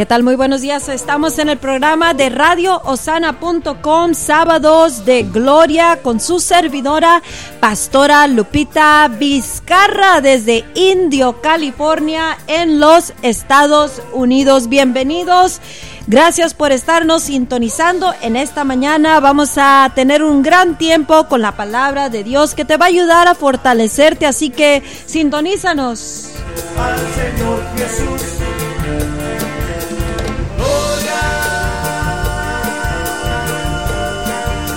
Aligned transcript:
¿Qué 0.00 0.06
tal? 0.06 0.22
Muy 0.22 0.34
buenos 0.34 0.62
días. 0.62 0.88
Estamos 0.88 1.38
en 1.38 1.50
el 1.50 1.58
programa 1.58 2.14
de 2.14 2.30
radioosana.com, 2.30 4.14
sábados 4.14 5.04
de 5.04 5.24
gloria, 5.24 5.98
con 6.02 6.20
su 6.20 6.40
servidora, 6.40 7.22
Pastora 7.60 8.26
Lupita 8.26 9.06
Vizcarra, 9.08 10.22
desde 10.22 10.64
Indio, 10.74 11.42
California, 11.42 12.38
en 12.46 12.80
los 12.80 13.12
Estados 13.20 14.00
Unidos. 14.14 14.70
Bienvenidos. 14.70 15.60
Gracias 16.06 16.54
por 16.54 16.72
estarnos 16.72 17.24
sintonizando 17.24 18.14
en 18.22 18.36
esta 18.36 18.64
mañana. 18.64 19.20
Vamos 19.20 19.58
a 19.58 19.92
tener 19.94 20.22
un 20.22 20.42
gran 20.42 20.78
tiempo 20.78 21.28
con 21.28 21.42
la 21.42 21.52
palabra 21.56 22.08
de 22.08 22.24
Dios 22.24 22.54
que 22.54 22.64
te 22.64 22.78
va 22.78 22.86
a 22.86 22.88
ayudar 22.88 23.28
a 23.28 23.34
fortalecerte, 23.34 24.24
así 24.24 24.48
que 24.48 24.82
sintonízanos. 25.04 26.30
Al 26.78 26.96
Señor 26.96 27.62
Jesús. 27.76 28.40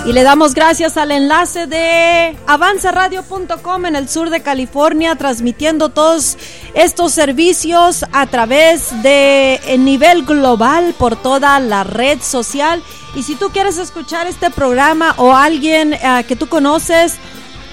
Y 0.06 0.12
le 0.12 0.22
damos 0.22 0.52
gracias 0.52 0.98
al 0.98 1.12
enlace 1.12 1.66
de 1.66 2.36
avanzaradio.com 2.46 3.86
en 3.86 3.96
el 3.96 4.06
sur 4.06 4.28
de 4.28 4.42
California, 4.42 5.16
transmitiendo 5.16 5.88
todos 5.88 6.36
estos 6.74 7.12
servicios 7.12 8.04
a 8.12 8.26
través 8.26 9.02
de 9.02 9.58
nivel 9.78 10.26
global 10.26 10.94
por 10.98 11.16
toda 11.16 11.58
la 11.58 11.84
red 11.84 12.20
social. 12.20 12.82
Y 13.14 13.22
si 13.22 13.34
tú 13.34 13.48
quieres 13.48 13.78
escuchar 13.78 14.26
este 14.26 14.50
programa 14.50 15.14
o 15.16 15.32
alguien 15.32 15.94
eh, 15.94 16.24
que 16.28 16.36
tú 16.36 16.50
conoces, 16.50 17.14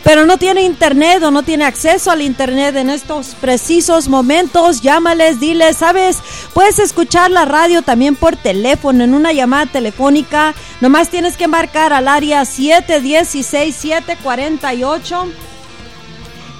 pero 0.03 0.25
no 0.25 0.37
tiene 0.37 0.63
internet 0.63 1.21
o 1.23 1.31
no 1.31 1.43
tiene 1.43 1.65
acceso 1.65 2.11
al 2.11 2.21
internet 2.21 2.75
en 2.75 2.89
estos 2.89 3.35
precisos 3.35 4.07
momentos, 4.07 4.81
llámales, 4.81 5.39
diles, 5.39 5.77
sabes, 5.77 6.19
puedes 6.53 6.79
escuchar 6.79 7.31
la 7.31 7.45
radio 7.45 7.81
también 7.81 8.15
por 8.15 8.35
teléfono, 8.35 9.03
en 9.03 9.13
una 9.13 9.33
llamada 9.33 9.65
telefónica, 9.67 10.53
nomás 10.79 11.09
tienes 11.09 11.37
que 11.37 11.47
marcar 11.47 11.93
al 11.93 12.07
área 12.07 12.45
716 12.45 13.75
748 13.75 15.50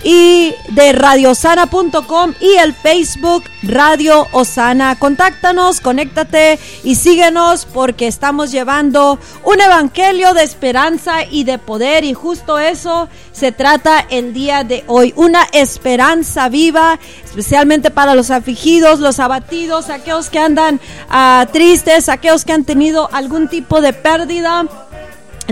y 0.02 0.54
de 0.70 0.92
radiosana.com 0.92 2.34
y 2.40 2.56
el 2.56 2.74
Facebook 2.74 3.44
Radio 3.62 4.26
Osana. 4.32 4.98
Contáctanos, 4.98 5.80
conéctate 5.80 6.58
y 6.84 6.94
síguenos 6.94 7.66
porque 7.66 8.06
estamos 8.06 8.50
llevando 8.50 9.18
un 9.44 9.60
evangelio 9.60 10.32
de 10.34 10.42
esperanza 10.42 11.24
y 11.24 11.44
de 11.44 11.58
poder 11.58 12.04
y 12.04 12.14
justo 12.14 12.58
eso 12.58 13.08
se 13.32 13.52
trata 13.52 14.00
el 14.10 14.32
día 14.32 14.64
de 14.64 14.84
hoy. 14.86 15.12
Una 15.16 15.44
esperanza 15.52 16.48
viva, 16.48 16.98
especialmente 17.24 17.90
para 17.90 18.14
los 18.14 18.30
afligidos, 18.30 19.00
los 19.00 19.20
abatidos, 19.20 19.90
aquellos 19.90 20.30
que 20.30 20.38
andan 20.38 20.80
ah, 21.08 21.46
tristes, 21.52 22.08
aquellos 22.08 22.44
que 22.44 22.52
han 22.52 22.64
tenido 22.64 23.08
algún 23.12 23.48
tipo 23.48 23.80
de 23.80 23.92
pérdida 23.92 24.66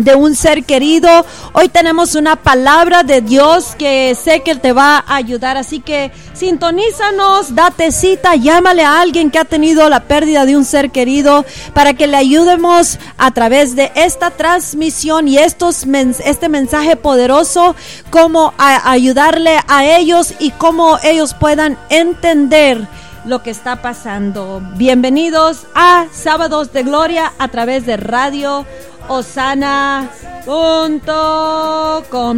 de 0.01 0.15
un 0.15 0.35
ser 0.35 0.65
querido. 0.65 1.27
Hoy 1.53 1.69
tenemos 1.69 2.15
una 2.15 2.37
palabra 2.37 3.03
de 3.03 3.21
Dios 3.21 3.75
que 3.79 4.15
sé 4.15 4.41
que 4.41 4.55
te 4.55 4.73
va 4.73 4.99
a 4.99 5.17
ayudar, 5.17 5.57
así 5.57 5.81
que 5.81 6.13
sintonízanos, 6.35 7.55
date 7.55 7.93
cita, 7.93 8.37
llámale 8.37 8.85
a 8.85 9.01
alguien 9.01 9.31
que 9.31 9.39
ha 9.39 9.45
tenido 9.45 9.89
la 9.89 10.01
pérdida 10.01 10.45
de 10.45 10.57
un 10.57 10.65
ser 10.65 10.91
querido 10.91 11.45
para 11.75 11.95
que 11.95 12.07
le 12.07 12.17
ayudemos 12.17 12.99
a 13.17 13.31
través 13.33 13.75
de 13.75 13.93
esta 13.95 14.31
transmisión 14.31 15.29
y 15.29 15.39
estos 15.39 15.85
este 16.25 16.49
mensaje 16.49 16.97
poderoso, 16.97 17.75
cómo 18.11 18.55
ayudarle 18.59 19.59
a 19.67 19.85
ellos 19.85 20.35
y 20.39 20.51
cómo 20.53 20.99
ellos 21.03 21.35
puedan 21.35 21.79
entender 21.89 22.87
lo 23.25 23.43
que 23.43 23.51
está 23.51 23.83
pasando. 23.83 24.63
Bienvenidos 24.77 25.67
a 25.75 26.07
Sábados 26.13 26.73
de 26.73 26.83
Gloria 26.83 27.33
a 27.39 27.49
través 27.49 27.85
de 27.85 27.97
Radio 27.97 28.65
osana.com. 29.09 30.11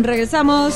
Regresamos. 0.03 0.75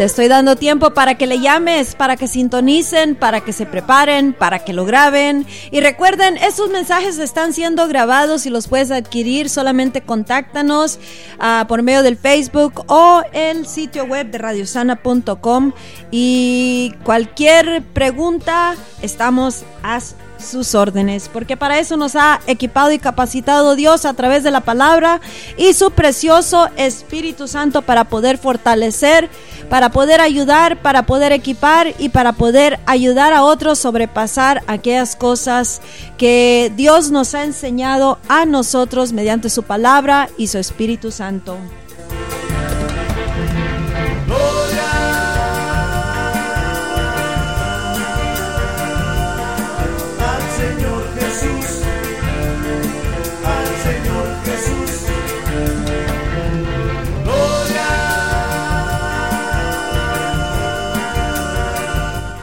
Te 0.00 0.06
estoy 0.06 0.28
dando 0.28 0.56
tiempo 0.56 0.94
para 0.94 1.18
que 1.18 1.26
le 1.26 1.40
llames, 1.40 1.94
para 1.94 2.16
que 2.16 2.26
sintonicen, 2.26 3.16
para 3.16 3.42
que 3.42 3.52
se 3.52 3.66
preparen, 3.66 4.32
para 4.32 4.60
que 4.60 4.72
lo 4.72 4.86
graben. 4.86 5.46
Y 5.70 5.80
recuerden, 5.80 6.38
esos 6.38 6.70
mensajes 6.70 7.18
están 7.18 7.52
siendo 7.52 7.86
grabados 7.86 8.46
y 8.46 8.48
los 8.48 8.66
puedes 8.66 8.90
adquirir. 8.90 9.50
Solamente 9.50 10.00
contáctanos 10.00 10.98
uh, 11.38 11.66
por 11.66 11.82
medio 11.82 12.02
del 12.02 12.16
Facebook 12.16 12.82
o 12.86 13.20
el 13.34 13.66
sitio 13.66 14.06
web 14.06 14.30
de 14.30 14.38
radiosana.com. 14.38 15.72
Y 16.10 16.94
cualquier 17.04 17.82
pregunta, 17.82 18.76
estamos 19.02 19.64
a 19.82 20.00
sus 20.40 20.74
órdenes, 20.74 21.28
porque 21.32 21.56
para 21.56 21.78
eso 21.78 21.96
nos 21.96 22.16
ha 22.16 22.40
equipado 22.46 22.92
y 22.92 22.98
capacitado 22.98 23.76
Dios 23.76 24.04
a 24.04 24.14
través 24.14 24.42
de 24.42 24.50
la 24.50 24.60
palabra 24.60 25.20
y 25.56 25.72
su 25.74 25.90
precioso 25.90 26.68
Espíritu 26.76 27.48
Santo 27.48 27.82
para 27.82 28.04
poder 28.04 28.38
fortalecer, 28.38 29.30
para 29.68 29.90
poder 29.90 30.20
ayudar, 30.20 30.80
para 30.82 31.06
poder 31.06 31.32
equipar 31.32 31.94
y 31.98 32.08
para 32.08 32.32
poder 32.32 32.80
ayudar 32.86 33.32
a 33.32 33.44
otros 33.44 33.78
sobrepasar 33.78 34.62
aquellas 34.66 35.16
cosas 35.16 35.80
que 36.16 36.72
Dios 36.76 37.10
nos 37.10 37.34
ha 37.34 37.44
enseñado 37.44 38.18
a 38.28 38.46
nosotros 38.46 39.12
mediante 39.12 39.50
su 39.50 39.62
palabra 39.62 40.28
y 40.36 40.48
su 40.48 40.58
Espíritu 40.58 41.10
Santo. 41.10 41.56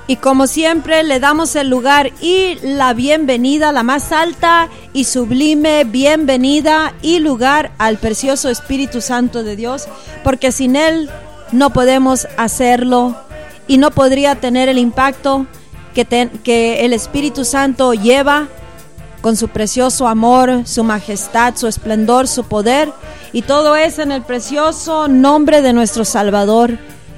Y 0.10 0.16
como 0.16 0.48
siempre 0.48 1.04
le 1.04 1.20
damos 1.20 1.58
el 1.58 1.70
lugar 1.70 2.14
y 2.22 2.56
la 2.62 2.94
bienvenida, 2.94 3.74
la 3.74 3.84
más 3.84 4.14
alta 4.14 4.70
y 4.94 5.04
sublime 5.04 5.84
bienvenida 5.84 6.94
y 7.02 7.20
lugar 7.20 7.72
al 7.78 7.98
precioso 7.98 8.48
Espíritu 8.48 9.02
Santo 9.02 9.44
de 9.44 9.58
Dios, 9.58 9.90
porque 10.24 10.54
sin 10.54 10.78
Él 10.78 11.10
no 11.52 11.72
podemos 11.72 12.26
hacerlo 12.38 13.18
y 13.68 13.80
no 13.80 13.92
podría 13.92 14.36
tener 14.36 14.70
el 14.70 14.78
impacto 14.78 15.46
que, 15.94 16.06
que 16.42 16.86
el 16.86 16.94
Espíritu 16.94 17.44
Santo 17.44 17.94
lleva 17.94 18.48
con 19.20 19.36
su 19.36 19.50
precioso 19.50 20.08
amor, 20.08 20.62
su 20.66 20.86
majestad, 20.86 21.58
su 21.58 21.68
esplendor, 21.68 22.30
su 22.30 22.46
poder, 22.46 22.94
y 23.34 23.42
todo 23.42 23.76
es 23.76 24.00
en 24.00 24.14
el 24.14 24.22
precioso 24.22 25.10
nombre 25.10 25.62
de 25.62 25.74
nuestro 25.74 26.06
Salvador 26.06 26.78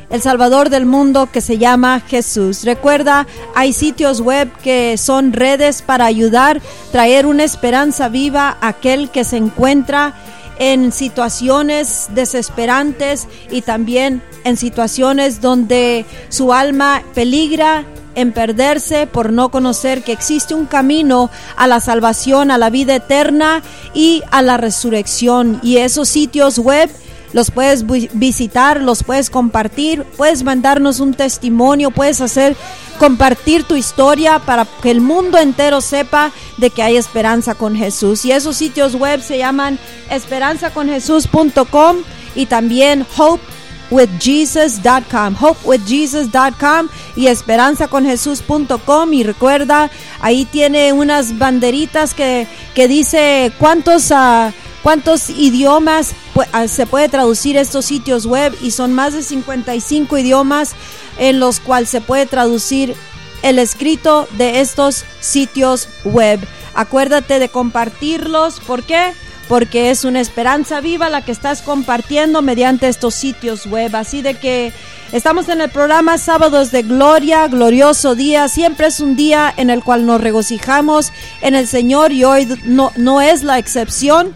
el 0.10 0.22
Salvador 0.22 0.70
del 0.70 0.86
mundo 0.86 1.30
que 1.32 1.42
se 1.42 1.58
llama 1.58 2.02
Jesús. 2.02 2.64
Recuerda, 2.64 3.28
hay 3.56 3.74
sitios 3.74 4.22
web 4.22 4.52
que 4.64 4.98
son 4.98 5.34
redes 5.34 5.82
para 5.82 6.06
ayudar, 6.06 6.62
traer 6.92 7.26
una 7.26 7.44
esperanza 7.44 8.10
viva 8.10 8.58
a 8.62 8.70
aquel 8.70 9.10
que 9.10 9.24
se 9.24 9.38
encuentra 9.38 10.14
en 10.58 10.92
situaciones 10.92 12.08
desesperantes 12.14 13.28
y 13.50 13.62
también 13.62 14.22
en 14.44 14.58
situaciones 14.58 15.42
donde 15.42 16.06
su 16.30 16.54
alma 16.54 17.02
peligra 17.16 17.86
en 18.16 18.34
perderse 18.34 19.08
por 19.08 19.32
no 19.32 19.50
conocer 19.50 20.04
que 20.04 20.12
existe 20.12 20.54
un 20.54 20.66
camino 20.66 21.30
a 21.56 21.68
la 21.68 21.80
salvación, 21.80 22.52
a 22.52 22.58
la 22.58 22.70
vida 22.70 22.96
eterna 22.96 23.62
y 23.94 24.24
a 24.32 24.42
la 24.42 24.58
resurrección. 24.58 25.60
Y 25.64 25.78
esos 25.78 26.10
sitios 26.10 26.60
web 26.60 26.90
los 27.34 27.52
puedes 27.52 27.86
visitar, 28.14 28.82
los 28.82 29.04
puedes 29.04 29.30
compartir, 29.30 30.04
puedes 30.18 30.42
mandarnos 30.44 31.00
un 31.00 31.14
testimonio, 31.14 31.92
puedes 31.92 32.22
hacer 32.22 32.56
compartir 32.98 33.64
tu 33.64 33.76
historia 33.76 34.40
para 34.40 34.66
que 34.82 34.90
el 34.92 35.02
mundo 35.02 35.38
entero 35.38 35.82
sepa 35.82 36.32
de 36.58 36.70
que 36.70 36.84
hay 36.84 36.96
esperanza 36.98 37.56
con 37.56 37.76
Jesús. 37.76 38.24
Y 38.26 38.32
esos 38.32 38.56
sitios 38.58 38.96
web 38.96 39.22
se 39.22 39.38
llaman 39.38 39.80
esperanzaconjesús.com 40.10 41.98
y 42.36 42.48
también 42.48 43.06
hopewithjesus.com, 43.18 45.36
hopewithjesus.com 45.40 46.90
y 47.16 47.28
esperanzaconjesús.com 47.28 49.14
y 49.14 49.24
recuerda, 49.24 49.90
ahí 50.22 50.44
tiene 50.46 50.94
unas 50.94 51.38
banderitas 51.38 52.14
que, 52.14 52.48
que 52.76 52.88
dice 52.88 53.52
cuántos 53.60 54.12
uh, 54.12 54.52
cuántos 54.84 55.30
idiomas 55.30 56.14
ah, 56.52 56.68
se 56.68 56.86
puede 56.86 57.10
traducir 57.10 57.58
estos 57.58 57.86
sitios 57.86 58.26
web 58.26 58.56
y 58.62 58.72
son 58.72 58.94
más 58.94 59.14
de 59.14 59.24
55 59.24 60.18
idiomas 60.18 60.72
en 61.18 61.40
los 61.40 61.60
cuales 61.60 61.90
se 61.90 62.02
puede 62.02 62.26
traducir 62.26 62.96
el 63.42 63.60
escrito 63.60 64.28
de 64.38 64.60
estos 64.60 65.06
sitios 65.20 65.88
web. 66.06 66.40
Acuérdate 66.74 67.40
de 67.40 67.50
compartirlos. 67.50 68.60
¿Por 68.60 68.84
qué? 68.84 69.14
Porque 69.48 69.90
es 69.90 70.04
una 70.04 70.22
esperanza 70.22 70.80
viva 70.80 71.10
la 71.10 71.24
que 71.24 71.32
estás 71.32 71.62
compartiendo 71.62 72.42
mediante 72.42 72.88
estos 72.88 73.16
sitios 73.16 73.66
web. 73.66 73.96
Así 73.96 74.22
de 74.22 74.36
que 74.36 74.72
estamos 75.12 75.50
en 75.50 75.62
el 75.62 75.70
programa 75.70 76.18
Sábados 76.18 76.72
de 76.72 76.84
Gloria, 76.84 77.48
glorioso 77.48 78.16
día. 78.16 78.48
Siempre 78.48 78.88
es 78.88 79.00
un 79.00 79.16
día 79.16 79.54
en 79.58 79.70
el 79.70 79.84
cual 79.84 80.06
nos 80.06 80.22
regocijamos 80.22 81.12
en 81.42 81.56
el 81.56 81.68
Señor 81.68 82.12
y 82.12 82.24
hoy 82.24 82.48
no, 82.66 82.92
no 82.96 83.22
es 83.22 83.44
la 83.44 83.58
excepción. 83.58 84.34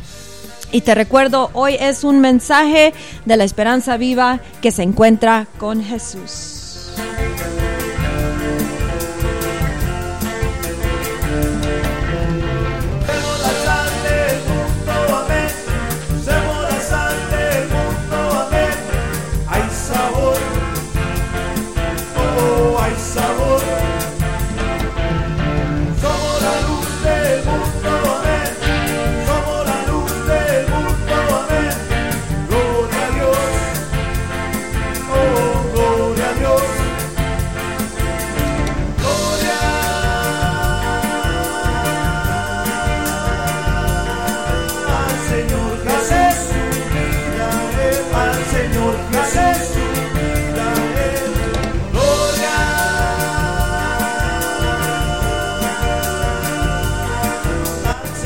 Y 0.74 0.81
te 0.81 0.96
recuerdo, 0.96 1.52
hoy 1.54 1.75
es 1.80 2.04
un 2.04 2.20
mensaje 2.20 2.94
de 3.25 3.38
la 3.38 3.44
esperanza 3.44 3.96
viva 3.96 4.40
que 4.60 4.72
se 4.72 4.81
encuentra 4.81 5.46
con 5.60 5.84
Jesús. 5.84 6.94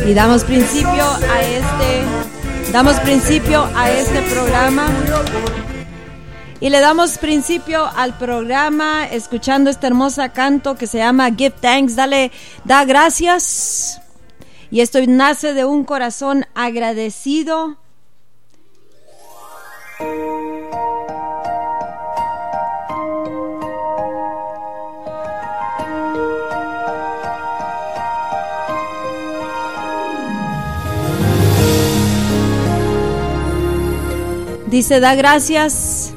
Y 0.08 0.14
damos 0.14 0.46
principio 0.46 1.04
a 1.04 1.42
este 1.44 2.72
damos 2.72 2.98
principio 3.02 3.68
a 3.76 3.92
este 3.92 4.22
programa 4.22 4.88
y 6.62 6.70
le 6.70 6.80
damos 6.80 7.18
principio 7.18 7.86
al 7.86 8.18
programa 8.18 9.06
escuchando 9.06 9.70
este 9.70 9.86
hermoso 9.86 10.24
canto 10.34 10.76
que 10.76 10.88
se 10.88 11.00
llama 11.00 11.30
Give 11.32 11.52
Thanks, 11.52 11.96
dale 11.96 12.32
da 12.64 12.84
gracias. 12.84 14.02
Y 14.72 14.82
esto 14.82 15.00
nace 15.08 15.54
de 15.54 15.66
un 15.66 15.84
corazón 15.84 16.46
agradecido. 16.56 17.78
Dice, 34.68 35.00
da 35.00 35.16
gracias 35.16 36.14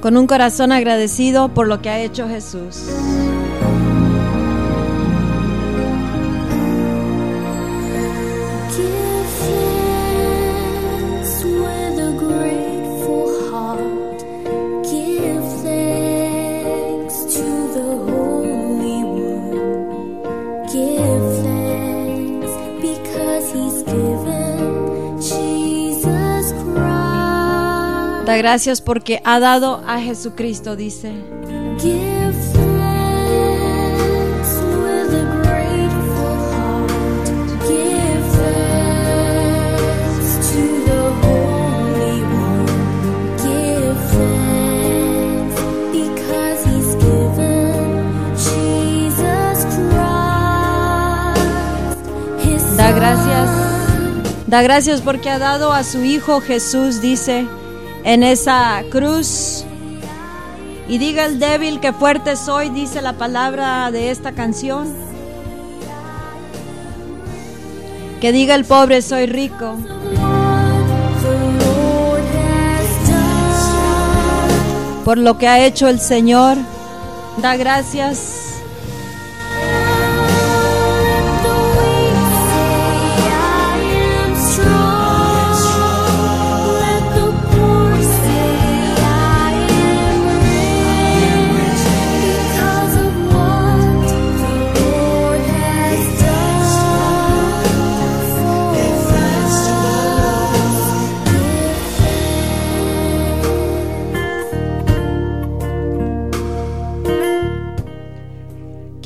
con 0.00 0.16
un 0.16 0.26
corazón 0.26 0.72
agradecido 0.72 1.48
por 1.50 1.68
lo 1.68 1.80
que 1.80 1.88
ha 1.88 2.00
hecho 2.00 2.28
Jesús. 2.28 2.82
Da 28.32 28.38
gracias 28.38 28.80
porque 28.80 29.20
ha 29.24 29.40
dado 29.40 29.82
a 29.86 30.00
Jesucristo, 30.00 30.74
dice. 30.74 31.12
Da 52.78 52.92
gracias. 52.92 53.50
Da 54.46 54.62
gracias 54.62 55.02
porque 55.02 55.28
ha 55.28 55.38
dado 55.38 55.74
a 55.74 55.84
su 55.84 56.02
Hijo 56.02 56.40
Jesús, 56.40 57.02
dice 57.02 57.46
en 58.04 58.22
esa 58.22 58.82
cruz. 58.90 59.64
Y 60.88 60.98
diga 60.98 61.24
el 61.24 61.38
débil 61.38 61.80
que 61.80 61.92
fuerte 61.92 62.36
soy, 62.36 62.68
dice 62.68 63.00
la 63.02 63.14
palabra 63.14 63.90
de 63.90 64.10
esta 64.10 64.32
canción. 64.32 64.92
Que 68.20 68.32
diga 68.32 68.54
el 68.54 68.64
pobre 68.64 69.02
soy 69.02 69.26
rico. 69.26 69.76
Por 75.04 75.18
lo 75.18 75.38
que 75.38 75.48
ha 75.48 75.64
hecho 75.64 75.88
el 75.88 75.98
Señor, 75.98 76.56
da 77.38 77.56
gracias 77.56 78.51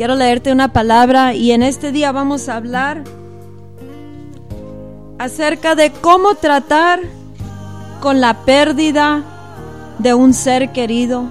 Quiero 0.06 0.20
leerte 0.20 0.52
una 0.52 0.72
palabra 0.72 1.34
y 1.34 1.50
en 1.50 1.64
este 1.64 1.90
día 1.90 2.12
vamos 2.12 2.48
a 2.48 2.54
hablar 2.54 3.02
acerca 5.18 5.75
de 5.75 5.90
cómo 5.90 6.36
tratar 6.36 7.00
con 8.00 8.20
la 8.20 8.44
pérdida 8.44 9.25
de 9.98 10.14
un 10.14 10.32
ser 10.32 10.70
querido 10.70 11.25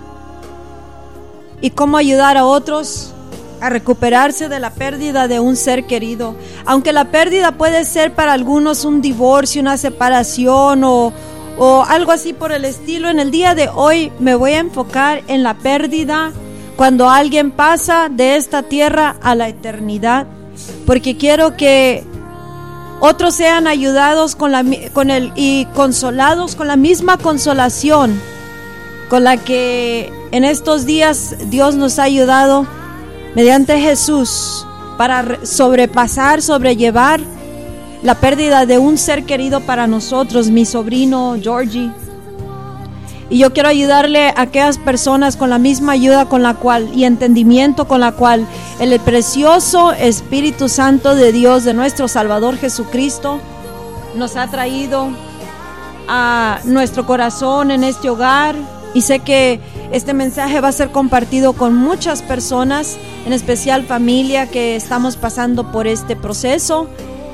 y 1.61 1.69
cómo 1.69 1.95
ayudar 1.95 2.35
a 2.35 2.43
otros 2.43 3.13
a 3.61 3.69
recuperarse 3.69 4.49
de 4.49 4.59
la 4.59 4.71
pérdida 4.71 5.29
de 5.29 5.39
un 5.39 5.55
ser 5.55 5.85
querido. 5.85 6.35
Aunque 6.65 6.91
la 6.91 7.05
pérdida 7.05 7.53
puede 7.53 7.85
ser 7.85 8.11
para 8.11 8.33
algunos 8.33 8.83
un 8.83 9.01
divorcio, 9.01 9.61
una 9.61 9.77
separación 9.77 10.83
o, 10.83 11.13
o 11.57 11.85
algo 11.87 12.11
así 12.11 12.33
por 12.33 12.51
el 12.51 12.65
estilo, 12.65 13.07
en 13.07 13.21
el 13.21 13.31
día 13.31 13.55
de 13.55 13.69
hoy 13.69 14.11
me 14.19 14.35
voy 14.35 14.51
a 14.51 14.59
enfocar 14.59 15.23
en 15.27 15.43
la 15.43 15.53
pérdida 15.53 16.33
cuando 16.75 17.09
alguien 17.09 17.51
pasa 17.51 18.09
de 18.09 18.35
esta 18.35 18.63
tierra 18.63 19.15
a 19.21 19.35
la 19.35 19.47
eternidad, 19.47 20.27
porque 20.85 21.17
quiero 21.17 21.55
que 21.55 22.03
otros 22.99 23.35
sean 23.35 23.67
ayudados 23.67 24.35
con, 24.35 24.51
la, 24.51 24.63
con 24.93 25.09
el, 25.09 25.31
y 25.35 25.65
consolados 25.73 26.55
con 26.55 26.67
la 26.67 26.75
misma 26.75 27.17
consolación 27.17 28.19
con 29.09 29.23
la 29.23 29.37
que 29.37 30.11
en 30.31 30.43
estos 30.43 30.85
días 30.85 31.35
Dios 31.49 31.75
nos 31.75 31.99
ha 31.99 32.03
ayudado 32.03 32.65
mediante 33.35 33.79
Jesús 33.79 34.65
para 34.97 35.45
sobrepasar, 35.45 36.41
sobrellevar 36.41 37.19
la 38.01 38.15
pérdida 38.15 38.65
de 38.65 38.77
un 38.77 38.97
ser 38.97 39.25
querido 39.25 39.61
para 39.61 39.87
nosotros, 39.87 40.49
mi 40.49 40.65
sobrino 40.65 41.37
Georgie. 41.41 41.91
Y 43.29 43.39
yo 43.39 43.53
quiero 43.53 43.69
ayudarle 43.69 44.27
a 44.29 44.41
aquellas 44.41 44.77
personas 44.77 45.35
con 45.35 45.49
la 45.49 45.57
misma 45.57 45.93
ayuda 45.93 46.29
con 46.29 46.43
la 46.43 46.53
cual 46.53 46.91
y 46.93 47.05
entendimiento 47.05 47.87
con 47.87 48.01
la 48.01 48.11
cual 48.11 48.45
el 48.79 48.99
precioso 48.99 49.91
Espíritu 49.93 50.69
Santo 50.69 51.15
de 51.15 51.31
Dios, 51.31 51.63
de 51.63 51.73
nuestro 51.73 52.07
Salvador 52.07 52.57
Jesucristo, 52.57 53.39
nos 54.15 54.35
ha 54.35 54.47
traído 54.47 55.09
a 56.07 56.59
nuestro 56.65 57.07
corazón 57.07 57.71
en 57.71 57.83
este 57.83 58.09
hogar. 58.09 58.55
Y 58.93 59.01
sé 59.01 59.19
que 59.19 59.59
este 59.91 60.13
mensaje 60.13 60.61
va 60.61 60.69
a 60.69 60.71
ser 60.71 60.91
compartido 60.91 61.53
con 61.53 61.75
muchas 61.75 62.21
personas, 62.21 62.97
en 63.25 63.33
especial 63.33 63.83
familia 63.83 64.47
que 64.47 64.75
estamos 64.75 65.17
pasando 65.17 65.71
por 65.71 65.85
este 65.85 66.15
proceso, 66.15 66.87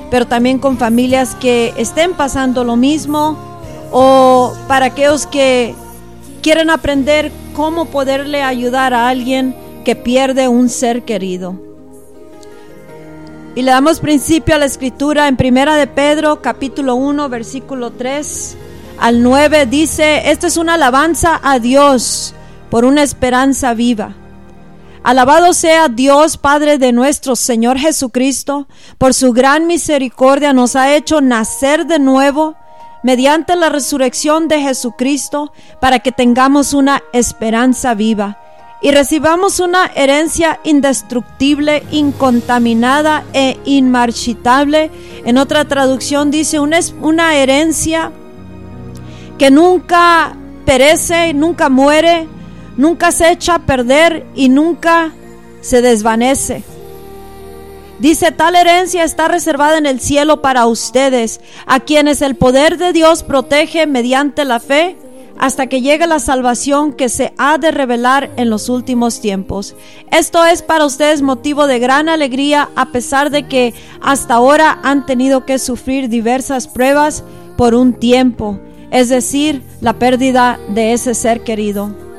pero 0.10 0.26
también 0.26 0.58
con 0.58 0.78
familias 0.78 1.36
que 1.36 1.74
estén 1.78 2.14
pasando 2.14 2.64
lo 2.64 2.78
mismo 2.78 3.51
o 3.92 4.54
para 4.68 4.88
aquellos 4.88 5.28
que 5.28 5.76
quieren 6.42 6.70
aprender 6.70 7.32
cómo 7.54 7.86
poderle 7.86 8.42
ayudar 8.42 8.94
a 8.94 9.10
alguien 9.10 9.56
que 9.86 9.96
pierde 9.96 10.48
un 10.48 10.70
ser 10.70 11.04
querido. 11.04 11.60
Y 13.54 13.64
le 13.64 13.72
damos 13.72 14.00
principio 14.00 14.56
a 14.56 14.60
la 14.60 14.66
escritura 14.66 15.28
en 15.28 15.36
Primera 15.36 15.76
de 15.76 15.86
Pedro, 15.88 16.42
capítulo 16.42 16.96
1, 16.96 17.28
versículo 17.28 17.92
3 17.92 18.58
al 19.02 19.24
9 19.24 19.66
dice, 19.66 20.30
esta 20.30 20.46
es 20.46 20.58
una 20.58 20.76
alabanza 20.76 21.40
a 21.44 21.58
Dios 21.58 22.36
por 22.70 22.86
una 22.86 23.02
esperanza 23.02 23.74
viva. 23.74 24.14
Alabado 25.04 25.54
sea 25.54 25.90
Dios 25.90 26.38
Padre 26.38 26.78
de 26.78 26.92
nuestro 26.92 27.36
Señor 27.36 27.80
Jesucristo, 27.80 28.68
por 29.00 29.16
su 29.16 29.34
gran 29.34 29.66
misericordia 29.66 30.54
nos 30.54 30.76
ha 30.76 30.96
hecho 30.96 31.20
nacer 31.20 31.88
de 31.88 31.98
nuevo 31.98 32.56
mediante 33.04 33.56
la 33.56 33.70
resurrección 33.70 34.48
de 34.48 34.62
Jesucristo 34.62 35.52
para 35.80 36.00
que 36.00 36.12
tengamos 36.12 36.74
una 36.74 37.02
esperanza 37.14 37.94
viva 37.94 38.38
y 38.82 38.92
recibamos 38.92 39.60
una 39.60 39.92
herencia 39.96 40.60
indestructible, 40.64 41.84
incontaminada 41.92 43.24
e 43.32 43.60
inmarchitable. 43.64 44.90
En 45.24 45.38
otra 45.38 45.66
traducción 45.66 46.32
dice 46.32 46.60
una, 46.60 46.80
una 47.00 47.36
herencia 47.36 48.12
que 49.38 49.52
nunca 49.52 50.36
perece, 50.66 51.34
nunca 51.36 51.70
muere, 51.70 52.28
nunca 52.76 53.12
se 53.12 53.32
echa 53.32 53.56
a 53.56 53.66
perder 53.66 54.26
y 54.36 54.50
nunca 54.50 55.12
se 55.62 55.84
desvanece. 55.84 56.64
Dice, 58.02 58.32
tal 58.32 58.56
herencia 58.56 59.04
está 59.04 59.30
reservada 59.30 59.78
en 59.78 59.86
el 59.86 60.02
cielo 60.02 60.42
para 60.42 60.66
ustedes, 60.66 61.40
a 61.66 61.80
quienes 61.80 62.22
el 62.22 62.36
poder 62.36 62.78
de 62.78 62.92
Dios 62.92 63.24
protege 63.24 63.88
mediante 63.88 64.44
la 64.44 64.60
fe 64.60 64.98
hasta 65.38 65.68
que 65.68 65.82
llegue 65.82 66.06
la 66.06 66.20
salvación 66.20 66.94
que 66.94 67.08
se 67.08 67.34
ha 67.38 67.58
de 67.58 67.72
revelar 67.72 68.30
en 68.36 68.50
los 68.50 68.68
últimos 68.68 69.22
tiempos. 69.22 69.76
Esto 70.12 70.46
es 70.46 70.62
para 70.62 70.86
ustedes 70.86 71.22
motivo 71.22 71.66
de 71.66 71.80
gran 71.80 72.10
alegría 72.10 72.70
a 72.76 72.88
pesar 72.88 73.30
de 73.30 73.48
que 73.48 73.74
hasta 74.02 74.36
ahora 74.36 74.80
han 74.84 75.06
tenido 75.06 75.46
que 75.46 75.58
sufrir 75.58 76.10
diversas 76.10 76.68
pruebas 76.68 77.24
por 77.56 77.74
un 77.74 77.94
tiempo 77.94 78.60
es 78.92 79.08
decir, 79.08 79.64
la 79.80 79.94
pérdida 79.94 80.60
de 80.68 80.94
ese 80.94 81.16
ser 81.16 81.44
querido. 81.44 82.11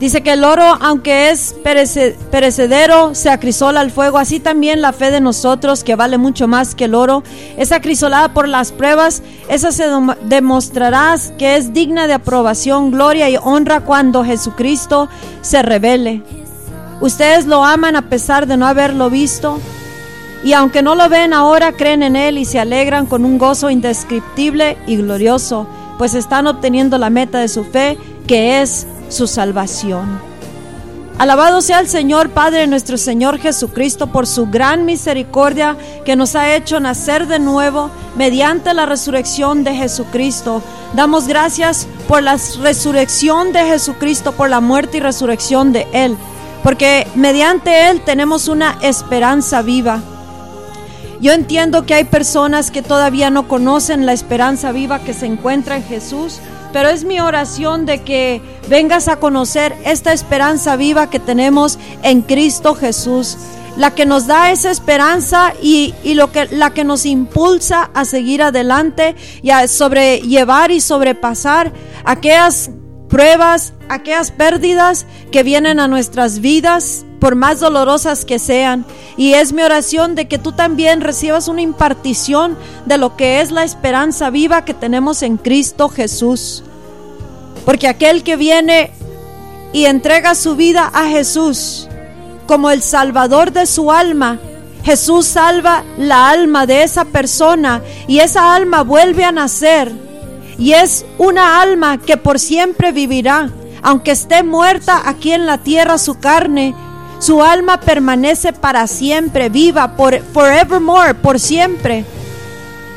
Dice 0.00 0.22
que 0.22 0.32
el 0.32 0.44
oro, 0.44 0.64
aunque 0.80 1.28
es 1.28 1.54
perecedero, 1.62 3.14
se 3.14 3.28
acrisola 3.28 3.80
al 3.80 3.90
fuego. 3.90 4.16
Así 4.16 4.40
también 4.40 4.80
la 4.80 4.94
fe 4.94 5.10
de 5.10 5.20
nosotros, 5.20 5.84
que 5.84 5.94
vale 5.94 6.16
mucho 6.16 6.48
más 6.48 6.74
que 6.74 6.86
el 6.86 6.94
oro, 6.94 7.22
es 7.58 7.70
acrisolada 7.70 8.32
por 8.32 8.48
las 8.48 8.72
pruebas. 8.72 9.22
Esa 9.50 9.72
se 9.72 9.84
demostrará 10.22 11.16
que 11.38 11.56
es 11.56 11.74
digna 11.74 12.06
de 12.06 12.14
aprobación, 12.14 12.90
gloria 12.90 13.28
y 13.28 13.36
honra 13.36 13.82
cuando 13.82 14.24
Jesucristo 14.24 15.10
se 15.42 15.60
revele. 15.60 16.22
Ustedes 17.02 17.44
lo 17.44 17.62
aman 17.62 17.94
a 17.94 18.08
pesar 18.08 18.46
de 18.46 18.56
no 18.56 18.66
haberlo 18.66 19.10
visto. 19.10 19.58
Y 20.42 20.54
aunque 20.54 20.80
no 20.80 20.94
lo 20.94 21.10
ven 21.10 21.34
ahora, 21.34 21.72
creen 21.72 22.02
en 22.02 22.16
Él 22.16 22.38
y 22.38 22.46
se 22.46 22.58
alegran 22.58 23.04
con 23.04 23.26
un 23.26 23.36
gozo 23.36 23.68
indescriptible 23.68 24.78
y 24.86 24.96
glorioso, 24.96 25.66
pues 25.98 26.14
están 26.14 26.46
obteniendo 26.46 26.96
la 26.96 27.10
meta 27.10 27.38
de 27.38 27.48
su 27.48 27.64
fe, 27.64 27.98
que 28.26 28.62
es 28.62 28.86
su 29.10 29.26
salvación. 29.26 30.30
Alabado 31.20 31.60
sea 31.60 31.80
el 31.80 31.86
Señor 31.86 32.30
Padre 32.30 32.66
nuestro 32.66 32.96
Señor 32.96 33.38
Jesucristo 33.38 34.06
por 34.06 34.26
su 34.26 34.46
gran 34.46 34.86
misericordia 34.86 35.76
que 36.06 36.16
nos 36.16 36.34
ha 36.34 36.54
hecho 36.54 36.80
nacer 36.80 37.26
de 37.26 37.38
nuevo 37.38 37.90
mediante 38.16 38.72
la 38.72 38.86
resurrección 38.86 39.62
de 39.62 39.74
Jesucristo. 39.74 40.62
Damos 40.94 41.28
gracias 41.28 41.86
por 42.08 42.22
la 42.22 42.38
resurrección 42.62 43.52
de 43.52 43.66
Jesucristo, 43.66 44.32
por 44.32 44.48
la 44.48 44.60
muerte 44.60 44.96
y 44.96 45.00
resurrección 45.00 45.72
de 45.72 45.86
Él, 45.92 46.16
porque 46.62 47.06
mediante 47.16 47.90
Él 47.90 48.00
tenemos 48.00 48.48
una 48.48 48.78
esperanza 48.80 49.60
viva. 49.60 50.00
Yo 51.20 51.34
entiendo 51.34 51.84
que 51.84 51.92
hay 51.92 52.04
personas 52.04 52.70
que 52.70 52.80
todavía 52.80 53.28
no 53.28 53.46
conocen 53.46 54.06
la 54.06 54.14
esperanza 54.14 54.72
viva 54.72 55.00
que 55.00 55.12
se 55.12 55.26
encuentra 55.26 55.76
en 55.76 55.84
Jesús, 55.84 56.40
pero 56.72 56.88
es 56.88 57.04
mi 57.04 57.20
oración 57.20 57.86
de 57.86 58.02
que 58.02 58.40
vengas 58.68 59.08
a 59.08 59.16
conocer 59.16 59.74
esta 59.84 60.12
esperanza 60.12 60.76
viva 60.76 61.10
que 61.10 61.18
tenemos 61.18 61.78
en 62.02 62.22
Cristo 62.22 62.74
Jesús, 62.74 63.36
la 63.76 63.94
que 63.94 64.06
nos 64.06 64.26
da 64.26 64.50
esa 64.50 64.70
esperanza 64.70 65.54
y, 65.62 65.94
lo 66.14 66.32
que, 66.32 66.46
la 66.46 66.70
que 66.70 66.84
nos 66.84 67.06
impulsa 67.06 67.90
a 67.94 68.04
seguir 68.04 68.42
adelante 68.42 69.16
y 69.42 69.50
a 69.50 69.66
sobrellevar 69.68 70.70
y 70.70 70.80
sobrepasar 70.80 71.72
aquellas 72.04 72.70
pruebas, 73.10 73.74
aquellas 73.88 74.30
pérdidas 74.30 75.04
que 75.30 75.42
vienen 75.42 75.80
a 75.80 75.88
nuestras 75.88 76.38
vidas 76.38 77.04
por 77.20 77.34
más 77.34 77.60
dolorosas 77.60 78.24
que 78.24 78.38
sean. 78.38 78.86
Y 79.16 79.34
es 79.34 79.52
mi 79.52 79.62
oración 79.62 80.14
de 80.14 80.28
que 80.28 80.38
tú 80.38 80.52
también 80.52 81.02
recibas 81.02 81.48
una 81.48 81.60
impartición 81.60 82.56
de 82.86 82.96
lo 82.96 83.16
que 83.16 83.40
es 83.40 83.50
la 83.50 83.64
esperanza 83.64 84.30
viva 84.30 84.64
que 84.64 84.72
tenemos 84.72 85.22
en 85.22 85.36
Cristo 85.36 85.88
Jesús. 85.88 86.62
Porque 87.66 87.88
aquel 87.88 88.22
que 88.22 88.36
viene 88.36 88.92
y 89.72 89.84
entrega 89.84 90.34
su 90.34 90.56
vida 90.56 90.90
a 90.94 91.06
Jesús 91.08 91.88
como 92.46 92.70
el 92.70 92.82
salvador 92.82 93.52
de 93.52 93.66
su 93.66 93.92
alma, 93.92 94.38
Jesús 94.82 95.26
salva 95.26 95.84
la 95.98 96.30
alma 96.30 96.64
de 96.66 96.82
esa 96.82 97.04
persona 97.04 97.82
y 98.08 98.20
esa 98.20 98.54
alma 98.54 98.82
vuelve 98.82 99.24
a 99.24 99.32
nacer. 99.32 99.92
Y 100.60 100.74
es 100.74 101.06
una 101.16 101.62
alma 101.62 101.96
que 101.96 102.18
por 102.18 102.38
siempre 102.38 102.92
vivirá. 102.92 103.48
Aunque 103.82 104.10
esté 104.10 104.42
muerta 104.42 105.02
aquí 105.06 105.32
en 105.32 105.46
la 105.46 105.56
tierra 105.56 105.96
su 105.96 106.20
carne, 106.20 106.74
su 107.18 107.42
alma 107.42 107.80
permanece 107.80 108.52
para 108.52 108.86
siempre, 108.86 109.48
viva, 109.48 109.96
por 109.96 110.20
forevermore, 110.20 111.14
por 111.14 111.40
siempre. 111.40 112.04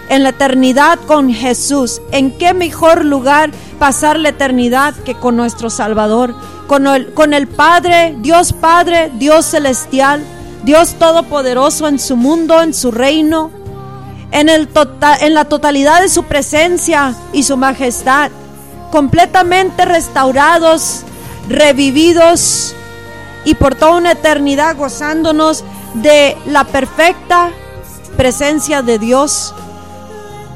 En 0.09 0.23
la 0.23 0.29
eternidad 0.29 0.99
con 1.07 1.33
Jesús. 1.33 2.01
¿En 2.11 2.37
qué 2.37 2.53
mejor 2.53 3.05
lugar 3.05 3.51
pasar 3.79 4.19
la 4.19 4.29
eternidad 4.29 4.93
que 5.05 5.15
con 5.15 5.37
nuestro 5.37 5.69
Salvador? 5.69 6.35
Con 6.67 6.85
el, 6.85 7.13
con 7.13 7.33
el 7.33 7.47
Padre, 7.47 8.13
Dios 8.19 8.51
Padre, 8.51 9.09
Dios 9.15 9.45
Celestial, 9.45 10.21
Dios 10.65 10.95
Todopoderoso 10.95 11.87
en 11.87 11.97
su 11.97 12.17
mundo, 12.17 12.61
en 12.61 12.73
su 12.73 12.91
reino, 12.91 13.51
en, 14.33 14.49
el 14.49 14.67
tota-, 14.67 15.17
en 15.21 15.33
la 15.33 15.45
totalidad 15.45 16.01
de 16.01 16.09
su 16.09 16.23
presencia 16.23 17.15
y 17.31 17.43
su 17.43 17.55
majestad, 17.55 18.31
completamente 18.91 19.85
restaurados, 19.85 21.03
revividos, 21.47 22.75
y 23.45 23.55
por 23.55 23.75
toda 23.75 23.97
una 23.97 24.11
eternidad 24.11 24.75
gozándonos 24.75 25.63
de 25.95 26.37
la 26.45 26.63
perfecta 26.63 27.51
presencia 28.17 28.81
de 28.81 28.99
Dios 28.99 29.53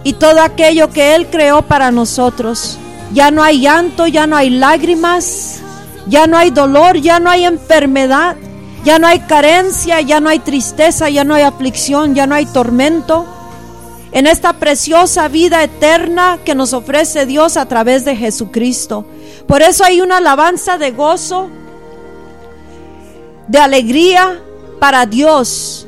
y 0.04 0.14
todo 0.14 0.42
aquello 0.42 0.90
que 0.90 1.16
Él 1.16 1.28
creó 1.28 1.62
para 1.62 1.92
nosotros. 1.92 2.78
Ya 3.14 3.32
no 3.32 3.44
hay 3.44 3.62
llanto, 3.62 4.08
ya 4.08 4.28
no 4.28 4.36
hay 4.36 4.50
lágrimas, 4.50 5.60
ya 6.08 6.28
no 6.28 6.38
hay 6.38 6.50
dolor, 6.50 6.98
ya 6.98 7.20
no 7.20 7.30
hay 7.30 7.46
enfermedad, 7.46 8.36
ya 8.84 9.00
no 9.00 9.08
hay 9.08 9.20
carencia, 9.20 10.02
ya 10.02 10.20
no 10.20 10.30
hay 10.30 10.40
tristeza, 10.40 11.10
ya 11.10 11.24
no 11.24 11.36
hay 11.36 11.44
aflicción, 11.44 12.16
ya 12.16 12.26
no 12.26 12.36
hay 12.36 12.46
tormento. 12.46 13.26
En 14.12 14.28
esta 14.28 14.54
preciosa 14.54 15.28
vida 15.28 15.64
eterna 15.64 16.40
que 16.46 16.56
nos 16.56 16.74
ofrece 16.74 17.26
Dios 17.26 17.58
a 17.58 17.68
través 17.68 18.06
de 18.06 18.16
Jesucristo. 18.16 19.06
Por 19.48 19.62
eso 19.62 19.84
hay 19.84 20.02
una 20.02 20.18
alabanza 20.18 20.78
de 20.78 20.92
gozo 20.92 21.50
de 23.48 23.60
alegría 23.60 24.42
para 24.80 25.06
Dios 25.06 25.88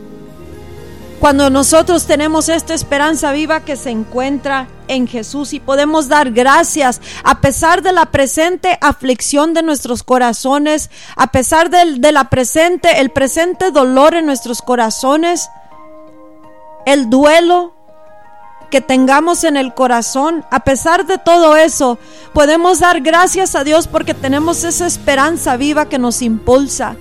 cuando 1.19 1.49
nosotros 1.49 2.05
tenemos 2.05 2.47
esta 2.47 2.73
esperanza 2.73 3.33
viva 3.33 3.65
que 3.65 3.75
se 3.75 3.89
encuentra 3.89 4.69
en 4.87 5.05
Jesús 5.05 5.53
y 5.53 5.59
podemos 5.59 6.07
dar 6.07 6.31
gracias 6.31 7.01
a 7.25 7.41
pesar 7.41 7.81
de 7.81 7.91
la 7.91 8.05
presente 8.05 8.77
aflicción 8.79 9.53
de 9.53 9.61
nuestros 9.61 10.03
corazones, 10.03 10.89
a 11.17 11.27
pesar 11.27 11.69
de, 11.69 12.11
la 12.13 12.29
presente, 12.29 13.01
el 13.01 13.09
presente 13.09 13.71
dolor 13.71 14.15
en 14.15 14.25
nuestros 14.25 14.61
corazones, 14.61 15.49
el 16.85 17.09
duelo 17.09 17.73
que 18.69 18.81
tengamos 18.81 19.43
en 19.43 19.57
el 19.57 19.73
corazón, 19.73 20.45
a 20.51 20.61
pesar 20.61 21.05
de 21.05 21.17
todo 21.17 21.55
eso, 21.55 21.97
podemos 22.33 22.79
dar 22.79 23.01
gracias 23.01 23.55
a 23.55 23.63
Dios 23.63 23.87
porque 23.87 24.13
tenemos 24.13 24.63
esa 24.63 24.85
esperanza 24.85 25.57
viva 25.57 25.89
que 25.89 25.99
nos 25.99 26.21
impulsa 26.21 26.95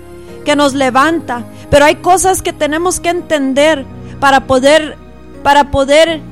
que 0.48 0.56
nos 0.56 0.72
levanta, 0.72 1.44
pero 1.68 1.84
hay 1.84 1.96
cosas 1.96 2.40
que 2.40 2.54
tenemos 2.54 3.00
que 3.00 3.10
entender 3.10 3.84
para 4.18 4.46
poder 4.46 4.96
para 5.42 5.70
poder 5.70 6.22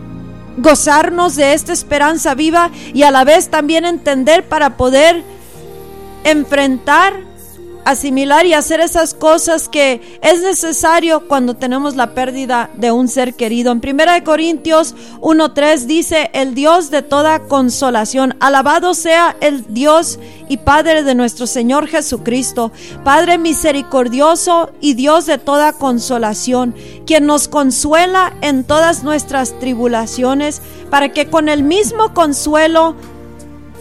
gozarnos 0.56 1.36
de 1.36 1.52
esta 1.52 1.74
esperanza 1.74 2.34
viva 2.34 2.70
y 2.94 3.02
a 3.02 3.10
la 3.10 3.24
vez 3.24 3.50
también 3.50 3.84
entender 3.84 4.48
para 4.48 4.78
poder 4.78 5.22
enfrentar 6.24 7.25
asimilar 7.86 8.46
y 8.46 8.52
hacer 8.52 8.80
esas 8.80 9.14
cosas 9.14 9.68
que 9.68 10.18
es 10.20 10.42
necesario 10.42 11.28
cuando 11.28 11.54
tenemos 11.54 11.94
la 11.94 12.14
pérdida 12.14 12.68
de 12.74 12.90
un 12.90 13.06
ser 13.06 13.34
querido. 13.34 13.70
En 13.70 13.78
1 13.78 14.24
Corintios 14.24 14.96
1.3 15.20 15.84
dice, 15.86 16.28
el 16.32 16.56
Dios 16.56 16.90
de 16.90 17.02
toda 17.02 17.38
consolación, 17.38 18.34
alabado 18.40 18.92
sea 18.92 19.36
el 19.40 19.64
Dios 19.72 20.18
y 20.48 20.56
Padre 20.56 21.04
de 21.04 21.14
nuestro 21.14 21.46
Señor 21.46 21.86
Jesucristo, 21.86 22.72
Padre 23.04 23.38
misericordioso 23.38 24.70
y 24.80 24.94
Dios 24.94 25.26
de 25.26 25.38
toda 25.38 25.72
consolación, 25.72 26.74
quien 27.06 27.24
nos 27.24 27.46
consuela 27.46 28.32
en 28.40 28.64
todas 28.64 29.04
nuestras 29.04 29.56
tribulaciones, 29.60 30.60
para 30.90 31.12
que 31.12 31.30
con 31.30 31.48
el 31.48 31.62
mismo 31.62 32.12
consuelo 32.14 32.96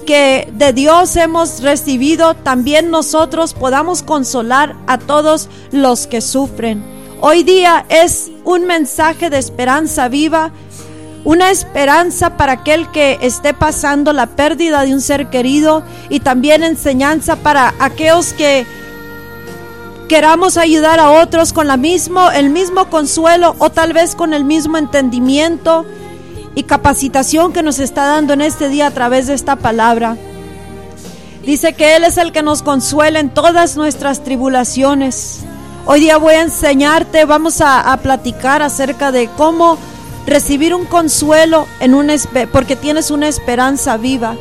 que 0.06 0.48
de 0.54 0.72
Dios 0.72 1.16
hemos 1.16 1.62
recibido, 1.62 2.36
también 2.36 2.92
nosotros 2.92 3.54
podamos 3.54 4.04
consolar 4.04 4.76
a 4.88 4.98
todos 4.98 5.50
los 5.72 6.08
que 6.08 6.22
sufren. 6.22 6.84
Hoy 7.22 7.44
día 7.44 7.86
es 7.90 8.32
un 8.44 8.66
mensaje 8.66 9.30
de 9.30 9.40
esperanza 9.40 10.08
viva, 10.08 10.52
una 11.24 11.50
esperanza 11.50 12.38
para 12.38 12.54
aquel 12.54 12.90
que 12.92 13.18
esté 13.22 13.54
pasando 13.54 14.14
la 14.14 14.28
pérdida 14.28 14.84
de 14.86 14.94
un 14.94 15.02
ser 15.02 15.30
querido 15.30 15.84
y 16.10 16.20
también 16.20 16.64
enseñanza 16.64 17.36
para 17.38 17.74
aquellos 17.80 18.34
que 18.34 18.68
queramos 20.08 20.58
ayudar 20.58 21.00
a 21.00 21.10
otros 21.10 21.52
con 21.52 21.68
la 21.68 21.78
mismo, 21.78 22.30
el 22.30 22.52
mismo 22.52 22.90
consuelo 22.92 23.56
o 23.58 23.72
tal 23.72 23.94
vez 23.94 24.16
con 24.16 24.34
el 24.34 24.44
mismo 24.44 24.78
entendimiento 24.78 25.86
y 26.56 26.64
capacitación 26.64 27.54
que 27.54 27.62
nos 27.62 27.80
está 27.80 28.06
dando 28.06 28.34
en 28.34 28.42
este 28.42 28.70
día 28.70 28.88
a 28.88 28.92
través 28.92 29.28
de 29.28 29.34
esta 29.34 29.58
palabra. 29.58 30.18
Dice 31.46 31.74
que 31.74 31.96
Él 31.96 32.06
es 32.06 32.18
el 32.18 32.32
que 32.32 32.42
nos 32.42 32.64
consuela 32.64 33.20
en 33.20 33.30
todas 33.30 33.78
nuestras 33.78 34.24
tribulaciones. 34.24 35.42
Hoy 35.86 36.00
día 36.00 36.18
voy 36.18 36.34
a 36.34 36.42
enseñarte, 36.42 37.26
vamos 37.26 37.62
a, 37.62 37.96
platicar 38.02 38.64
acerca 38.64 39.12
de 39.12 39.30
cómo 39.38 39.78
recibir 40.26 40.74
un 40.74 40.86
consuelo 40.86 41.68
en 41.80 41.94
un 41.94 42.10
porque 42.52 42.76
tienes 42.76 43.12
una 43.12 43.28
esperanza 43.28 43.98
viva. 43.98 44.36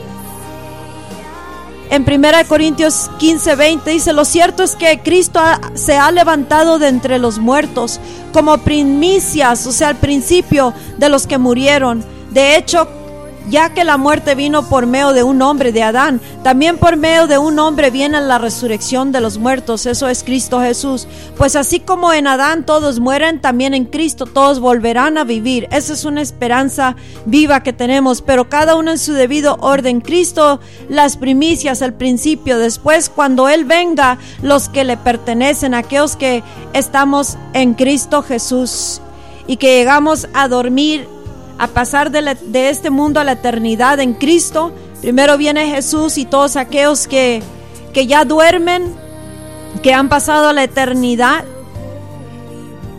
En 1.94 2.02
1 2.02 2.28
Corintios 2.48 3.08
15, 3.18 3.54
20 3.54 3.88
dice, 3.88 4.12
lo 4.12 4.24
cierto 4.24 4.64
es 4.64 4.74
que 4.74 4.98
Cristo 4.98 5.38
se 5.74 5.96
ha 5.96 6.10
levantado 6.10 6.80
de 6.80 6.88
entre 6.88 7.20
los 7.20 7.38
muertos 7.38 8.00
como 8.32 8.58
primicias, 8.58 9.64
o 9.64 9.70
sea, 9.70 9.90
al 9.90 9.96
principio 9.98 10.74
de 10.98 11.08
los 11.08 11.28
que 11.28 11.38
murieron. 11.38 12.04
De 12.32 12.56
hecho, 12.56 12.88
ya 13.48 13.74
que 13.74 13.84
la 13.84 13.96
muerte 13.96 14.34
vino 14.34 14.68
por 14.68 14.86
medio 14.86 15.12
de 15.12 15.22
un 15.22 15.42
hombre, 15.42 15.72
de 15.72 15.82
Adán, 15.82 16.20
también 16.42 16.78
por 16.78 16.96
medio 16.96 17.26
de 17.26 17.38
un 17.38 17.58
hombre 17.58 17.90
viene 17.90 18.20
la 18.20 18.38
resurrección 18.38 19.12
de 19.12 19.20
los 19.20 19.38
muertos, 19.38 19.86
eso 19.86 20.08
es 20.08 20.24
Cristo 20.24 20.60
Jesús. 20.60 21.06
Pues 21.36 21.56
así 21.56 21.80
como 21.80 22.12
en 22.12 22.26
Adán 22.26 22.64
todos 22.64 23.00
mueren, 23.00 23.40
también 23.40 23.74
en 23.74 23.84
Cristo 23.84 24.26
todos 24.26 24.60
volverán 24.60 25.18
a 25.18 25.24
vivir. 25.24 25.68
Esa 25.70 25.92
es 25.92 26.04
una 26.04 26.22
esperanza 26.22 26.96
viva 27.26 27.62
que 27.62 27.72
tenemos, 27.72 28.22
pero 28.22 28.48
cada 28.48 28.76
uno 28.76 28.92
en 28.92 28.98
su 28.98 29.12
debido 29.12 29.56
orden. 29.60 30.00
Cristo, 30.00 30.60
las 30.88 31.16
primicias, 31.16 31.82
el 31.82 31.94
principio, 31.94 32.58
después 32.58 33.08
cuando 33.08 33.48
Él 33.48 33.64
venga, 33.64 34.18
los 34.42 34.68
que 34.68 34.84
le 34.84 34.96
pertenecen, 34.96 35.74
aquellos 35.74 36.16
que 36.16 36.42
estamos 36.72 37.36
en 37.52 37.74
Cristo 37.74 38.22
Jesús 38.22 39.00
y 39.46 39.56
que 39.56 39.76
llegamos 39.76 40.28
a 40.32 40.48
dormir 40.48 41.06
a 41.58 41.68
pasar 41.68 42.10
de, 42.10 42.68
este 42.68 42.90
mundo 42.90 43.20
a 43.20 43.24
la 43.24 43.32
eternidad 43.32 44.00
en 44.00 44.14
Cristo. 44.14 44.72
Primero 45.00 45.36
viene 45.36 45.68
Jesús 45.68 46.18
y 46.18 46.24
todos 46.24 46.56
aquellos 46.56 47.06
que, 47.06 47.42
que 47.92 48.06
ya 48.06 48.24
duermen, 48.24 48.94
que 49.82 49.92
han 49.92 50.08
pasado 50.08 50.48
a 50.48 50.52
la 50.52 50.64
eternidad. 50.64 51.44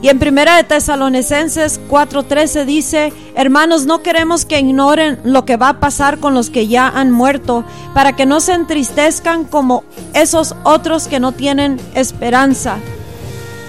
Y 0.02 0.10
en 0.10 0.20
primera 0.20 0.58
de 0.58 0.64
Tesalonicenses 0.64 1.82
4:13 1.90 2.66
dice, 2.66 3.14
hermanos, 3.34 3.86
no 3.86 4.04
queremos 4.04 4.46
que 4.46 4.60
ignoren 4.60 5.20
lo 5.24 5.46
que 5.46 5.58
va 5.58 5.70
a 5.70 5.80
pasar 5.80 6.20
con 6.20 6.34
los 6.34 6.50
que 6.50 6.68
ya 6.68 6.88
han 6.88 7.12
muerto, 7.12 7.64
para 7.94 8.16
que 8.16 8.26
no 8.26 8.40
se 8.40 8.54
entristezcan 8.54 9.46
como 9.46 9.84
esos 10.14 10.56
otros 10.64 11.08
que 11.08 11.20
no 11.20 11.32
tienen 11.32 11.80
esperanza. 11.96 12.78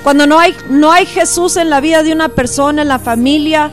Cuando 0.03 0.27
no 0.27 0.39
hay, 0.39 0.55
no 0.69 0.93
hay 0.93 1.07
Jesús 1.07 1.57
en 1.57 1.71
la 1.71 1.81
vida 1.81 2.03
de 2.03 2.13
una 2.13 2.29
persona, 2.29 2.83
en 2.83 2.89
la 2.89 2.99
familia, 2.99 3.71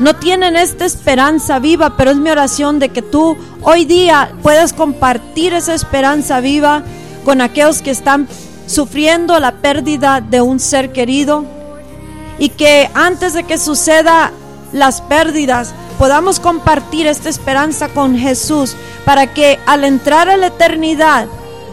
no 0.00 0.16
tienen 0.16 0.56
esta 0.56 0.86
esperanza 0.86 1.58
viva, 1.58 1.96
pero 1.96 2.10
es 2.10 2.16
mi 2.16 2.30
oración 2.30 2.78
de 2.78 2.88
que 2.88 3.02
tú 3.02 3.36
hoy 3.62 3.84
día 3.84 4.32
puedas 4.42 4.72
compartir 4.72 5.52
esa 5.52 5.74
esperanza 5.74 6.40
viva 6.40 6.82
con 7.24 7.42
aquellos 7.42 7.82
que 7.82 7.90
están 7.90 8.26
sufriendo 8.66 9.38
la 9.38 9.52
pérdida 9.52 10.22
de 10.22 10.40
un 10.40 10.58
ser 10.58 10.90
querido. 10.92 11.44
Y 12.38 12.48
que 12.48 12.88
antes 12.94 13.34
de 13.34 13.44
que 13.44 13.58
suceda 13.58 14.32
las 14.72 15.02
pérdidas 15.02 15.74
podamos 15.98 16.40
compartir 16.40 17.06
esta 17.06 17.28
esperanza 17.28 17.88
con 17.88 18.16
Jesús 18.16 18.74
para 19.04 19.34
que 19.34 19.58
al 19.66 19.84
entrar 19.84 20.30
a 20.30 20.38
la 20.38 20.46
eternidad 20.46 21.26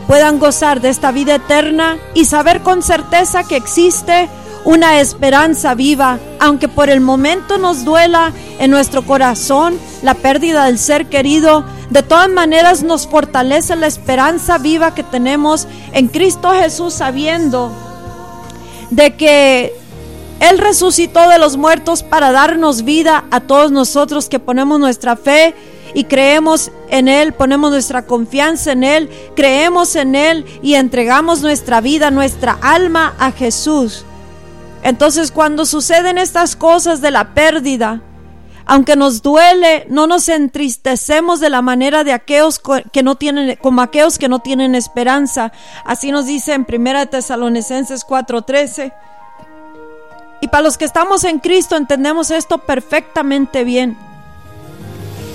puedan 0.05 0.37
gozar 0.37 0.81
de 0.81 0.89
esta 0.89 1.13
vida 1.13 1.35
eterna 1.35 1.97
y 2.13 2.25
saber 2.25 2.61
con 2.61 2.83
certeza 2.83 3.45
que 3.45 3.55
existe 3.55 4.27
una 4.65 4.99
esperanza 4.99 5.73
viva, 5.75 6.19
aunque 6.39 6.67
por 6.67 6.89
el 6.89 7.01
momento 7.01 7.57
nos 7.57 7.85
duela 7.85 8.31
en 8.59 8.71
nuestro 8.71 9.05
corazón 9.05 9.77
la 10.03 10.13
pérdida 10.13 10.65
del 10.65 10.77
ser 10.77 11.07
querido, 11.07 11.63
de 11.89 12.03
todas 12.03 12.29
maneras 12.29 12.83
nos 12.83 13.07
fortalece 13.07 13.75
la 13.75 13.87
esperanza 13.87 14.57
viva 14.57 14.93
que 14.93 15.03
tenemos 15.03 15.67
en 15.93 16.07
Cristo 16.07 16.51
Jesús 16.51 16.93
sabiendo 16.93 17.71
de 18.89 19.15
que 19.15 19.73
Él 20.39 20.57
resucitó 20.57 21.29
de 21.29 21.39
los 21.39 21.57
muertos 21.57 22.03
para 22.03 22.31
darnos 22.31 22.83
vida 22.83 23.25
a 23.31 23.41
todos 23.41 23.71
nosotros 23.71 24.29
que 24.29 24.39
ponemos 24.39 24.79
nuestra 24.79 25.15
fe 25.15 25.55
y 25.93 26.03
creemos 26.03 26.71
en 26.89 27.07
Él, 27.07 27.33
ponemos 27.33 27.71
nuestra 27.71 28.05
confianza 28.05 28.71
en 28.71 28.83
Él, 28.83 29.09
creemos 29.35 29.95
en 29.95 30.15
Él 30.15 30.45
y 30.61 30.75
entregamos 30.75 31.41
nuestra 31.41 31.81
vida, 31.81 32.11
nuestra 32.11 32.57
alma 32.61 33.15
a 33.19 33.31
Jesús. 33.31 34.05
Entonces 34.83 35.31
cuando 35.31 35.65
suceden 35.65 36.17
estas 36.17 36.55
cosas 36.55 37.01
de 37.01 37.11
la 37.11 37.33
pérdida, 37.33 38.01
aunque 38.65 38.95
nos 38.97 39.21
duele, 39.21 39.85
no 39.89 40.07
nos 40.07 40.27
entristecemos 40.27 41.39
de 41.39 41.49
la 41.49 41.61
manera 41.61 42.03
de 42.03 42.11
aquellos 42.11 42.61
que 42.91 43.01
no 43.01 43.15
tienen, 43.15 43.57
como 43.61 43.81
aquellos 43.81 44.17
que 44.17 44.27
no 44.27 44.39
tienen 44.39 44.75
esperanza. 44.75 45.53
Así 45.85 46.11
nos 46.11 46.25
dice 46.25 46.53
en 46.53 46.65
1 46.69 47.07
Tesalonicenses 47.07 48.05
4:13. 48.05 48.93
Y 50.41 50.49
para 50.49 50.63
los 50.63 50.77
que 50.77 50.85
estamos 50.85 51.23
en 51.23 51.39
Cristo 51.39 51.77
entendemos 51.77 52.29
esto 52.29 52.59
perfectamente 52.59 53.63
bien. 53.63 53.97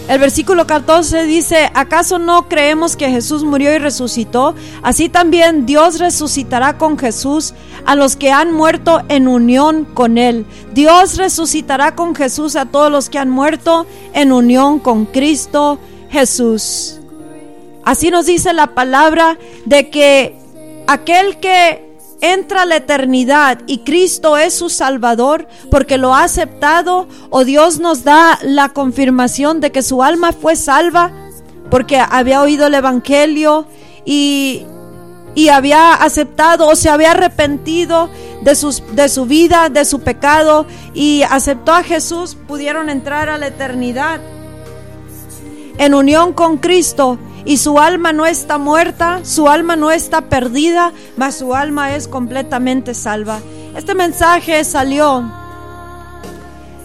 El 0.08 0.18
versículo 0.18 0.66
14 0.66 1.24
dice, 1.24 1.70
¿acaso 1.74 2.18
no 2.18 2.48
creemos 2.48 2.96
que 2.96 3.08
Jesús 3.08 3.44
murió 3.44 3.72
y 3.74 3.78
resucitó? 3.78 4.54
Así 4.82 5.08
también 5.08 5.64
Dios 5.64 6.00
resucitará 6.00 6.76
con 6.76 6.98
Jesús 6.98 7.54
a 7.86 7.94
los 7.94 8.16
que 8.16 8.30
han 8.32 8.52
muerto 8.52 9.02
en 9.08 9.28
unión 9.28 9.84
con 9.84 10.18
Él. 10.18 10.44
Dios 10.74 11.16
resucitará 11.16 11.94
con 11.94 12.14
Jesús 12.16 12.56
a 12.56 12.66
todos 12.66 12.90
los 12.90 13.10
que 13.10 13.18
han 13.18 13.30
muerto 13.30 13.86
en 14.12 14.32
unión 14.32 14.80
con 14.80 15.06
Cristo 15.06 15.78
Jesús. 16.10 16.98
Así 17.84 18.10
nos 18.10 18.26
dice 18.26 18.52
la 18.52 18.74
palabra 18.74 19.38
de 19.66 19.88
que 19.88 20.36
aquel 20.88 21.38
que 21.38 21.91
entra 22.22 22.62
a 22.62 22.66
la 22.66 22.76
eternidad 22.76 23.58
y 23.66 23.78
Cristo 23.78 24.38
es 24.38 24.54
su 24.54 24.70
Salvador 24.70 25.48
porque 25.70 25.98
lo 25.98 26.14
ha 26.14 26.22
aceptado 26.22 27.08
o 27.30 27.44
Dios 27.44 27.80
nos 27.80 28.04
da 28.04 28.38
la 28.42 28.70
confirmación 28.70 29.60
de 29.60 29.72
que 29.72 29.82
su 29.82 30.02
alma 30.02 30.32
fue 30.32 30.54
salva 30.56 31.10
porque 31.68 31.98
había 31.98 32.40
oído 32.40 32.68
el 32.68 32.74
Evangelio 32.74 33.66
y, 34.04 34.64
y 35.34 35.48
había 35.48 35.94
aceptado 35.94 36.68
o 36.68 36.76
se 36.76 36.88
había 36.88 37.10
arrepentido 37.10 38.08
de, 38.42 38.54
sus, 38.54 38.82
de 38.94 39.08
su 39.08 39.26
vida, 39.26 39.68
de 39.68 39.84
su 39.84 40.00
pecado 40.00 40.64
y 40.94 41.22
aceptó 41.28 41.72
a 41.72 41.82
Jesús, 41.82 42.36
pudieron 42.46 42.88
entrar 42.88 43.30
a 43.30 43.38
la 43.38 43.48
eternidad 43.48 44.20
en 45.78 45.94
unión 45.94 46.32
con 46.32 46.58
Cristo 46.58 47.18
y 47.44 47.56
su 47.56 47.78
alma 47.78 48.12
no 48.12 48.26
está 48.26 48.58
muerta, 48.58 49.20
su 49.24 49.48
alma 49.48 49.76
no 49.76 49.90
está 49.90 50.22
perdida, 50.22 50.92
mas 51.16 51.36
su 51.36 51.54
alma 51.54 51.94
es 51.94 52.08
completamente 52.08 52.94
salva. 52.94 53.40
Este 53.76 53.94
mensaje 53.94 54.62
salió 54.64 55.24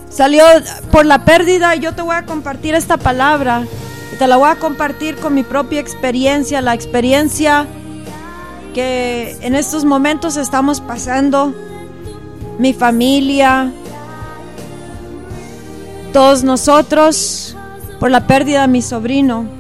salió 0.10 0.44
por 0.92 1.06
la 1.06 1.26
pérdida 1.26 1.76
y 1.76 1.80
yo 1.80 1.94
te 1.94 2.02
voy 2.02 2.16
a 2.16 2.26
compartir 2.26 2.74
esta 2.74 2.98
palabra 2.98 3.64
y 4.12 4.16
te 4.16 4.26
la 4.26 4.38
voy 4.38 4.50
a 4.50 4.56
compartir 4.56 5.16
con 5.18 5.36
mi 5.36 5.44
propia 5.44 5.80
experiencia, 5.80 6.62
la 6.62 6.74
experiencia 6.74 7.68
que 8.74 9.38
en 9.42 9.56
estos 9.56 9.86
momentos 9.86 10.38
estamos 10.38 10.82
pasando, 10.82 11.54
mi 12.58 12.74
familia, 12.74 13.72
todos 16.14 16.44
nosotros 16.44 17.56
por 18.00 18.10
la 18.10 18.26
pérdida 18.26 18.62
de 18.62 18.68
mi 18.70 18.82
sobrino. 18.82 19.57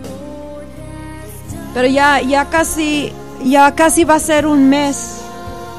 Pero 1.77 1.89
ya, 1.89 2.21
ya 2.21 2.45
casi, 2.45 3.13
ya 3.43 3.75
casi 3.75 4.03
va 4.03 4.15
a 4.15 4.19
ser 4.19 4.47
un 4.47 4.67
mes. 4.67 5.19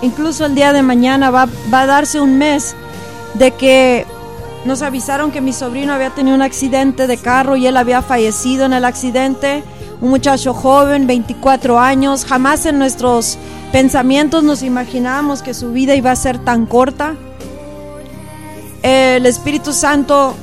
Incluso 0.01 0.47
el 0.47 0.55
día 0.55 0.73
de 0.73 0.81
mañana 0.81 1.33
va, 1.33 1.49
va 1.75 1.81
a 1.81 1.87
darse 1.87 2.21
un 2.21 2.39
mes 2.39 2.77
de 3.35 3.51
que 3.51 4.07
nos 4.65 4.83
avisaron 4.83 5.33
que 5.33 5.41
mi 5.41 5.53
sobrino 5.53 5.93
había 5.93 6.11
tenido 6.11 6.37
un 6.37 6.43
accidente 6.43 7.09
de 7.09 7.17
carro 7.17 7.57
y 7.57 7.67
él 7.67 7.77
había 7.77 8.01
fallecido 8.01 8.65
en 8.65 8.75
el 8.75 8.85
accidente. 8.85 9.65
Un 10.01 10.11
muchacho 10.11 10.55
joven, 10.55 11.09
24 11.09 11.81
años. 11.81 12.25
Jamás 12.25 12.65
en 12.67 12.79
nuestros 12.79 13.37
pensamientos 13.73 14.45
nos 14.45 14.63
imaginábamos 14.63 15.43
que 15.43 15.53
su 15.53 15.73
vida 15.73 15.97
iba 15.97 16.13
a 16.13 16.17
ser 16.17 16.39
tan 16.39 16.67
corta. 16.67 17.17
El 18.85 19.27
Espíritu 19.27 19.73
Santo 19.73 20.37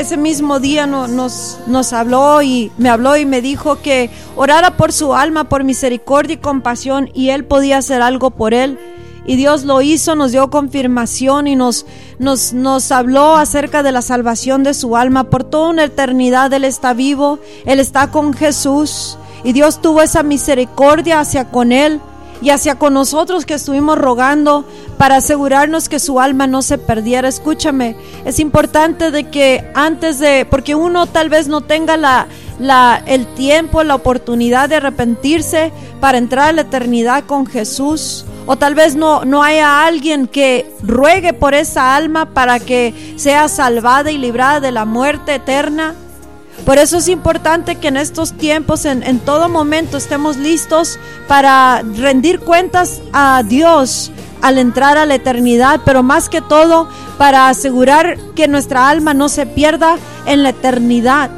ese 0.00 0.16
mismo 0.16 0.60
día 0.60 0.86
nos, 0.86 1.92
habló 1.92 2.42
y 2.42 2.70
me 2.78 2.88
habló 2.88 3.16
y 3.16 3.26
me 3.26 3.40
dijo 3.40 3.80
que 3.80 4.10
orara 4.36 4.76
por 4.76 4.92
su 4.92 5.14
alma, 5.14 5.48
por 5.48 5.64
misericordia 5.64 6.34
y 6.34 6.38
compasión 6.38 7.10
y 7.14 7.30
él 7.30 7.44
podía 7.44 7.78
hacer 7.78 8.02
algo 8.02 8.30
por 8.30 8.54
él. 8.54 8.78
Y 9.26 9.36
Dios 9.36 9.64
lo 9.64 9.82
hizo, 9.82 10.14
nos 10.14 10.32
dio 10.32 10.48
confirmación 10.48 11.48
y 11.48 11.56
nos, 11.56 11.84
nos 12.18 12.92
habló 12.92 13.36
acerca 13.36 13.82
de 13.82 13.92
la 13.92 14.00
salvación 14.00 14.62
de 14.62 14.72
su 14.72 14.96
alma. 14.96 15.24
Por 15.24 15.44
toda 15.44 15.68
una 15.68 15.84
eternidad 15.84 16.50
Él 16.54 16.64
está 16.64 16.94
vivo, 16.94 17.38
Él 17.66 17.78
está 17.78 18.10
con 18.10 18.32
Jesús. 18.32 19.18
Y 19.44 19.52
Dios 19.52 19.82
tuvo 19.82 20.00
esa 20.00 20.22
misericordia 20.22 21.20
hacia 21.20 21.50
con 21.50 21.72
Él 21.72 22.00
y 22.40 22.50
hacia 22.50 22.76
con 22.76 22.94
nosotros 22.94 23.46
que 23.46 23.54
estuvimos 23.54 23.98
rogando 23.98 24.64
para 24.96 25.16
asegurarnos 25.16 25.88
que 25.88 25.98
su 25.98 26.20
alma 26.20 26.46
no 26.46 26.62
se 26.62 26.78
perdiera. 26.78 27.28
Escúchame, 27.28 27.96
es 28.24 28.38
importante 28.38 29.10
de 29.10 29.24
que 29.30 29.70
antes 29.74 30.18
de, 30.18 30.46
porque 30.48 30.74
uno 30.74 31.06
tal 31.06 31.28
vez 31.28 31.48
no 31.48 31.60
tenga 31.60 31.96
la, 31.96 32.26
la, 32.58 33.02
el 33.06 33.26
tiempo, 33.34 33.82
la 33.82 33.94
oportunidad 33.94 34.68
de 34.68 34.76
arrepentirse 34.76 35.72
para 36.00 36.18
entrar 36.18 36.48
a 36.48 36.52
la 36.52 36.62
eternidad 36.62 37.24
con 37.24 37.46
Jesús. 37.46 38.24
O 38.46 38.56
tal 38.56 38.74
vez 38.74 38.96
no, 38.96 39.24
no 39.24 39.42
haya 39.42 39.84
alguien 39.84 40.26
que 40.26 40.72
ruegue 40.82 41.34
por 41.34 41.52
esa 41.54 41.94
alma 41.94 42.30
para 42.32 42.58
que 42.60 43.14
sea 43.16 43.48
salvada 43.48 44.10
y 44.10 44.16
librada 44.16 44.60
de 44.60 44.72
la 44.72 44.86
muerte 44.86 45.34
eterna. 45.34 45.94
Por 46.64 46.78
eso 46.78 46.98
es 46.98 47.08
importante 47.08 47.76
que 47.76 47.88
en 47.88 47.96
estos 47.96 48.32
tiempos, 48.32 48.84
en, 48.84 49.18
todo 49.20 49.48
momento, 49.48 49.96
estemos 49.96 50.36
listos 50.36 50.98
para 51.26 51.82
rendir 51.82 52.40
cuentas 52.40 53.00
a 53.12 53.42
Dios 53.42 54.10
al 54.42 54.58
entrar 54.58 54.98
a 54.98 55.06
la 55.06 55.14
eternidad, 55.14 55.80
pero 55.84 56.02
más 56.02 56.28
que 56.28 56.40
todo 56.40 56.88
para 57.16 57.48
asegurar 57.48 58.16
que 58.36 58.48
nuestra 58.48 58.88
alma 58.88 59.14
no 59.14 59.28
se 59.28 59.46
pierda 59.46 59.96
en 60.26 60.42
la 60.42 60.50
eternidad. 60.50 61.30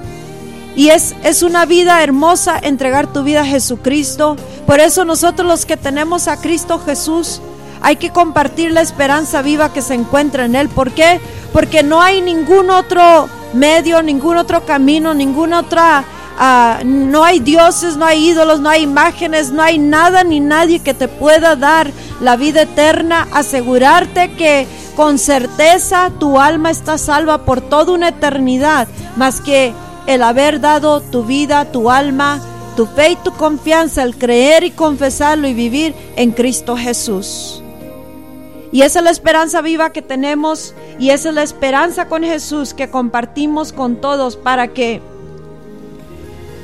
Y 0.76 0.88
es, 0.88 1.14
es 1.24 1.42
una 1.42 1.64
vida 1.64 2.02
hermosa 2.02 2.59
entregar 2.61 3.12
tu 3.12 3.22
vida 3.22 3.42
a 3.42 3.46
Jesucristo. 3.46 4.37
Por 4.66 4.80
eso 4.80 5.04
nosotros 5.04 5.46
los 5.48 5.66
que 5.66 5.76
tenemos 5.76 6.28
a 6.28 6.40
Cristo 6.40 6.78
Jesús, 6.78 7.40
hay 7.82 7.96
que 7.96 8.10
compartir 8.10 8.72
la 8.72 8.80
esperanza 8.80 9.42
viva 9.42 9.72
que 9.72 9.82
se 9.82 9.94
encuentra 9.94 10.44
en 10.44 10.54
Él. 10.54 10.68
¿Por 10.68 10.92
qué? 10.92 11.20
Porque 11.52 11.82
no 11.82 12.02
hay 12.02 12.20
ningún 12.20 12.70
otro 12.70 13.28
medio, 13.52 14.02
ningún 14.02 14.36
otro 14.36 14.64
camino, 14.64 15.14
ninguna 15.14 15.60
otra... 15.60 16.04
Ah, 16.42 16.80
no 16.84 17.22
hay 17.22 17.38
dioses, 17.38 17.98
no 17.98 18.06
hay 18.06 18.30
ídolos, 18.30 18.60
no 18.60 18.70
hay 18.70 18.82
imágenes, 18.82 19.50
no 19.50 19.62
hay 19.62 19.78
nada 19.78 20.24
ni 20.24 20.40
nadie 20.40 20.78
que 20.78 20.94
te 20.94 21.06
pueda 21.06 21.54
dar 21.54 21.90
la 22.22 22.36
vida 22.36 22.62
eterna, 22.62 23.28
asegurarte 23.32 24.32
que 24.32 24.66
con 24.96 25.18
certeza 25.18 26.10
tu 26.18 26.40
alma 26.40 26.70
está 26.70 26.96
salva 26.96 27.44
por 27.44 27.60
toda 27.60 27.92
una 27.92 28.08
eternidad, 28.08 28.88
más 29.16 29.42
que 29.42 29.74
el 30.06 30.22
haber 30.22 30.60
dado 30.60 31.02
tu 31.02 31.24
vida, 31.24 31.70
tu 31.72 31.90
alma, 31.90 32.40
tu 32.74 32.86
fe 32.86 33.10
y 33.10 33.16
tu 33.16 33.32
confianza, 33.32 34.02
el 34.02 34.16
creer 34.16 34.64
y 34.64 34.70
confesarlo 34.70 35.46
y 35.46 35.52
vivir 35.52 35.94
en 36.16 36.32
Cristo 36.32 36.74
Jesús. 36.76 37.62
Y 38.72 38.83
esa 38.83 39.00
es 39.00 39.04
la 39.04 39.11
esperanza 39.11 39.61
viva 39.62 39.90
que 39.90 40.02
tenemos 40.02 40.74
y 40.98 41.11
esa 41.11 41.30
es 41.30 41.35
la 41.35 41.42
esperanza 41.42 42.06
con 42.06 42.22
Jesús 42.22 42.72
que 42.72 42.88
compartimos 42.88 43.72
con 43.72 43.96
todos 43.96 44.37
para 44.37 44.68
que 44.68 45.00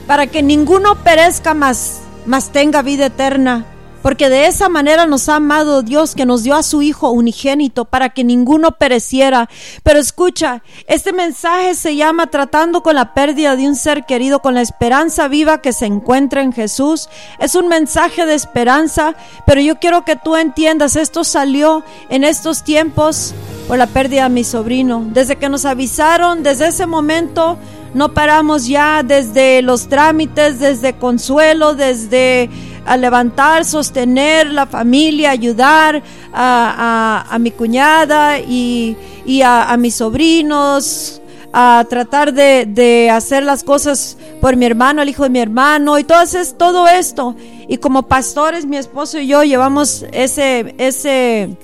para 0.07 0.29
que 0.29 0.41
ninguno 0.41 0.95
perezca 1.03 1.53
más, 1.53 2.01
más 2.27 2.53
tenga 2.53 2.83
vida 2.83 3.07
eterna 3.07 3.67
porque 4.07 4.29
de 4.29 4.47
esa 4.47 4.69
manera 4.69 5.05
nos 5.05 5.29
ha 5.29 5.35
amado 5.35 5.83
Dios 5.83 6.15
que 6.15 6.27
nos 6.27 6.45
dio 6.45 6.55
a 6.55 6.63
su 6.63 6.81
Hijo 6.81 7.11
unigénito 7.11 7.87
para 7.87 8.11
que 8.11 8.23
ninguno 8.23 8.71
pereciera. 8.79 9.49
Pero 9.83 9.99
escucha, 9.99 10.63
este 10.87 11.13
mensaje 11.13 11.75
se 11.75 11.97
llama 11.97 12.29
tratando 12.29 12.85
con 12.85 12.95
la 12.95 13.15
pérdida 13.15 13.57
de 13.57 13.67
un 13.67 13.75
ser 13.75 14.05
querido, 14.05 14.39
con 14.43 14.55
la 14.55 14.61
esperanza 14.61 15.27
viva 15.27 15.61
que 15.61 15.73
se 15.73 15.87
encuentra 15.87 16.43
en 16.43 16.53
Jesús. 16.53 17.09
Es 17.41 17.57
un 17.57 17.67
mensaje 17.67 18.27
de 18.27 18.35
esperanza, 18.35 19.17
pero 19.45 19.61
yo 19.61 19.81
quiero 19.81 20.05
que 20.05 20.15
tú 20.15 20.37
entiendas, 20.37 20.95
esto 20.95 21.25
salió 21.25 21.83
en 22.09 22.23
estos 22.23 22.63
tiempos 22.63 23.35
por 23.67 23.77
la 23.77 23.89
pérdida 23.89 24.23
de 24.23 24.29
mi 24.29 24.45
sobrino. 24.45 25.05
Desde 25.05 25.35
que 25.35 25.49
nos 25.49 25.65
avisaron, 25.65 26.45
desde 26.45 26.69
ese 26.69 26.87
momento, 26.87 27.59
no 27.93 28.15
paramos 28.15 28.69
ya 28.69 29.03
desde 29.03 29.63
los 29.63 29.89
trámites, 29.89 30.61
desde 30.61 30.93
consuelo, 30.93 31.75
desde 31.75 32.51
a 32.87 32.97
levantar, 32.97 33.65
sostener 33.65 34.53
la 34.53 34.67
familia, 34.67 35.31
ayudar 35.31 36.03
a, 36.33 37.37
mi 37.41 37.51
cuñada 37.51 38.39
y, 38.39 38.97
a, 39.45 39.77
mis 39.77 39.97
sobrinos, 39.97 41.21
a 41.53 41.85
tratar 41.89 42.33
de, 42.33 43.11
hacer 43.13 43.43
las 43.43 43.65
cosas 43.65 44.17
por 44.41 44.57
mi 44.57 44.67
hermano, 44.67 45.03
el 45.03 45.09
hijo 45.09 45.25
de 45.25 45.31
mi 45.31 45.41
hermano, 45.41 45.99
y 45.99 46.05
todo, 46.05 46.23
es, 46.23 46.55
todo 46.57 46.87
esto. 46.87 47.35
Y 47.69 47.79
como 47.79 48.05
pastores, 48.05 48.65
mi 48.65 48.77
esposo 48.77 49.19
y 49.19 49.27
yo 49.27 49.43
llevamos 49.43 50.05
ese, 50.13 50.75
ese, 50.79 51.57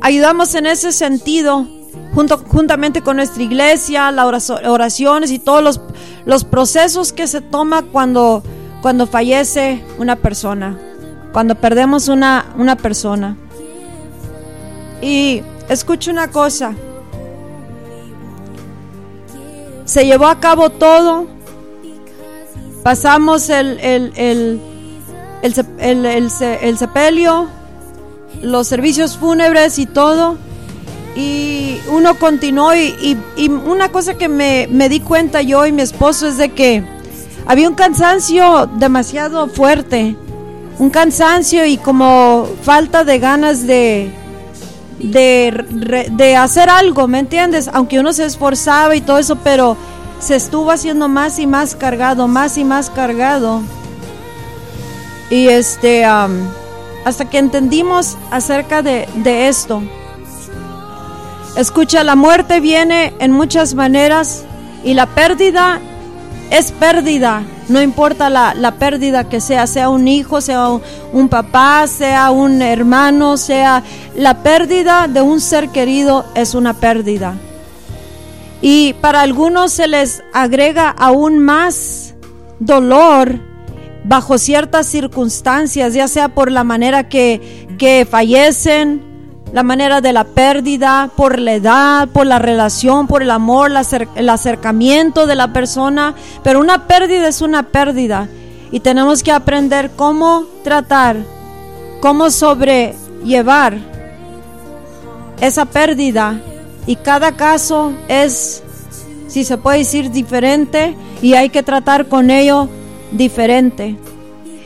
ayudamos 0.00 0.54
en 0.54 0.66
ese 0.66 0.92
sentido. 0.92 1.66
Junto, 2.14 2.38
juntamente 2.38 3.02
con 3.02 3.16
nuestra 3.16 3.42
iglesia, 3.42 4.10
las 4.10 4.50
oraciones 4.50 5.30
y 5.30 5.38
todos 5.38 5.62
los, 5.62 5.80
los 6.24 6.44
procesos 6.44 7.12
que 7.12 7.28
se 7.28 7.40
toma 7.40 7.82
cuando, 7.82 8.42
cuando 8.82 9.06
fallece 9.06 9.82
una 9.98 10.16
persona, 10.16 10.78
cuando 11.32 11.54
perdemos 11.54 12.08
una, 12.08 12.46
una 12.56 12.76
persona. 12.76 13.36
Y 15.02 15.42
escucho 15.68 16.10
una 16.10 16.28
cosa, 16.28 16.74
se 19.84 20.04
llevó 20.06 20.26
a 20.26 20.40
cabo 20.40 20.70
todo, 20.70 21.26
pasamos 22.82 23.48
el, 23.50 23.78
el, 23.80 24.12
el, 24.16 24.60
el, 25.82 26.78
sepelio, 26.78 27.48
los 28.42 28.66
servicios 28.66 29.16
fúnebres 29.16 29.78
y 29.78 29.86
todo, 29.86 30.36
y 31.16 31.80
uno 31.90 32.14
continuó 32.18 32.74
y, 32.74 33.18
y, 33.36 33.48
una 33.48 33.90
cosa 33.90 34.14
que 34.14 34.28
me, 34.28 34.68
me 34.70 34.88
di 34.88 35.00
cuenta 35.00 35.42
yo 35.42 35.66
y 35.66 35.72
mi 35.72 35.82
esposo 35.82 36.28
es 36.28 36.36
de 36.36 36.50
que 36.50 36.84
había 37.50 37.68
un 37.68 37.74
cansancio 37.74 38.70
demasiado 38.76 39.48
fuerte, 39.48 40.14
un 40.78 40.88
cansancio 40.88 41.66
y 41.66 41.78
como 41.78 42.46
falta 42.62 43.02
de 43.02 43.18
ganas 43.18 43.66
de, 43.66 44.14
de, 45.00 46.36
hacer 46.36 46.70
algo, 46.70 47.08
¿me 47.08 47.18
entiendes? 47.18 47.68
Aunque 47.72 47.98
uno 47.98 48.12
se 48.12 48.24
esforzaba 48.24 48.94
y 48.94 49.00
todo 49.00 49.18
eso, 49.18 49.34
pero 49.34 49.76
se 50.20 50.36
estuvo 50.36 50.70
haciendo 50.70 51.08
más 51.08 51.40
y 51.40 51.48
más 51.48 51.74
cargado, 51.74 52.28
más 52.28 52.56
y 52.56 52.62
más 52.62 52.88
cargado. 52.88 53.62
Y 55.28 55.48
este, 55.48 56.04
hasta 56.04 57.28
que 57.28 57.38
entendimos 57.38 58.16
acerca 58.30 58.80
de, 58.80 59.08
de 59.16 59.48
esto. 59.48 59.82
Escucha, 61.56 62.04
la 62.04 62.14
muerte 62.14 62.60
viene 62.60 63.12
en 63.18 63.32
muchas 63.32 63.74
maneras 63.74 64.44
y 64.84 64.94
la 64.94 65.06
pérdida 65.06 65.80
es 66.50 66.72
pérdida, 66.72 67.44
no 67.68 67.80
importa 67.80 68.28
la, 68.28 68.74
pérdida 68.78 69.28
que 69.28 69.40
sea, 69.40 69.66
sea 69.68 69.88
un 69.88 70.08
hijo, 70.08 70.40
sea 70.40 70.68
un, 71.12 71.28
papá, 71.28 71.86
sea 71.86 72.32
un 72.32 72.60
hermano, 72.60 73.36
sea 73.36 73.84
la 74.16 74.42
pérdida 74.42 75.06
de 75.06 75.20
un 75.22 75.40
ser 75.40 75.68
querido 75.68 76.24
es 76.34 76.54
una 76.54 76.74
pérdida. 76.74 77.34
Y 78.60 78.94
para 78.94 79.22
algunos 79.22 79.72
se 79.72 79.86
les 79.86 80.22
agrega 80.32 80.90
aún 80.90 81.38
más 81.38 82.14
dolor 82.58 83.38
bajo 84.04 84.36
ciertas 84.36 84.86
circunstancias, 84.86 85.94
ya 85.94 86.08
sea 86.08 86.30
por 86.30 86.50
la 86.50 86.64
manera 86.64 87.08
que, 87.08 87.68
que 87.78 88.06
fallecen, 88.10 89.09
la 89.52 89.62
manera 89.62 90.00
de 90.00 90.12
la 90.12 90.24
pérdida, 90.24 91.10
por 91.16 91.38
la 91.38 91.54
edad, 91.54 92.08
por 92.08 92.26
la 92.26 92.38
relación, 92.38 93.06
por 93.06 93.22
el 93.22 93.30
amor, 93.30 93.72
el 94.14 94.28
acercamiento 94.28 95.26
de 95.26 95.34
la 95.34 95.52
persona. 95.52 96.14
Pero 96.42 96.60
una 96.60 96.86
pérdida 96.86 97.28
es 97.28 97.42
una 97.42 97.64
pérdida 97.64 98.28
y 98.70 98.80
tenemos 98.80 99.22
que 99.22 99.32
aprender 99.32 99.90
cómo 99.96 100.44
tratar, 100.62 101.16
cómo 102.00 102.30
sobrellevar 102.30 103.78
esa 105.40 105.64
pérdida. 105.64 106.40
Y 106.86 106.96
cada 106.96 107.32
caso 107.32 107.92
es 108.08 108.62
si 109.30 109.44
se 109.44 109.56
puede 109.56 109.78
decir 109.78 110.10
diferente, 110.10 110.96
y 111.22 111.34
hay 111.34 111.50
que 111.50 111.62
tratar 111.62 112.06
con 112.06 112.30
ello 112.30 112.68
diferente. 113.12 113.96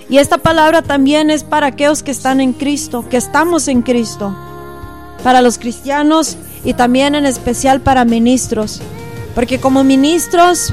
Y 0.09 0.18
esta 0.18 0.38
palabra 0.38 0.81
también 0.81 1.31
es 1.31 1.44
para 1.44 1.68
aquellos 1.68 2.03
que 2.03 2.11
están 2.11 2.40
en 2.40 2.55
Cristo, 2.55 3.07
que 3.09 3.18
estamos 3.18 3.68
en 3.68 3.83
Cristo, 3.83 4.35
para 5.25 5.41
los 5.41 5.59
cristianos 5.59 6.37
y 6.65 6.75
también 6.75 7.15
en 7.17 7.27
especial 7.27 7.81
para 7.81 8.05
ministros. 8.05 8.81
Porque 9.35 9.59
como 9.59 9.83
ministros, 9.83 10.73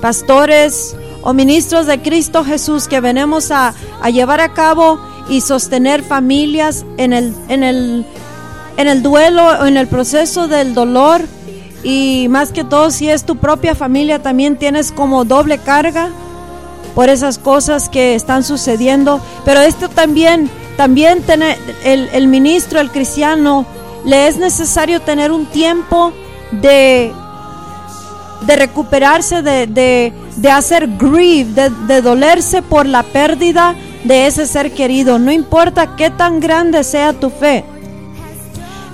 pastores 0.00 0.96
o 1.22 1.34
ministros 1.34 1.86
de 1.86 2.00
Cristo 2.00 2.44
Jesús 2.44 2.86
que 2.86 3.00
venimos 3.00 3.50
a, 3.50 3.74
llevar 4.12 4.40
a 4.40 4.54
cabo 4.54 5.00
y 5.28 5.40
sostener 5.40 6.02
familias 6.02 6.86
en 6.98 7.12
el, 7.12 7.34
en 7.48 7.64
el, 7.64 8.06
en 8.76 8.86
el 8.88 9.02
duelo 9.02 9.44
o 9.60 9.66
en 9.66 9.76
el 9.76 9.88
proceso 9.88 10.46
del 10.46 10.72
dolor, 10.72 11.22
y 11.82 12.28
más 12.30 12.52
que 12.52 12.64
todo 12.64 12.90
si 12.90 13.10
es 13.10 13.24
tu 13.24 13.36
propia 13.36 13.74
familia 13.74 14.22
también 14.22 14.56
tienes 14.56 14.90
como 14.90 15.24
doble 15.24 15.58
carga 15.58 16.10
por 16.94 17.08
esas 17.08 17.38
cosas 17.38 17.88
que 17.88 18.14
están 18.14 18.44
sucediendo. 18.44 19.20
Pero 19.44 19.60
esto 19.60 19.88
también 19.88 20.50
también 20.76 21.22
tener 21.22 21.56
el, 21.84 22.26
ministro 22.26 22.80
el 22.80 22.90
cristiano 22.90 23.64
le 24.04 24.26
es 24.26 24.38
necesario 24.38 25.00
tener 25.00 25.30
un 25.30 25.46
tiempo 25.46 26.12
de 26.50 27.12
de 28.42 28.56
recuperarse 28.56 29.40
de, 29.40 29.66
de, 29.66 30.12
de 30.36 30.50
hacer 30.50 30.88
grieve 30.98 31.50
de, 31.52 31.70
de 31.70 32.02
dolerse 32.02 32.60
por 32.60 32.84
la 32.84 33.02
pérdida 33.02 33.74
de 34.02 34.26
ese 34.26 34.46
ser 34.46 34.72
querido. 34.72 35.18
No 35.18 35.32
importa 35.32 35.96
qué 35.96 36.10
tan 36.10 36.40
grande 36.40 36.84
sea 36.84 37.14
tu 37.14 37.30
fe. 37.30 37.64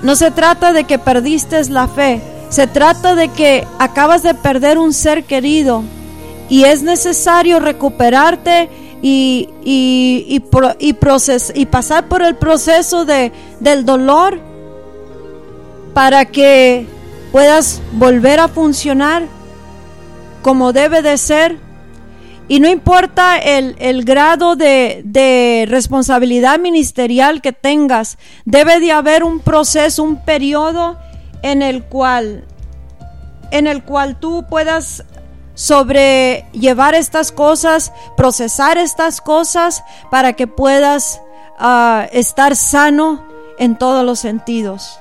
No 0.03 0.15
se 0.15 0.31
trata 0.31 0.71
de 0.71 0.85
que 0.85 0.97
perdiste 0.97 1.61
la 1.69 1.87
fe. 1.87 2.21
Se 2.49 2.67
trata 2.67 3.13
de 3.15 3.27
que 3.27 3.67
acabas 3.77 4.23
de 4.23 4.33
perder 4.33 4.77
un 4.77 4.93
ser 4.93 5.25
querido 5.25 5.83
y 6.51 6.65
es 6.65 6.83
necesario 6.83 7.61
recuperarte 7.61 8.67
y, 9.01 9.47
y, 9.63 10.43
y, 10.81 10.95
y 11.55 11.65
pasar 11.65 12.09
por 12.09 12.21
el 12.21 12.35
proceso 12.35 13.05
de, 13.05 13.31
del 13.61 13.85
dolor 13.85 14.37
para 15.93 16.25
que 16.25 16.85
puedas 17.31 17.81
volver 17.93 18.41
a 18.41 18.49
funcionar 18.49 19.23
como 20.41 20.73
debe 20.73 21.01
de 21.01 21.17
ser. 21.17 21.57
Y 22.49 22.59
no 22.59 22.67
importa 22.67 23.37
el, 23.37 23.77
el 23.79 24.03
grado 24.03 24.57
de, 24.57 25.03
de, 25.05 25.65
responsabilidad 25.69 26.59
ministerial 26.59 27.41
que 27.41 27.53
tengas, 27.53 28.17
debe 28.43 28.81
de 28.81 28.91
haber 28.91 29.23
un 29.23 29.39
proceso, 29.39 30.03
un 30.03 30.17
periodo 30.25 30.99
en 31.43 31.61
el 31.61 31.85
cual 31.85 32.43
en 33.51 33.67
el 33.67 33.83
cual 33.83 34.17
tú 34.19 34.45
puedas 34.49 35.03
sobrellevar 35.61 36.95
estas 36.95 37.31
cosas, 37.31 37.93
procesar 38.17 38.79
estas 38.79 39.21
cosas 39.21 39.83
para 40.09 40.33
que 40.33 40.47
puedas 40.47 41.21
ah, 41.59 42.07
estar 42.11 42.55
sano 42.55 43.23
en 43.59 43.77
todos 43.77 44.03
los 44.03 44.17
sentidos. 44.17 44.99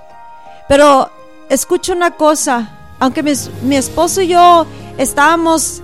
Pero 0.69 1.11
escucha 1.49 1.95
una 1.95 2.11
cosa, 2.11 2.79
aunque 2.99 3.23
mi, 3.23 3.75
esposo 3.75 4.21
y 4.21 4.29
yo 4.29 4.67
estábamos, 4.99 5.81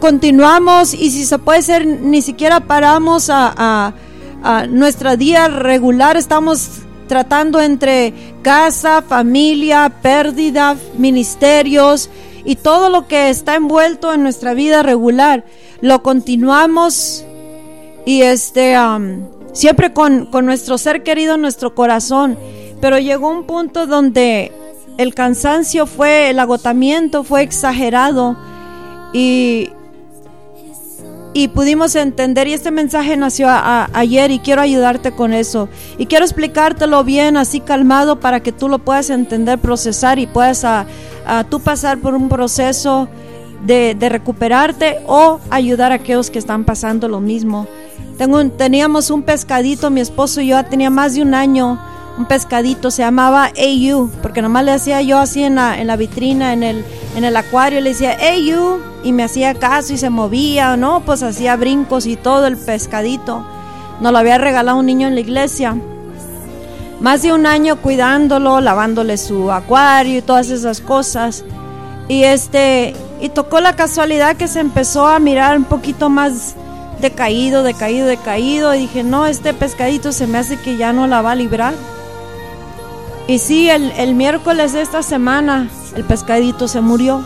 continuamos 0.00 0.92
y 0.92 1.12
si 1.12 1.24
se 1.24 1.38
puede 1.38 1.62
ser, 1.62 1.86
ni 1.86 2.20
siquiera 2.20 2.58
paramos 2.58 3.30
a, 3.30 3.94
a 4.42 4.66
nuestra 4.66 5.16
día 5.16 5.46
regular, 5.46 6.16
estamos 6.16 6.68
tratando 7.06 7.60
entre 7.60 8.12
casa, 8.42 9.02
familia, 9.02 10.00
pérdida, 10.02 10.76
ministerios 10.98 12.10
y 12.44 12.56
todo 12.56 12.88
lo 12.88 13.06
que 13.06 13.30
está 13.30 13.54
envuelto 13.54 14.12
en 14.12 14.22
nuestra 14.22 14.54
vida 14.54 14.82
regular. 14.82 15.44
Lo 15.80 16.02
continuamos 16.02 17.24
y 18.06 18.22
este 18.22 18.76
siempre 19.52 19.92
con, 19.92 20.26
con 20.26 20.46
nuestro 20.46 20.78
ser 20.78 21.02
querido 21.02 21.34
en 21.34 21.40
nuestro 21.40 21.74
corazón. 21.74 22.38
Pero 22.80 22.98
llegó 22.98 23.30
un 23.30 23.44
punto 23.44 23.86
donde 23.86 24.52
el 24.98 25.14
cansancio 25.14 25.86
fue, 25.86 26.30
el 26.30 26.38
agotamiento 26.38 27.24
fue 27.24 27.42
exagerado 27.42 28.36
y, 29.12 29.70
y 31.36 31.48
pudimos 31.48 31.96
entender 31.96 32.46
y 32.46 32.52
este 32.52 32.70
mensaje 32.70 33.16
nació 33.16 33.48
ayer 33.50 34.30
y 34.30 34.38
quiero 34.38 34.62
ayudarte 34.62 35.10
con 35.10 35.32
eso. 35.32 35.68
Y 35.98 36.06
quiero 36.06 36.24
explicártelo 36.24 37.02
bien 37.02 37.36
así 37.36 37.58
calmado 37.58 38.20
para 38.20 38.40
que 38.40 38.52
tú 38.52 38.68
lo 38.68 38.78
puedas 38.78 39.10
entender 39.10 39.58
procesar 39.58 40.20
y 40.20 40.28
puedas 40.28 40.64
a, 40.64 40.86
tú 41.50 41.58
pasar 41.60 41.98
por 41.98 42.14
un 42.14 42.28
proceso 42.28 43.08
de, 43.66 43.96
recuperarte 44.00 45.00
o 45.06 45.40
ayudar 45.50 45.90
a 45.90 45.96
aquellos 45.96 46.30
que 46.30 46.38
están 46.38 46.64
pasando 46.64 47.08
lo 47.08 47.20
mismo. 47.20 47.66
Teníamos 48.56 49.10
un 49.10 49.24
pescadito 49.24 49.90
mi 49.90 50.00
esposo 50.00 50.40
y 50.40 50.48
yo 50.48 50.64
tenía 50.64 50.88
más 50.88 51.14
de 51.14 51.22
un 51.22 51.34
año 51.34 51.80
un 52.16 52.26
pescadito, 52.26 52.90
se 52.90 53.02
llamaba 53.02 53.50
AU, 53.56 54.08
porque 54.22 54.40
nomás 54.40 54.64
le 54.64 54.72
hacía 54.72 55.02
yo 55.02 55.18
así 55.18 55.42
en 55.42 55.56
la, 55.56 55.80
en 55.80 55.88
la 55.88 55.96
vitrina, 55.96 56.52
en 56.52 56.62
el, 56.62 56.84
en 57.16 57.24
el 57.24 57.36
acuario, 57.36 57.80
le 57.80 57.90
decía 57.90 58.16
AU, 58.20 58.78
y 59.02 59.12
me 59.12 59.24
hacía 59.24 59.54
caso 59.54 59.92
y 59.92 59.98
se 59.98 60.10
movía, 60.10 60.76
¿no? 60.76 61.00
Pues 61.00 61.22
hacía 61.22 61.56
brincos 61.56 62.06
y 62.06 62.16
todo 62.16 62.46
el 62.46 62.56
pescadito. 62.56 63.44
Nos 64.00 64.12
lo 64.12 64.18
había 64.18 64.38
regalado 64.38 64.78
un 64.78 64.86
niño 64.86 65.08
en 65.08 65.14
la 65.14 65.20
iglesia. 65.20 65.76
Más 67.00 67.22
de 67.22 67.32
un 67.32 67.46
año 67.46 67.76
cuidándolo, 67.76 68.60
lavándole 68.60 69.18
su 69.18 69.50
acuario 69.50 70.18
y 70.18 70.22
todas 70.22 70.50
esas 70.50 70.80
cosas. 70.80 71.44
Y 72.08 72.22
este, 72.24 72.94
y 73.20 73.28
tocó 73.28 73.60
la 73.60 73.74
casualidad 73.76 74.36
que 74.36 74.48
se 74.48 74.60
empezó 74.60 75.06
a 75.06 75.18
mirar 75.18 75.56
un 75.58 75.64
poquito 75.64 76.08
más 76.08 76.54
decaído, 77.00 77.62
decaído, 77.62 78.06
decaído. 78.06 78.74
Y 78.74 78.78
dije, 78.78 79.02
no, 79.02 79.26
este 79.26 79.52
pescadito 79.52 80.12
se 80.12 80.26
me 80.26 80.38
hace 80.38 80.56
que 80.58 80.76
ya 80.76 80.92
no 80.92 81.06
la 81.06 81.22
va 81.22 81.32
a 81.32 81.34
librar. 81.34 81.74
Y 83.26 83.38
sí, 83.38 83.70
el, 83.70 84.14
miércoles 84.14 84.74
de 84.74 84.82
esta 84.82 85.02
semana 85.02 85.70
el 85.96 86.04
pescadito 86.04 86.68
se 86.68 86.82
murió. 86.82 87.24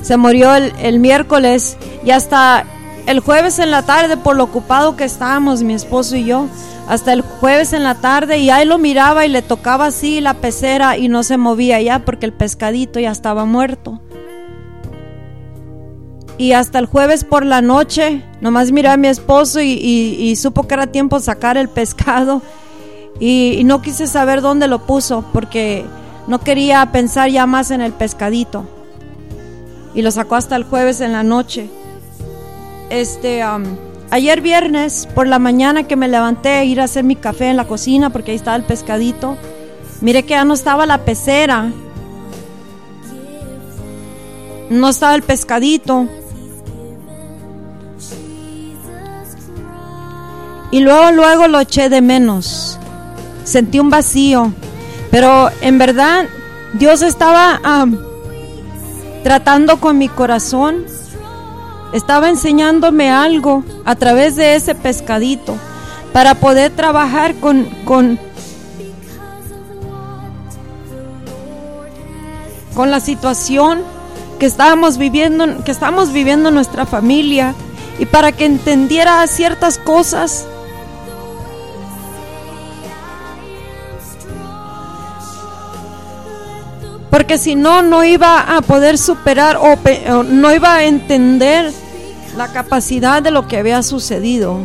Se 0.00 0.16
murió 0.16 0.54
el, 0.54 0.72
el, 0.78 0.98
miércoles 0.98 1.76
y 2.04 2.10
hasta 2.10 2.64
el 3.06 3.20
jueves 3.20 3.58
en 3.58 3.70
la 3.70 3.82
tarde, 3.82 4.16
por 4.16 4.36
lo 4.36 4.44
ocupado 4.44 4.96
que 4.96 5.04
estábamos, 5.04 5.62
mi 5.62 5.74
esposo 5.74 6.16
y 6.16 6.24
yo, 6.24 6.46
hasta 6.88 7.12
el 7.12 7.20
jueves 7.20 7.72
en 7.72 7.82
la 7.82 7.96
tarde 7.96 8.38
y 8.38 8.48
ahí 8.50 8.64
lo 8.64 8.78
miraba 8.78 9.26
y 9.26 9.28
le 9.28 9.42
tocaba 9.42 9.86
así 9.86 10.20
la 10.20 10.34
pecera 10.34 10.96
y 10.96 11.08
no 11.08 11.22
se 11.22 11.36
movía 11.36 11.80
ya 11.82 11.98
porque 12.04 12.26
el 12.26 12.32
pescadito 12.32 12.98
ya 13.00 13.10
estaba 13.10 13.44
muerto. 13.44 14.00
Y 16.38 16.52
hasta 16.52 16.78
el 16.78 16.86
jueves 16.86 17.24
por 17.24 17.46
la 17.46 17.62
noche, 17.62 18.22
nomás 18.40 18.70
miré 18.70 18.88
a 18.88 18.96
mi 18.98 19.08
esposo 19.08 19.60
y, 19.62 20.36
supo 20.36 20.66
que 20.66 20.74
era 20.74 20.86
tiempo 20.86 21.18
sacar 21.20 21.56
el 21.56 21.68
pescado. 21.68 22.42
Y, 23.18 23.62
no 23.64 23.80
quise 23.80 24.06
saber 24.06 24.42
dónde 24.42 24.68
lo 24.68 24.86
puso 24.86 25.24
porque 25.32 25.84
no 26.26 26.40
quería 26.40 26.84
pensar 26.92 27.30
ya 27.30 27.46
más 27.46 27.70
en 27.70 27.80
el 27.80 27.92
pescadito. 27.92 28.66
Y 29.94 30.02
lo 30.02 30.10
sacó 30.10 30.34
hasta 30.34 30.56
el 30.56 30.64
jueves 30.64 31.00
en 31.00 31.12
la 31.12 31.22
noche. 31.22 31.70
Este, 32.90 33.42
ayer 34.10 34.40
viernes 34.42 35.08
por 35.14 35.26
la 35.26 35.38
mañana 35.38 35.84
que 35.84 35.96
me 35.96 36.06
levanté 36.06 36.50
a 36.50 36.64
ir 36.64 36.82
a 36.82 36.84
hacer 36.84 37.02
mi 37.02 37.16
café 37.16 37.46
en 37.48 37.56
la 37.56 37.66
cocina 37.66 38.10
porque 38.10 38.32
ahí 38.32 38.36
estaba 38.36 38.56
el 38.56 38.64
pescadito. 38.64 39.38
Miré 40.02 40.24
que 40.24 40.30
ya 40.30 40.44
no 40.44 40.52
estaba 40.52 40.84
la 40.84 40.98
pecera. 40.98 41.72
No 44.68 44.90
estaba 44.90 45.14
el 45.14 45.22
pescadito. 45.22 46.06
Y 50.76 50.80
luego, 50.80 51.10
luego 51.10 51.48
lo 51.48 51.58
eché 51.58 51.88
de 51.88 52.02
menos. 52.02 52.78
Sentí 53.44 53.78
un 53.78 53.88
vacío. 53.88 54.52
Pero 55.10 55.48
en 55.62 55.78
verdad 55.78 56.26
Dios 56.74 57.00
estaba 57.00 57.58
tratando 59.24 59.80
con 59.80 59.96
mi 59.96 60.10
corazón. 60.10 60.84
Estaba 61.94 62.28
enseñándome 62.28 63.10
algo 63.10 63.64
a 63.86 63.94
través 63.94 64.36
de 64.36 64.54
ese 64.54 64.74
pescadito 64.74 65.56
para 66.12 66.34
poder 66.34 66.70
trabajar 66.72 67.34
con, 67.36 67.64
con, 67.86 68.18
con 72.74 72.90
la 72.90 73.00
situación 73.00 73.80
que 74.38 74.44
estábamos 74.44 74.98
viviendo, 74.98 75.64
que 75.64 75.70
estamos 75.70 76.12
viviendo 76.12 76.50
nuestra 76.50 76.84
familia 76.84 77.54
y 77.98 78.04
para 78.04 78.32
que 78.32 78.44
entendiera 78.44 79.26
ciertas 79.26 79.78
cosas 79.78 80.46
porque 87.16 87.38
si 87.38 87.54
no, 87.54 87.80
no 87.80 88.04
iba 88.04 88.58
a 88.58 88.60
poder 88.60 88.98
superar 88.98 89.56
o, 89.56 90.22
no 90.22 90.54
iba 90.54 90.74
a 90.74 90.84
entender 90.84 91.72
la 92.36 92.52
capacidad 92.52 93.22
de 93.22 93.30
lo 93.30 93.48
que 93.48 93.56
había 93.56 93.82
sucedido. 93.82 94.60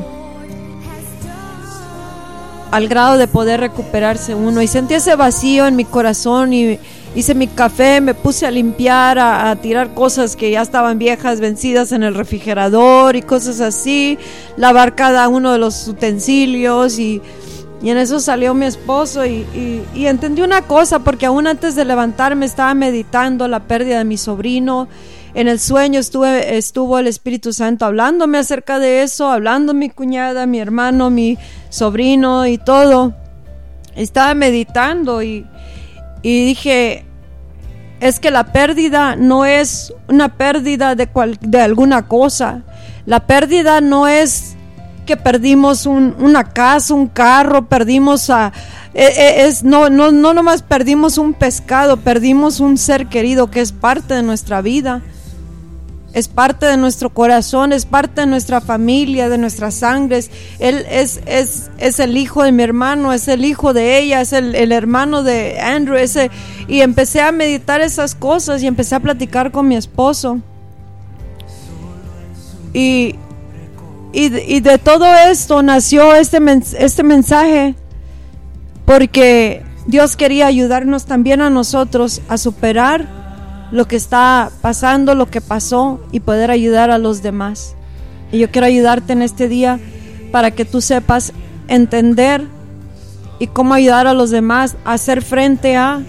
al 2.71 2.89
grado 2.89 3.17
de 3.17 3.29
poder 3.29 3.61
recuperarse 3.61 4.35
uno. 4.35 4.61
Y 4.61 4.67
sentí 4.67 4.95
ese 4.95 5.15
vacío 5.15 5.65
en 5.65 5.77
mi 5.77 5.85
corazón 5.85 6.51
y 6.51 6.77
hice 7.15 7.35
mi 7.35 7.47
café, 7.47 8.01
me 8.01 8.13
puse 8.15 8.45
a 8.45 8.51
limpiar, 8.51 9.17
a, 9.17 9.55
tirar 9.55 9.93
cosas 9.93 10.35
que 10.35 10.51
ya 10.51 10.61
estaban 10.61 10.99
viejas, 10.99 11.39
vencidas 11.39 11.93
en 11.93 12.03
el 12.03 12.15
refrigerador 12.15 13.15
y 13.15 13.21
cosas 13.21 13.61
así, 13.61 14.17
lavar 14.57 14.93
cada 14.95 15.29
uno 15.29 15.53
de 15.53 15.57
los 15.57 15.87
utensilios 15.87 16.99
y, 16.99 17.21
en 17.89 17.97
eso 17.97 18.19
salió 18.19 18.53
mi 18.53 18.67
esposo 18.67 19.25
y, 19.25 19.45
y, 19.95 20.05
entendí 20.05 20.43
una 20.43 20.61
cosa, 20.61 20.99
porque 20.99 21.25
aún 21.25 21.47
antes 21.47 21.73
de 21.75 21.83
levantarme 21.83 22.45
estaba 22.45 22.73
meditando 22.75 23.47
la 23.47 23.61
pérdida 23.61 23.97
de 23.97 24.05
mi 24.05 24.17
sobrino. 24.17 24.87
En 25.33 25.47
el 25.47 25.59
sueño 25.59 25.99
estuve, 25.99 26.57
estuvo 26.57 26.99
el 26.99 27.07
Espíritu 27.07 27.53
Santo 27.53 27.85
hablándome 27.85 28.37
acerca 28.37 28.77
de 28.77 29.01
eso, 29.01 29.31
hablando 29.31 29.73
mi 29.73 29.89
cuñada, 29.89 30.45
mi 30.45 30.59
hermano, 30.59 31.09
mi 31.09 31.39
sobrino 31.69 32.45
y 32.45 32.59
todo. 32.59 33.15
Estaba 33.95 34.35
meditando 34.35 35.23
y, 35.23 35.47
y 36.21 36.45
dije, 36.45 37.05
es 37.99 38.19
que 38.19 38.29
la 38.29 38.51
pérdida 38.51 39.15
no 39.15 39.45
es 39.45 39.93
una 40.07 40.37
pérdida 40.37 40.93
de, 40.95 41.09
de 41.41 41.61
alguna 41.61 42.07
cosa. 42.07 42.63
La 43.05 43.25
pérdida 43.25 43.81
no 43.81 44.07
es 44.07 44.50
que 45.05 45.17
perdimos 45.17 45.85
una 45.85 46.43
casa, 46.45 46.93
un 46.93 47.07
carro, 47.07 47.65
perdimos 47.67 48.29
a... 48.29 48.51
E, 48.93 49.05
e, 49.05 49.45
es, 49.47 49.63
no, 49.63 49.89
no, 49.89 50.11
no 50.11 50.33
nomás 50.33 50.63
perdimos 50.63 51.17
un 51.17 51.33
pescado, 51.33 51.97
perdimos 51.97 52.59
un 52.59 52.77
ser 52.77 53.07
querido 53.07 53.49
que 53.49 53.61
es 53.61 53.71
parte 53.71 54.13
de 54.13 54.23
nuestra 54.23 54.61
vida 54.61 55.01
es 56.13 56.27
parte 56.27 56.65
de 56.65 56.77
nuestro 56.77 57.09
corazón, 57.09 57.71
es 57.71 57.85
parte 57.85 58.21
de 58.21 58.27
nuestra 58.27 58.59
familia, 58.59 59.29
de 59.29 59.37
nuestras 59.37 59.75
sangres. 59.75 60.29
Él 60.59 60.85
es, 60.89 61.21
es, 61.25 61.71
es 61.77 61.99
el 61.99 62.17
hijo 62.17 62.43
de 62.43 62.51
mi 62.51 62.63
hermano, 62.63 63.13
es 63.13 63.27
el 63.27 63.45
hijo 63.45 63.73
de 63.73 63.99
ella, 63.99 64.21
es 64.21 64.33
el, 64.33 64.71
hermano 64.71 65.23
de 65.23 65.59
Andrew. 65.59 65.97
Y 66.67 66.81
empecé 66.81 67.21
a 67.21 67.31
meditar 67.31 67.81
esas 67.81 68.15
cosas 68.15 68.61
y 68.61 68.67
empecé 68.67 68.95
a 68.95 68.99
platicar 68.99 69.51
con 69.51 69.67
mi 69.67 69.75
esposo. 69.75 70.39
Y, 72.73 73.15
y, 74.13 74.60
de 74.60 74.78
todo 74.78 75.06
esto 75.06 75.63
nació 75.63 76.13
este, 76.15 76.39
este 76.78 77.04
mensaje, 77.04 77.76
porque 78.86 79.63
Dios 79.88 80.17
quería 80.17 80.47
ayudarnos 80.47 81.06
también 81.06 81.41
a 81.41 81.50
nosotros 81.50 82.21
a 82.28 82.38
superar 82.38 83.08
lo 83.71 83.88
que 83.88 83.95
está 83.95 84.52
pasando, 84.62 85.15
lo 85.15 85.28
que 85.28 85.39
pasó 85.39 86.02
y 86.12 86.19
poder 86.19 86.52
ayudar 86.52 86.91
a 86.91 86.97
los 86.97 87.24
demás. 87.24 87.76
Y 88.32 88.39
yo 88.39 88.52
quiero 88.52 88.67
ayudarte 88.67 89.13
en 89.13 89.21
este 89.21 89.47
día 89.47 89.80
para 90.32 90.52
que 90.52 90.65
tú 90.65 90.82
sepas 90.82 91.32
entender 91.69 92.45
y 93.39 93.47
cómo 93.47 93.74
ayudar 93.74 94.08
a 94.08 94.13
los 94.13 94.30
demás 94.30 94.76
a 94.84 94.93
hacer 94.93 95.21
frente 95.21 95.78
a 95.78 96.02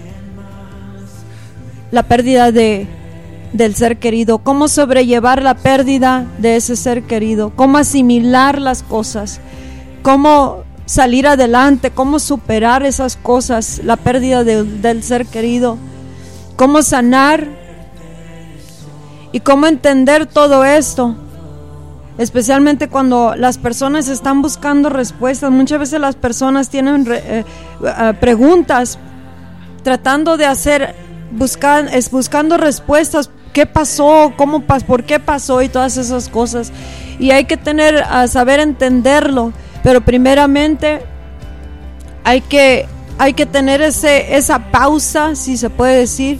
la 1.91 2.03
pérdida 2.03 2.51
de, 2.51 2.87
del 3.53 3.75
ser 3.75 3.97
querido, 3.99 4.39
cómo 4.39 4.67
sobrellevar 4.67 5.41
la 5.41 5.55
pérdida 5.55 6.25
de 6.39 6.55
ese 6.55 6.75
ser 6.75 7.03
querido, 7.03 7.51
cómo 7.55 7.77
asimilar 7.77 8.59
las 8.59 8.83
cosas, 8.83 9.39
cómo 10.01 10.63
salir 10.85 11.27
adelante, 11.27 11.91
cómo 11.91 12.19
superar 12.19 12.83
esas 12.83 13.15
cosas, 13.15 13.79
la 13.83 13.95
pérdida 13.95 14.43
del 14.43 15.03
ser 15.03 15.25
querido 15.25 15.77
cómo 16.55 16.81
sanar 16.81 17.47
y 19.31 19.39
cómo 19.39 19.67
entender 19.67 20.25
todo 20.25 20.63
esto. 20.63 21.15
Especialmente 22.17 22.89
cuando 22.89 23.35
las 23.35 23.57
personas 23.57 24.07
están 24.07 24.41
buscando 24.41 24.89
respuestas. 24.89 25.49
Muchas 25.49 25.79
veces 25.79 25.99
las 25.99 26.15
personas 26.15 26.69
tienen 26.69 27.07
eh, 27.11 27.43
eh, 27.83 28.13
preguntas 28.19 28.99
tratando 29.83 30.37
de 30.37 30.45
hacer, 30.45 30.95
buscar, 31.31 31.87
es 31.91 32.11
buscando 32.11 32.57
respuestas. 32.57 33.31
¿Qué 33.53 33.65
pasó? 33.65 34.33
¿Cómo 34.35 34.61
pasó? 34.61 34.85
¿Por 34.85 35.03
qué 35.03 35.19
pasó? 35.19 35.61
Y 35.61 35.69
todas 35.69 35.97
esas 35.97 36.27
cosas. 36.27 36.71
Y 37.19 37.31
hay 37.31 37.45
que 37.45 37.55
tener, 37.55 37.97
a 37.97 38.27
saber 38.27 38.59
entenderlo. 38.59 39.53
Pero 39.83 40.01
primeramente 40.01 41.01
hay 42.23 42.41
que, 42.41 42.87
hay 43.17 43.33
que 43.33 43.45
tener 43.45 43.81
ese, 43.81 44.35
esa 44.35 44.71
pausa, 44.71 45.35
si 45.35 45.57
se 45.57 45.69
puede 45.69 45.99
decir, 45.99 46.39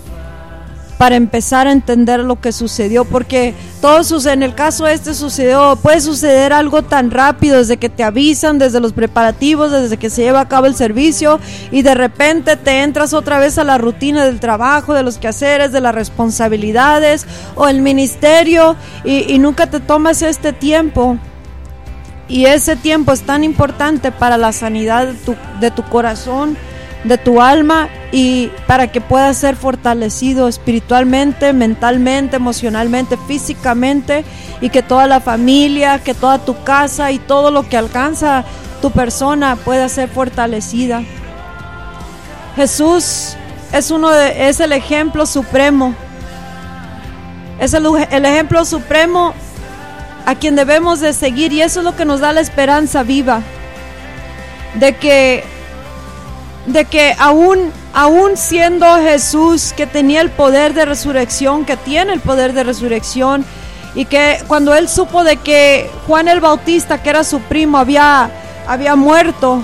para 0.97 1.15
empezar 1.15 1.67
a 1.67 1.71
entender 1.71 2.19
lo 2.21 2.39
que 2.39 2.51
sucedió, 2.51 3.05
porque 3.05 3.53
todo 3.81 4.03
sucede, 4.03 4.33
en 4.33 4.43
el 4.43 4.55
caso 4.55 4.87
este 4.87 5.13
sucedió, 5.13 5.75
puede 5.81 6.01
suceder 6.01 6.53
algo 6.53 6.83
tan 6.83 7.11
rápido 7.11 7.57
desde 7.57 7.77
que 7.77 7.89
te 7.89 8.03
avisan, 8.03 8.59
desde 8.59 8.79
los 8.79 8.93
preparativos, 8.93 9.71
desde 9.71 9.97
que 9.97 10.09
se 10.09 10.23
lleva 10.23 10.41
a 10.41 10.47
cabo 10.47 10.67
el 10.67 10.75
servicio 10.75 11.39
y 11.71 11.81
de 11.81 11.95
repente 11.95 12.55
te 12.55 12.83
entras 12.83 13.13
otra 13.13 13.39
vez 13.39 13.57
a 13.57 13.63
la 13.63 13.77
rutina 13.77 14.25
del 14.25 14.39
trabajo, 14.39 14.93
de 14.93 15.03
los 15.03 15.17
quehaceres, 15.17 15.71
de 15.71 15.81
las 15.81 15.95
responsabilidades 15.95 17.25
o 17.55 17.67
el 17.67 17.81
ministerio 17.81 18.75
y, 19.03 19.39
nunca 19.39 19.67
te 19.67 19.79
tomas 19.79 20.21
este 20.21 20.53
tiempo. 20.53 21.17
Y 22.29 22.45
ese 22.45 22.77
tiempo 22.77 23.11
es 23.11 23.23
tan 23.23 23.43
importante 23.43 24.11
para 24.11 24.37
la 24.37 24.53
sanidad 24.53 25.09
de 25.59 25.71
tu 25.71 25.83
corazón, 25.83 26.57
de 27.03 27.17
tu 27.17 27.41
alma 27.41 27.89
y 28.11 28.49
para 28.67 28.91
que 28.91 29.01
puedas 29.01 29.37
ser 29.37 29.55
fortalecido 29.55 30.47
espiritualmente, 30.47 31.51
mentalmente, 31.53 32.37
emocionalmente, 32.37 33.17
físicamente 33.27 34.23
y 34.61 34.69
que 34.69 34.81
toda 34.81 35.07
la 35.07 35.19
familia, 35.19 35.99
que 35.99 36.13
toda 36.13 36.39
tu 36.39 36.63
casa 36.63 37.11
y 37.11 37.19
todo 37.19 37.51
lo 37.51 37.67
que 37.67 37.77
alcanza 37.77 38.45
tu 38.81 38.91
persona 38.91 39.55
pueda 39.55 39.89
ser 39.89 40.09
fortalecida. 40.09 41.03
Jesús 42.55 43.35
es 43.73 43.91
uno 43.91 44.09
de, 44.11 44.49
es 44.49 44.59
el 44.59 44.71
ejemplo 44.71 45.25
supremo. 45.25 45.95
Es 47.59 47.73
el, 47.73 47.85
el 48.11 48.25
ejemplo 48.25 48.63
supremo 48.65 49.33
a 50.25 50.35
quien 50.35 50.55
debemos 50.55 51.01
de 51.01 51.13
seguir 51.13 51.51
y 51.51 51.61
eso 51.61 51.79
es 51.79 51.85
lo 51.85 51.95
que 51.95 52.05
nos 52.05 52.21
da 52.21 52.31
la 52.31 52.41
esperanza 52.41 53.03
viva 53.03 53.41
de 54.75 54.95
que 54.95 55.43
de 56.65 56.85
que 56.85 57.15
aún, 57.19 57.71
aún 57.93 58.37
siendo 58.37 58.85
Jesús 58.97 59.73
que 59.75 59.85
tenía 59.85 60.21
el 60.21 60.29
poder 60.29 60.73
de 60.73 60.85
resurrección, 60.85 61.65
que 61.65 61.77
tiene 61.77 62.13
el 62.13 62.21
poder 62.21 62.53
de 62.53 62.63
resurrección, 62.63 63.45
y 63.95 64.05
que 64.05 64.43
cuando 64.47 64.73
él 64.73 64.89
supo 64.89 65.23
de 65.23 65.37
que 65.37 65.89
Juan 66.07 66.27
el 66.27 66.39
Bautista, 66.39 67.03
que 67.03 67.09
era 67.09 67.23
su 67.23 67.41
primo, 67.41 67.77
había, 67.77 68.29
había 68.67 68.95
muerto, 68.95 69.63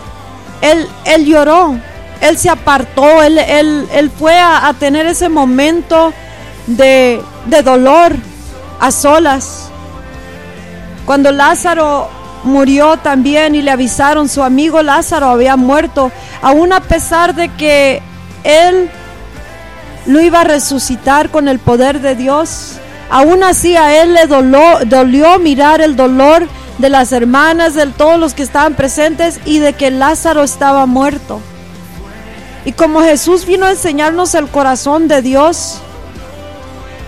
él, 0.61 0.87
él 1.05 1.25
lloró, 1.25 1.77
él 2.21 2.37
se 2.37 2.49
apartó, 2.49 3.23
él, 3.23 3.39
él, 3.39 4.11
fue 4.17 4.37
a, 4.37 4.67
a, 4.67 4.73
tener 4.73 5.07
ese 5.07 5.29
momento 5.29 6.13
de, 6.67 7.21
de 7.45 7.61
dolor 7.63 8.13
a 8.79 8.91
solas. 8.91 9.69
Cuando 11.05 11.31
Lázaro 11.31 12.18
murió 12.43 12.97
también 12.97 13.55
y 13.55 13.61
le 13.61 13.71
avisaron, 13.71 14.29
su 14.29 14.43
amigo 14.43 14.81
Lázaro 14.81 15.27
había 15.27 15.55
muerto, 15.55 16.11
aún 16.41 16.73
a 16.73 16.81
pesar 16.81 17.35
de 17.35 17.49
que 17.49 18.01
él 18.43 18.89
lo 20.05 20.21
iba 20.21 20.41
a 20.41 20.45
resucitar 20.45 21.29
con 21.29 21.47
el 21.47 21.59
poder 21.59 22.01
de 22.01 22.15
Dios. 22.15 22.77
Aún 23.09 23.43
así 23.43 23.75
a 23.75 24.01
él 24.01 24.13
le 24.13 24.27
dolió 24.27 25.39
mirar 25.39 25.81
el 25.81 25.95
dolor 25.95 26.47
de 26.77 26.89
las 26.89 27.11
hermanas, 27.11 27.73
de 27.73 27.87
todos 27.87 28.19
los 28.19 28.33
que 28.33 28.43
estaban 28.43 28.75
presentes 28.75 29.39
y 29.45 29.59
de 29.59 29.73
que 29.73 29.91
Lázaro 29.91 30.43
estaba 30.43 30.85
muerto. 30.85 31.41
Y 32.65 32.71
como 32.71 33.01
Jesús 33.01 33.45
vino 33.45 33.65
a 33.65 33.71
enseñarnos 33.71 34.35
el 34.35 34.47
corazón 34.47 35.07
de 35.07 35.21
Dios, 35.21 35.79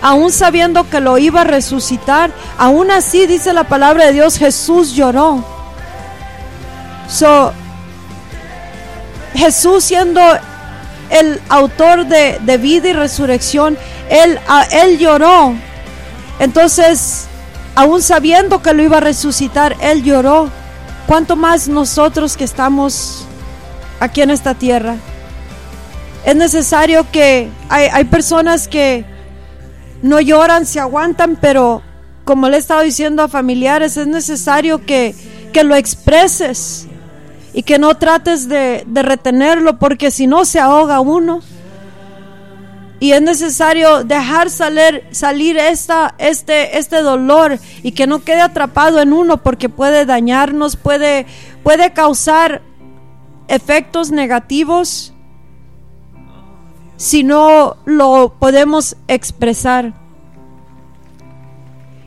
aún 0.02 0.32
sabiendo 0.32 0.90
que 0.90 1.00
lo 1.00 1.16
iba 1.16 1.42
a 1.42 1.44
resucitar, 1.44 2.32
aún 2.58 2.90
así 2.90 3.26
dice 3.26 3.52
la 3.52 3.64
palabra 3.64 4.06
de 4.06 4.12
Dios, 4.12 4.36
Jesús 4.36 4.92
lloró. 4.92 5.44
So, 7.08 7.52
Jesús 9.34 9.84
siendo 9.84 10.20
el 11.08 11.40
autor 11.48 12.06
de, 12.06 12.58
vida 12.58 12.88
y 12.88 12.92
resurrección, 12.92 13.78
él, 14.10 14.38
él 14.72 14.98
lloró. 14.98 15.54
Entonces, 16.38 17.26
aún 17.74 18.02
sabiendo 18.02 18.60
que 18.60 18.74
lo 18.74 18.82
iba 18.82 18.96
a 18.98 19.00
resucitar, 19.00 19.76
Él 19.80 20.02
lloró. 20.02 20.50
¿Cuánto 21.06 21.36
más 21.36 21.68
nosotros 21.68 22.36
que 22.36 22.44
estamos 22.44 23.24
aquí 24.00 24.22
en 24.22 24.30
esta 24.30 24.54
tierra? 24.54 24.96
Es 26.24 26.34
necesario 26.34 27.06
que 27.10 27.48
hay, 27.68 27.88
hay 27.92 28.04
personas 28.04 28.68
que 28.68 29.04
no 30.02 30.20
lloran, 30.20 30.66
se 30.66 30.80
aguantan, 30.80 31.38
pero 31.40 31.82
como 32.24 32.48
le 32.48 32.56
he 32.56 32.60
estado 32.60 32.82
diciendo 32.82 33.22
a 33.22 33.28
familiares, 33.28 33.96
es 33.96 34.06
necesario 34.06 34.84
que, 34.84 35.14
que 35.52 35.64
lo 35.64 35.74
expreses 35.74 36.86
y 37.52 37.62
que 37.62 37.78
no 37.78 37.96
trates 37.96 38.48
de, 38.48 38.84
de, 38.86 39.02
retenerlo 39.02 39.78
porque 39.78 40.10
si 40.10 40.26
no 40.26 40.44
se 40.44 40.60
ahoga 40.60 41.00
uno. 41.00 41.40
Y 43.00 43.12
es 43.12 43.20
necesario 43.20 44.04
dejar 44.04 44.48
salir, 44.48 45.02
salir 45.10 45.56
esta, 45.56 46.14
este, 46.18 46.78
este 46.78 47.02
dolor 47.02 47.58
y 47.82 47.92
que 47.92 48.06
no 48.06 48.20
quede 48.20 48.40
atrapado 48.40 49.00
en 49.00 49.12
uno 49.12 49.42
porque 49.42 49.68
puede 49.68 50.06
dañarnos, 50.06 50.76
puede, 50.76 51.26
puede 51.64 51.92
causar 51.92 52.62
efectos 53.48 54.12
negativos 54.12 55.11
si 57.02 57.24
no 57.24 57.78
lo 57.84 58.32
podemos 58.38 58.94
expresar. 59.08 59.92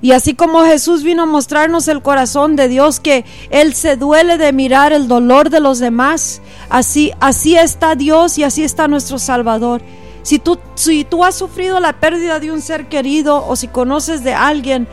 Y 0.01 0.13
así 0.13 0.35
como 0.35 0.63
Jesús 0.63 1.03
vino 1.03 1.23
a 1.23 1.25
mostrarnos 1.25 1.89
el 1.89 2.01
corazón 2.01 2.55
de 2.55 2.69
Dios, 2.69 3.01
que 3.01 3.25
Él 3.49 3.73
se 3.73 3.97
duele 3.97 4.37
de 4.37 4.53
mirar 4.53 4.93
el 4.93 5.09
dolor 5.09 5.49
de 5.49 5.59
los 5.59 5.79
demás, 5.79 6.41
así, 6.69 7.11
así 7.19 7.57
está 7.57 7.95
Dios 7.95 8.37
y 8.37 8.43
así 8.43 8.63
está 8.63 8.87
nuestro 8.87 9.19
Salvador. 9.19 9.81
Si 10.23 10.39
tú, 10.39 10.59
si 10.75 11.03
tú 11.03 11.25
has 11.25 11.35
sufrido 11.35 11.81
la 11.81 11.99
pérdida 11.99 12.39
de 12.39 12.53
un 12.53 12.61
ser 12.61 12.87
querido 12.87 13.45
o 13.45 13.57
si 13.57 13.67
conoces 13.67 14.23
de 14.23 14.33
alguien, 14.33 14.87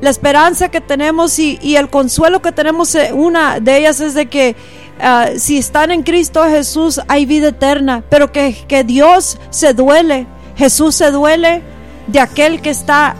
la 0.00 0.10
esperanza 0.10 0.70
que 0.70 0.80
tenemos 0.80 1.38
y, 1.38 1.76
el 1.76 1.88
consuelo 1.90 2.40
que 2.42 2.52
tenemos, 2.52 2.94
eh, 2.94 3.12
una 3.12 3.60
de 3.60 3.78
ellas 3.78 4.00
es 4.00 4.14
de 4.14 4.26
que 4.26 4.56
ah, 5.00 5.28
si 5.36 5.58
están 5.58 5.90
en 5.90 6.02
Cristo 6.02 6.44
Jesús 6.44 7.00
hay 7.08 7.26
vida 7.26 7.48
eterna, 7.48 8.04
pero 8.08 8.30
que, 8.32 8.56
que 8.68 8.84
Dios 8.84 9.38
se 9.50 9.74
duele, 9.74 10.26
Jesús 10.56 10.94
se 10.94 11.10
duele 11.10 11.62
de 12.06 12.20
aquel 12.20 12.60
que 12.60 12.70
está 12.70 13.16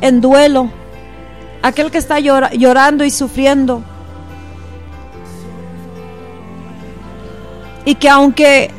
en 0.00 0.20
duelo, 0.20 0.70
aquel 1.62 1.90
que 1.90 1.98
está 1.98 2.18
llorando 2.20 3.04
y 3.04 3.10
sufriendo. 3.10 3.82
Y 7.84 7.94
que 7.94 8.08
aunque 8.08 8.70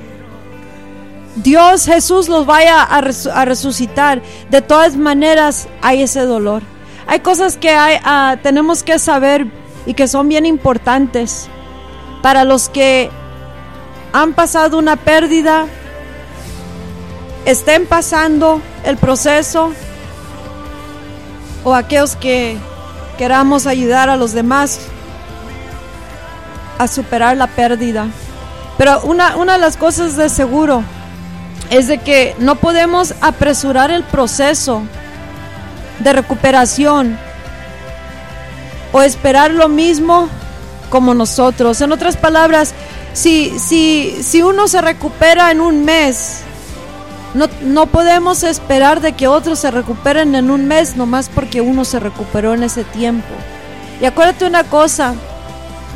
Dios 1.35 1.85
Jesús 1.85 2.27
los 2.27 2.45
vaya 2.45 2.83
a, 2.83 3.01
resucitar, 3.45 4.21
de 4.49 4.61
todas 4.61 4.97
maneras 4.97 5.67
hay 5.81 6.03
ese 6.03 6.21
dolor. 6.21 6.63
Hay 7.09 7.21
cosas 7.21 7.57
que 7.57 7.71
hay, 7.71 7.99
ah, 8.03 8.37
tenemos 8.43 8.83
que 8.83 8.99
saber 8.99 9.47
y 9.87 9.95
que 9.95 10.07
son 10.07 10.29
bien 10.29 10.45
importantes 10.45 11.47
para 12.21 12.43
los 12.43 12.69
que 12.69 13.09
han 14.13 14.33
pasado 14.33 14.77
una 14.77 14.95
pérdida, 14.95 15.65
estén 17.45 17.87
pasando 17.87 18.61
el 18.83 18.97
proceso 18.97 19.73
o 21.63 21.73
aquellos 21.73 22.15
que 22.15 22.59
queramos 23.17 23.65
ayudar 23.65 24.11
a 24.11 24.15
los 24.15 24.33
demás 24.33 24.79
a 26.77 26.87
superar 26.87 27.37
la 27.37 27.47
pérdida. 27.47 28.05
Pero 28.77 29.01
una, 29.01 29.35
una 29.35 29.53
de 29.53 29.59
las 29.59 29.77
cosas 29.77 30.15
de 30.15 30.29
seguro 30.29 30.83
es 31.71 31.87
de 31.87 31.97
que 31.97 32.35
no 32.37 32.57
podemos 32.57 33.15
apresurar 33.19 33.89
el 33.89 34.03
proceso 34.03 34.83
de 35.99 36.13
recuperación 36.13 37.17
o 38.91 39.01
esperar 39.01 39.51
lo 39.51 39.69
mismo 39.69 40.27
como 40.89 41.13
nosotros. 41.13 41.81
En 41.81 41.91
otras 41.91 42.17
palabras, 42.17 42.73
si, 43.13 43.57
si, 43.59 44.17
si 44.23 44.41
uno 44.41 44.67
se 44.67 44.81
recupera 44.81 45.51
en 45.51 45.61
un 45.61 45.85
mes, 45.85 46.41
no, 47.33 47.47
no 47.61 47.85
podemos 47.85 48.43
esperar 48.43 49.01
de 49.01 49.13
que 49.13 49.27
otros 49.27 49.59
se 49.59 49.71
recuperen 49.71 50.35
en 50.35 50.49
un 50.49 50.65
mes 50.65 50.95
nomás 50.95 51.29
porque 51.29 51.61
uno 51.61 51.85
se 51.85 51.99
recuperó 51.99 52.53
en 52.53 52.63
ese 52.63 52.83
tiempo. 52.83 53.27
Y 54.01 54.05
acuérdate 54.05 54.45
una 54.45 54.63
cosa, 54.63 55.13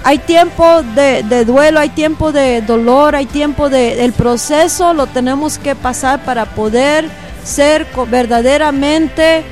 hay 0.04 0.18
tiempo 0.18 0.84
de, 0.96 1.46
duelo, 1.46 1.80
hay 1.80 1.90
tiempo 1.90 2.34
de 2.34 2.62
dolor, 2.62 3.16
hay 3.16 3.26
tiempo 3.26 3.70
de... 3.70 4.04
El 4.04 4.12
proceso 4.12 4.94
lo 4.94 5.08
tenemos 5.08 5.58
que 5.58 5.76
pasar 5.76 6.26
para 6.26 6.46
poder 6.46 7.10
ser 7.46 7.88
verdaderamente 8.10 9.46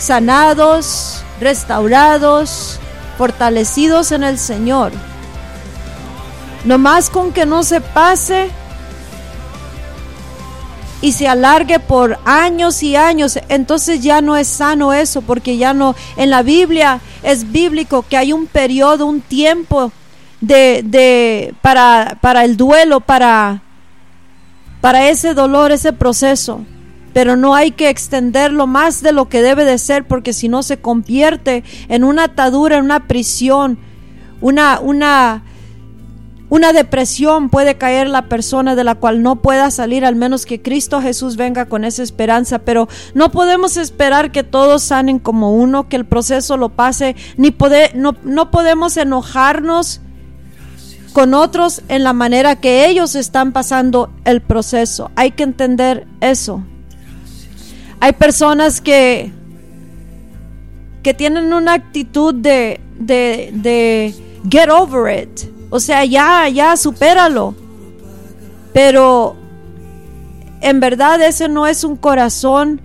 sanados, 0.00 1.22
restaurados, 1.40 2.80
fortalecidos 3.18 4.12
en 4.12 4.24
el 4.24 4.38
Señor. 4.38 4.92
Nomás 6.64 7.10
con 7.10 7.32
que 7.32 7.46
no 7.46 7.62
se 7.62 7.80
pase 7.80 8.50
y 11.02 11.12
se 11.12 11.28
alargue 11.28 11.78
por 11.80 12.18
años 12.24 12.82
y 12.82 12.96
años, 12.96 13.38
entonces 13.48 14.02
ya 14.02 14.20
no 14.20 14.36
es 14.36 14.48
sano 14.48 14.92
eso, 14.92 15.22
porque 15.22 15.56
ya 15.56 15.72
no, 15.72 15.94
en 16.16 16.30
la 16.30 16.42
Biblia 16.42 17.00
es 17.22 17.52
bíblico 17.52 18.04
que 18.08 18.16
hay 18.16 18.32
un 18.32 18.46
periodo, 18.46 19.06
un 19.06 19.20
tiempo 19.20 19.92
de, 20.40 20.82
de 20.84 21.54
para, 21.62 22.18
para 22.20 22.44
el 22.44 22.56
duelo, 22.56 23.00
para, 23.00 23.62
para 24.80 25.08
ese 25.08 25.34
dolor, 25.34 25.72
ese 25.72 25.92
proceso. 25.92 26.64
Pero 27.12 27.36
no 27.36 27.54
hay 27.54 27.72
que 27.72 27.88
extenderlo 27.88 28.66
más 28.66 29.02
de 29.02 29.12
lo 29.12 29.28
que 29.28 29.42
debe 29.42 29.64
de 29.64 29.78
ser, 29.78 30.06
porque 30.06 30.32
si 30.32 30.48
no 30.48 30.62
se 30.62 30.80
convierte 30.80 31.64
en 31.88 32.04
una 32.04 32.24
atadura, 32.24 32.78
en 32.78 32.84
una 32.84 33.06
prisión, 33.08 33.78
una, 34.40 34.80
una, 34.80 35.42
una 36.48 36.72
depresión 36.72 37.48
puede 37.48 37.76
caer 37.76 38.08
la 38.08 38.28
persona 38.28 38.74
de 38.74 38.84
la 38.84 38.94
cual 38.94 39.22
no 39.22 39.36
pueda 39.36 39.70
salir, 39.70 40.04
al 40.04 40.16
menos 40.16 40.46
que 40.46 40.62
Cristo 40.62 41.00
Jesús 41.00 41.36
venga 41.36 41.66
con 41.66 41.84
esa 41.84 42.02
esperanza. 42.02 42.60
Pero 42.60 42.88
no 43.14 43.30
podemos 43.30 43.76
esperar 43.76 44.32
que 44.32 44.42
todos 44.42 44.82
sanen 44.82 45.18
como 45.18 45.54
uno, 45.54 45.88
que 45.88 45.96
el 45.96 46.04
proceso 46.04 46.56
lo 46.56 46.70
pase, 46.70 47.16
ni 47.36 47.54
no, 47.94 48.16
no 48.24 48.50
podemos 48.50 48.96
enojarnos 48.96 50.00
con 51.12 51.34
otros 51.34 51.82
en 51.88 52.04
la 52.04 52.12
manera 52.12 52.56
que 52.56 52.88
ellos 52.88 53.14
están 53.14 53.52
pasando 53.52 54.10
el 54.24 54.40
proceso. 54.40 55.10
Hay 55.16 55.32
que 55.32 55.42
entender 55.42 56.06
eso. 56.20 56.64
Hay 58.00 58.12
personas 58.12 58.80
que, 58.80 59.30
que 61.02 61.14
tienen 61.14 61.52
una 61.52 61.74
actitud 61.74 62.34
de, 62.34 62.80
de, 62.98 63.50
de 63.52 64.14
get 64.50 64.70
over 64.70 65.22
it 65.22 65.50
o 65.70 65.78
sea, 65.78 66.04
ya, 66.04 66.48
ya, 66.48 66.76
supéralo. 66.76 67.54
Pero 68.74 69.36
en 70.60 70.80
verdad 70.80 71.22
ese 71.22 71.48
no 71.48 71.66
es 71.66 71.84
un 71.84 71.96
corazón 71.96 72.82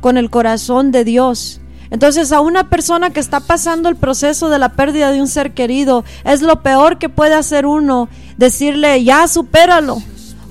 con 0.00 0.16
el 0.16 0.30
corazón 0.30 0.90
de 0.90 1.04
Dios. 1.04 1.60
Entonces 1.90 2.32
a 2.32 2.40
una 2.40 2.68
persona 2.68 3.10
que 3.10 3.20
está 3.20 3.40
pasando 3.40 3.88
el 3.88 3.96
proceso 3.96 4.48
de 4.48 4.58
la 4.58 4.70
pérdida 4.70 5.12
de 5.12 5.20
un 5.20 5.28
ser 5.28 5.54
querido, 5.54 6.04
es 6.24 6.42
lo 6.42 6.62
peor 6.62 6.98
que 6.98 7.08
puede 7.08 7.34
hacer 7.34 7.66
uno, 7.66 8.08
decirle, 8.36 9.04
ya 9.04 9.28
supéralo. 9.28 10.02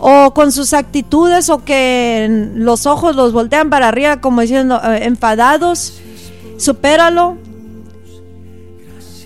O 0.05 0.33
con 0.33 0.51
sus 0.51 0.73
actitudes 0.73 1.49
o 1.49 1.63
que 1.63 2.49
los 2.55 2.85
ojos 2.85 3.15
los 3.15 3.31
voltean 3.31 3.69
para 3.69 3.87
arriba 3.87 4.19
como 4.19 4.41
diciendo, 4.41 4.81
eh, 4.83 5.05
enfadados, 5.05 5.93
supéralo. 6.57 7.37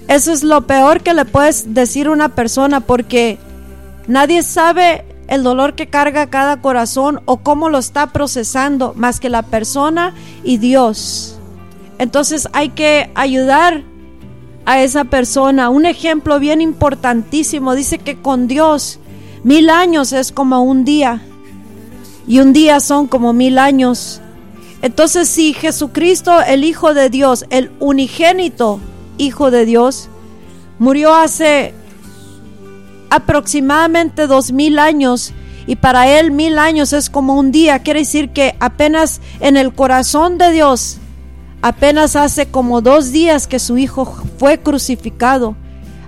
Eso 0.07 0.31
es 0.31 0.43
lo 0.43 0.67
peor 0.67 1.01
que 1.01 1.15
le 1.15 1.25
puedes 1.25 1.73
decir 1.73 2.05
a 2.05 2.11
una 2.11 2.29
persona 2.29 2.79
porque 2.79 3.39
nadie 4.07 4.43
sabe 4.43 5.03
el 5.27 5.41
dolor 5.41 5.73
que 5.73 5.87
carga 5.87 6.29
cada 6.29 6.61
corazón 6.61 7.21
o 7.25 7.37
cómo 7.37 7.69
lo 7.69 7.79
está 7.79 8.13
procesando 8.13 8.93
más 8.95 9.19
que 9.19 9.29
la 9.29 9.41
persona 9.41 10.13
y 10.43 10.57
Dios. 10.57 11.39
Entonces 11.97 12.47
hay 12.53 12.69
que 12.69 13.09
ayudar 13.15 13.83
a 14.65 14.83
esa 14.83 15.05
persona. 15.05 15.69
Un 15.69 15.87
ejemplo 15.87 16.39
bien 16.39 16.61
importantísimo 16.61 17.73
dice 17.73 17.97
que 17.97 18.21
con 18.21 18.47
Dios 18.47 18.99
mil 19.47 19.69
años 19.69 20.11
es 20.11 20.33
como 20.33 20.61
un 20.61 20.83
día 20.83 21.21
y 22.27 22.39
un 22.39 22.51
día 22.51 22.81
son 22.81 23.07
como 23.07 23.31
mil 23.31 23.59
años. 23.59 24.19
Entonces 24.81 25.29
si 25.29 25.53
Jesucristo, 25.53 26.41
el 26.41 26.65
Hijo 26.65 26.93
de 26.93 27.09
Dios, 27.09 27.45
el 27.49 27.71
unigénito, 27.79 28.81
Hijo 29.17 29.49
de 29.49 29.65
Dios, 29.65 30.09
murió 30.79 31.15
hace 31.15 31.73
aproximadamente 33.09 34.27
dos 34.27 34.51
mil 34.51 34.79
años 34.79 35.31
y 35.65 35.77
para 35.77 36.09
él 36.19 36.31
mil 36.31 36.59
años 36.59 36.91
es 36.91 37.09
como 37.09 37.35
un 37.35 37.53
día. 37.53 37.79
Quiere 37.79 38.01
decir 38.01 38.31
que 38.31 38.53
apenas 38.59 39.21
en 39.39 39.55
el 39.55 39.73
corazón 39.73 40.37
de 40.37 40.51
Dios, 40.51 40.97
apenas 41.61 42.17
hace 42.17 42.47
como 42.47 42.81
dos 42.81 43.13
días 43.13 43.47
que 43.47 43.59
su 43.59 43.77
Hijo 43.77 44.13
fue 44.37 44.57
crucificado. 44.57 45.55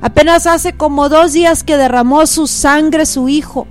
Apenas 0.02 0.48
hace 0.48 0.74
como 0.74 1.10
dos 1.10 1.34
días 1.34 1.64
que 1.64 1.78
derramó 1.78 2.26
su 2.26 2.48
sangre 2.48 3.06
su 3.06 3.30
Hijo. 3.30 3.68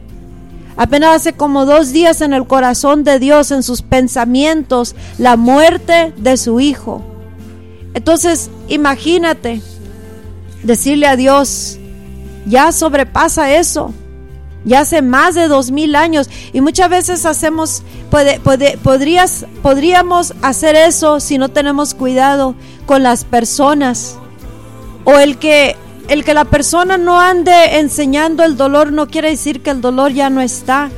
Apenas 0.77 1.17
hace 1.17 1.33
como 1.33 1.65
dos 1.65 1.93
días 1.93 2.21
en 2.21 2.33
el 2.33 2.47
corazón 2.47 3.03
de 3.03 3.19
Dios, 3.19 3.51
en 3.51 3.63
sus 3.63 3.83
pensamientos, 3.83 4.95
la 5.19 5.37
muerte 5.37 6.13
de 6.17 6.37
su 6.37 6.61
Hijo. 6.61 7.03
Entonces, 7.95 8.51
imagínate 8.69 9.61
decirle 10.63 11.07
a 11.07 11.17
Dios, 11.17 11.79
ya 12.47 12.71
sobrepasa 12.73 13.55
eso. 13.55 13.93
Ya 14.65 14.81
hace 14.81 15.03
más 15.03 15.35
de 15.35 15.49
dos 15.49 15.71
mil 15.71 15.97
años 15.97 16.29
y 16.53 16.61
muchas 16.61 16.91
veces 16.91 17.25
hacemos, 17.25 17.83
puede, 18.11 18.39
podrías, 18.39 19.47
podríamos 19.63 20.35
hacer 20.43 20.77
eso 20.77 21.21
si 21.21 21.39
no 21.39 21.49
tenemos 21.49 21.95
cuidado 21.95 22.55
con 22.85 23.03
las 23.03 23.25
personas. 23.25 24.17
O 25.05 25.19
el 25.19 25.39
que, 25.39 25.77
el 26.09 26.25
que 26.25 26.35
la 26.35 26.45
persona 26.45 26.99
no 26.99 27.21
ande 27.21 27.79
enseñando 27.79 28.43
el 28.43 28.57
dolor 28.57 28.93
no 28.93 29.07
quiere 29.07 29.31
decir 29.31 29.63
que 29.63 29.71
el 29.71 29.81
dolor 29.81 30.13
ya 30.13 30.31
no 30.31 30.41
está 30.41 30.91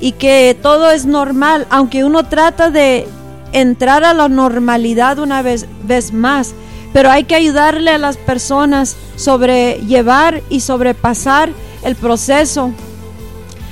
y 0.00 0.12
que 0.12 0.56
todo 0.60 0.90
es 0.90 1.06
normal, 1.06 1.66
aunque 1.70 2.04
uno 2.04 2.24
trata 2.24 2.70
de, 2.70 3.08
entrar 3.52 4.04
a 4.04 4.14
la 4.14 4.28
normalidad 4.28 5.18
una 5.18 5.42
vez, 5.42 5.66
más. 6.12 6.54
pero 6.92 7.10
hay 7.10 7.24
que 7.24 7.34
ayudarle 7.34 7.92
a 7.92 7.98
las 7.98 8.16
personas 8.16 8.96
sobre 9.16 9.80
llevar 9.86 10.42
y 10.48 10.60
sobrepasar 10.60 11.50
el 11.82 11.96
proceso 11.96 12.72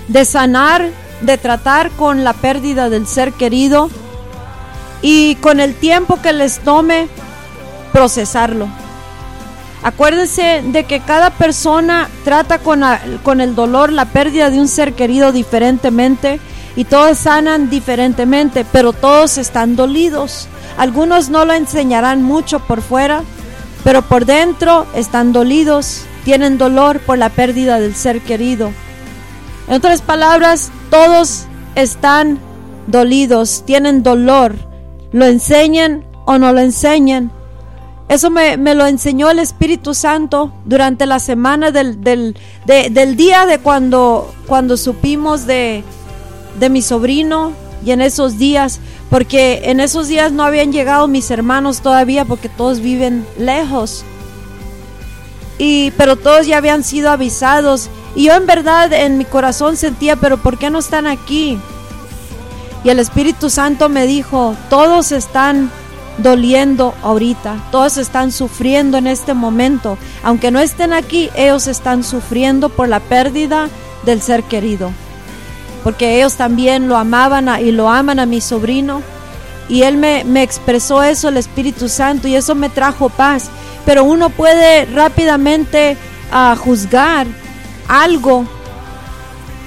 de 0.09 0.24
sanar, 0.24 0.90
de 1.22 1.38
tratar 1.38 1.90
con 1.92 2.24
la 2.24 2.32
pérdida 2.32 2.88
del 2.88 3.07
ser 3.07 3.32
querido 3.32 3.90
y 5.03 5.36
con 5.36 5.61
el 5.61 5.74
tiempo 5.74 6.20
que 6.22 6.32
les 6.32 6.59
tome 6.61 7.09
procesarlo. 7.92 8.68
Acuérdense 9.83 10.62
de 10.64 10.85
que 10.85 11.01
cada 11.01 11.31
persona 11.31 12.09
trata 12.24 12.59
con, 12.59 12.83
con, 13.22 13.41
el 13.41 13.55
dolor, 13.55 13.93
la 13.93 14.07
pérdida 14.07 14.51
de 14.51 14.59
un 14.59 14.68
ser 14.68 14.95
querido 14.95 15.33
diferentemente 15.33 16.41
y 16.74 16.85
todos 16.85 17.18
sanan 17.18 17.70
diferentemente, 17.70 18.64
pero 18.70 18.93
todos 18.93 19.39
están 19.39 19.77
dolidos. 19.77 20.49
Algunos 20.77 21.31
no 21.31 21.45
lo 21.45 21.53
enseñarán 21.55 22.22
mucho 22.22 22.61
por 22.61 22.83
fuera, 22.83 23.22
pero 23.85 24.03
por 24.03 24.27
dentro 24.27 24.87
están 24.95 25.33
dolidos, 25.33 26.03
tienen 26.24 26.59
dolor 26.59 27.01
por 27.01 27.18
la 27.18 27.29
pérdida 27.29 27.79
del 27.79 27.95
ser 27.95 28.20
querido. 28.20 28.72
En 29.68 29.74
otras 29.74 30.03
palabras, 30.03 30.70
todos 30.91 31.47
están 31.77 32.39
dolidos, 32.87 33.62
tienen 33.64 34.03
dolor, 34.03 34.55
lo 35.12 35.27
enseñan 35.27 36.05
o 36.24 36.39
no 36.39 36.53
lo 36.53 36.61
enseñan. 36.61 37.31
Eso 38.09 38.30
me, 38.30 38.57
lo 38.57 38.86
enseñó 38.86 39.30
el 39.30 39.40
Espíritu 39.40 39.92
Santo 39.92 40.52
durante 40.64 41.07
la 41.07 41.18
semana 41.18 41.72
del, 41.72 42.02
del, 42.02 42.36
del 42.64 43.16
día 43.16 43.46
de 43.46 43.59
cuando, 43.59 44.32
cuando 44.46 44.76
supimos 44.76 45.46
de, 45.46 45.82
de 46.59 46.70
mi 46.70 46.82
sobrino 46.82 47.52
y 47.84 47.90
en 47.90 48.00
esos 48.00 48.38
días, 48.38 48.78
porque 49.11 49.62
en 49.64 49.80
esos 49.80 50.09
días 50.09 50.30
no 50.30 50.44
habían 50.44 50.72
llegado 50.72 51.09
mis 51.09 51.30
hermanos 51.30 51.80
todavía 51.80 52.24
porque 52.24 52.48
todos 52.48 52.80
viven 52.80 53.26
lejos. 53.38 54.04
Y 55.59 55.90
pero 55.92 56.16
todos 56.16 56.46
ya 56.46 56.59
habían 56.59 56.84
sido 56.84 57.11
avisados 57.11 57.88
y 58.14 58.24
yo 58.24 58.34
en 58.34 58.46
verdad 58.46 58.92
en 58.92 59.18
mi 59.18 59.24
corazón 59.24 59.76
sentía, 59.76 60.16
pero 60.16 60.38
¿por 60.38 60.59
qué 60.59 60.70
no 60.70 60.78
están 60.78 61.07
aquí? 61.07 61.59
Y 62.84 62.88
el 62.88 62.98
Espíritu 62.98 63.50
Santo 63.50 63.88
me 63.88 64.07
dijo, 64.07 64.54
todos 64.70 65.12
están 65.12 65.70
doliendo 66.18 66.94
ahorita, 67.02 67.68
todos 67.70 67.96
están 67.96 68.32
sufriendo 68.32 68.98
en 68.98 69.06
este 69.06 69.34
momento. 69.34 69.98
Aunque 70.22 70.50
no 70.50 70.60
estén 70.60 70.92
aquí, 70.92 71.30
ellos 71.34 71.66
están 71.66 72.04
sufriendo 72.04 72.68
por 72.68 72.88
la 72.88 73.00
pérdida 73.00 73.68
del 74.04 74.22
ser 74.22 74.42
querido 74.44 74.92
porque 75.86 76.16
ellos 76.16 76.34
también 76.34 76.88
lo 76.88 76.96
amaban 76.96 77.48
y 77.64 77.70
lo 77.70 77.88
aman 77.88 78.18
a 78.18 78.26
mi 78.26 78.40
sobrino. 78.40 79.02
Y 79.68 79.82
él 79.82 79.96
me, 79.96 80.42
expresó 80.42 81.04
eso, 81.04 81.28
el 81.28 81.36
Espíritu 81.36 81.88
Santo, 81.88 82.26
y 82.26 82.34
eso 82.34 82.56
me 82.56 82.68
trajo 82.68 83.08
paz. 83.08 83.50
Pero 83.84 84.02
uno 84.02 84.30
puede 84.30 84.86
rápidamente 84.86 85.96
uh, 86.32 86.56
juzgar 86.56 87.28
algo 87.86 88.46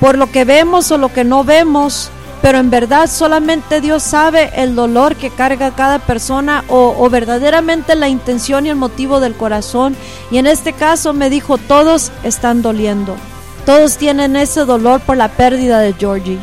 por 0.01 0.17
lo 0.17 0.29
que 0.29 0.43
vemos 0.43 0.91
o 0.91 0.97
lo 0.97 1.07
que 1.07 1.23
no 1.23 1.45
vemos, 1.45 2.11
pero 2.41 2.59
en 2.59 2.69
verdad 2.69 3.09
solamente 3.09 3.81
Dios 3.81 4.01
sabe 4.03 4.51
el 4.55 4.73
dolor 4.75 5.15
que 5.15 5.29
carga 5.29 5.71
cada 5.75 5.99
persona 5.99 6.63
o, 6.69 7.09
verdaderamente 7.09 7.95
la 7.95 8.07
intención 8.07 8.65
y 8.65 8.69
el 8.69 8.75
motivo 8.75 9.19
del 9.19 9.35
corazón. 9.35 9.95
Y 10.31 10.37
en 10.37 10.47
este 10.47 10.73
caso 10.73 11.13
me 11.13 11.29
dijo, 11.29 11.57
todos 11.57 12.11
están 12.23 12.61
doliendo. 12.61 13.17
Todos 13.65 13.97
tienen 13.97 14.35
ese 14.35 14.63
dolor 14.63 15.01
por 15.01 15.17
la 15.17 15.27
pérdida 15.27 15.79
de 15.79 15.93
Georgie. 15.93 16.39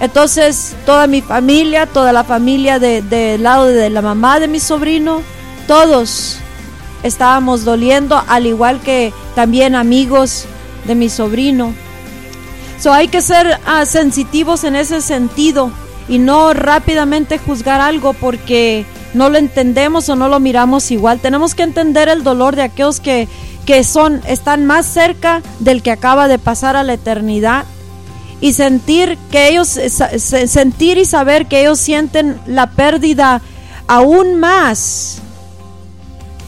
Entonces, 0.00 0.74
toda 0.84 1.06
mi 1.06 1.22
familia, 1.22 1.86
toda 1.86 2.12
la 2.12 2.24
familia 2.24 2.78
del 2.78 3.08
de, 3.08 3.38
lado 3.38 3.66
de 3.66 3.88
la 3.88 4.02
mamá 4.02 4.40
de 4.40 4.48
mi 4.48 4.60
sobrino, 4.60 5.22
todos 5.66 6.38
estábamos 7.02 7.64
doliendo, 7.64 8.22
al 8.26 8.46
igual 8.46 8.80
que 8.80 9.14
también 9.34 9.74
amigos 9.74 10.46
de 10.84 10.94
mi 10.94 11.08
sobrino. 11.08 11.74
So, 12.78 12.92
hay 12.92 13.08
que 13.08 13.22
ser 13.22 13.58
uh, 13.66 13.86
sensitivos 13.86 14.64
en 14.64 14.76
ese 14.76 15.00
sentido 15.00 15.70
y 16.08 16.18
no 16.18 16.52
rápidamente 16.52 17.38
juzgar 17.38 17.80
algo 17.80 18.12
porque 18.12 18.84
no 19.14 19.28
lo 19.30 19.38
entendemos 19.38 20.08
o 20.08 20.16
no 20.16 20.28
lo 20.28 20.40
miramos 20.40 20.90
igual. 20.90 21.20
Tenemos 21.20 21.54
que 21.54 21.62
entender 21.62 22.08
el 22.08 22.22
dolor 22.22 22.54
de 22.54 22.62
aquellos 22.62 23.00
que 23.00 23.28
que 23.66 23.82
son 23.82 24.22
están 24.26 24.64
más 24.64 24.86
cerca 24.86 25.42
del 25.58 25.82
que 25.82 25.90
acaba 25.90 26.28
de 26.28 26.38
pasar 26.38 26.76
a 26.76 26.84
la 26.84 26.94
eternidad 26.94 27.64
y 28.40 28.52
sentir 28.52 29.18
que 29.30 29.48
ellos 29.48 29.68
sentir 29.68 30.98
y 30.98 31.04
saber 31.04 31.46
que 31.46 31.62
ellos 31.62 31.80
sienten 31.80 32.40
la 32.46 32.70
pérdida 32.70 33.42
aún 33.88 34.36
más 34.36 35.18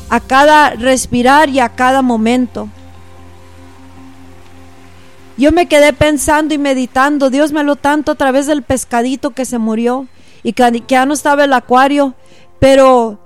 a 0.09 0.21
cada 0.21 0.71
respirar 0.71 1.51
y 1.51 1.61
a 1.61 1.71
cada 1.71 2.01
momento. 2.03 2.69
Yo 5.39 5.53
me 5.53 5.69
quedé 5.69 5.93
pensando 5.93 6.53
y 6.53 6.59
meditando, 6.59 7.31
Dios 7.31 7.53
me 7.53 7.63
lo 7.63 7.77
tanto 7.77 8.11
a 8.11 8.17
través 8.17 8.49
del 8.49 8.65
pescadito 8.65 9.31
que 9.31 9.45
se 9.45 9.59
murió 9.59 10.09
y 10.43 10.53
que, 10.53 10.83
ya 10.89 11.07
no 11.07 11.15
estaba 11.15 11.45
el 11.45 11.53
acuario, 11.53 12.15
pero 12.59 13.21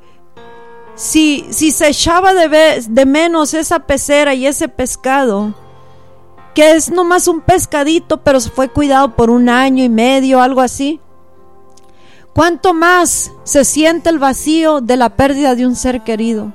si, 0.94 1.46
si 1.48 1.70
se 1.70 1.88
echaba 1.88 2.34
de, 2.34 2.84
de 2.86 3.06
menos 3.06 3.54
esa 3.54 3.80
pecera 3.80 4.34
y 4.34 4.46
ese 4.46 4.68
pescado, 4.68 5.54
que 6.54 6.72
es 6.72 6.90
nomás 6.90 7.28
un 7.28 7.40
pescadito, 7.40 8.18
pero 8.18 8.40
se 8.40 8.50
fue 8.50 8.68
cuidado 8.68 9.16
por 9.16 9.30
un 9.30 9.48
año 9.48 9.82
y 9.82 9.88
medio, 9.88 10.42
algo 10.42 10.60
así. 10.60 11.00
¿Cuánto 12.34 12.74
más 12.74 13.32
se 13.44 13.64
siente 13.64 14.10
el 14.10 14.18
vacío 14.18 14.82
de 14.82 14.98
la 14.98 15.16
pérdida 15.16 15.54
de 15.54 15.66
un 15.66 15.76
ser 15.76 16.02
querido? 16.02 16.52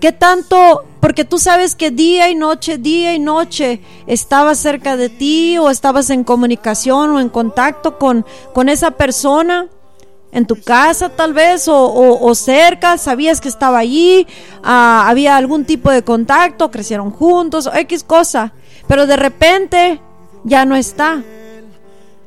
¿Qué 0.00 0.12
tanto? 0.12 0.84
Porque 1.00 1.24
tú 1.24 1.38
sabes 1.38 1.74
que 1.74 1.90
día 1.90 2.28
y 2.28 2.34
noche, 2.34 2.78
día 2.78 3.14
y 3.14 3.18
noche 3.18 3.80
estabas 4.06 4.58
cerca 4.58 4.96
de 4.96 5.08
ti 5.08 5.58
o 5.58 5.70
estabas 5.70 6.10
en 6.10 6.24
comunicación 6.24 7.10
o 7.10 7.20
en 7.20 7.28
contacto 7.28 7.98
con, 7.98 8.24
con 8.52 8.68
esa 8.68 8.92
persona 8.92 9.68
en 10.32 10.46
tu 10.46 10.60
casa 10.60 11.08
tal 11.08 11.32
vez 11.32 11.66
o, 11.68 12.34
cerca, 12.34 12.98
sabías 12.98 13.40
que 13.40 13.48
estaba 13.48 13.78
allí, 13.78 14.26
ah, 14.62 15.06
había 15.08 15.36
algún 15.36 15.64
tipo 15.64 15.90
de 15.90 16.02
contacto, 16.02 16.70
crecieron 16.70 17.10
juntos, 17.10 17.66
o 17.66 17.74
X 17.74 18.04
cosa, 18.04 18.52
pero 18.86 19.06
de 19.06 19.16
repente 19.16 20.00
ya 20.44 20.64
no 20.64 20.76
está, 20.76 21.22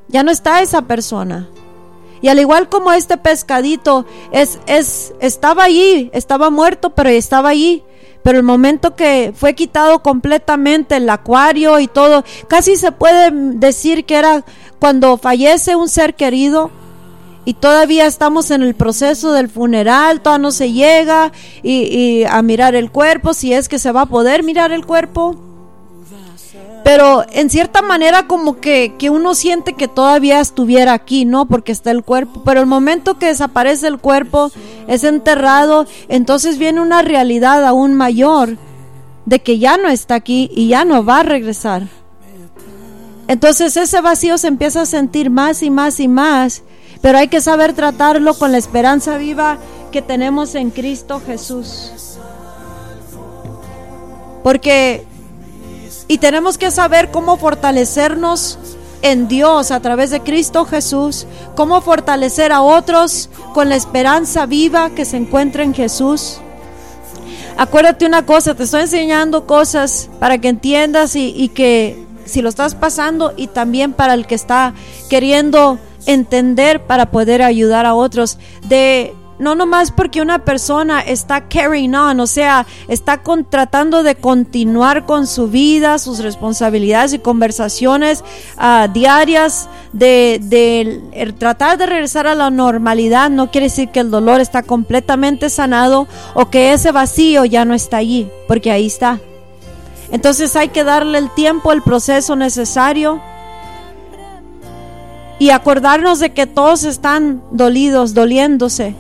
ya 0.08 0.24
no 0.24 0.32
está 0.32 0.62
esa 0.62 0.82
persona. 0.84 1.48
Y 2.22 2.28
al 2.28 2.40
igual 2.40 2.70
como 2.70 2.92
este 2.92 3.18
pescadito, 3.18 4.06
es, 4.32 4.60
es, 4.68 5.14
estaba 5.20 5.64
allí, 5.64 6.10
estaba 6.14 6.50
muerto, 6.50 6.92
pero 6.92 7.10
estaba 7.10 7.50
allí. 7.50 7.84
Pero 8.24 8.38
el 8.38 8.44
momento 8.44 8.96
que 8.96 9.34
fue 9.36 9.56
quitado 9.56 10.04
completamente 10.04 10.98
el 10.98 11.10
acuario 11.10 11.80
y 11.80 11.88
todo, 11.88 12.24
casi 12.48 12.76
se 12.76 12.92
puede 12.92 13.32
decir 13.32 14.06
que 14.06 14.16
era 14.16 14.46
cuando 14.80 15.18
fallece 15.18 15.76
un 15.76 15.90
ser 15.90 16.16
querido, 16.16 16.70
y 17.44 17.56
todavía 17.56 18.06
estamos 18.06 18.52
en 18.52 18.62
el 18.62 18.76
proceso 18.76 19.34
del 19.34 19.50
funeral, 19.50 20.22
todavía 20.22 20.44
no 20.44 20.52
se 20.52 20.72
llega 20.72 21.32
y, 21.64 22.24
a 22.26 22.42
mirar 22.42 22.76
el 22.76 22.92
cuerpo, 22.92 23.34
si 23.34 23.54
es 23.54 23.68
que 23.68 23.80
se 23.80 23.92
va 23.92 24.02
a 24.02 24.06
poder 24.06 24.44
mirar 24.44 24.72
el 24.72 24.86
cuerpo. 24.86 25.51
Pero 26.84 27.26
en 27.32 27.50
cierta 27.50 27.82
manera 27.82 28.28
como 28.28 28.60
que, 28.60 28.96
que 28.98 29.10
uno 29.10 29.36
siente 29.36 29.74
que 29.74 29.88
todavía 29.88 30.40
estuviera 30.40 30.94
aquí, 30.94 31.26
¿no? 31.26 31.46
Porque 31.46 31.72
está 31.72 31.92
el 31.92 32.04
cuerpo. 32.04 32.42
Pero 32.44 32.60
el 32.60 32.66
momento 32.66 33.20
que 33.20 33.28
desaparece 33.28 33.88
el 33.88 34.00
cuerpo, 34.00 34.52
es 34.88 35.04
enterrado, 35.04 35.86
entonces 36.10 36.58
viene 36.58 36.82
una 36.82 37.02
realidad 37.02 37.64
aún 37.66 37.94
mayor 37.94 38.58
de 39.26 39.40
que 39.40 39.60
ya 39.60 39.78
no 39.78 39.90
está 39.90 40.16
aquí 40.16 40.50
y 40.54 40.68
ya 40.68 40.84
no 40.86 41.06
va 41.06 41.20
a 41.20 41.24
regresar. 41.24 41.84
Entonces 43.28 43.78
ese 43.78 44.02
vacío 44.02 44.38
se 44.38 44.48
empieza 44.48 44.82
a 44.82 44.86
sentir 44.86 45.30
más 45.30 45.64
y 45.64 45.70
más 45.70 46.00
y 46.00 46.08
más 46.08 46.64
pero 47.02 47.18
hay 47.18 47.28
que 47.28 47.42
saber 47.42 47.74
tratarlo 47.74 48.36
con 48.36 48.52
la 48.52 48.58
esperanza 48.58 49.18
viva 49.18 49.58
que 49.92 50.02
tenemos 50.02 50.56
en 50.56 50.70
Cristo 50.70 51.22
Jesús. 51.26 51.92
Porque, 54.44 55.06
y 56.12 56.18
tenemos 56.18 56.58
que 56.58 56.72
saber 56.72 57.10
cómo 57.10 57.38
fortalecernos 57.38 58.60
en 59.02 59.30
Dios 59.30 59.72
a 59.72 59.80
través 59.80 60.10
de 60.10 60.20
Cristo 60.20 60.66
Jesús, 60.66 61.26
cómo 61.56 61.80
fortalecer 61.80 62.52
a 62.52 62.62
otros 62.62 63.30
con 63.54 63.70
la 63.70 63.78
esperanza 63.78 64.46
viva 64.46 64.90
que 64.90 65.06
se 65.06 65.16
encuentra 65.16 65.64
en 65.64 65.74
Jesús. 65.74 66.42
Acuérdate 67.56 68.06
una 68.06 68.26
cosa, 68.26 68.56
te 68.56 68.64
estoy 68.64 68.82
enseñando 68.82 69.48
cosas 69.48 70.10
para 70.20 70.38
que 70.38 70.50
entiendas 70.50 71.16
y, 71.16 71.48
que 71.48 72.06
si 72.26 72.42
lo 72.42 72.50
estás 72.50 72.76
pasando 72.76 73.34
y 73.38 73.48
también 73.48 73.94
para 73.94 74.14
el 74.14 74.28
que 74.28 74.36
está 74.36 74.74
queriendo 75.10 75.80
entender 76.08 76.86
para 76.88 77.10
poder 77.10 77.42
ayudar 77.42 77.86
a 77.86 77.94
otros, 77.94 78.38
de 78.68 79.16
no 79.42 79.56
nomás 79.56 79.92
porque 79.92 80.22
una 80.22 80.46
persona 80.46 81.02
está 81.02 81.50
carrying 81.50 81.96
on, 81.96 82.20
o 82.20 82.28
sea, 82.28 82.68
está 82.88 83.22
tratando 83.50 84.04
de 84.04 84.16
continuar 84.16 85.08
con 85.08 85.26
su 85.26 85.48
vida, 85.48 85.98
sus 85.98 86.20
responsabilidades 86.20 87.14
y 87.14 87.20
conversaciones 87.20 88.24
ah, 88.58 88.88
diarias, 88.94 89.68
de, 89.94 91.34
tratar 91.40 91.80
de 91.80 91.88
regresar 91.88 92.28
a 92.28 92.36
la 92.36 92.52
normalidad, 92.52 93.32
no 93.32 93.50
quiere 93.50 93.68
decir 93.68 93.90
que 93.90 94.00
el 94.00 94.12
dolor 94.12 94.42
está 94.42 94.62
completamente 94.62 95.50
sanado 95.50 96.08
o 96.36 96.50
que 96.52 96.74
ese 96.74 96.92
vacío 96.92 97.44
ya 97.44 97.66
no 97.66 97.74
está 97.74 97.98
allí, 97.98 98.30
porque 98.48 98.72
ahí 98.72 98.86
está. 98.86 99.20
Entonces 100.12 100.56
hay 100.56 100.70
que 100.70 100.84
darle 100.84 101.18
el 101.18 101.34
tiempo, 101.34 101.72
el 101.72 101.82
proceso 101.82 102.36
necesario 102.36 103.20
y 105.40 105.50
acordarnos 105.50 106.20
de 106.20 106.32
que 106.32 106.46
todos 106.46 106.84
están 106.84 107.42
dolidos, 107.50 108.14
doliéndose. 108.14 108.94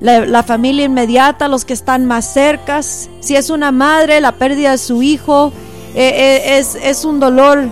La, 0.00 0.42
familia 0.42 0.86
inmediata, 0.86 1.46
los 1.46 1.66
que 1.66 1.74
están 1.74 2.06
más 2.06 2.32
cercas, 2.32 3.10
si 3.20 3.36
es 3.36 3.50
una 3.50 3.70
madre, 3.70 4.20
la 4.22 4.32
pérdida 4.32 4.70
de 4.70 4.78
su 4.78 5.02
hijo, 5.02 5.52
eh, 5.94 6.08
eh, 6.14 6.58
es, 6.58 6.74
es, 6.74 7.04
un 7.04 7.20
dolor 7.20 7.68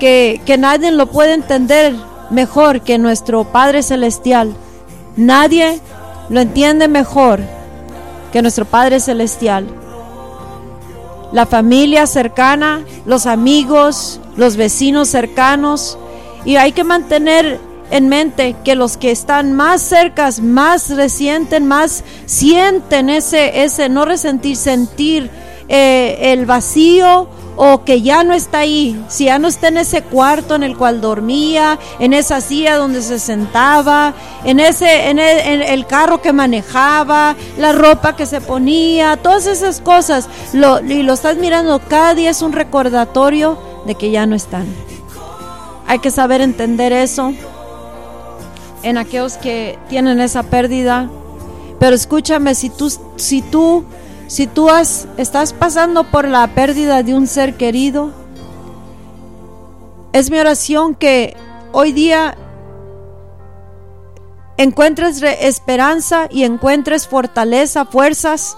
que, 0.00 0.40
que 0.44 0.58
nadie 0.58 0.90
lo 0.90 1.06
puede 1.06 1.34
entender 1.34 1.94
mejor 2.30 2.80
que 2.80 2.98
nuestro 2.98 3.44
Padre 3.44 3.84
Celestial. 3.84 4.54
Nadie 5.16 5.80
lo 6.28 6.40
entiende 6.40 6.88
mejor 6.88 7.40
que 8.32 8.42
nuestro 8.42 8.64
Padre 8.64 8.98
Celestial. 9.00 9.66
La 11.32 11.46
familia 11.46 12.06
cercana, 12.06 12.82
los 13.04 13.26
amigos, 13.26 14.20
los 14.36 14.56
vecinos 14.56 15.08
cercanos, 15.08 15.98
y 16.44 16.56
hay 16.56 16.72
que 16.72 16.84
mantener 16.84 17.60
en 17.90 18.08
mente 18.08 18.56
que 18.64 18.74
los 18.74 18.96
que 18.96 19.10
están 19.10 19.52
más 19.52 19.82
cercas, 19.82 20.40
más 20.40 20.90
resienten, 20.90 21.66
más 21.66 22.04
sienten 22.26 23.10
ese, 23.10 23.64
ese 23.64 23.88
no 23.88 24.04
resentir, 24.04 24.56
sentir 24.56 25.30
eh, 25.68 26.32
el 26.32 26.46
vacío 26.46 27.28
o 27.60 27.82
que 27.84 28.02
ya 28.02 28.22
no 28.22 28.34
está 28.34 28.60
ahí, 28.60 29.04
si 29.08 29.24
ya 29.24 29.40
no 29.40 29.48
está 29.48 29.66
en 29.66 29.78
ese 29.78 30.02
cuarto 30.02 30.54
en 30.54 30.62
el 30.62 30.76
cual 30.76 31.00
dormía, 31.00 31.76
en 31.98 32.12
esa 32.12 32.40
silla 32.40 32.76
donde 32.76 33.02
se 33.02 33.18
sentaba, 33.18 34.14
en 34.44 34.60
ese 34.60 35.10
en 35.10 35.18
el, 35.18 35.86
carro 35.86 36.22
que 36.22 36.32
manejaba, 36.32 37.34
la 37.58 37.72
ropa 37.72 38.14
que 38.14 38.26
se 38.26 38.40
ponía, 38.40 39.16
todas 39.16 39.48
esas 39.48 39.80
cosas, 39.80 40.28
y 40.52 41.02
lo 41.02 41.12
estás 41.12 41.36
mirando 41.36 41.80
cada 41.80 42.14
día 42.14 42.30
es 42.30 42.42
un 42.42 42.52
recordatorio 42.52 43.58
de 43.86 43.96
que 43.96 44.12
ya 44.12 44.24
no 44.24 44.36
están. 44.36 44.66
Hay 45.88 45.98
que 45.98 46.12
saber 46.12 46.40
entender 46.40 46.92
eso 46.92 47.34
en 48.82 48.98
aquellos 48.98 49.36
que 49.36 49.78
tienen 49.88 50.20
esa 50.20 50.42
pérdida. 50.44 51.10
Pero 51.78 51.94
escúchame, 51.94 52.54
si 52.54 52.70
tú, 52.70 52.92
si 53.16 53.42
tú, 53.42 53.84
si 54.26 54.46
tú 54.46 54.68
has, 54.68 55.06
estás 55.16 55.52
pasando 55.52 56.04
por 56.04 56.26
la 56.26 56.46
pérdida 56.48 57.02
de 57.02 57.14
un 57.14 57.26
ser 57.26 57.56
querido, 57.56 58.12
es 60.12 60.30
mi 60.30 60.38
oración 60.38 60.94
que 60.94 61.36
hoy 61.72 61.92
día 61.92 62.36
encuentres 64.56 65.22
esperanza 65.22 66.26
y 66.30 66.44
encuentres 66.44 67.06
fortaleza, 67.06 67.84
fuerzas 67.84 68.56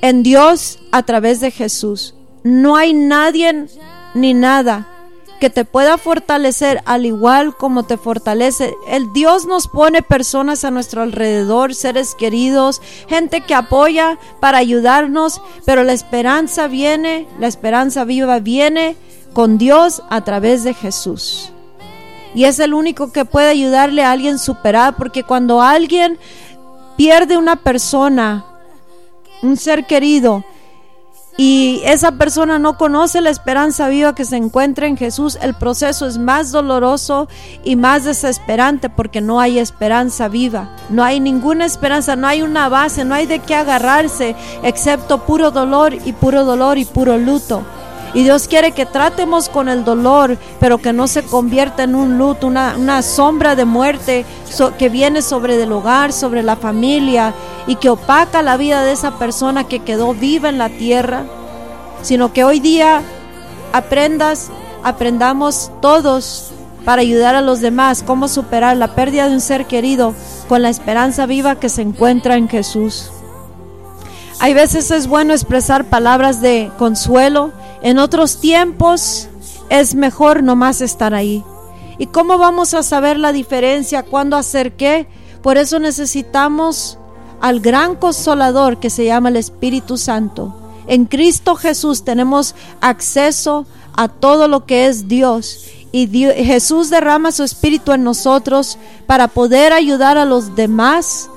en 0.00 0.22
Dios 0.22 0.78
a 0.92 1.02
través 1.02 1.40
de 1.40 1.50
Jesús. 1.50 2.14
No 2.42 2.76
hay 2.76 2.94
nadie 2.94 3.66
ni 4.14 4.32
nada 4.32 4.89
que 5.40 5.50
te 5.50 5.64
pueda 5.64 5.98
fortalecer 5.98 6.82
al 6.84 7.06
igual 7.06 7.56
como 7.56 7.82
te 7.82 7.96
fortalece. 7.96 8.74
El 8.86 9.12
Dios 9.12 9.46
nos 9.46 9.66
pone 9.66 10.02
personas 10.02 10.64
a 10.64 10.70
nuestro 10.70 11.02
alrededor, 11.02 11.74
seres 11.74 12.14
queridos, 12.14 12.80
gente 13.08 13.40
que 13.40 13.54
apoya 13.54 14.18
para 14.38 14.58
ayudarnos, 14.58 15.40
pero 15.64 15.82
la 15.82 15.94
esperanza 15.94 16.68
viene, 16.68 17.26
la 17.40 17.48
esperanza 17.48 18.04
viva 18.04 18.38
viene 18.38 18.96
con 19.32 19.58
Dios 19.58 20.02
a 20.10 20.22
través 20.22 20.62
de 20.62 20.74
Jesús. 20.74 21.52
Y 22.34 22.44
es 22.44 22.60
el 22.60 22.74
único 22.74 23.10
que 23.10 23.24
puede 23.24 23.48
ayudarle 23.48 24.04
a 24.04 24.12
alguien 24.12 24.38
superar, 24.38 24.94
porque 24.96 25.24
cuando 25.24 25.62
alguien 25.62 26.18
pierde 26.96 27.36
una 27.36 27.56
persona, 27.56 28.44
un 29.42 29.56
ser 29.56 29.86
querido, 29.86 30.44
y 31.36 31.80
esa 31.84 32.12
persona 32.12 32.58
no 32.58 32.76
conoce 32.76 33.20
la 33.20 33.30
esperanza 33.30 33.88
viva 33.88 34.14
que 34.14 34.24
se 34.24 34.36
encuentra 34.36 34.86
en 34.86 34.96
Jesús, 34.96 35.38
el 35.40 35.54
proceso 35.54 36.06
es 36.06 36.18
más 36.18 36.52
doloroso 36.52 37.28
y 37.64 37.76
más 37.76 38.04
desesperante 38.04 38.90
porque 38.90 39.20
no 39.20 39.40
hay 39.40 39.58
esperanza 39.58 40.28
viva, 40.28 40.76
no 40.90 41.02
hay 41.02 41.20
ninguna 41.20 41.64
esperanza, 41.64 42.16
no 42.16 42.26
hay 42.26 42.42
una 42.42 42.68
base, 42.68 43.04
no 43.04 43.14
hay 43.14 43.26
de 43.26 43.38
qué 43.38 43.54
agarrarse 43.54 44.36
excepto 44.62 45.24
puro 45.24 45.50
dolor 45.50 45.94
y 45.94 46.12
puro 46.12 46.44
dolor 46.44 46.78
y 46.78 46.84
puro 46.84 47.16
luto. 47.16 47.62
Y 48.12 48.24
Dios 48.24 48.48
quiere 48.48 48.72
que 48.72 48.86
tratemos 48.86 49.48
con 49.48 49.68
el 49.68 49.84
dolor, 49.84 50.36
pero 50.58 50.78
que 50.78 50.92
no 50.92 51.06
se 51.06 51.22
convierta 51.22 51.84
en 51.84 51.94
un 51.94 52.18
luto, 52.18 52.48
una, 52.48 53.02
sombra 53.02 53.54
de 53.54 53.64
muerte 53.64 54.24
que 54.78 54.88
viene 54.88 55.22
sobre 55.22 55.62
el 55.62 55.72
hogar, 55.72 56.12
sobre 56.12 56.42
la 56.42 56.56
familia 56.56 57.32
y 57.66 57.76
que 57.76 57.88
opaca 57.88 58.42
la 58.42 58.56
vida 58.56 58.82
de 58.82 58.92
esa 58.92 59.18
persona 59.18 59.64
que 59.64 59.80
quedó 59.80 60.12
viva 60.12 60.48
en 60.48 60.58
la 60.58 60.68
tierra, 60.68 61.24
sino 62.02 62.32
que 62.32 62.44
hoy 62.44 62.58
día 62.58 63.02
aprendas, 63.72 64.50
aprendamos 64.82 65.70
todos 65.80 66.50
para 66.84 67.02
ayudar 67.02 67.34
a 67.34 67.42
los 67.42 67.60
demás 67.60 68.02
cómo 68.04 68.26
superar 68.26 68.76
la 68.76 68.94
pérdida 68.94 69.28
de 69.28 69.34
un 69.34 69.40
ser 69.40 69.66
querido 69.66 70.14
con 70.48 70.62
la 70.62 70.70
esperanza 70.70 71.26
viva 71.26 71.56
que 71.56 71.68
se 71.68 71.82
encuentra 71.82 72.36
en 72.36 72.48
Jesús. 72.48 73.10
Hay 74.40 74.54
veces 74.54 74.90
es 74.90 75.06
bueno 75.06 75.34
expresar 75.34 75.84
palabras 75.84 76.40
de 76.40 76.72
consuelo, 76.78 77.52
en 77.82 77.98
otros 77.98 78.40
tiempos 78.40 79.28
es 79.68 79.94
mejor 79.94 80.42
nomás 80.42 80.80
estar 80.80 81.14
ahí. 81.14 81.44
¿Y 81.98 82.06
cómo 82.06 82.38
vamos 82.38 82.74
a 82.74 82.82
saber 82.82 83.18
la 83.18 83.32
diferencia 83.32 84.02
cuando 84.02 84.36
hacer 84.36 84.72
qué? 84.72 85.06
Por 85.42 85.58
eso 85.58 85.78
necesitamos 85.78 86.98
al 87.40 87.60
gran 87.60 87.96
consolador 87.96 88.78
que 88.78 88.90
se 88.90 89.04
llama 89.04 89.30
el 89.30 89.36
Espíritu 89.36 89.96
Santo. 89.96 90.54
En 90.86 91.06
Cristo 91.06 91.56
Jesús 91.56 92.04
tenemos 92.04 92.54
acceso 92.80 93.66
a 93.96 94.08
todo 94.08 94.48
lo 94.48 94.66
que 94.66 94.86
es 94.86 95.08
Dios. 95.08 95.66
Y 95.92 96.06
Jesús 96.08 96.90
derrama 96.90 97.32
su 97.32 97.42
Espíritu 97.42 97.92
en 97.92 98.04
nosotros 98.04 98.78
para 99.06 99.28
poder 99.28 99.72
ayudar 99.72 100.18
a 100.18 100.24
los 100.24 100.54
demás 100.56 101.28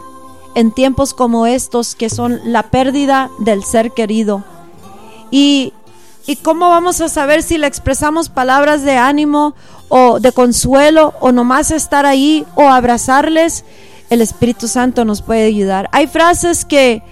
en 0.55 0.71
tiempos 0.71 1.13
como 1.13 1.47
estos 1.47 1.95
que 1.95 2.09
son 2.09 2.39
la 2.45 2.69
pérdida 2.69 3.31
del 3.39 3.63
ser 3.63 3.91
querido. 3.91 4.43
Y 5.31 5.73
¿Y 6.25 6.37
cómo 6.37 6.69
vamos 6.69 7.01
a 7.01 7.09
saber 7.09 7.43
si 7.43 7.57
le 7.57 7.67
expresamos 7.67 8.29
palabras 8.29 8.83
de 8.83 8.95
ánimo 8.95 9.55
o 9.89 10.21
de 10.21 10.31
consuelo 10.31 11.13
o 11.19 11.33
nomás 11.33 11.69
estar 11.69 12.05
ahí 12.05 12.45
o 12.55 12.69
abrazarles? 12.69 13.65
El 14.09 14.21
Espíritu 14.21 14.69
Santo 14.69 15.03
nos 15.03 15.21
puede 15.21 15.43
ayudar. 15.43 15.89
Hay 15.91 16.07
frases 16.07 16.63
que, 16.63 17.03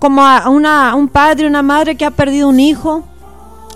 como 0.00 0.26
a 0.26 0.48
una, 0.48 0.96
un 0.96 1.08
padre, 1.08 1.46
una 1.46 1.62
madre 1.62 1.96
que 1.96 2.04
ha 2.04 2.10
perdido 2.10 2.48
un 2.48 2.58
hijo, 2.58 3.04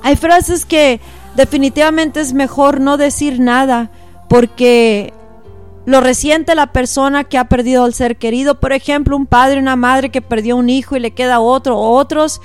hay 0.03 0.17
frases 0.17 0.65
que 0.65 1.01
definitivamente 1.37 2.21
es 2.21 2.33
mejor 2.33 2.81
no 2.81 2.97
decir 2.97 3.39
nada 3.39 3.91
porque 4.29 5.13
lo 5.87 6.01
resiente 6.01 6.55
la 6.57 6.73
persona 6.73 7.25
que 7.25 7.39
ha 7.39 7.49
perdido 7.49 7.85
al 7.85 7.95
ser 7.95 8.17
querido. 8.17 8.59
Por 8.59 8.73
ejemplo, 8.73 9.17
un 9.17 9.27
padre, 9.27 9.61
una 9.61 9.77
madre 9.77 10.11
que 10.11 10.21
perdió 10.21 10.57
un 10.57 10.69
hijo 10.69 10.97
y 10.97 11.01
le 11.01 11.13
queda 11.13 11.39
otro 11.39 11.79
o 11.79 11.97
otros 11.97 12.41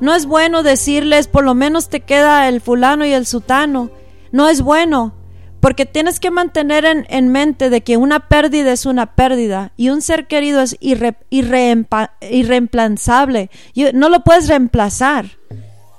no 0.00 0.14
es 0.14 0.26
bueno 0.26 0.62
decirles, 0.62 1.28
por 1.28 1.44
lo 1.44 1.54
menos 1.54 1.88
te 1.88 2.00
queda 2.00 2.48
el 2.48 2.60
fulano 2.60 3.04
y 3.04 3.12
el 3.12 3.26
sutano. 3.26 3.90
No 4.32 4.48
es 4.48 4.62
bueno, 4.62 5.14
porque 5.60 5.86
tienes 5.86 6.20
que 6.20 6.30
mantener 6.30 6.84
en, 6.86 7.28
mente 7.28 7.68
de 7.68 7.82
que 7.82 7.96
una 7.96 8.28
pérdida 8.28 8.72
es 8.72 8.86
una 8.86 9.14
pérdida 9.14 9.72
y 9.76 9.90
un 9.90 10.00
ser 10.00 10.26
querido 10.26 10.62
es 10.62 10.76
irreemplazable. 10.80 13.50
No 13.92 14.08
lo 14.08 14.20
puedes 14.20 14.48
reemplazar 14.48 15.26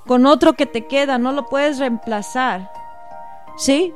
con 0.06 0.26
otro 0.26 0.54
que 0.54 0.66
te 0.66 0.86
queda, 0.86 1.18
no 1.18 1.32
lo 1.32 1.48
puedes 1.48 1.78
reemplazar. 1.78 2.70
¿Sí? 3.56 3.92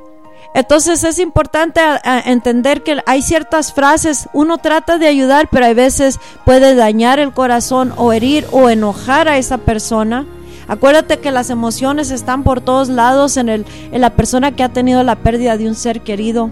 Entonces 0.57 1.03
es 1.03 1.19
importante 1.19 1.79
entender 2.25 2.81
que 2.81 2.97
hay 3.05 3.21
ciertas 3.21 3.73
frases, 3.73 4.27
uno 4.33 4.57
trata 4.57 4.97
de 4.97 5.05
ayudar, 5.05 5.49
pero 5.51 5.67
a 5.67 5.73
veces 5.73 6.19
puede 6.45 6.73
dañar 6.73 7.19
el 7.19 7.31
corazón 7.31 7.93
o 7.95 8.11
herir 8.11 8.47
o 8.51 8.69
enojar 8.69 9.27
a 9.27 9.37
esa 9.37 9.59
persona. 9.59 10.25
Acuérdate 10.67 11.19
que 11.19 11.31
las 11.31 11.51
emociones 11.51 12.09
están 12.09 12.43
por 12.43 12.61
todos 12.61 12.89
lados 12.89 13.37
en, 13.37 13.49
el, 13.49 13.65
en 13.91 14.01
la 14.01 14.15
persona 14.15 14.55
que 14.55 14.63
ha 14.63 14.69
tenido 14.69 15.03
la 15.03 15.15
pérdida 15.15 15.57
de 15.57 15.67
un 15.67 15.75
ser 15.75 16.01
querido. 16.01 16.49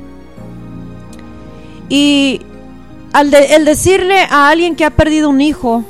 Y 1.89 2.41
al 3.11 3.33
el 3.33 3.65
decirle 3.65 4.19
a 4.29 4.49
alguien 4.49 4.75
que 4.75 4.85
ha 4.85 4.91
perdido 4.91 5.29
un 5.29 5.41
hijo, 5.41 5.83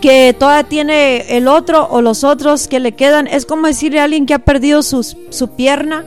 que 0.00 0.34
todavía 0.36 0.68
tiene 0.68 1.36
el 1.36 1.46
otro 1.46 1.86
o 1.88 2.02
los 2.02 2.24
otros 2.24 2.66
que 2.66 2.80
le 2.80 2.92
quedan, 2.92 3.28
es 3.28 3.46
como 3.46 3.68
decirle 3.68 4.00
a 4.00 4.04
alguien 4.04 4.26
que 4.26 4.34
ha 4.34 4.40
perdido 4.40 4.82
su 4.82 5.48
pierna 5.56 6.04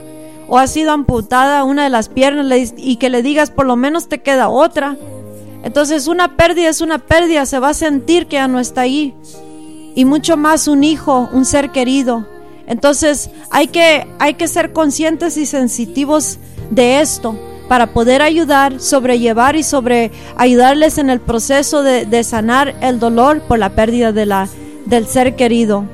o 0.52 0.58
ha 0.58 0.66
sido 0.66 0.92
amputada 0.92 1.64
una 1.64 1.84
de 1.84 1.88
las 1.88 2.10
piernas 2.10 2.74
y 2.76 2.96
que 2.96 3.08
le 3.08 3.22
digas 3.22 3.50
por 3.50 3.64
lo 3.64 3.74
menos 3.74 4.10
te 4.10 4.20
queda 4.20 4.50
otra. 4.50 4.98
Entonces 5.62 6.08
una 6.08 6.36
pérdida 6.36 6.68
es 6.68 6.82
una 6.82 6.98
pérdida, 6.98 7.46
se 7.46 7.58
va 7.58 7.70
a 7.70 7.74
sentir 7.74 8.26
que 8.26 8.36
ya 8.36 8.48
no 8.48 8.60
está 8.60 8.82
ahí. 8.82 9.14
Y 9.94 10.04
mucho 10.04 10.36
más 10.36 10.68
un 10.68 10.84
hijo, 10.84 11.30
un 11.32 11.46
ser 11.46 11.70
querido. 11.70 12.26
Entonces 12.66 13.30
hay 13.50 13.68
que, 13.68 14.06
hay 14.18 14.34
que 14.34 14.46
ser 14.46 14.74
conscientes 14.74 15.38
y 15.38 15.46
sensitivos 15.46 16.38
de 16.68 17.00
esto 17.00 17.34
para 17.66 17.94
poder 17.94 18.20
ayudar, 18.20 18.78
sobrellevar 18.78 19.56
y 19.56 19.62
sobre 19.62 20.10
ayudarles 20.36 20.98
en 20.98 21.08
el 21.08 21.20
proceso 21.20 21.82
de, 21.82 22.04
de 22.04 22.24
sanar 22.24 22.74
el 22.82 22.98
dolor 22.98 23.40
por 23.40 23.58
la 23.58 23.70
pérdida 23.70 24.12
de 24.12 24.26
la, 24.26 24.50
del 24.84 25.06
ser 25.06 25.34
querido. 25.34 25.86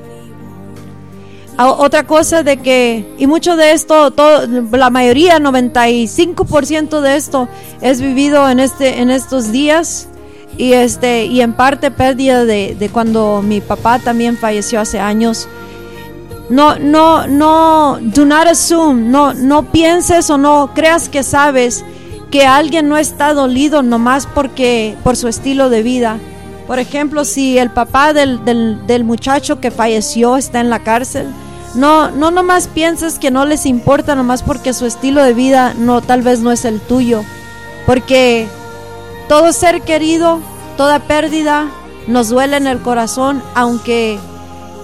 Otra 1.61 2.07
cosa 2.07 2.45
de 2.45 2.59
que, 2.59 3.05
y 3.19 3.27
mucho 3.27 3.57
de 3.57 3.73
esto, 3.73 4.13
la 4.71 4.91
mayoría, 4.91 5.41
95% 5.41 7.01
de 7.01 7.17
esto 7.17 7.49
es 7.81 8.01
vivido 8.01 8.49
en, 8.49 8.61
este, 8.61 9.01
en 9.01 9.11
estos 9.11 9.51
días 9.51 10.09
y, 10.57 10.75
este, 10.75 11.25
y 11.25 11.41
en 11.41 11.55
parte 11.55 11.91
pérdida 11.91 12.45
de, 12.45 12.77
de 12.79 12.89
cuando 12.91 13.43
mi 13.43 13.61
papá 13.61 13.99
también 13.99 14.37
falleció 14.37 14.81
hace 14.81 15.01
años. 15.01 15.49
No, 16.49 16.79
no, 16.79 17.27
no, 17.27 17.99
do 18.03 18.25
not 18.25 18.47
assume, 18.47 19.09
no, 19.09 19.35
no 19.35 19.65
pienses 19.65 20.31
o 20.31 20.39
no 20.39 20.71
creas 20.75 21.09
que 21.09 21.25
sabes 21.25 21.85
que 22.31 22.47
alguien 22.47 22.89
no 22.89 22.97
está 22.97 23.35
dolido 23.35 23.83
nomás 23.83 24.29
porque, 24.29 24.97
por 25.03 25.17
su 25.17 25.27
estilo 25.27 25.71
de 25.71 25.83
vida. 25.83 26.21
Por 26.69 26.79
ejemplo, 26.79 27.25
si 27.25 27.59
el 27.59 27.71
papá 27.71 28.13
del, 28.13 28.45
del, 28.45 28.87
del 28.87 29.03
muchacho 29.03 29.61
que 29.61 29.73
falleció 29.73 30.37
está 30.37 30.61
en 30.61 30.71
la 30.71 30.85
cárcel, 30.85 31.27
no, 31.79 32.11
no 32.11 32.33
nomás 32.33 32.67
pienses 32.67 33.21
que 33.21 33.31
no 33.31 33.45
les 33.45 33.65
importa 33.65 34.17
nomás 34.17 34.43
porque 34.43 34.73
su 34.73 34.85
estilo 34.85 35.23
de 35.23 35.33
vida 35.33 35.75
no, 35.79 36.01
tal 36.01 36.23
vez 36.23 36.41
no 36.41 36.51
es 36.51 36.65
el 36.65 36.81
tuyo. 36.81 37.23
Porque 37.87 38.49
todo 39.29 39.53
ser 39.53 39.83
querido, 39.83 40.41
toda 40.77 40.99
pérdida 40.99 41.71
nos 42.09 42.31
duele 42.31 42.57
en 42.57 42.67
el 42.67 42.81
corazón, 42.81 43.45
aunque 43.55 44.19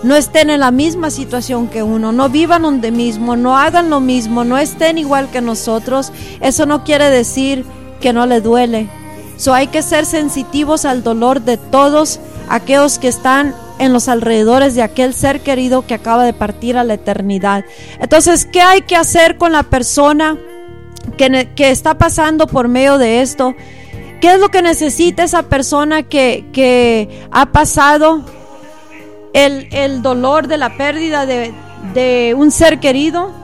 no 0.04 0.14
estén 0.14 0.50
en 0.50 0.60
la 0.60 0.70
misma 0.70 1.10
situación 1.10 1.66
que 1.66 1.82
uno, 1.82 2.12
no 2.12 2.28
vivan 2.28 2.62
donde 2.62 2.92
mismo, 2.92 3.34
no 3.34 3.58
hagan 3.58 3.90
lo 3.90 3.98
mismo, 3.98 4.44
no 4.44 4.56
estén 4.56 4.96
igual 4.96 5.28
que 5.30 5.40
nosotros. 5.40 6.12
Eso 6.40 6.64
no 6.64 6.84
quiere 6.84 7.10
decir 7.10 7.64
que 8.00 8.12
no 8.12 8.24
le 8.24 8.40
duele. 8.40 8.88
So 9.36 9.52
hay 9.52 9.66
que 9.66 9.82
ser 9.82 10.06
sensitivos 10.06 10.84
al 10.84 11.02
dolor 11.02 11.40
de 11.40 11.56
todos 11.56 12.20
aquellos 12.48 13.00
que 13.00 13.08
están 13.08 13.52
en 13.78 13.92
los 13.92 14.08
alrededores 14.08 14.74
de 14.74 14.82
aquel 14.82 15.14
ser 15.14 15.40
querido 15.40 15.86
que 15.86 15.94
acaba 15.94 16.24
de 16.24 16.32
partir 16.32 16.76
a 16.76 16.84
la 16.84 16.94
eternidad. 16.94 17.64
Entonces, 18.00 18.46
¿qué 18.46 18.60
hay 18.60 18.82
que 18.82 18.96
hacer 18.96 19.36
con 19.36 19.52
la 19.52 19.64
persona 19.64 20.38
que, 21.16 21.48
que 21.54 21.70
está 21.70 21.98
pasando 21.98 22.46
por 22.46 22.68
medio 22.68 22.98
de 22.98 23.20
esto? 23.20 23.54
¿Qué 24.20 24.32
es 24.32 24.40
lo 24.40 24.48
que 24.48 24.62
necesita 24.62 25.24
esa 25.24 25.44
persona 25.44 26.02
que, 26.02 26.46
que 26.52 27.26
ha 27.30 27.46
pasado 27.46 28.24
el, 29.32 29.68
el, 29.72 30.02
dolor 30.02 30.46
de 30.46 30.56
la 30.56 30.76
pérdida 30.76 31.26
de, 31.26 31.52
de 31.92 32.34
un 32.36 32.50
ser 32.50 32.80
querido? 32.80 33.43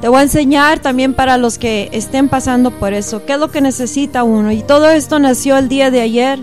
Te 0.00 0.06
voy 0.06 0.20
a 0.20 0.22
enseñar 0.22 0.78
también 0.78 1.12
para 1.12 1.38
los 1.38 1.58
que 1.58 1.88
estén 1.92 2.28
pasando 2.28 2.70
por 2.70 2.92
eso, 2.92 3.26
qué 3.26 3.32
es 3.32 3.38
lo 3.38 3.50
que 3.50 3.60
necesita 3.60 4.22
uno. 4.22 4.52
Y 4.52 4.62
todo 4.62 4.90
esto 4.90 5.18
nació 5.18 5.58
el 5.58 5.68
día 5.68 5.90
de 5.90 6.00
ayer. 6.00 6.38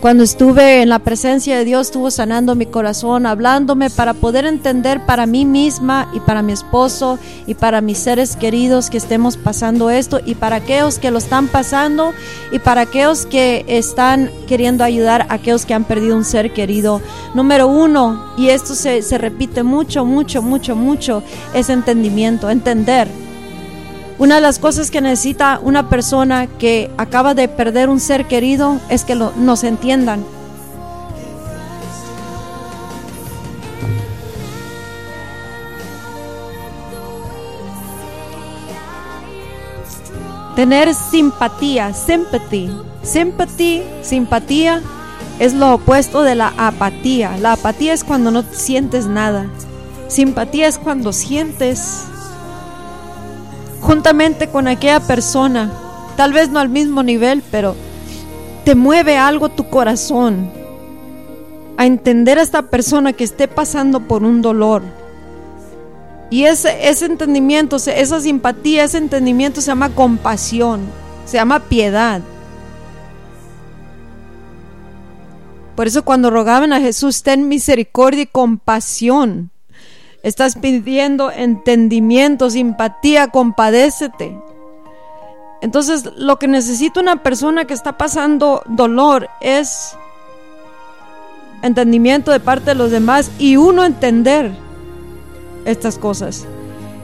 Cuando 0.00 0.24
estuve 0.24 0.80
en 0.80 0.88
la 0.88 0.98
presencia 1.00 1.58
de 1.58 1.66
Dios, 1.66 1.88
estuvo 1.88 2.10
sanando 2.10 2.54
mi 2.54 2.64
corazón, 2.64 3.26
hablándome 3.26 3.90
para 3.90 4.14
poder 4.14 4.46
entender 4.46 5.04
para 5.04 5.26
mí 5.26 5.44
misma 5.44 6.10
y 6.14 6.20
para 6.20 6.40
mi 6.40 6.52
esposo 6.52 7.18
y 7.46 7.52
para 7.52 7.82
mis 7.82 7.98
seres 7.98 8.34
queridos 8.34 8.88
que 8.88 8.96
estemos 8.96 9.36
pasando 9.36 9.90
esto 9.90 10.18
y 10.24 10.36
para 10.36 10.56
aquellos 10.56 10.98
que 10.98 11.10
lo 11.10 11.18
están 11.18 11.48
pasando 11.48 12.14
y 12.50 12.60
para 12.60 12.80
aquellos 12.80 13.26
que 13.26 13.66
están 13.68 14.30
queriendo 14.48 14.84
ayudar 14.84 15.26
a 15.28 15.34
aquellos 15.34 15.66
que 15.66 15.74
han 15.74 15.84
perdido 15.84 16.16
un 16.16 16.24
ser 16.24 16.54
querido. 16.54 17.02
Número 17.34 17.68
uno, 17.68 18.32
y 18.38 18.48
esto 18.48 18.74
se, 18.74 19.02
se 19.02 19.18
repite 19.18 19.64
mucho, 19.64 20.06
mucho, 20.06 20.40
mucho, 20.40 20.76
mucho, 20.76 21.22
es 21.52 21.68
entendimiento, 21.68 22.48
entender 22.48 23.06
una 24.20 24.34
de 24.34 24.42
las 24.42 24.58
cosas 24.58 24.90
que 24.90 25.00
necesita 25.00 25.58
una 25.62 25.88
persona 25.88 26.46
que 26.46 26.90
acaba 26.98 27.32
de 27.32 27.48
perder 27.48 27.88
un 27.88 28.00
ser 28.00 28.26
querido 28.26 28.78
es 28.90 29.04
que 29.04 29.14
lo, 29.14 29.32
nos 29.34 29.64
entiendan. 29.64 30.22
Tener 40.54 40.92
simpatía, 40.92 41.94
sympathy. 41.94 42.70
Sympathy, 43.02 43.82
simpatía 44.02 44.82
es 45.38 45.54
lo 45.54 45.72
opuesto 45.72 46.22
de 46.22 46.34
la 46.34 46.52
apatía. 46.58 47.38
La 47.38 47.54
apatía 47.54 47.94
es 47.94 48.04
cuando 48.04 48.30
no 48.30 48.42
sientes 48.52 49.06
nada. 49.06 49.46
Simpatía 50.08 50.68
es 50.68 50.76
cuando 50.76 51.14
sientes 51.14 52.09
juntamente 53.80 54.48
con 54.48 54.68
aquella 54.68 55.00
persona, 55.00 55.72
tal 56.16 56.32
vez 56.32 56.50
no 56.50 56.60
al 56.60 56.68
mismo 56.68 57.02
nivel, 57.02 57.42
pero 57.50 57.74
te 58.64 58.74
mueve 58.74 59.16
algo 59.16 59.48
tu 59.48 59.68
corazón 59.68 60.50
a 61.76 61.86
entender 61.86 62.38
a 62.38 62.42
esta 62.42 62.62
persona 62.62 63.12
que 63.12 63.24
esté 63.24 63.48
pasando 63.48 64.00
por 64.00 64.22
un 64.22 64.42
dolor. 64.42 64.82
Y 66.28 66.44
ese, 66.44 66.88
ese 66.88 67.06
entendimiento, 67.06 67.76
esa 67.76 68.20
simpatía, 68.20 68.84
ese 68.84 68.98
entendimiento 68.98 69.60
se 69.60 69.68
llama 69.68 69.88
compasión, 69.90 70.82
se 71.24 71.38
llama 71.38 71.60
piedad. 71.60 72.20
Por 75.74 75.86
eso 75.86 76.04
cuando 76.04 76.30
rogaban 76.30 76.72
a 76.74 76.80
Jesús, 76.80 77.22
ten 77.22 77.48
misericordia 77.48 78.22
y 78.22 78.26
compasión 78.26 79.50
Estás 80.22 80.56
pidiendo 80.56 81.30
entendimiento, 81.30 82.50
simpatía, 82.50 83.28
compadécete. 83.28 84.38
Entonces, 85.62 86.10
lo 86.16 86.38
que 86.38 86.48
necesita 86.48 87.00
una 87.00 87.22
persona 87.22 87.64
que 87.64 87.74
está 87.74 87.96
pasando 87.96 88.62
dolor 88.66 89.28
es 89.40 89.96
entendimiento 91.62 92.32
de 92.32 92.40
parte 92.40 92.70
de 92.70 92.74
los 92.74 92.90
demás 92.90 93.30
y 93.38 93.56
uno 93.56 93.84
entender 93.84 94.52
estas 95.64 95.98
cosas. 95.98 96.46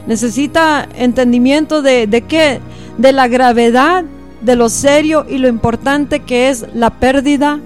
Necesita 0.07 0.87
entendimiento 0.95 1.81
de, 1.81 2.07
de 2.07 2.21
qué? 2.21 2.59
De 2.97 3.11
la 3.13 3.27
gravedad, 3.27 4.03
de 4.41 4.55
lo 4.55 4.69
serio 4.69 5.25
y 5.27 5.37
lo 5.39 5.47
importante 5.47 6.21
que 6.21 6.49
es 6.49 6.65
la 6.73 6.99
pérdida 6.99 7.59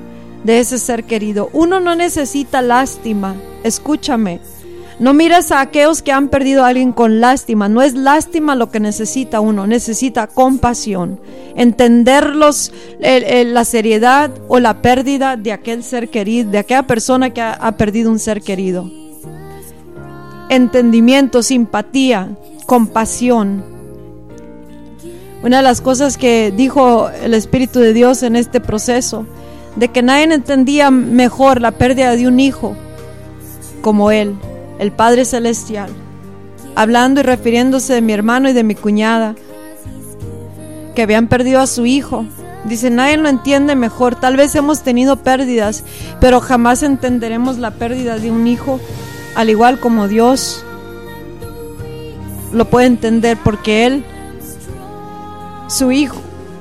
de 0.43 0.59
ese 0.59 0.79
ser 0.79 1.03
querido. 1.03 1.49
Uno 1.53 1.79
no 1.79 1.95
necesita 1.95 2.61
lástima, 2.61 3.35
escúchame. 3.63 4.39
No 5.01 5.15
mires 5.15 5.51
a 5.51 5.61
aquellos 5.61 6.03
que 6.03 6.11
han 6.11 6.27
perdido 6.27 6.63
a 6.63 6.67
alguien 6.67 6.91
con 6.91 7.21
lástima. 7.21 7.67
No 7.67 7.81
es 7.81 7.95
lástima 7.95 8.53
lo 8.53 8.69
que 8.69 8.79
necesita 8.79 9.39
uno, 9.39 9.65
necesita 9.65 10.27
compasión. 10.27 11.19
Entenderlos 11.55 12.71
la 12.99 13.65
seriedad 13.65 14.29
o 14.47 14.59
la 14.59 14.83
pérdida 14.83 15.37
de 15.37 15.53
aquel 15.53 15.83
ser 15.83 16.09
querido, 16.09 16.51
de 16.51 16.59
aquella 16.59 16.83
persona 16.83 17.31
que 17.31 17.41
ha, 17.41 17.71
perdido 17.77 18.11
un 18.11 18.19
ser 18.19 18.43
querido. 18.43 18.91
Entendimiento, 20.49 21.41
simpatía, 21.41 22.37
compasión. 22.67 23.65
Una 25.41 25.57
de 25.57 25.63
las 25.63 25.81
cosas 25.81 26.15
que 26.15 26.53
dijo 26.55 27.09
el 27.09 27.33
Espíritu 27.33 27.79
de 27.79 27.93
Dios 27.93 28.21
en 28.21 28.35
este 28.35 28.59
proceso, 28.59 29.25
de 29.75 29.87
que 29.87 30.03
nadie 30.03 30.25
entendía 30.25 30.91
mejor 30.91 31.59
la 31.59 31.71
pérdida 31.71 32.15
de 32.15 32.27
un 32.27 32.39
hijo 32.39 32.75
como 33.81 34.11
él 34.11 34.37
el 34.81 34.91
Padre 34.91 35.25
Celestial, 35.25 35.91
hablando 36.75 37.19
y 37.19 37.23
refiriéndose 37.23 37.93
de 37.93 38.01
mi 38.01 38.13
hermano 38.13 38.49
y 38.49 38.53
de 38.53 38.63
mi 38.63 38.73
cuñada, 38.73 39.35
que 40.95 41.03
habían 41.03 41.27
perdido 41.27 41.59
a 41.59 41.67
su 41.67 41.85
hijo. 41.85 42.25
Dice, 42.65 42.89
nadie 42.89 43.17
lo 43.17 43.29
entiende 43.29 43.75
mejor, 43.75 44.15
tal 44.15 44.37
vez 44.37 44.55
hemos 44.55 44.81
tenido 44.81 45.17
pérdidas, 45.17 45.83
pero 46.19 46.39
jamás 46.39 46.81
entenderemos 46.81 47.59
la 47.59 47.69
pérdida 47.69 48.17
de 48.17 48.31
un 48.31 48.47
hijo, 48.47 48.79
al 49.35 49.51
igual 49.51 49.79
como 49.79 50.07
Dios 50.07 50.65
lo 52.51 52.65
puede 52.65 52.87
entender, 52.87 53.37
porque 53.43 53.85
Él, 53.85 54.03
su 55.67 55.91
hijo, 55.91 56.19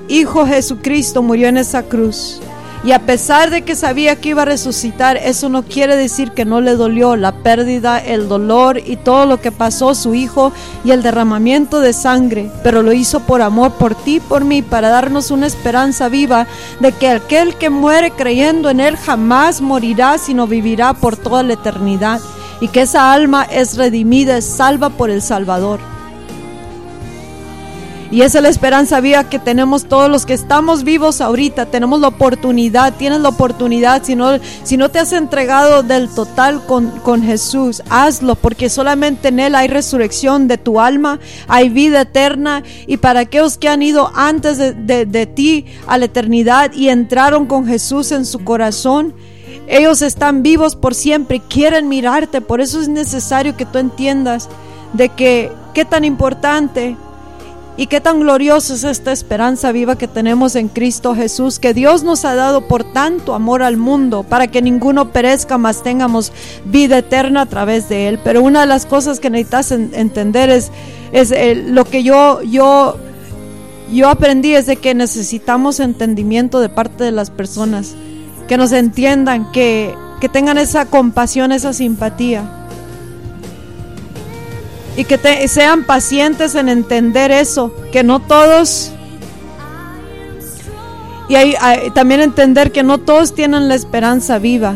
Hijo 0.08 0.44
Jesucristo, 0.44 1.22
murió 1.22 1.48
en 1.48 1.56
esa 1.56 1.84
cruz 1.84 2.42
y 2.82 2.92
a 2.92 3.00
pesar 3.00 3.50
de 3.50 3.62
que 3.62 3.76
sabía 3.76 4.16
que 4.16 4.30
iba 4.30 4.42
a 4.42 4.46
resucitar, 4.46 5.18
eso 5.18 5.50
no 5.50 5.62
quiere 5.62 5.96
decir 5.96 6.30
que 6.32 6.46
no 6.46 6.62
le 6.62 6.76
dolió 6.76 7.14
la 7.16 7.32
pérdida, 7.32 7.98
el 7.98 8.26
dolor 8.26 8.78
y 8.78 8.96
todo 8.96 9.26
lo 9.26 9.40
que 9.40 9.52
pasó 9.52 9.94
su 9.94 10.14
hijo 10.14 10.52
y 10.82 10.92
el 10.92 11.02
derramamiento 11.02 11.80
de 11.80 11.92
sangre, 11.92 12.50
pero 12.62 12.82
lo 12.82 12.94
hizo 12.94 13.20
por 13.20 13.42
amor 13.42 13.72
por 13.72 13.94
ti 13.94 14.18
por 14.18 14.44
mí, 14.44 14.62
para 14.62 14.88
darnos 14.88 15.30
una 15.30 15.46
esperanza 15.46 16.08
viva 16.08 16.46
de 16.80 16.92
que 16.92 17.10
aquel 17.10 17.54
que 17.56 17.68
muere 17.68 18.12
creyendo 18.12 18.70
en 18.70 18.80
él 18.80 18.96
jamás 18.96 19.60
morirá, 19.60 20.16
sino 20.16 20.46
vivirá 20.46 20.94
por 20.94 21.16
toda 21.16 21.42
la 21.42 21.54
eternidad. 21.54 22.20
y 22.62 22.68
que 22.68 22.82
esa 22.82 23.14
alma 23.14 23.44
es 23.44 23.78
redimida, 23.78 24.36
es 24.36 24.44
salva 24.44 24.90
por 24.90 25.08
el 25.08 25.22
Salvador. 25.22 25.80
Y 28.12 28.22
esa 28.22 28.38
es 28.38 28.42
la 28.42 28.48
esperanza 28.48 29.00
viva 29.00 29.28
que 29.30 29.38
tenemos 29.38 29.84
todos 29.84 30.10
los 30.10 30.26
que 30.26 30.34
estamos 30.34 30.82
vivos 30.82 31.20
ahorita. 31.20 31.66
Tenemos 31.66 32.00
la 32.00 32.08
oportunidad, 32.08 32.94
tienes 32.94 33.20
la 33.20 33.28
oportunidad. 33.28 34.02
Si 34.02 34.16
no, 34.16 34.40
si 34.64 34.76
no 34.76 34.88
te 34.88 34.98
has 34.98 35.12
entregado 35.12 35.84
del 35.84 36.08
total 36.08 36.66
con, 36.66 36.90
con 37.00 37.22
Jesús, 37.22 37.84
hazlo, 37.88 38.34
porque 38.34 38.68
solamente 38.68 39.28
en 39.28 39.38
Él 39.38 39.54
hay 39.54 39.68
resurrección 39.68 40.48
de 40.48 40.58
tu 40.58 40.80
alma, 40.80 41.20
hay 41.46 41.68
vida 41.68 42.00
eterna. 42.00 42.64
Y 42.88 42.96
para 42.96 43.20
aquellos 43.20 43.58
que 43.58 43.68
han 43.68 43.80
ido 43.80 44.10
antes 44.16 44.58
de, 44.58 45.06
de 45.06 45.26
ti 45.26 45.66
a 45.86 45.96
la 45.96 46.06
eternidad 46.06 46.72
y 46.72 46.88
entraron 46.88 47.46
con 47.46 47.64
Jesús 47.64 48.10
en 48.10 48.26
su 48.26 48.42
corazón, 48.42 49.14
ellos 49.68 50.02
están 50.02 50.42
vivos 50.42 50.74
por 50.74 50.96
siempre, 50.96 51.40
quieren 51.48 51.88
mirarte. 51.88 52.40
Por 52.40 52.60
eso 52.60 52.80
es 52.80 52.88
necesario 52.88 53.56
que 53.56 53.66
tú 53.66 53.78
entiendas 53.78 54.48
de 54.94 55.10
que 55.10 55.52
qué 55.74 55.84
tan 55.84 56.04
importante 56.04 56.96
y 57.76 57.86
qué 57.86 58.00
tan 58.00 58.20
gloriosa 58.20 58.74
es 58.74 58.84
esta 58.84 59.12
esperanza 59.12 59.72
viva 59.72 59.96
que 59.96 60.08
tenemos 60.08 60.54
en 60.56 60.68
Cristo 60.68 61.14
Jesús, 61.14 61.58
que 61.58 61.72
Dios 61.72 62.02
nos 62.02 62.24
ha 62.24 62.34
dado 62.34 62.68
por 62.68 62.84
tanto 62.92 63.34
amor 63.34 63.62
al 63.62 63.76
mundo, 63.76 64.22
para 64.22 64.48
que 64.48 64.60
ninguno 64.60 65.12
perezca, 65.12 65.56
más 65.56 65.82
tengamos 65.82 66.32
vida 66.66 66.98
eterna 66.98 67.42
a 67.42 67.46
través 67.46 67.88
de 67.88 68.08
Él. 68.08 68.20
Pero 68.22 68.42
una 68.42 68.60
de 68.60 68.66
las 68.66 68.86
cosas 68.86 69.20
que 69.20 69.30
necesitas 69.30 69.72
entender 69.72 70.50
es, 70.50 70.70
es 71.12 71.56
lo 71.68 71.84
que 71.84 72.02
yo, 72.02 72.42
yo, 72.42 72.96
yo 73.90 74.08
aprendí 74.08 74.54
es 74.54 74.66
de 74.66 74.76
que 74.76 74.94
necesitamos 74.94 75.80
entendimiento 75.80 76.60
de 76.60 76.68
parte 76.68 77.04
de 77.04 77.12
las 77.12 77.30
personas, 77.30 77.94
que 78.46 78.58
nos 78.58 78.72
entiendan, 78.72 79.50
que, 79.52 79.94
que 80.20 80.28
tengan 80.28 80.58
esa 80.58 80.84
compasión, 80.86 81.50
esa 81.50 81.72
simpatía 81.72 82.59
y 85.00 85.04
que 85.06 85.48
sean 85.48 85.84
pacientes 85.84 86.54
en 86.54 86.68
entender 86.68 87.30
eso, 87.30 87.74
que 87.90 88.04
no 88.04 88.20
todos 88.20 88.92
y 91.26 91.54
también 91.94 92.20
entender 92.20 92.70
que 92.70 92.82
no 92.82 92.98
todos 92.98 93.32
tienen 93.32 93.66
la 93.68 93.76
esperanza 93.76 94.38
viva 94.38 94.74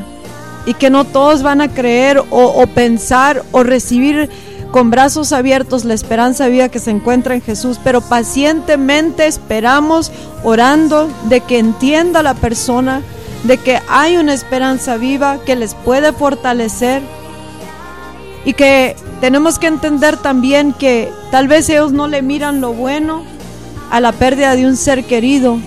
y 0.64 0.72
que 0.72 0.88
no 0.88 1.04
todos 1.04 1.42
van 1.42 1.60
a 1.60 1.68
creer 1.68 2.20
o, 2.20 2.24
o, 2.30 2.66
pensar 2.68 3.44
o 3.52 3.64
recibir 3.64 4.30
con 4.70 4.88
brazos 4.88 5.34
abiertos 5.34 5.84
la 5.84 5.92
esperanza 5.92 6.48
viva 6.48 6.70
que 6.70 6.78
se 6.78 6.90
encuentra 6.90 7.34
en 7.34 7.42
Jesús, 7.42 7.78
pero 7.84 8.00
pacientemente 8.00 9.26
esperamos 9.26 10.10
orando 10.42 11.10
de 11.28 11.42
que 11.42 11.58
entienda 11.58 12.22
la 12.22 12.32
persona, 12.32 13.02
de 13.42 13.58
que 13.58 13.78
hay 13.88 14.16
una 14.16 14.32
esperanza 14.32 14.96
viva 14.96 15.36
que 15.44 15.54
les 15.54 15.74
puede 15.74 16.14
fortalecer 16.14 17.02
y 18.46 18.54
que 18.54 18.96
tenemos 19.20 19.58
que 19.58 19.66
entender 19.66 20.16
también 20.16 20.72
que 20.72 21.10
tal 21.30 21.48
vez 21.48 21.68
ellos 21.68 21.92
no 21.92 22.08
le 22.08 22.22
miran 22.22 22.60
lo 22.60 22.72
bueno 22.72 23.22
a 23.90 24.00
la 24.00 24.12
pérdida 24.12 24.56
de 24.56 24.66
un 24.66 24.76
ser 24.76 25.04
querido, 25.04 25.58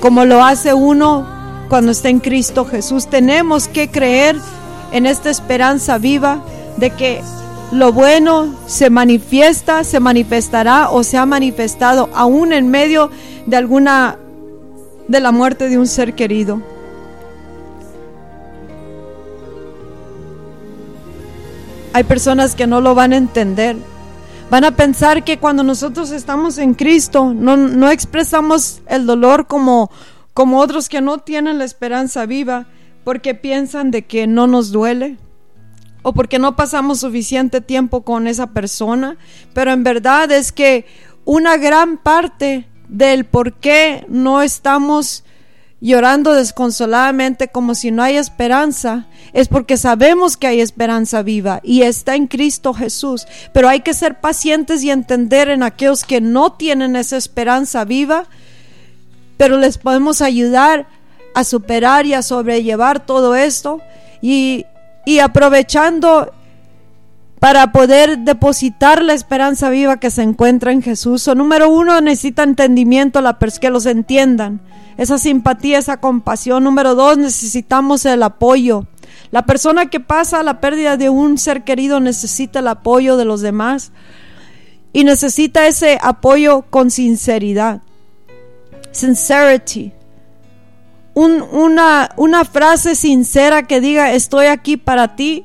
como 0.00 0.24
lo 0.24 0.42
hace 0.42 0.74
uno 0.74 1.26
cuando 1.68 1.92
está 1.92 2.08
en 2.08 2.20
Cristo 2.20 2.64
Jesús. 2.64 3.08
Tenemos 3.08 3.68
que 3.68 3.88
creer 3.88 4.36
en 4.92 5.06
esta 5.06 5.30
esperanza 5.30 5.98
viva 5.98 6.44
de 6.76 6.90
que 6.90 7.22
lo 7.72 7.92
bueno 7.92 8.54
se 8.66 8.90
manifiesta, 8.90 9.82
se 9.84 9.98
manifestará 9.98 10.90
o 10.90 11.02
se 11.02 11.16
ha 11.16 11.26
manifestado 11.26 12.08
aún 12.14 12.52
en 12.52 12.70
medio 12.70 13.10
de 13.46 13.56
alguna 13.56 14.18
de 15.08 15.20
la 15.20 15.32
muerte 15.32 15.68
de 15.68 15.78
un 15.78 15.86
ser 15.86 16.14
querido. 16.14 16.73
Hay 21.94 22.02
personas 22.02 22.56
que 22.56 22.66
no 22.66 22.80
lo 22.80 22.96
van 22.96 23.12
a 23.12 23.16
entender. 23.16 23.76
Van 24.50 24.64
a 24.64 24.72
pensar 24.72 25.22
que 25.22 25.38
cuando 25.38 25.62
nosotros 25.62 26.10
estamos 26.10 26.58
en 26.58 26.74
Cristo 26.74 27.32
no, 27.32 27.88
expresamos 27.88 28.82
el 28.88 29.06
dolor 29.06 29.46
como, 29.46 29.92
como 30.34 30.58
otros 30.58 30.88
que 30.88 31.00
no 31.00 31.18
tienen 31.18 31.58
la 31.58 31.64
esperanza 31.64 32.26
viva 32.26 32.66
porque 33.04 33.36
piensan 33.36 33.92
de 33.92 34.02
que 34.02 34.26
no 34.26 34.48
nos 34.48 34.72
duele 34.72 35.18
o 36.02 36.12
porque 36.12 36.40
no 36.40 36.56
pasamos 36.56 36.98
suficiente 36.98 37.60
tiempo 37.60 38.02
con 38.02 38.26
esa 38.26 38.48
persona, 38.48 39.16
pero 39.52 39.70
en 39.70 39.84
verdad 39.84 40.32
es 40.32 40.50
que 40.50 40.86
una 41.24 41.58
gran 41.58 41.96
parte 41.98 42.66
del 42.88 43.24
por 43.24 43.52
qué 43.52 44.04
no 44.08 44.42
estamos 44.42 45.23
llorando 45.84 46.32
desconsoladamente 46.32 47.48
como 47.48 47.74
si 47.74 47.90
no 47.90 48.02
hay 48.02 48.16
esperanza, 48.16 49.04
es 49.34 49.48
porque 49.48 49.76
sabemos 49.76 50.38
que 50.38 50.46
hay 50.46 50.62
esperanza 50.62 51.22
viva 51.22 51.60
y 51.62 51.82
está 51.82 52.14
en 52.14 52.26
Cristo 52.26 52.72
Jesús. 52.72 53.26
Pero 53.52 53.68
hay 53.68 53.80
que 53.80 53.92
ser 53.92 54.18
pacientes 54.18 54.82
y 54.82 54.90
entender 54.90 55.50
en 55.50 55.62
aquellos 55.62 56.04
que 56.04 56.22
no 56.22 56.52
tienen 56.52 56.96
esa 56.96 57.18
esperanza 57.18 57.84
viva, 57.84 58.24
pero 59.36 59.58
les 59.58 59.76
podemos 59.76 60.22
ayudar 60.22 60.86
a 61.34 61.44
superar 61.44 62.06
y 62.06 62.14
a 62.14 62.22
sobrellevar 62.22 63.04
todo 63.04 63.34
esto 63.34 63.82
y, 64.22 64.64
y 65.04 65.18
aprovechando 65.18 66.32
para 67.40 67.72
poder 67.72 68.20
depositar 68.20 69.02
la 69.02 69.12
esperanza 69.12 69.68
viva 69.68 70.00
que 70.00 70.10
se 70.10 70.22
encuentra 70.22 70.72
en 70.72 70.80
Jesús. 70.80 71.28
O 71.28 71.34
número 71.34 71.68
uno, 71.68 72.00
necesita 72.00 72.42
entendimiento, 72.42 73.20
la 73.20 73.38
que 73.38 73.68
los 73.68 73.84
entiendan 73.84 74.62
esa 74.96 75.18
simpatía, 75.18 75.78
esa 75.78 75.98
compasión. 75.98 76.64
Número 76.64 76.94
dos, 76.94 77.18
necesitamos 77.18 78.04
el 78.06 78.22
apoyo. 78.22 78.86
La 79.30 79.46
persona 79.46 79.86
que 79.86 80.00
pasa 80.00 80.42
la 80.42 80.60
pérdida 80.60 80.96
de 80.96 81.08
un 81.08 81.38
ser 81.38 81.64
querido 81.64 82.00
necesita 82.00 82.60
el 82.60 82.68
apoyo 82.68 83.16
de 83.16 83.24
los 83.24 83.40
demás 83.40 83.92
y 84.92 85.04
necesita 85.04 85.66
ese 85.66 85.98
apoyo 86.00 86.62
con 86.70 86.90
sinceridad. 86.90 87.82
Sincerity. 88.92 89.92
una, 91.14 92.44
frase 92.50 92.94
sincera 92.94 93.64
que 93.64 93.80
diga 93.80 94.12
estoy 94.12 94.46
aquí 94.46 94.76
para 94.76 95.16
ti 95.16 95.44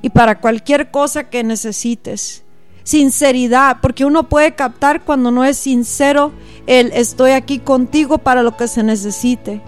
y 0.00 0.10
para 0.10 0.40
cualquier 0.40 0.90
cosa 0.90 1.24
que 1.24 1.42
necesites 1.42 2.44
sinceridad, 2.84 3.78
porque 3.80 4.04
uno 4.04 4.28
puede 4.28 4.54
captar 4.54 5.02
cuando 5.02 5.30
no 5.30 5.42
es 5.44 5.56
sincero 5.56 6.32
el 6.66 6.92
estoy 6.92 7.32
aquí 7.32 7.58
contigo 7.58 8.18
para 8.18 8.42
lo 8.42 8.56
que 8.56 8.68
se 8.68 8.82
necesite. 8.82 9.60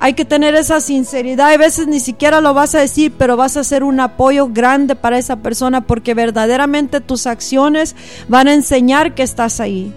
Hay 0.00 0.14
que 0.14 0.24
tener 0.24 0.56
esa 0.56 0.80
sinceridad. 0.80 1.52
A 1.52 1.56
veces 1.56 1.86
ni 1.86 2.00
siquiera 2.00 2.40
lo 2.40 2.54
vas 2.54 2.74
a 2.74 2.80
decir, 2.80 3.12
pero 3.16 3.36
vas 3.36 3.56
a 3.56 3.62
ser 3.62 3.84
un 3.84 4.00
apoyo 4.00 4.48
grande 4.48 4.96
para 4.96 5.16
esa 5.16 5.36
persona 5.36 5.82
porque 5.82 6.14
verdaderamente 6.14 7.00
tus 7.00 7.28
acciones 7.28 7.94
van 8.26 8.48
a 8.48 8.54
enseñar 8.54 9.14
que 9.14 9.22
estás 9.22 9.60
ahí. 9.60 9.94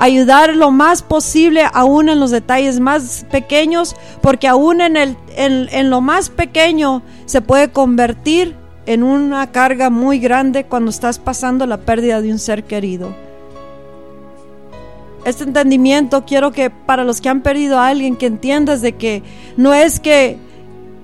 Ayudar 0.00 0.56
lo 0.56 0.72
más 0.72 1.02
posible, 1.02 1.62
aún 1.72 2.08
en 2.08 2.18
los 2.18 2.32
detalles 2.32 2.80
más 2.80 3.24
pequeños, 3.30 3.94
porque 4.20 4.48
aún 4.48 4.80
en, 4.80 4.96
el, 4.96 5.16
en 5.36 5.90
lo 5.90 6.00
más 6.00 6.30
pequeño 6.30 7.02
se 7.26 7.40
puede 7.40 7.70
convertir 7.70 8.56
en 8.86 9.04
una 9.04 9.52
carga 9.52 9.90
muy 9.90 10.18
grande 10.18 10.64
cuando 10.64 10.90
estás 10.90 11.20
pasando 11.20 11.66
la 11.66 11.78
pérdida 11.82 12.20
de 12.20 12.32
un 12.32 12.40
ser 12.40 12.64
querido. 12.64 13.14
Este 15.24 15.44
entendimiento 15.44 16.24
quiero 16.24 16.50
que 16.52 16.70
para 16.70 17.04
los 17.04 17.20
que 17.20 17.28
han 17.28 17.42
perdido 17.42 17.78
a 17.78 17.88
alguien 17.88 18.16
que 18.16 18.26
entiendas 18.26 18.80
de 18.80 18.92
que 18.92 19.22
no 19.56 19.74
es 19.74 20.00
que 20.00 20.38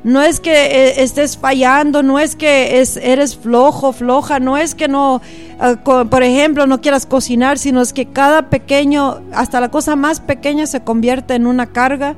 no 0.06 0.22
es 0.22 0.38
que 0.38 0.52
eh, 0.52 1.02
estés 1.02 1.36
fallando, 1.36 2.04
no 2.04 2.20
es 2.20 2.36
que 2.36 2.80
es, 2.80 2.96
eres 2.96 3.36
flojo, 3.36 3.92
floja, 3.92 4.38
no 4.38 4.56
es 4.56 4.76
que 4.76 4.86
no, 4.86 5.20
eh, 5.60 5.76
por 5.84 6.22
ejemplo, 6.22 6.68
no 6.68 6.80
quieras 6.80 7.06
cocinar, 7.06 7.58
sino 7.58 7.80
es 7.80 7.92
que 7.92 8.06
cada 8.06 8.48
pequeño, 8.48 9.20
hasta 9.32 9.60
la 9.60 9.68
cosa 9.68 9.96
más 9.96 10.20
pequeña 10.20 10.66
se 10.66 10.84
convierte 10.84 11.34
en 11.34 11.48
una 11.48 11.66
carga 11.66 12.14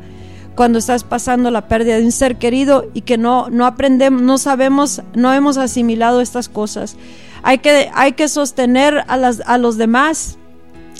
cuando 0.54 0.78
estás 0.78 1.02
pasando 1.02 1.50
la 1.50 1.66
pérdida 1.66 1.96
de 1.96 2.04
un 2.04 2.12
ser 2.12 2.36
querido 2.36 2.90
y 2.92 3.02
que 3.02 3.16
no, 3.16 3.48
no 3.48 3.64
aprendemos, 3.64 4.20
no 4.20 4.36
sabemos, 4.38 5.02
no 5.14 5.32
hemos 5.32 5.56
asimilado 5.56 6.20
estas 6.20 6.50
cosas. 6.50 6.96
Hay 7.42 7.58
que, 7.58 7.90
hay 7.94 8.12
que 8.12 8.28
sostener 8.28 9.04
a, 9.06 9.16
las, 9.16 9.40
a 9.46 9.56
los 9.56 9.78
demás, 9.78 10.37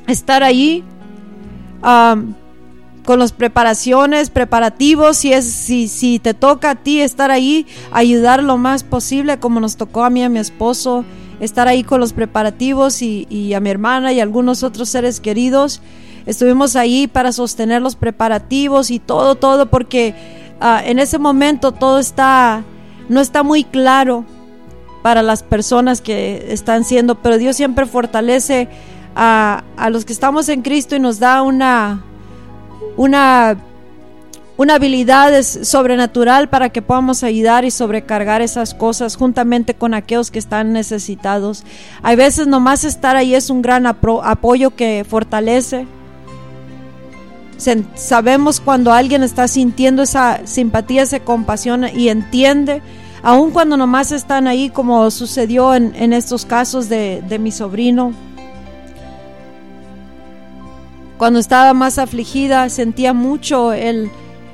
estar 0.08 0.42
ahí 0.42 0.84
con 1.80 3.18
las 3.18 3.32
preparaciones, 3.32 4.30
preparativos, 4.30 5.16
si, 5.16 5.32
es, 5.32 5.46
si, 5.46 5.88
si 5.88 6.18
te 6.18 6.34
toca 6.34 6.70
a 6.70 6.74
ti 6.74 7.00
estar 7.00 7.30
ahí, 7.30 7.66
ayudar 7.92 8.42
lo 8.42 8.58
más 8.58 8.84
posible, 8.84 9.38
como 9.38 9.60
nos 9.60 9.76
tocó 9.76 10.04
a 10.04 10.10
mí 10.10 10.22
a 10.22 10.28
mi 10.28 10.40
esposo, 10.40 11.04
estar 11.40 11.68
ahí 11.68 11.84
con 11.84 12.00
los 12.00 12.12
preparativos 12.12 13.00
y, 13.00 13.26
y 13.30 13.54
a 13.54 13.60
mi 13.60 13.70
hermana 13.70 14.12
y 14.12 14.20
algunos 14.20 14.62
otros 14.62 14.88
seres 14.88 15.20
queridos. 15.20 15.80
Estuvimos 16.26 16.76
ahí 16.76 17.06
para 17.06 17.32
sostener 17.32 17.80
los 17.80 17.96
preparativos 17.96 18.90
y 18.90 18.98
todo, 18.98 19.36
todo, 19.36 19.70
porque 19.70 20.14
ah, 20.60 20.82
en 20.84 20.98
ese 20.98 21.18
momento 21.18 21.72
todo 21.72 21.98
está, 21.98 22.64
no 23.08 23.20
está 23.20 23.42
muy 23.42 23.64
claro 23.64 24.26
para 25.02 25.22
las 25.22 25.42
personas 25.42 26.02
que 26.02 26.52
están 26.52 26.84
siendo, 26.84 27.14
pero 27.14 27.38
Dios 27.38 27.56
siempre 27.56 27.86
fortalece 27.86 28.68
a, 29.14 29.64
a 29.76 29.90
los 29.90 30.04
que 30.04 30.12
estamos 30.12 30.48
en 30.48 30.62
Cristo 30.62 30.96
y 30.96 31.00
nos 31.00 31.18
da 31.18 31.42
una, 31.42 32.02
una 32.96 33.56
una 34.58 34.74
habilidad 34.74 35.40
sobrenatural 35.42 36.48
para 36.48 36.68
que 36.68 36.82
podamos 36.82 37.22
ayudar 37.22 37.64
y 37.64 37.70
sobrecargar 37.70 38.42
esas 38.42 38.74
cosas 38.74 39.14
juntamente 39.16 39.74
con 39.74 39.94
aquellos 39.94 40.32
que 40.32 40.40
están 40.40 40.72
necesitados. 40.72 41.62
Hay 42.02 42.16
veces 42.16 42.48
nomás 42.48 42.82
estar 42.82 43.14
ahí 43.14 43.36
es 43.36 43.50
un 43.50 43.62
gran 43.62 43.86
apoyo 43.86 44.74
que 44.74 45.06
fortalece. 45.08 45.86
Sabemos 47.94 48.60
cuando 48.60 48.92
alguien 48.92 49.22
está 49.22 49.46
sintiendo 49.46 50.02
esa 50.02 50.40
simpatía, 50.44 51.02
esa 51.02 51.20
compasión 51.20 51.86
y 51.94 52.08
entiende, 52.08 52.82
aun 53.22 53.52
cuando 53.52 53.76
nomás 53.76 54.10
están 54.10 54.48
ahí 54.48 54.70
como 54.70 55.08
sucedió 55.12 55.72
en, 55.72 56.12
estos 56.12 56.44
casos 56.44 56.88
de, 56.88 57.22
de 57.28 57.38
mi 57.38 57.52
sobrino. 57.52 58.12
Cuando 61.18 61.38
estaba 61.38 61.74
más 61.74 61.98
afligida 61.98 62.68
sentía 62.70 63.12
mucho 63.12 63.72
el 63.72 64.10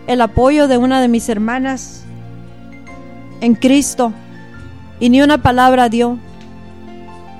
el 0.07 0.21
apoyo 0.21 0.69
de 0.69 0.77
una 0.77 1.01
de 1.01 1.09
mis 1.09 1.29
hermanas 1.29 2.03
en 3.41 3.55
Cristo 3.55 4.13
y 5.01 5.09
ni 5.09 5.23
una 5.23 5.39
palabra 5.39 5.89
dio. 5.89 6.19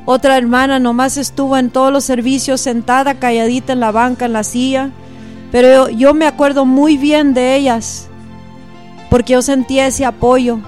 Otra 0.07 0.37
hermana 0.37 0.79
nomás 0.79 1.17
estuvo 1.17 1.57
en 1.57 1.71
todos 1.71 1.93
los 1.93 2.05
servicios 2.05 2.61
sentada 2.61 3.15
calladita 3.15 3.73
en 3.73 3.81
la 3.81 3.91
banca, 3.91 4.27
en 4.27 4.35
la 4.35 4.45
silla, 4.45 4.91
pero 5.51 5.89
yo, 5.89 6.15
me 6.15 6.27
acuerdo 6.27 6.65
muy 6.65 6.97
bien 6.97 7.33
de 7.33 7.57
ellas 7.57 8.09
porque 9.09 9.35
yo 9.35 9.43
sentía 9.43 9.87
ese 9.87 10.05
apoyo. 10.05 10.59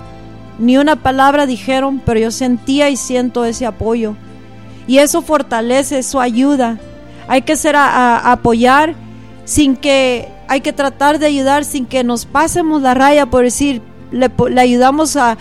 Ni 0.58 0.78
una 0.78 0.96
palabra 0.96 1.44
dijeron, 1.44 2.00
pero 2.04 2.18
yo 2.20 2.30
sentía 2.30 2.88
y 2.88 2.96
siento 2.96 3.44
ese 3.44 3.66
apoyo. 3.66 4.16
Y 4.86 4.98
eso 4.98 5.20
fortalece, 5.20 5.98
eso 5.98 6.20
ayuda. 6.20 6.78
Hay 7.28 7.42
que 7.42 7.56
ser 7.56 7.76
a 7.76 8.30
apoyar 8.32 8.94
sin 9.44 9.76
que 9.76 10.28
hay 10.48 10.60
que 10.60 10.72
tratar 10.72 11.18
de 11.18 11.26
ayudar 11.26 11.64
sin 11.64 11.86
que 11.86 12.04
nos 12.04 12.26
pasemos 12.26 12.82
la 12.82 12.94
raya 12.94 13.26
por 13.26 13.44
decir, 13.44 13.82
le, 14.10 14.30
ayudamos 14.60 15.16
a, 15.16 15.36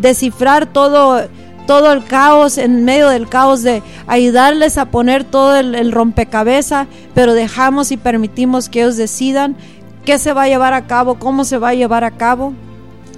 descifrar 0.00 0.66
todo, 0.66 1.22
todo 1.66 1.92
el 1.92 2.04
caos, 2.04 2.58
en 2.58 2.84
medio 2.84 3.08
del 3.08 3.28
caos, 3.28 3.62
de 3.62 3.82
ayudarles 4.06 4.78
a 4.78 4.86
poner 4.86 5.24
todo 5.24 5.56
el, 5.56 5.74
el 5.74 5.92
rompecabezas, 5.92 6.86
pero 7.14 7.34
dejamos 7.34 7.92
y 7.92 7.96
permitimos 7.96 8.68
que 8.68 8.80
ellos 8.80 8.96
decidan 8.96 9.56
qué 10.04 10.18
se 10.18 10.32
va 10.32 10.44
a 10.44 10.48
llevar 10.48 10.74
a 10.74 10.86
cabo, 10.86 11.18
cómo 11.18 11.44
se 11.44 11.58
va 11.58 11.70
a 11.70 11.74
llevar 11.74 12.04
a 12.04 12.12
cabo 12.12 12.52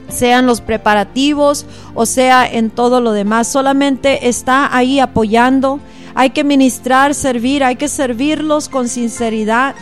sean 0.08 0.46
los 0.46 0.60
preparativos 0.60 1.66
o 1.94 2.06
sea 2.06 2.46
en 2.46 2.70
todo 2.70 3.00
lo 3.00 3.12
demás. 3.12 3.48
Solamente 3.48 4.28
está 4.28 4.74
ahí 4.76 5.00
apoyando. 5.00 5.80
Hay 6.14 6.30
que 6.30 6.44
ministrar, 6.44 7.14
servir, 7.14 7.62
hay 7.62 7.76
que 7.76 7.88
servirlos 7.88 8.68
con 8.68 8.88
sinceridad 8.88 9.74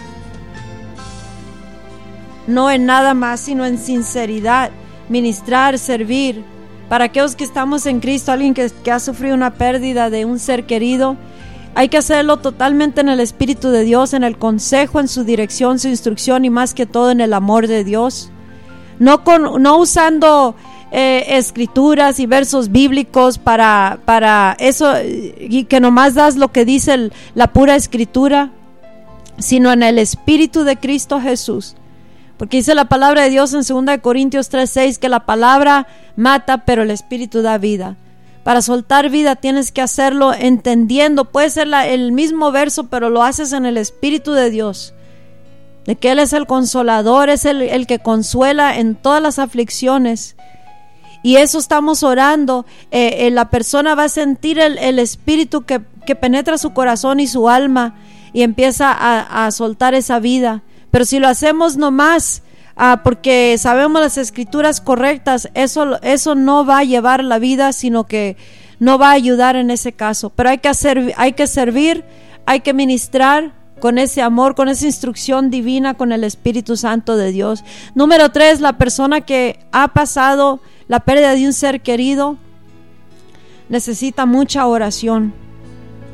no 2.47 2.70
en 2.70 2.87
nada 2.87 3.14
más, 3.14 3.41
sino 3.41 3.64
en 3.66 3.79
sinceridad, 3.79 4.70
ministrar, 5.09 5.79
servir. 5.79 6.45
Para 6.89 7.07
aquellos 7.07 7.35
que 7.35 7.45
estamos 7.45 7.87
en 7.87 8.01
Cristo, 8.01 8.31
alguien 8.31 8.55
que, 8.55 8.70
ha 8.91 9.01
sufrido 9.01 9.35
una 9.35 9.55
pérdida 9.55 10.11
de 10.11 10.24
un 10.24 10.39
ser 10.39 10.66
querido, 10.66 11.16
hay 11.74 11.89
que 11.89 11.99
hacerlo 11.99 12.39
totalmente 12.39 13.01
en 13.01 13.09
el 13.09 13.20
Espíritu 13.20 13.70
de 13.70 13.83
Dios, 13.83 14.14
en 14.14 14.22
el 14.22 14.39
consejo, 14.39 15.01
en 15.01 15.09
su 15.09 15.24
dirección, 15.24 15.79
su 15.79 15.89
instrucción 15.89 16.45
y 16.45 16.51
más 16.51 16.74
que 16.74 16.87
todo 16.87 17.11
en 17.11 17.20
el 17.20 17.35
amor 17.35 17.66
de 17.66 17.85
Dios. 17.85 18.31
No, 18.99 19.24
con, 19.24 19.62
no 19.62 19.76
usando 19.78 20.55
eh, 20.90 21.24
escrituras 21.30 22.20
y 22.20 22.26
versos 22.26 22.70
bíblicos 22.70 23.38
para, 23.38 23.99
para 24.05 24.57
eso 24.59 24.94
y 25.03 25.64
que 25.64 25.80
nomás 25.80 26.14
das 26.14 26.36
lo 26.36 26.49
que 26.49 26.64
dice 26.64 27.11
la 27.34 27.53
pura 27.53 27.76
escritura, 27.76 28.51
sino 29.38 29.72
en 29.72 29.82
el 29.82 29.99
Espíritu 29.99 30.64
de 30.64 30.76
Cristo 30.76 31.20
Jesús 31.20 31.76
porque 32.36 32.59
dice 32.59 32.74
la 32.74 32.86
palabra 32.86 33.22
de 33.22 33.30
Dios 33.30 33.55
en 33.55 33.62
2 33.62 33.99
Corintios 34.01 34.51
3:6 34.51 34.99
que 34.99 35.09
la 35.09 35.24
palabra 35.24 35.86
mata, 36.16 36.64
pero 36.64 36.82
el 36.82 36.90
espíritu 36.90 37.42
da 37.42 37.59
vida. 37.59 37.97
Para 38.44 38.62
soltar 38.62 39.11
vida 39.11 39.36
tienes 39.36 39.72
que 39.72 39.82
hacerlo 39.82 40.32
entendiendo. 40.32 41.24
Puede 41.24 41.51
ser 41.51 41.68
el 41.86 42.12
mismo 42.12 42.53
verso, 42.53 42.84
pero 42.84 43.11
lo 43.11 43.22
haces 43.22 43.53
en 43.53 43.66
el 43.66 43.76
espíritu 43.76 44.32
de 44.32 44.51
Dios. 44.51 44.94
De 45.87 45.97
que 45.97 46.11
Él 46.11 46.18
es 46.18 46.32
el 46.32 46.47
consolador, 46.47 47.28
es 47.30 47.45
el, 47.45 47.87
que 47.87 48.01
consuela 48.01 48.78
en 48.78 48.97
todas 48.97 49.22
las 49.22 49.39
aflicciones. 49.39 50.37
Y 51.22 51.37
eso 51.37 51.59
estamos 51.59 52.03
orando. 52.03 52.66
Eh, 52.91 53.26
eh, 53.26 53.30
la 53.30 53.51
persona 53.51 53.95
va 53.95 54.05
a 54.05 54.09
sentir 54.09 54.59
el, 54.59 54.99
espíritu 54.99 55.64
que, 55.64 55.80
penetra 56.14 56.59
su 56.59 56.72
corazón 56.72 57.20
y 57.20 57.26
su 57.26 57.49
alma 57.49 57.95
y 58.32 58.43
empieza 58.43 58.93
a 58.93 59.51
soltar 59.51 59.95
esa 59.95 60.18
vida. 60.20 60.62
Pero 60.97 61.05
si 61.05 61.18
lo 61.18 61.28
hacemos 61.28 61.76
nomás 61.76 62.43
ah, 62.76 63.03
porque 63.05 63.57
sabemos 63.59 64.01
las 64.01 64.16
escrituras 64.16 64.80
correctas, 64.80 65.51
eso, 65.53 66.01
eso 66.03 66.34
no 66.34 66.64
va 66.64 66.78
a 66.78 66.84
llevar 66.84 67.22
la 67.22 67.39
vida, 67.39 67.74
sino 67.74 68.05
que 68.05 68.39
no 68.78 68.99
va 68.99 69.11
a 69.11 69.12
ayudar 69.12 69.57
en 69.57 69.70
ese 69.70 69.93
caso. 69.93 70.30
Pero 70.30 70.49
hay 70.49 70.57
que, 70.57 70.68
hacer, 70.68 71.12
hay 71.18 71.32
que 71.34 71.47
servir, 71.47 72.05
hay 72.47 72.61
que 72.61 72.72
ministrar 72.72 73.53
con 73.81 73.99
ese 73.99 74.22
amor, 74.22 74.55
con 74.55 74.68
esa 74.68 74.87
instrucción 74.87 75.51
divina, 75.51 75.95
con 75.95 76.12
el 76.12 76.24
Espíritu 76.24 76.77
Santo 76.77 77.16
de 77.16 77.33
Dios. 77.33 77.64
Número 77.95 78.31
tres, 78.31 78.61
la 78.61 78.79
persona 78.79 79.20
que 79.20 79.59
ha 79.72 79.89
pasado 79.89 80.61
la 80.89 81.01
pérdida 81.01 81.35
de 81.35 81.47
un 81.47 81.53
ser 81.53 81.81
querido 81.83 82.37
necesita 83.68 84.27
mucha 84.27 84.66
oración. 84.66 85.35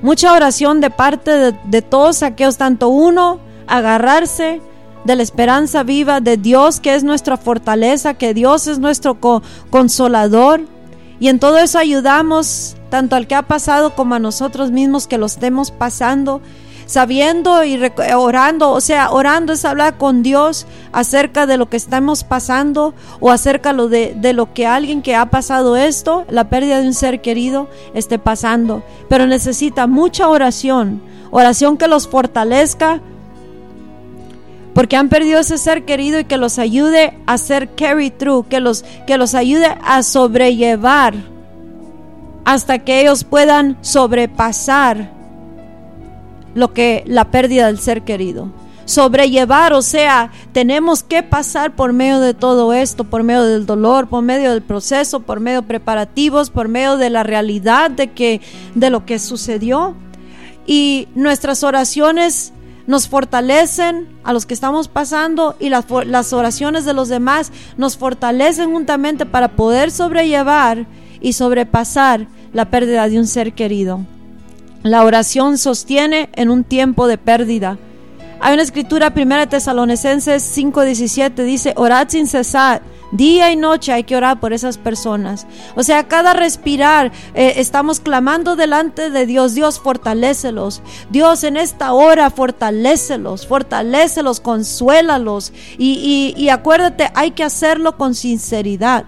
Mucha 0.02 0.32
oración 0.32 0.80
de 0.80 0.90
parte 0.90 1.54
de, 1.64 1.82
todos 1.82 2.22
aquellos, 2.24 2.56
tanto 2.56 2.88
uno, 2.88 3.38
agarrarse 3.68 4.60
de 5.04 5.16
la 5.16 5.22
esperanza 5.22 5.82
viva 5.84 6.20
de 6.20 6.36
Dios 6.36 6.80
que 6.80 6.94
es 6.94 7.04
nuestra 7.04 7.36
fortaleza, 7.36 8.14
que 8.14 8.34
Dios 8.34 8.66
es 8.66 8.80
nuestro 8.80 9.18
consolador. 9.70 10.62
Y 11.20 11.28
en 11.28 11.38
todo 11.38 11.58
eso 11.58 11.78
ayudamos 11.78 12.76
tanto 12.90 13.14
al 13.14 13.28
que 13.28 13.36
ha 13.36 13.42
pasado 13.42 13.94
como 13.94 14.16
a 14.16 14.18
nosotros 14.18 14.72
mismos 14.72 15.06
que 15.06 15.18
lo 15.18 15.26
estemos 15.26 15.70
pasando, 15.70 16.40
sabiendo 16.92 17.64
y 17.64 17.80
orando, 18.14 18.70
o 18.70 18.82
sea, 18.82 19.12
orando 19.12 19.54
es 19.54 19.64
hablar 19.64 19.96
con 19.96 20.22
Dios 20.22 20.66
acerca 20.92 21.46
de 21.46 21.56
lo 21.56 21.70
que 21.70 21.78
estamos 21.78 22.22
pasando 22.22 22.92
o 23.18 23.30
acerca 23.30 23.72
de, 23.72 24.14
de 24.14 24.32
lo 24.34 24.52
que 24.52 24.66
alguien 24.66 25.00
que 25.00 25.16
ha 25.16 25.30
pasado 25.30 25.76
esto, 25.76 26.26
la 26.28 26.50
pérdida 26.50 26.80
de 26.82 26.86
un 26.86 26.92
ser 26.92 27.22
querido, 27.22 27.70
esté 27.94 28.18
pasando. 28.18 28.82
Pero 29.08 29.26
necesita 29.26 29.86
mucha 29.86 30.28
oración, 30.28 31.00
oración 31.30 31.78
que 31.78 31.88
los 31.88 32.08
fortalezca, 32.08 33.00
porque 34.74 34.96
han 34.96 35.08
perdido 35.08 35.40
ese 35.40 35.56
ser 35.56 35.86
querido 35.86 36.20
y 36.20 36.24
que 36.24 36.36
los 36.36 36.58
ayude 36.58 37.18
a 37.24 37.38
ser 37.38 37.70
carry 37.74 38.10
through, 38.10 38.48
que 38.48 38.60
los, 38.60 38.84
que 39.06 39.16
los 39.16 39.34
ayude 39.34 39.78
a 39.82 40.02
sobrellevar 40.02 41.14
hasta 42.44 42.80
que 42.80 43.00
ellos 43.00 43.24
puedan 43.24 43.78
sobrepasar 43.80 45.21
lo 46.54 46.72
que 46.72 47.04
la 47.06 47.30
pérdida 47.30 47.66
del 47.66 47.78
ser 47.78 48.02
querido. 48.02 48.50
Sobrellevar, 48.84 49.72
o 49.72 49.82
sea, 49.82 50.32
tenemos 50.52 51.02
que 51.02 51.22
pasar 51.22 51.76
por 51.76 51.92
medio 51.92 52.18
de 52.18 52.34
todo 52.34 52.72
esto, 52.72 53.04
por 53.04 53.22
medio 53.22 53.44
del 53.44 53.64
dolor, 53.64 54.08
por 54.08 54.22
medio 54.22 54.50
del 54.50 54.62
proceso, 54.62 55.20
por 55.20 55.38
medio 55.38 55.62
de 55.62 55.68
preparativos, 55.68 56.50
por 56.50 56.68
medio 56.68 56.96
de 56.96 57.08
la 57.08 57.22
realidad 57.22 57.90
de 57.90 58.10
que 58.10 58.40
de 58.74 58.90
lo 58.90 59.06
que 59.06 59.18
sucedió. 59.18 59.94
Y 60.66 61.08
nuestras 61.14 61.62
oraciones 61.62 62.52
nos 62.86 63.08
fortalecen 63.08 64.08
a 64.24 64.32
los 64.32 64.46
que 64.46 64.54
estamos 64.54 64.88
pasando 64.88 65.56
y 65.60 65.68
las, 65.68 65.86
las, 66.06 66.32
oraciones 66.32 66.84
de 66.84 66.94
los 66.94 67.08
demás 67.08 67.52
nos 67.76 67.96
fortalecen 67.96 68.72
juntamente 68.72 69.26
para 69.26 69.48
poder 69.48 69.90
sobrellevar 69.90 70.86
y 71.20 71.34
sobrepasar 71.34 72.26
la 72.52 72.70
pérdida 72.70 73.08
de 73.08 73.18
un 73.18 73.26
ser 73.26 73.52
querido. 73.52 74.00
La 74.82 75.04
oración 75.04 75.58
sostiene 75.58 76.30
en 76.34 76.50
un 76.50 76.64
tiempo 76.64 77.06
de 77.06 77.18
pérdida. 77.18 77.78
Hay 78.40 78.54
una 78.54 78.62
escritura, 78.62 79.12
1 79.14 79.48
Tesalonicenses 79.48 80.42
5:17, 80.56 81.44
dice, 81.44 81.72
orad 81.76 82.08
sin 82.08 82.26
cesar 82.26 82.82
Día 83.12 83.50
y 83.50 83.56
noche 83.56 83.92
hay 83.92 84.04
que 84.04 84.16
orar 84.16 84.40
por 84.40 84.54
esas 84.54 84.78
personas. 84.78 85.46
O 85.76 85.82
sea, 85.82 86.08
cada 86.08 86.32
respirar 86.32 87.12
eh, 87.34 87.54
estamos 87.56 88.00
clamando 88.00 88.56
delante 88.56 89.10
de 89.10 89.26
Dios. 89.26 89.54
Dios, 89.54 89.78
fortalécelos. 89.78 90.80
Dios, 91.10 91.44
en 91.44 91.58
esta 91.58 91.92
hora, 91.92 92.30
fortalécelos, 92.30 93.46
fortalécelos, 93.46 94.40
consuélalos. 94.40 95.52
Y, 95.76 96.32
y, 96.36 96.42
y 96.42 96.48
acuérdate, 96.48 97.10
hay 97.14 97.32
que 97.32 97.44
hacerlo 97.44 97.98
con 97.98 98.14
sinceridad 98.14 99.04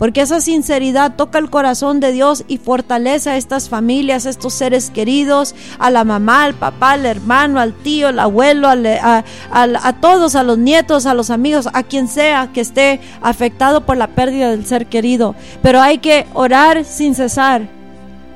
porque 0.00 0.22
esa 0.22 0.40
sinceridad 0.40 1.14
toca 1.14 1.38
el 1.38 1.50
corazón 1.50 2.00
de 2.00 2.10
Dios 2.10 2.44
y 2.48 2.56
fortalece 2.56 3.28
a 3.28 3.36
estas 3.36 3.68
familias, 3.68 4.24
a 4.24 4.30
estos 4.30 4.54
seres 4.54 4.88
queridos, 4.88 5.54
a 5.78 5.90
la 5.90 6.04
mamá, 6.04 6.44
al 6.44 6.54
papá, 6.54 6.92
al 6.92 7.04
hermano, 7.04 7.60
al 7.60 7.74
tío, 7.74 8.08
al 8.08 8.18
abuelo, 8.18 8.66
a, 8.70 9.24
a, 9.52 9.92
todos, 10.00 10.36
a 10.36 10.42
los 10.42 10.56
nietos, 10.56 11.04
a 11.04 11.12
los 11.12 11.28
amigos, 11.28 11.68
a 11.74 11.82
quien 11.82 12.08
sea 12.08 12.48
que 12.50 12.62
esté 12.62 12.98
afectado 13.20 13.82
por 13.82 13.98
la 13.98 14.06
pérdida 14.06 14.48
del 14.48 14.64
ser 14.64 14.86
querido. 14.86 15.34
Pero 15.60 15.82
hay 15.82 15.98
que 15.98 16.26
orar 16.32 16.86
sin 16.86 17.14
cesar 17.14 17.68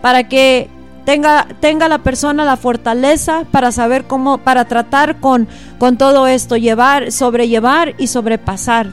para 0.03 0.29
que 0.29 0.69
tenga, 1.07 1.47
tenga 1.61 1.89
la 1.89 2.01
persona 2.03 2.45
la 2.45 2.59
fortaleza 2.59 3.47
para 3.51 3.73
saber 3.73 4.05
cómo, 4.05 4.37
para 4.37 4.67
tratar 4.67 5.19
con, 5.19 5.49
con 5.79 5.97
todo 5.97 6.27
esto, 6.27 6.59
llevar, 6.59 7.11
sobrellevar 7.11 7.95
y 7.97 8.09
sobrepasar, 8.09 8.89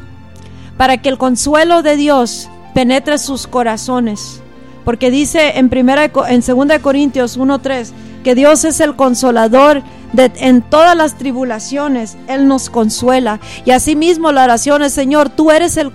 para 0.78 1.02
que 1.02 1.10
el 1.10 1.18
consuelo 1.18 1.82
de 1.84 1.98
Dios 1.98 2.50
penetre 2.74 3.18
sus 3.18 3.48
corazones. 3.48 4.42
Porque 4.84 5.12
dice 5.12 5.60
en 5.60 5.70
primera 5.70 6.06
en 6.06 6.42
2 6.42 6.80
Corintios 6.82 7.38
1:3 7.38 7.92
que 8.24 8.36
Dios 8.36 8.66
es 8.66 8.80
el 8.80 8.96
consolador 8.96 9.82
de, 10.14 10.32
en 10.36 10.62
todas 10.62 10.96
las 10.96 11.18
tribulaciones, 11.18 12.18
Él 12.28 12.48
nos 12.48 12.70
consuela. 12.70 13.40
Y 13.66 13.72
asimismo 13.72 14.32
la 14.32 14.44
oración 14.44 14.84
es, 14.84 14.94
Señor, 14.94 15.30
tú 15.30 15.50
eres 15.50 15.78
el, 15.78 15.92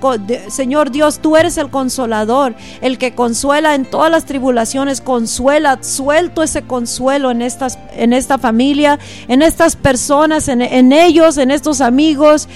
Señor 0.48 0.90
Dios, 0.90 1.20
tú 1.20 1.36
eres 1.36 1.56
el 1.56 1.70
consolador, 1.70 2.56
el 2.80 2.98
que 2.98 3.14
consuela 3.14 3.74
en 3.74 3.84
todas 3.84 4.10
las 4.10 4.24
tribulaciones, 4.24 5.00
consuela, 5.00 5.78
suelto 5.82 6.42
ese 6.42 6.62
consuelo 6.62 7.30
en, 7.30 7.42
estas, 7.42 7.78
en 7.92 8.12
esta 8.12 8.38
familia, 8.38 8.98
en 9.28 9.42
estas 9.42 9.76
personas, 9.76 10.48
en, 10.48 10.62
en 10.62 10.92
ellos, 10.92 11.38
en 11.38 11.50
estos 11.50 11.80
amigos, 11.80 12.48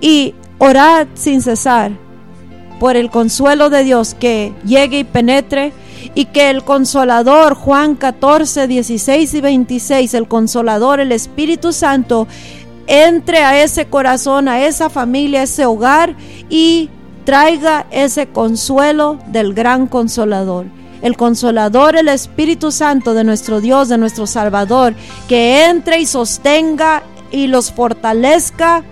y 0.00 0.34
orad 0.58 1.06
sin 1.14 1.42
cesar 1.42 2.07
por 2.78 2.96
el 2.96 3.10
consuelo 3.10 3.70
de 3.70 3.84
Dios 3.84 4.14
que 4.14 4.52
llegue 4.64 5.00
y 5.00 5.04
penetre 5.04 5.72
y 6.14 6.26
que 6.26 6.50
el 6.50 6.64
consolador, 6.64 7.54
Juan 7.54 7.94
14, 7.94 8.66
16 8.66 9.34
y 9.34 9.40
26, 9.40 10.14
el 10.14 10.28
consolador, 10.28 11.00
el 11.00 11.12
Espíritu 11.12 11.72
Santo, 11.72 12.26
entre 12.86 13.38
a 13.38 13.62
ese 13.62 13.86
corazón, 13.86 14.48
a 14.48 14.64
esa 14.64 14.88
familia, 14.88 15.40
a 15.40 15.44
ese 15.44 15.66
hogar 15.66 16.16
y 16.48 16.88
traiga 17.24 17.86
ese 17.90 18.28
consuelo 18.28 19.18
del 19.26 19.52
gran 19.52 19.86
consolador. 19.86 20.66
El 21.02 21.16
consolador, 21.16 21.96
el 21.96 22.08
Espíritu 22.08 22.72
Santo 22.72 23.14
de 23.14 23.22
nuestro 23.22 23.60
Dios, 23.60 23.88
de 23.88 23.98
nuestro 23.98 24.26
Salvador, 24.26 24.94
que 25.28 25.66
entre 25.66 26.00
y 26.00 26.06
sostenga 26.06 27.02
y 27.30 27.46
los 27.46 27.70
fortalezca 27.70 28.82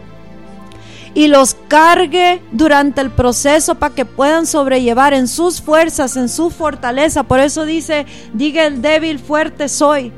y 1.16 1.28
los 1.28 1.56
cargue 1.66 2.42
durante 2.52 3.00
el 3.00 3.10
proceso 3.10 3.76
para 3.76 3.94
que 3.94 4.04
puedan 4.04 4.44
sobrellevar 4.44 5.14
en 5.14 5.28
sus 5.28 5.62
fuerzas, 5.62 6.14
en 6.18 6.28
su 6.28 6.50
fortaleza. 6.50 7.22
Por 7.22 7.40
eso 7.40 7.64
dice, 7.64 8.04
diga 8.34 8.66
el 8.66 8.82
débil, 8.82 9.18
fuerte 9.18 9.70
soy. 9.70 10.12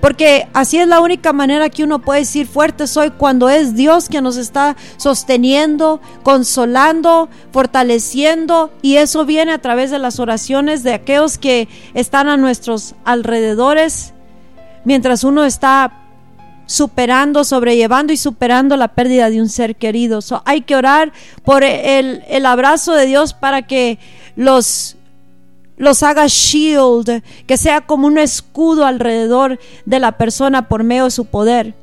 Porque 0.00 0.48
así 0.54 0.78
es 0.78 0.88
la 0.88 1.00
única 1.00 1.34
manera 1.34 1.68
que 1.68 1.84
uno 1.84 1.98
puede 1.98 2.20
decir 2.20 2.46
fuerte 2.46 2.86
soy 2.86 3.10
cuando 3.10 3.50
es 3.50 3.74
Dios 3.74 4.08
quien 4.08 4.24
nos 4.24 4.38
está 4.38 4.74
sosteniendo, 4.96 6.00
consolando, 6.22 7.28
fortaleciendo. 7.52 8.72
Y 8.80 8.96
eso 8.96 9.26
viene 9.26 9.52
a 9.52 9.60
través 9.60 9.90
de 9.90 9.98
las 9.98 10.18
oraciones 10.18 10.82
de 10.82 10.94
aquellos 10.94 11.36
que 11.36 11.68
están 11.92 12.28
a 12.28 12.38
nuestros 12.38 12.94
alrededores. 13.04 14.14
Mientras 14.86 15.24
uno 15.24 15.44
está 15.44 16.01
superando, 16.66 17.44
sobrellevando 17.44 18.12
y 18.12 18.16
superando 18.16 18.76
la 18.76 18.88
pérdida 18.88 19.30
de 19.30 19.40
un 19.40 19.48
ser 19.48 19.76
querido. 19.76 20.20
hay 20.44 20.62
que 20.62 20.76
orar 20.76 21.12
por 21.44 21.64
el, 21.64 22.22
el 22.28 22.46
abrazo 22.46 22.94
de 22.94 23.06
Dios 23.06 23.34
para 23.34 23.62
que 23.62 23.98
los 24.36 24.96
los 25.82 26.04
haga 26.04 26.26
shield, 26.28 27.22
que 27.46 27.56
sea 27.56 27.80
como 27.80 28.06
un 28.06 28.16
escudo 28.16 28.86
alrededor 28.86 29.58
de 29.84 29.98
la 29.98 30.12
persona 30.12 30.68
por 30.68 30.84
medio 30.84 31.04
de 31.04 31.10
su 31.10 31.24
poder. 31.24 31.74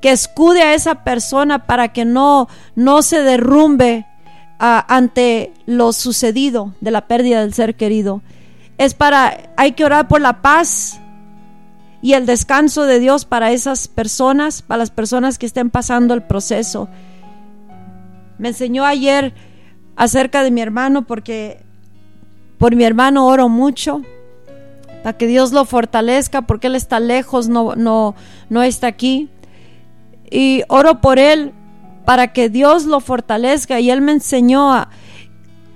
Que 0.00 0.10
escude 0.10 0.62
a 0.62 0.74
esa 0.74 1.04
persona 1.04 1.66
para 1.66 1.92
que 1.92 2.04
no, 2.04 2.48
no 2.74 3.02
se 3.02 3.22
derrumbe 3.22 4.04
ah, 4.58 4.84
ante 4.88 5.52
lo 5.66 5.92
sucedido 5.92 6.74
de 6.80 6.90
la 6.90 7.06
pérdida 7.06 7.42
del 7.42 7.54
ser 7.54 7.76
querido. 7.76 8.20
Es 8.78 8.94
para, 8.94 9.52
hay 9.56 9.72
que 9.72 9.84
orar 9.84 10.08
por 10.08 10.20
la 10.20 10.42
paz 10.42 10.98
y 12.02 12.14
el 12.14 12.26
descanso 12.26 12.84
de 12.84 12.98
Dios 12.98 13.24
para 13.24 13.52
esas 13.52 13.88
personas, 13.88 14.62
para 14.62 14.78
las 14.78 14.90
personas 14.90 15.38
que 15.38 15.46
estén 15.46 15.70
pasando 15.70 16.14
el 16.14 16.22
proceso. 16.22 16.88
Me 18.38 18.48
enseñó 18.48 18.84
ayer 18.84 19.34
acerca 19.96 20.42
de 20.42 20.50
mi 20.50 20.62
hermano 20.62 21.06
porque 21.06 21.62
por 22.58 22.74
mi 22.74 22.84
hermano 22.84 23.26
oro 23.26 23.48
mucho 23.48 24.02
para 25.02 25.16
que 25.16 25.26
Dios 25.26 25.52
lo 25.52 25.64
fortalezca 25.64 26.42
porque 26.42 26.68
él 26.68 26.74
está 26.74 27.00
lejos, 27.00 27.48
no, 27.48 27.74
no, 27.76 28.14
no 28.48 28.62
está 28.62 28.86
aquí. 28.86 29.28
Y 30.30 30.62
oro 30.68 31.00
por 31.00 31.18
él 31.18 31.52
para 32.06 32.32
que 32.32 32.48
Dios 32.48 32.86
lo 32.86 33.00
fortalezca 33.00 33.78
y 33.80 33.90
él 33.90 34.00
me 34.00 34.12
enseñó 34.12 34.86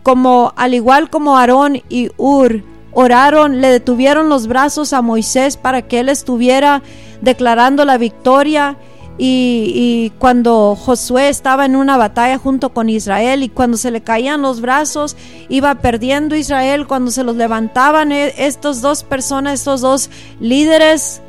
como 0.03 0.53
al 0.57 0.75
igual 0.75 1.11
como 1.11 1.37
Aarón 1.37 1.83
y 1.89 2.11
Ur 2.17 2.63
oraron, 2.95 3.61
le 3.61 3.69
detuvieron 3.69 4.29
los 4.29 4.47
brazos 4.47 4.93
a 4.93 5.03
Moisés 5.03 5.57
para 5.57 5.83
que 5.83 6.01
él 6.01 6.09
estuviera 6.09 6.83
declarando 7.21 7.85
la 7.85 7.99
victoria. 7.99 8.77
Y, 9.17 10.13
cuando 10.19 10.75
Josué 10.75 11.29
estaba 11.29 11.67
en 11.67 11.77
una 11.77 11.97
batalla 11.97 12.37
junto 12.37 12.75
con 12.75 12.89
Israel 12.89 13.45
y 13.45 13.49
cuando 13.49 13.77
se 13.77 13.93
le 13.93 14.01
caían 14.01 14.43
los 14.43 14.61
brazos, 14.61 15.17
iba 15.49 15.77
perdiendo 15.77 16.35
Israel, 16.35 16.89
cuando 16.89 17.13
se 17.13 17.23
los 17.23 17.37
levantaban 17.37 18.11
eh, 18.11 18.35
estos 18.39 18.81
dos 18.81 19.05
personas, 19.05 19.61
estos 19.61 19.83
dos 19.83 20.11
líderes 20.41 21.23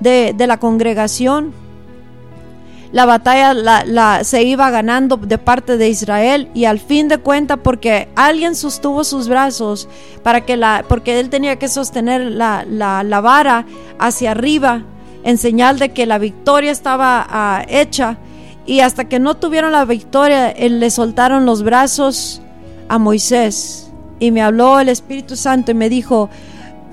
de, 0.00 0.34
de 0.36 0.46
la 0.46 0.58
congregación, 0.58 1.54
la 2.94 3.06
batalla 3.06 3.54
la, 3.54 4.22
se 4.22 4.44
iba 4.44 4.70
ganando 4.70 5.16
de 5.16 5.36
parte 5.36 5.76
de 5.76 5.88
Israel 5.88 6.48
y 6.54 6.66
al 6.66 6.78
fin 6.78 7.08
de 7.08 7.18
cuentas 7.18 7.58
porque 7.60 8.06
alguien 8.14 8.54
sostuvo 8.54 9.02
sus 9.02 9.26
brazos 9.26 9.88
para 10.22 10.42
que 10.42 10.56
la 10.56 10.84
porque 10.88 11.18
él 11.18 11.28
tenía 11.28 11.56
que 11.56 11.66
sostener 11.66 12.20
la, 12.20 13.20
vara 13.20 13.66
hacia 13.98 14.30
arriba 14.30 14.82
en 15.24 15.38
señal 15.38 15.80
de 15.80 15.88
que 15.88 16.06
la 16.06 16.18
victoria 16.18 16.70
estaba 16.70 17.26
ah, 17.28 17.64
hecha. 17.68 18.18
Y 18.64 18.78
hasta 18.78 19.08
que 19.08 19.18
no 19.18 19.34
tuvieron 19.34 19.72
la 19.72 19.84
victoria 19.84 20.50
él, 20.50 20.78
le 20.78 20.90
soltaron 20.90 21.46
los 21.46 21.64
brazos 21.64 22.42
a 22.88 22.98
Moisés. 22.98 23.90
Y 24.20 24.30
me 24.30 24.40
habló 24.40 24.78
el 24.78 24.88
Espíritu 24.88 25.34
Santo 25.34 25.72
y 25.72 25.74
me 25.74 25.88
dijo 25.88 26.30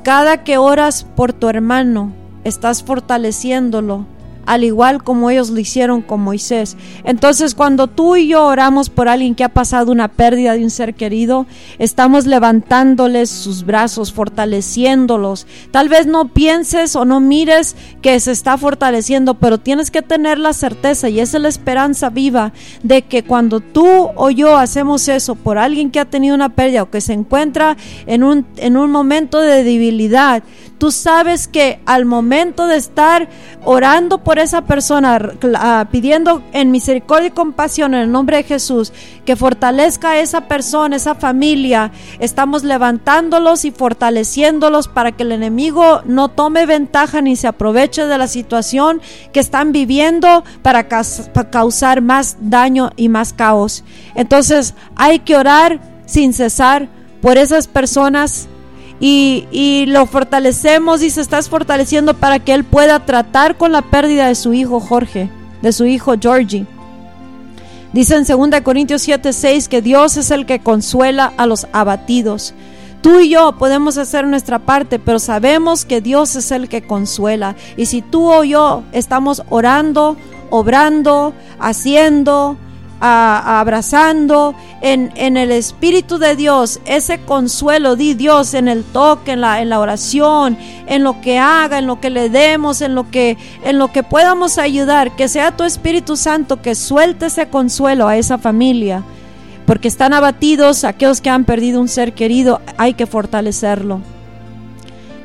cada 0.04 0.44
que 0.44 0.58
oras 0.58 1.06
por 1.16 1.32
tu 1.32 1.48
hermano 1.48 2.12
estás 2.44 2.82
fortaleciéndolo 2.82 4.08
al 4.46 4.64
igual 4.64 5.04
como 5.04 5.30
ellos 5.30 5.50
lo 5.50 5.60
hicieron 5.60 6.02
con 6.02 6.22
Moisés. 6.22 6.78
Entonces, 7.04 7.56
cuando 7.56 7.88
tú 7.88 8.16
y 8.16 8.28
yo 8.28 8.46
oramos 8.46 8.90
por 8.90 9.08
alguien 9.08 9.36
que 9.36 9.44
ha 9.44 9.50
pasado 9.50 9.92
una 9.92 10.08
pérdida 10.08 10.54
de 10.54 10.64
un 10.64 10.70
ser 10.70 10.94
querido, 10.94 11.46
estamos 11.80 12.26
levantándoles 12.26 13.30
sus 13.30 13.66
brazos, 13.66 14.12
fortaleciéndolos. 14.12 15.48
Tal 15.72 15.90
vez 15.90 16.08
no 16.08 16.30
pienses 16.30 16.96
o 16.96 17.06
no 17.06 17.20
mires 17.20 17.76
que 18.02 18.20
se 18.20 18.32
está 18.32 18.58
fortaleciendo, 18.58 19.36
pero 19.36 19.58
tienes 19.58 19.92
que 19.92 20.02
tener 20.02 20.38
la 20.38 20.54
certeza 20.54 21.10
y 21.10 21.20
esa 21.20 21.38
es 21.38 21.44
la 21.44 21.50
esperanza 21.50 22.10
viva 22.10 22.54
de 22.84 23.04
que 23.04 23.24
cuando 23.24 23.60
tú 23.60 24.10
o 24.16 24.30
yo 24.30 24.58
hacemos 24.58 25.08
eso 25.08 25.36
por 25.36 25.58
alguien 25.58 25.92
que 25.92 26.00
ha 26.00 26.06
tenido 26.06 26.36
una 26.36 26.50
pérdida 26.50 26.84
o 26.84 26.90
que 26.90 27.02
se 27.02 27.14
encuentra 27.14 27.78
en 28.06 28.24
un, 28.24 28.46
en 28.58 28.78
un 28.78 28.92
momento 28.92 29.40
de 29.40 29.64
debilidad, 29.64 30.44
Tú 30.82 30.90
sabes 30.90 31.48
que 31.48 31.80
al 31.86 32.06
momento 32.06 32.66
de 32.66 32.76
estar 32.76 33.30
orando 33.64 34.24
por 34.24 34.40
esa 34.40 34.64
persona, 34.64 35.20
ah, 35.54 35.88
pidiendo 35.92 36.42
en 36.54 36.72
misericordia 36.72 37.28
y 37.28 37.32
compasión 37.34 37.94
en 37.94 38.02
el 38.02 38.12
nombre 38.12 38.38
de 38.38 38.44
Jesús, 38.46 38.92
que 39.24 39.36
fortalezca 39.36 40.10
a 40.10 40.20
esa 40.20 40.48
persona, 40.48 40.96
esa 40.96 41.14
familia, 41.14 41.92
estamos 42.18 42.64
levantándolos 42.64 43.64
y 43.64 43.70
fortaleciéndolos 43.70 44.88
para 44.88 45.12
que 45.12 45.22
el 45.22 45.34
enemigo 45.34 46.02
no 46.06 46.30
tome 46.30 46.66
ventaja 46.66 47.22
ni 47.22 47.36
se 47.36 47.46
aproveche 47.46 48.08
de 48.08 48.18
la 48.18 48.28
situación 48.28 49.02
que 49.34 49.40
están 49.40 49.74
viviendo 49.74 50.44
para 50.64 50.88
causar 50.88 52.02
más 52.02 52.38
daño 52.40 52.90
y 52.96 53.08
más 53.08 53.34
caos. 53.34 53.84
Entonces 54.16 54.74
hay 54.96 55.20
que 55.20 55.38
orar 55.38 55.80
sin 56.08 56.34
cesar 56.34 56.90
por 57.22 57.38
esas 57.38 57.68
personas 57.68 58.48
y, 59.04 59.86
lo 59.88 60.06
fortalecemos 60.06 61.02
y 61.02 61.10
se 61.10 61.22
está 61.22 61.42
fortaleciendo 61.42 62.14
para 62.14 62.40
que 62.40 62.54
él 62.54 62.64
pueda 62.64 63.04
tratar 63.06 63.58
con 63.58 63.72
la 63.72 63.82
pérdida 63.82 64.28
de 64.28 64.36
su 64.36 64.54
hijo 64.54 64.80
Jorge, 64.80 65.30
de 65.62 65.74
su 65.74 65.86
hijo 65.86 66.14
Georgie. 66.22 66.68
Dice 67.94 68.16
en 68.16 68.24
2 68.24 68.62
Corintios 68.62 69.02
7, 69.02 69.34
6 69.34 69.68
que 69.68 69.82
Dios 69.82 70.16
es 70.18 70.30
el 70.30 70.46
que 70.46 70.60
consuela 70.60 71.34
a 71.36 71.48
los 71.48 71.68
abatidos. 71.74 72.54
Tú 73.02 73.20
y 73.20 73.30
yo 73.30 73.58
podemos 73.58 73.98
hacer 73.98 74.28
nuestra 74.28 74.60
parte, 74.60 75.00
pero 75.00 75.18
sabemos 75.18 75.84
que 75.86 76.00
Dios 76.00 76.36
es 76.36 76.52
el 76.52 76.70
que 76.70 76.84
consuela. 76.84 77.56
Y 77.76 77.88
si 77.88 78.04
tú 78.04 78.32
o 78.32 78.44
yo 78.44 78.84
estamos 78.92 79.42
orando, 79.50 80.16
obrando, 80.52 81.34
haciendo, 81.60 82.56
abrazando 83.02 84.54
en, 84.82 85.12
en, 85.16 85.36
el 85.36 85.52
Espíritu 85.52 86.20
de 86.20 86.36
Dios, 86.36 86.80
ese 86.86 87.20
consuelo 87.22 87.96
di 87.96 88.14
Dios 88.14 88.54
en 88.54 88.68
el 88.68 88.84
toque, 88.84 89.32
en 89.32 89.42
la, 89.42 89.62
en 89.62 89.70
la 89.70 89.80
oración, 89.80 90.56
en 90.86 91.04
lo 91.04 91.20
que 91.20 91.40
haga, 91.40 91.80
en 91.80 91.88
lo 91.88 92.00
que 92.00 92.12
le 92.12 92.30
demos, 92.30 92.82
en 92.82 92.94
lo 92.94 93.10
que, 93.10 93.38
en 93.64 93.80
lo 93.80 93.92
que 93.92 94.04
podamos 94.04 94.60
ayudar, 94.60 95.16
que 95.16 95.28
sea 95.28 95.58
tu 95.58 95.64
Espíritu 95.64 96.16
Santo 96.16 96.62
que 96.62 96.76
suelte 96.76 97.26
ese 97.26 97.50
consuelo 97.50 98.08
a 98.08 98.18
esa 98.18 98.38
familia, 98.38 99.04
porque 99.66 99.88
están 99.88 100.14
abatidos 100.14 100.84
aquellos 100.84 101.22
que 101.22 101.32
han 101.32 101.44
perdido 101.44 101.82
un 101.82 101.88
ser 101.88 102.14
querido, 102.14 102.62
hay 102.78 102.94
que 102.94 103.08
fortalecerlo. 103.08 104.00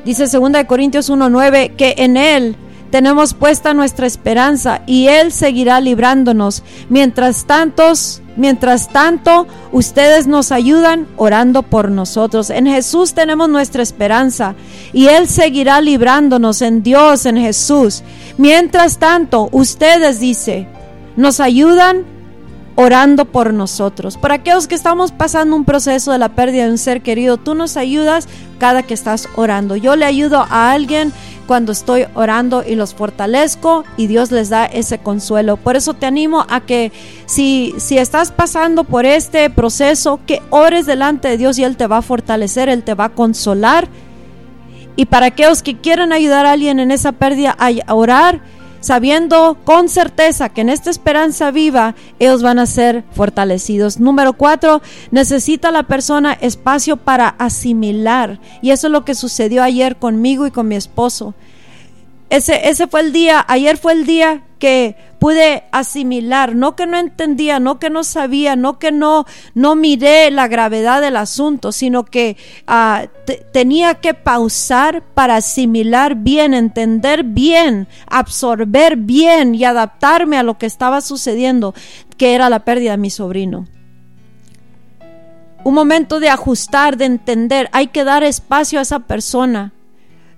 Dice 0.03 0.25
2 0.25 0.63
Corintios 0.65 1.09
1:9 1.09 1.75
que 1.75 1.93
en 1.97 2.17
Él 2.17 2.55
tenemos 2.89 3.33
puesta 3.33 3.73
nuestra 3.73 4.07
esperanza 4.07 4.81
y 4.85 5.07
Él 5.07 5.31
seguirá 5.31 5.81
librándonos. 5.81 6.63
Mientras 6.89 7.45
tantos, 7.45 8.21
mientras 8.37 8.89
tanto, 8.89 9.47
ustedes 9.71 10.27
nos 10.27 10.51
ayudan 10.51 11.07
orando 11.17 11.63
por 11.63 11.91
nosotros. 11.91 12.49
En 12.49 12.65
Jesús 12.65 13.13
tenemos 13.13 13.49
nuestra 13.49 13.83
esperanza 13.83 14.55
y 14.93 15.07
Él 15.07 15.27
seguirá 15.27 15.81
librándonos 15.81 16.61
en 16.61 16.83
Dios, 16.83 17.25
en 17.25 17.37
Jesús. 17.37 18.03
Mientras 18.37 18.99
tanto, 18.99 19.49
ustedes, 19.51 20.19
dice, 20.19 20.67
nos 21.17 21.39
ayudan 21.39 22.05
orando 22.75 23.25
por 23.25 23.53
nosotros. 23.53 24.17
Para 24.17 24.35
aquellos 24.35 24.67
que 24.67 24.75
estamos 24.75 25.11
pasando 25.11 25.55
un 25.55 25.65
proceso 25.65 26.11
de 26.11 26.19
la 26.19 26.29
pérdida 26.29 26.65
de 26.65 26.71
un 26.71 26.77
ser 26.77 27.01
querido, 27.01 27.37
tú 27.37 27.55
nos 27.55 27.75
ayudas 27.75 28.27
cada 28.59 28.83
que 28.83 28.93
estás 28.93 29.27
orando. 29.35 29.75
Yo 29.75 29.95
le 29.95 30.05
ayudo 30.05 30.45
a 30.47 30.71
alguien 30.71 31.11
cuando 31.47 31.71
estoy 31.71 32.05
orando 32.13 32.63
y 32.67 32.75
los 32.75 32.93
fortalezco 32.93 33.85
y 33.95 34.07
Dios 34.07 34.31
les 34.31 34.49
da 34.49 34.65
ese 34.65 34.99
consuelo. 34.99 35.57
Por 35.57 35.75
eso 35.75 35.93
te 35.93 36.05
animo 36.05 36.45
a 36.49 36.61
que 36.61 36.91
si, 37.25 37.73
si 37.77 37.97
estás 37.97 38.31
pasando 38.31 38.83
por 38.83 39.05
este 39.05 39.49
proceso, 39.49 40.19
que 40.27 40.41
ores 40.49 40.85
delante 40.85 41.29
de 41.29 41.37
Dios 41.37 41.57
y 41.57 41.63
Él 41.63 41.77
te 41.77 41.87
va 41.87 41.97
a 41.97 42.01
fortalecer, 42.01 42.69
Él 42.69 42.83
te 42.83 42.93
va 42.93 43.05
a 43.05 43.09
consolar. 43.09 43.87
Y 44.95 45.05
para 45.05 45.27
aquellos 45.27 45.63
que 45.63 45.77
quieran 45.77 46.11
ayudar 46.11 46.45
a 46.45 46.51
alguien 46.51 46.79
en 46.79 46.91
esa 46.91 47.13
pérdida 47.13 47.55
a 47.57 47.93
orar, 47.93 48.41
sabiendo 48.79 49.57
con 49.63 49.89
certeza 49.89 50.49
que 50.49 50.61
en 50.61 50.69
esta 50.69 50.89
esperanza 50.89 51.51
viva 51.51 51.95
ellos 52.19 52.41
van 52.41 52.59
a 52.59 52.65
ser 52.65 53.03
fortalecidos. 53.11 53.99
Número 53.99 54.33
cuatro, 54.33 54.81
necesita 55.11 55.71
la 55.71 55.83
persona 55.83 56.33
espacio 56.33 56.97
para 56.97 57.29
asimilar. 57.29 58.39
Y 58.61 58.71
eso 58.71 58.87
es 58.87 58.93
lo 58.93 59.05
que 59.05 59.15
sucedió 59.15 59.63
ayer 59.63 59.97
conmigo 59.97 60.47
y 60.47 60.51
con 60.51 60.67
mi 60.67 60.75
esposo. 60.75 61.33
Ese, 62.29 62.67
ese 62.69 62.87
fue 62.87 63.01
el 63.01 63.13
día, 63.13 63.45
ayer 63.47 63.77
fue 63.77 63.93
el 63.93 64.05
día 64.05 64.43
que 64.59 64.95
pude 65.19 65.63
asimilar, 65.71 66.55
no 66.55 66.75
que 66.75 66.85
no 66.85 66.97
entendía, 66.97 67.59
no 67.59 67.79
que 67.79 67.89
no 67.89 68.03
sabía, 68.03 68.55
no 68.55 68.79
que 68.79 68.91
no, 68.91 69.25
no 69.53 69.75
miré 69.75 70.29
la 70.31 70.47
gravedad 70.47 71.01
del 71.01 71.15
asunto, 71.15 71.71
sino 71.71 72.05
que 72.05 72.37
ah, 72.67 73.05
tenía 73.51 73.95
que 73.95 74.13
pausar 74.13 75.03
para 75.13 75.37
asimilar 75.37 76.15
bien, 76.15 76.53
entender 76.53 77.23
bien, 77.23 77.87
absorber 78.07 78.97
bien 78.97 79.55
y 79.55 79.63
adaptarme 79.63 80.37
a 80.37 80.43
lo 80.43 80.57
que 80.57 80.65
estaba 80.65 81.01
sucediendo, 81.01 81.73
que 82.17 82.35
era 82.35 82.49
la 82.49 82.65
pérdida 82.65 82.91
de 82.91 82.97
mi 82.97 83.09
sobrino. 83.09 83.67
Un 85.63 85.73
momento 85.73 86.19
de 86.19 86.29
ajustar, 86.29 86.97
de 86.97 87.05
entender, 87.05 87.69
hay 87.73 87.87
que 87.87 88.03
dar 88.03 88.23
espacio 88.23 88.79
a 88.79 88.83
esa 88.83 88.99
persona 88.99 89.73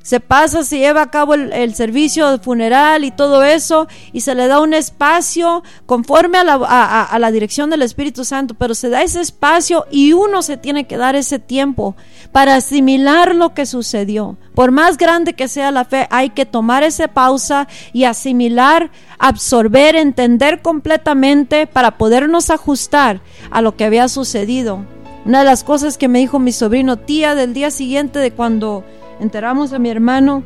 se 0.02 0.20
pasa, 0.20 0.64
se 0.64 0.80
lleva 0.80 1.02
a 1.02 1.12
cabo 1.12 1.34
el, 1.34 1.76
servicio 1.76 2.40
funeral 2.40 3.04
y 3.04 3.12
todo 3.12 3.44
eso, 3.44 3.88
y 4.12 4.22
se 4.22 4.34
le 4.34 4.48
da 4.48 4.60
un 4.60 4.74
espacio 4.74 5.64
conforme 5.86 6.38
a 6.38 6.44
la, 6.44 6.56
a 7.04 7.20
la, 7.20 7.32
dirección 7.32 7.70
del 7.70 7.82
Espíritu 7.82 8.26
Santo, 8.26 8.56
pero 8.56 8.74
se 8.74 8.90
da 8.90 9.04
ese 9.04 9.22
espacio 9.22 9.86
y 9.92 10.14
uno 10.14 10.42
se 10.42 10.58
tiene 10.58 10.86
que 10.88 10.98
dar 10.98 11.16
ese 11.16 11.38
tiempo 11.38 11.96
para 12.32 12.56
asimilar 12.56 13.36
lo 13.36 13.54
que 13.54 13.66
sucedió. 13.66 14.38
Por 14.56 14.72
más 14.72 14.98
grande 14.98 15.34
que 15.34 15.48
sea 15.48 15.72
la 15.72 15.86
fe, 15.86 16.08
hay 16.10 16.32
que 16.32 16.46
tomar 16.46 16.84
esa 16.84 17.08
pausa 17.08 17.68
y 17.94 18.06
asimilar, 18.06 18.92
absorber, 19.20 19.96
entender 19.96 20.62
completamente 20.62 21.68
para 21.68 21.98
podernos 21.98 22.50
ajustar 22.50 23.22
a 23.52 23.62
lo 23.62 23.76
que 23.76 23.86
había 23.86 24.08
sucedido. 24.08 24.86
Una 25.26 25.40
de 25.40 25.46
las 25.46 25.64
cosas 25.64 25.98
que 25.98 26.08
me 26.08 26.20
dijo 26.20 26.40
mi 26.40 26.52
sobrino 26.52 26.98
tía 26.98 27.36
del 27.36 27.54
día 27.54 27.72
siguiente 27.72 28.20
de 28.20 28.32
cuando 28.32 28.84
enteramos 29.20 29.74
a 29.74 29.80
mi 29.80 29.90
hermano, 29.90 30.44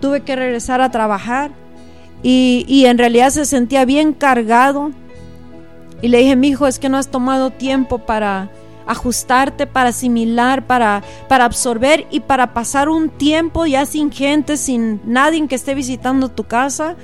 tuve 0.00 0.20
que 0.20 0.36
regresar 0.36 0.80
a 0.80 0.90
trabajar 0.90 1.50
y, 2.22 2.84
en 2.86 2.96
realidad 2.96 3.30
se 3.30 3.44
sentía 3.44 3.84
bien 3.84 4.14
cargado. 4.14 4.92
Y 6.00 6.08
le 6.08 6.18
dije, 6.18 6.36
mi 6.36 6.48
hijo, 6.48 6.66
es 6.66 6.78
que 6.78 6.88
no 6.88 6.96
has 6.96 7.08
tomado 7.08 7.50
tiempo 7.50 7.98
para 7.98 8.50
ajustarte, 8.86 9.66
para 9.66 9.90
asimilar, 9.90 10.66
para, 10.66 11.02
para 11.28 11.44
absorber 11.44 12.06
y 12.10 12.20
para 12.20 12.52
pasar 12.54 12.88
un 12.88 13.10
tiempo 13.10 13.66
ya 13.66 13.86
sin 13.86 14.10
gente, 14.10 14.56
sin 14.56 15.00
nadie 15.04 15.46
que 15.48 15.54
esté 15.54 15.74
visitando 15.74 16.30
tu 16.30 16.44
casa 16.44 16.96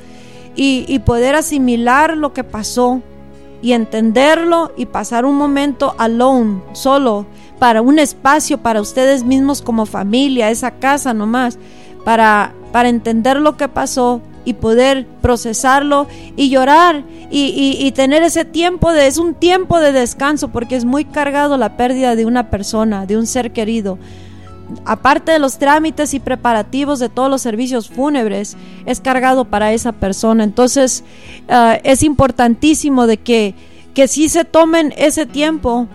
y, 0.57 0.85
y 0.89 0.99
poder 1.01 1.35
asimilar 1.35 2.17
lo 2.17 2.33
que 2.33 2.45
pasó 2.45 3.03
y 3.63 3.73
entenderlo 3.73 4.73
y 4.77 4.87
pasar 4.87 5.25
un 5.25 5.37
momento 5.37 5.95
alone, 5.99 6.63
solo, 6.73 7.27
para 7.61 7.83
un 7.83 7.99
espacio 7.99 8.59
para 8.59 8.81
ustedes 8.81 9.23
mismos 9.23 9.61
como 9.61 9.85
familia, 9.85 10.51
esa 10.51 10.73
casa 10.73 11.13
nomás, 11.13 11.59
para, 12.05 12.55
para 12.73 12.89
entender 12.89 13.39
lo 13.39 13.59
que 13.59 13.69
pasó 13.69 14.23
y 14.47 14.55
poder 14.55 15.07
procesarlo 15.21 16.09
y 16.37 16.49
llorar 16.49 17.05
y, 17.31 17.77
y, 17.79 17.93
tener 17.93 18.23
ese 18.23 18.47
tiempo 18.47 18.91
de, 18.93 19.07
es 19.07 19.19
un 19.19 19.35
tiempo 19.35 19.79
de 19.79 19.93
descanso 19.93 20.49
porque 20.49 20.75
es 20.75 20.87
muy 20.87 21.05
cargado 21.05 21.59
la 21.59 21.77
pérdida 21.77 22.17
de 22.17 22.25
una 22.25 22.49
persona, 22.49 23.05
de 23.05 23.19
un 23.19 23.27
ser 23.27 23.53
querido. 23.53 23.99
Aparte 24.87 25.33
de 25.33 25.39
los 25.39 25.59
trámites 25.59 26.15
y 26.15 26.21
preparativos 26.21 26.99
de 26.99 27.11
todos 27.11 27.29
los 27.29 27.43
servicios 27.43 27.91
fúnebres, 27.91 28.57
es 28.87 29.01
cargado 29.01 29.45
para 29.45 29.75
esa 29.75 29.93
persona. 29.93 30.45
Entonces, 30.45 31.05
ah, 31.51 31.79
es 31.85 32.03
importantísimo 32.03 33.07
de 33.07 33.19
que, 33.19 33.55
que 33.93 34.09
sí 34.09 34.31
se 34.31 34.47
tomen 34.47 34.95
ese 34.97 35.27
tiempo 35.27 35.89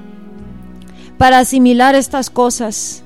para 1.18 1.40
asimilar 1.40 1.96
estas 1.96 2.30
cosas. 2.30 3.05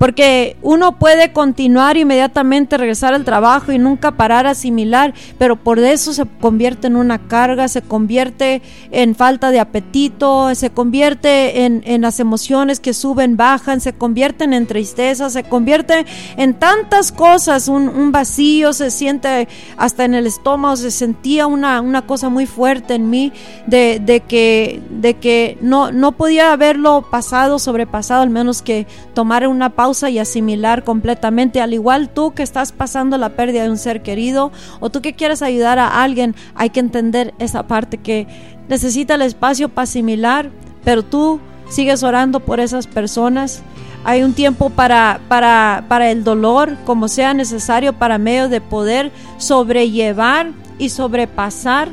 Porque 0.00 0.56
uno 0.62 0.98
puede 0.98 1.30
continuar 1.34 1.98
inmediatamente, 1.98 2.78
regresar 2.78 3.12
al 3.12 3.26
trabajo 3.26 3.70
y 3.70 3.78
nunca 3.78 4.12
parar 4.12 4.46
a 4.46 4.52
asimilar, 4.52 5.12
pero 5.36 5.56
por 5.56 5.78
eso 5.78 6.14
se 6.14 6.24
convierte 6.24 6.86
en 6.86 6.96
una 6.96 7.18
carga, 7.28 7.68
se 7.68 7.82
convierte 7.82 8.62
en 8.92 9.14
falta 9.14 9.50
de 9.50 9.60
apetito, 9.60 10.54
se 10.54 10.70
convierte 10.70 11.66
en, 11.66 11.82
en 11.84 12.00
las 12.00 12.18
emociones 12.18 12.80
que 12.80 12.94
suben, 12.94 13.36
bajan, 13.36 13.82
se 13.82 13.92
convierten 13.92 14.54
en 14.54 14.66
tristeza, 14.66 15.28
se 15.28 15.44
convierte 15.44 16.06
en 16.38 16.54
tantas 16.54 17.12
cosas, 17.12 17.68
un, 17.68 18.10
vacío, 18.10 18.72
se 18.72 18.90
siente 18.90 19.48
hasta 19.76 20.06
en 20.06 20.14
el 20.14 20.26
estómago, 20.26 20.76
se 20.76 20.92
sentía 20.92 21.46
una, 21.46 21.82
una 21.82 22.06
cosa 22.06 22.30
muy 22.30 22.46
fuerte 22.46 22.94
en 22.94 23.10
mí 23.10 23.34
de, 23.66 24.00
de 24.02 24.20
que, 24.20 24.80
de 24.88 25.18
que 25.18 25.58
no, 25.60 25.92
no 25.92 26.12
podía 26.12 26.54
haberlo 26.54 27.06
pasado, 27.10 27.58
sobrepasado, 27.58 28.22
al 28.22 28.30
menos 28.30 28.62
que 28.62 28.86
tomar 29.12 29.46
una 29.46 29.68
pausa 29.68 29.89
y 30.08 30.18
asimilar 30.18 30.84
completamente, 30.84 31.60
al 31.60 31.74
igual 31.74 32.08
tú 32.08 32.32
que 32.32 32.42
estás 32.42 32.70
pasando 32.72 33.18
la 33.18 33.30
pérdida 33.30 33.64
de 33.64 33.70
un 33.70 33.76
ser 33.76 34.02
querido 34.02 34.52
o 34.78 34.88
tú 34.88 35.02
que 35.02 35.14
quieres 35.14 35.42
ayudar 35.42 35.78
a 35.78 36.02
alguien, 36.02 36.34
hay 36.54 36.70
que 36.70 36.80
entender 36.80 37.34
esa 37.38 37.64
parte 37.64 37.98
que 37.98 38.28
necesita 38.68 39.16
el 39.16 39.22
espacio 39.22 39.68
para 39.68 39.82
asimilar, 39.82 40.50
pero 40.84 41.02
tú 41.02 41.40
sigues 41.68 42.02
orando 42.02 42.40
por 42.40 42.60
esas 42.60 42.86
personas. 42.86 43.62
Hay 44.04 44.22
un 44.22 44.32
tiempo 44.32 44.70
para, 44.70 45.20
para, 45.28 45.84
para 45.88 46.10
el 46.10 46.22
dolor, 46.24 46.76
como 46.86 47.08
sea 47.08 47.34
necesario, 47.34 47.92
para 47.92 48.16
medio 48.18 48.48
de 48.48 48.60
poder 48.60 49.10
sobrellevar 49.38 50.52
y 50.78 50.90
sobrepasar 50.90 51.88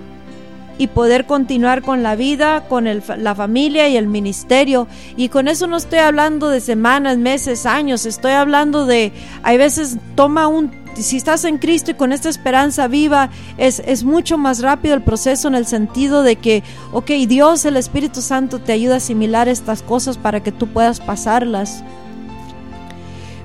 y 0.77 0.87
poder 0.87 1.25
continuar 1.25 1.81
con 1.81 2.03
la 2.03 2.15
vida, 2.15 2.65
con 2.67 2.85
la 2.85 3.35
familia 3.35 3.87
y 3.87 3.97
el 3.97 4.07
ministerio. 4.07 4.87
Y 5.15 5.29
con 5.29 5.47
eso 5.47 5.67
no 5.67 5.77
estoy 5.77 5.99
hablando 5.99 6.49
de 6.49 6.61
semanas, 6.61 7.17
meses, 7.17 7.65
años, 7.65 8.05
estoy 8.05 8.33
hablando 8.33 8.85
de, 8.85 9.11
hay 9.43 9.57
veces 9.57 9.97
toma 10.15 10.47
un, 10.47 10.71
si 10.95 11.17
estás 11.17 11.45
en 11.45 11.57
Cristo 11.57 11.91
y 11.91 11.93
con 11.95 12.11
esta 12.11 12.29
esperanza 12.29 12.87
viva, 12.87 13.29
es, 13.57 13.81
es 13.85 14.03
mucho 14.03 14.37
más 14.37 14.61
rápido 14.61 14.95
el 14.95 15.01
proceso 15.01 15.47
en 15.47 15.55
el 15.55 15.65
sentido 15.65 16.23
de 16.23 16.35
que, 16.35 16.63
ok, 16.91 17.11
Dios, 17.27 17.65
el 17.65 17.77
Espíritu 17.77 18.21
Santo 18.21 18.59
te 18.59 18.71
ayuda 18.71 18.95
a 18.95 18.97
asimilar 18.97 19.47
estas 19.47 19.81
cosas 19.83 20.17
para 20.17 20.41
que 20.41 20.51
tú 20.51 20.67
puedas 20.67 20.99
pasarlas 20.99 21.83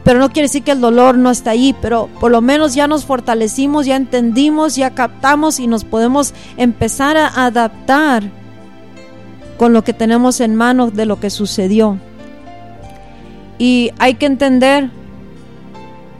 pero 0.04 0.18
no 0.18 0.30
quiere 0.30 0.46
decir 0.46 0.62
que 0.64 0.72
el 0.72 0.80
dolor 0.80 1.16
no 1.16 1.30
está 1.30 1.50
ahí, 1.50 1.74
pero 1.80 2.08
por 2.20 2.30
lo 2.30 2.40
menos 2.40 2.74
ya 2.74 2.86
nos 2.88 3.04
fortalecimos, 3.04 3.86
ya 3.86 3.96
entendimos, 3.96 4.74
ya 4.74 4.90
captamos 4.90 5.60
y 5.60 5.66
nos 5.66 5.84
podemos 5.84 6.34
empezar 6.56 7.16
a 7.16 7.44
adaptar 7.44 8.24
con 9.56 9.72
lo 9.72 9.84
que 9.84 9.92
tenemos 9.92 10.40
en 10.40 10.56
manos 10.56 10.94
de 10.94 11.06
lo 11.06 11.20
que 11.20 11.30
sucedió. 11.30 11.98
Y 13.58 13.92
hay 13.98 14.14
que 14.14 14.26
entender 14.26 14.90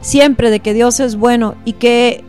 siempre 0.01 0.51
de 0.51 0.61
que 0.61 0.75
Dios 0.75 1.01
es 1.01 1.17
bueno 1.17 1.57
y 1.65 1.73
que 1.73 2.25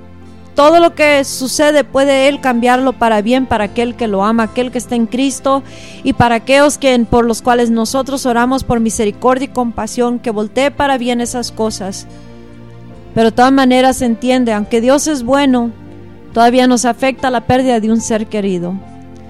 todo 0.55 0.80
lo 0.80 0.93
que 0.93 1.23
sucede 1.23 1.84
puede 1.84 2.27
Él 2.27 2.39
cambiarlo 2.39 2.93
para 2.93 3.21
bien 3.21 3.45
para 3.45 3.65
aquel 3.65 3.95
que 3.95 4.07
lo 4.07 4.23
ama, 4.23 4.43
aquel 4.43 4.71
que 4.71 4.77
está 4.77 4.95
en 4.95 5.07
Cristo 5.07 5.63
y 6.03 6.13
para 6.13 6.35
aquellos 6.35 6.77
que, 6.77 6.97
por 7.09 7.25
los 7.25 7.41
cuales 7.41 7.71
nosotros 7.71 8.25
oramos 8.25 8.63
por 8.63 8.80
misericordia 8.80 9.45
y 9.45 9.49
compasión, 9.49 10.19
que 10.19 10.31
voltee 10.31 10.71
para 10.71 10.97
bien 10.97 11.21
esas 11.21 11.51
cosas. 11.51 12.07
Pero 13.15 13.30
de 13.30 13.35
todas 13.35 13.51
maneras 13.51 13.97
se 13.97 14.05
entiende, 14.05 14.53
aunque 14.53 14.81
Dios 14.81 15.07
es 15.07 15.23
bueno, 15.23 15.71
todavía 16.34 16.67
nos 16.67 16.85
afecta 16.85 17.30
la 17.30 17.41
pérdida 17.41 17.80
de 17.80 17.91
un 17.91 18.01
ser 18.01 18.27
querido. 18.27 18.73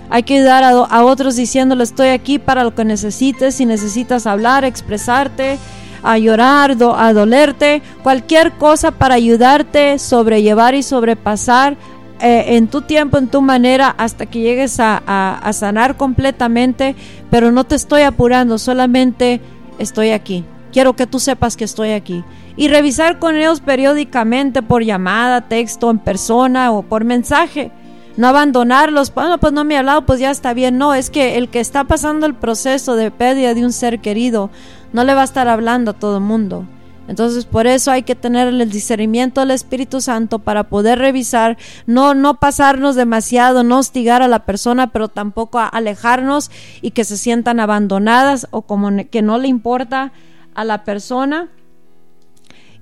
Hay 0.10 0.24
que 0.24 0.36
ayudar 0.36 0.64
a, 0.64 0.70
a 0.70 1.06
otros 1.06 1.36
diciéndole 1.36 1.84
estoy 1.84 2.10
aquí 2.10 2.38
para 2.38 2.64
lo 2.64 2.76
que 2.76 2.86
necesites, 2.86 3.56
si 3.56 3.66
necesitas 3.66 4.28
hablar, 4.28 4.64
expresarte, 4.64 5.58
a 6.04 6.18
llorar, 6.18 6.76
a 6.96 7.14
dolerte, 7.14 7.82
cualquier 8.04 8.52
cosa 8.54 8.92
para 8.92 9.16
ayudarte, 9.16 9.98
sobrellevar 9.98 10.76
y 10.76 10.84
sobrepasar 10.84 11.78
eh, 12.20 12.56
en 12.56 12.68
tu 12.68 12.82
tiempo, 12.82 13.18
en 13.18 13.28
tu 13.28 13.42
manera, 13.42 13.94
hasta 13.98 14.26
que 14.26 14.40
llegues 14.40 14.80
a, 14.80 15.42
sanar 15.52 15.98
completamente, 15.98 16.96
pero 17.30 17.52
no 17.52 17.64
te 17.64 17.76
estoy 17.76 18.04
apurando, 18.04 18.58
solamente 18.58 19.42
estoy 19.80 20.12
aquí. 20.12 20.46
Quiero 20.72 20.94
que 20.94 21.08
tú 21.08 21.20
sepas 21.20 21.58
que 21.58 21.66
estoy 21.66 21.92
aquí. 21.92 22.24
Y 22.56 22.68
revisar 22.68 23.20
con 23.20 23.36
ellos 23.36 23.62
periódicamente 23.62 24.62
por 24.62 24.84
llamada, 24.84 25.42
texto, 25.42 25.90
en 25.90 26.00
persona 26.00 26.72
o 26.72 26.84
por 26.84 27.04
mensaje. 27.04 27.72
No 28.16 28.28
abandonarlos. 28.28 29.14
Bueno, 29.14 29.40
pues 29.40 29.54
no 29.54 29.64
me 29.64 29.76
ha 29.76 29.80
hablado, 29.80 30.06
pues 30.06 30.20
ya 30.20 30.30
está 30.30 30.54
bien. 30.54 30.78
No, 30.78 30.94
es 30.94 31.10
que 31.10 31.38
el 31.38 31.50
que 31.50 31.60
está 31.60 31.84
pasando 31.86 32.26
el 32.26 32.36
proceso 32.36 32.96
de 32.96 33.12
pérdida 33.12 33.54
de 33.54 33.66
un 33.66 33.74
ser 33.74 34.00
querido 34.00 34.50
no 34.92 35.04
le 35.04 35.16
va 35.16 35.22
a 35.22 35.26
estar 35.26 35.48
hablando 35.48 35.92
a 35.92 35.94
todo 35.96 36.18
el 36.18 36.24
mundo. 36.24 36.68
Entonces 37.08 37.46
por 37.46 37.68
eso 37.68 37.92
hay 37.92 38.04
que 38.04 38.16
tener 38.16 38.48
el 38.48 38.70
discernimiento 38.70 39.42
del 39.42 39.52
Espíritu 39.52 40.00
Santo 40.00 40.40
para 40.40 40.64
poder 40.64 41.00
revisar, 41.00 41.58
no, 41.86 42.14
no 42.14 42.36
pasarnos 42.36 42.96
demasiado, 42.96 43.64
no 43.64 43.80
hostigar 43.80 44.22
a 44.22 44.30
la 44.30 44.46
persona, 44.46 44.88
pero 44.92 45.10
tampoco 45.10 45.60
alejarnos 45.60 46.50
y 46.82 46.92
que 46.92 47.04
se 47.04 47.18
sientan 47.18 47.60
abandonadas 47.60 48.48
o 48.52 48.62
como 48.62 48.90
que 49.12 49.22
no 49.22 49.38
le 49.38 49.50
importa 49.50 50.14
a 50.56 50.64
la 50.64 50.86
persona 50.86 51.50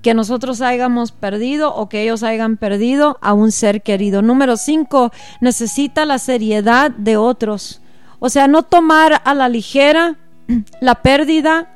que 0.01 0.13
nosotros 0.13 0.61
hayamos 0.61 1.11
perdido 1.11 1.73
o 1.75 1.89
que 1.89 2.03
ellos 2.03 2.23
hayan 2.23 2.57
perdido 2.57 3.17
a 3.21 3.33
un 3.33 3.51
ser 3.51 3.81
querido. 3.81 4.21
Número 4.21 4.57
cinco, 4.57 5.11
necesita 5.39 6.05
la 6.05 6.19
seriedad 6.19 6.91
de 6.91 7.17
otros. 7.17 7.81
O 8.19 8.29
sea, 8.29 8.47
no 8.47 8.63
tomar 8.63 9.21
a 9.23 9.33
la 9.33 9.49
ligera 9.49 10.17
la 10.81 11.01
pérdida 11.01 11.69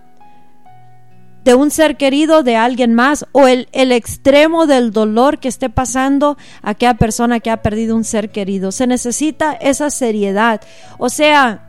de 1.44 1.54
un 1.54 1.70
ser 1.70 1.96
querido, 1.96 2.42
de 2.42 2.56
alguien 2.56 2.96
más, 2.96 3.28
o 3.32 3.48
el, 3.48 3.70
el, 3.72 3.92
extremo 3.92 4.66
del 4.66 4.92
dolor 4.92 5.38
que 5.38 5.48
esté 5.48 5.70
pasando 5.70 6.38
a 6.64 6.72
aquella 6.72 6.96
persona 6.96 7.40
que 7.40 7.52
ha 7.52 7.62
perdido 7.62 7.96
un 7.96 8.04
ser 8.04 8.32
querido. 8.32 8.72
Se 8.72 8.88
necesita 8.88 9.54
esa 9.54 9.92
seriedad. 9.92 10.60
O 10.98 11.10
sea, 11.10 11.65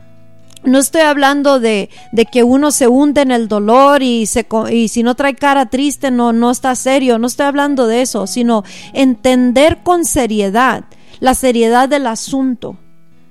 no 0.63 0.79
estoy 0.79 1.01
hablando 1.01 1.59
de, 1.59 1.89
de, 2.11 2.25
que 2.25 2.43
uno 2.43 2.71
se 2.71 2.87
hunde 2.87 3.21
en 3.21 3.31
el 3.31 3.47
dolor 3.47 4.03
y, 4.03 4.25
se, 4.25 4.45
y 4.71 4.87
si 4.87 5.03
no 5.03 5.15
trae 5.15 5.35
cara 5.35 5.67
triste 5.67 6.11
no, 6.11 6.33
no 6.33 6.51
está 6.51 6.75
serio, 6.75 7.19
no 7.19 7.27
estoy 7.27 7.45
hablando 7.45 7.87
de 7.87 8.01
eso, 8.01 8.27
sino 8.27 8.63
entender 8.93 9.79
con 9.83 10.05
seriedad 10.05 10.85
la 11.19 11.33
seriedad 11.33 11.89
del 11.89 12.07
asunto, 12.07 12.77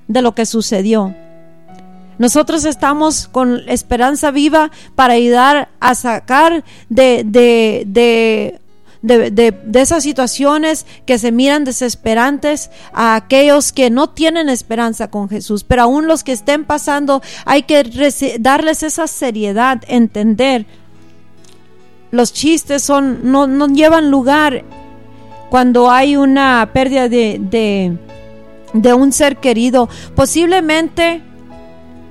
de 0.09 0.23
lo 0.23 0.35
que 0.35 0.47
sucedió. 0.47 1.15
Nosotros 2.19 2.65
estamos 2.65 3.29
con 3.29 3.61
esperanza 3.69 4.31
viva 4.31 4.71
para 4.95 5.15
ayudar 5.15 5.69
a 5.81 5.95
sacar 5.95 6.65
de, 6.89 7.23
de, 7.25 7.85
de 7.87 8.61
de, 9.03 9.31
de, 9.31 9.81
esas 9.81 10.03
situaciones 10.03 10.87
que 11.05 11.19
se 11.19 11.33
miran 11.33 11.65
desesperantes 11.65 12.71
a 12.93 13.15
aquellos 13.15 13.73
que 13.73 13.91
no 13.91 14.11
tienen 14.11 14.49
esperanza 14.49 15.09
con 15.09 15.29
Jesús. 15.29 15.65
Pero 15.65 15.83
aún 15.83 16.07
los 16.07 16.25
que 16.25 16.33
estén 16.33 16.65
pasando, 16.65 17.23
hay 17.45 17.63
que 17.63 17.83
darles 18.41 18.83
esa 18.83 19.07
seriedad, 19.07 19.83
entender. 19.89 20.67
Los 22.11 22.33
chistes 22.33 22.83
son, 22.83 23.31
no, 23.31 23.47
no 23.47 23.69
llevan 23.69 24.11
lugar 24.11 24.65
cuando 25.51 25.91
hay 25.91 26.17
una 26.17 26.71
pérdida 26.73 27.09
de, 27.09 27.39
de, 27.41 27.97
de 28.73 28.95
un 28.95 29.13
ser 29.13 29.37
querido. 29.39 29.89
Posiblemente 30.15 31.23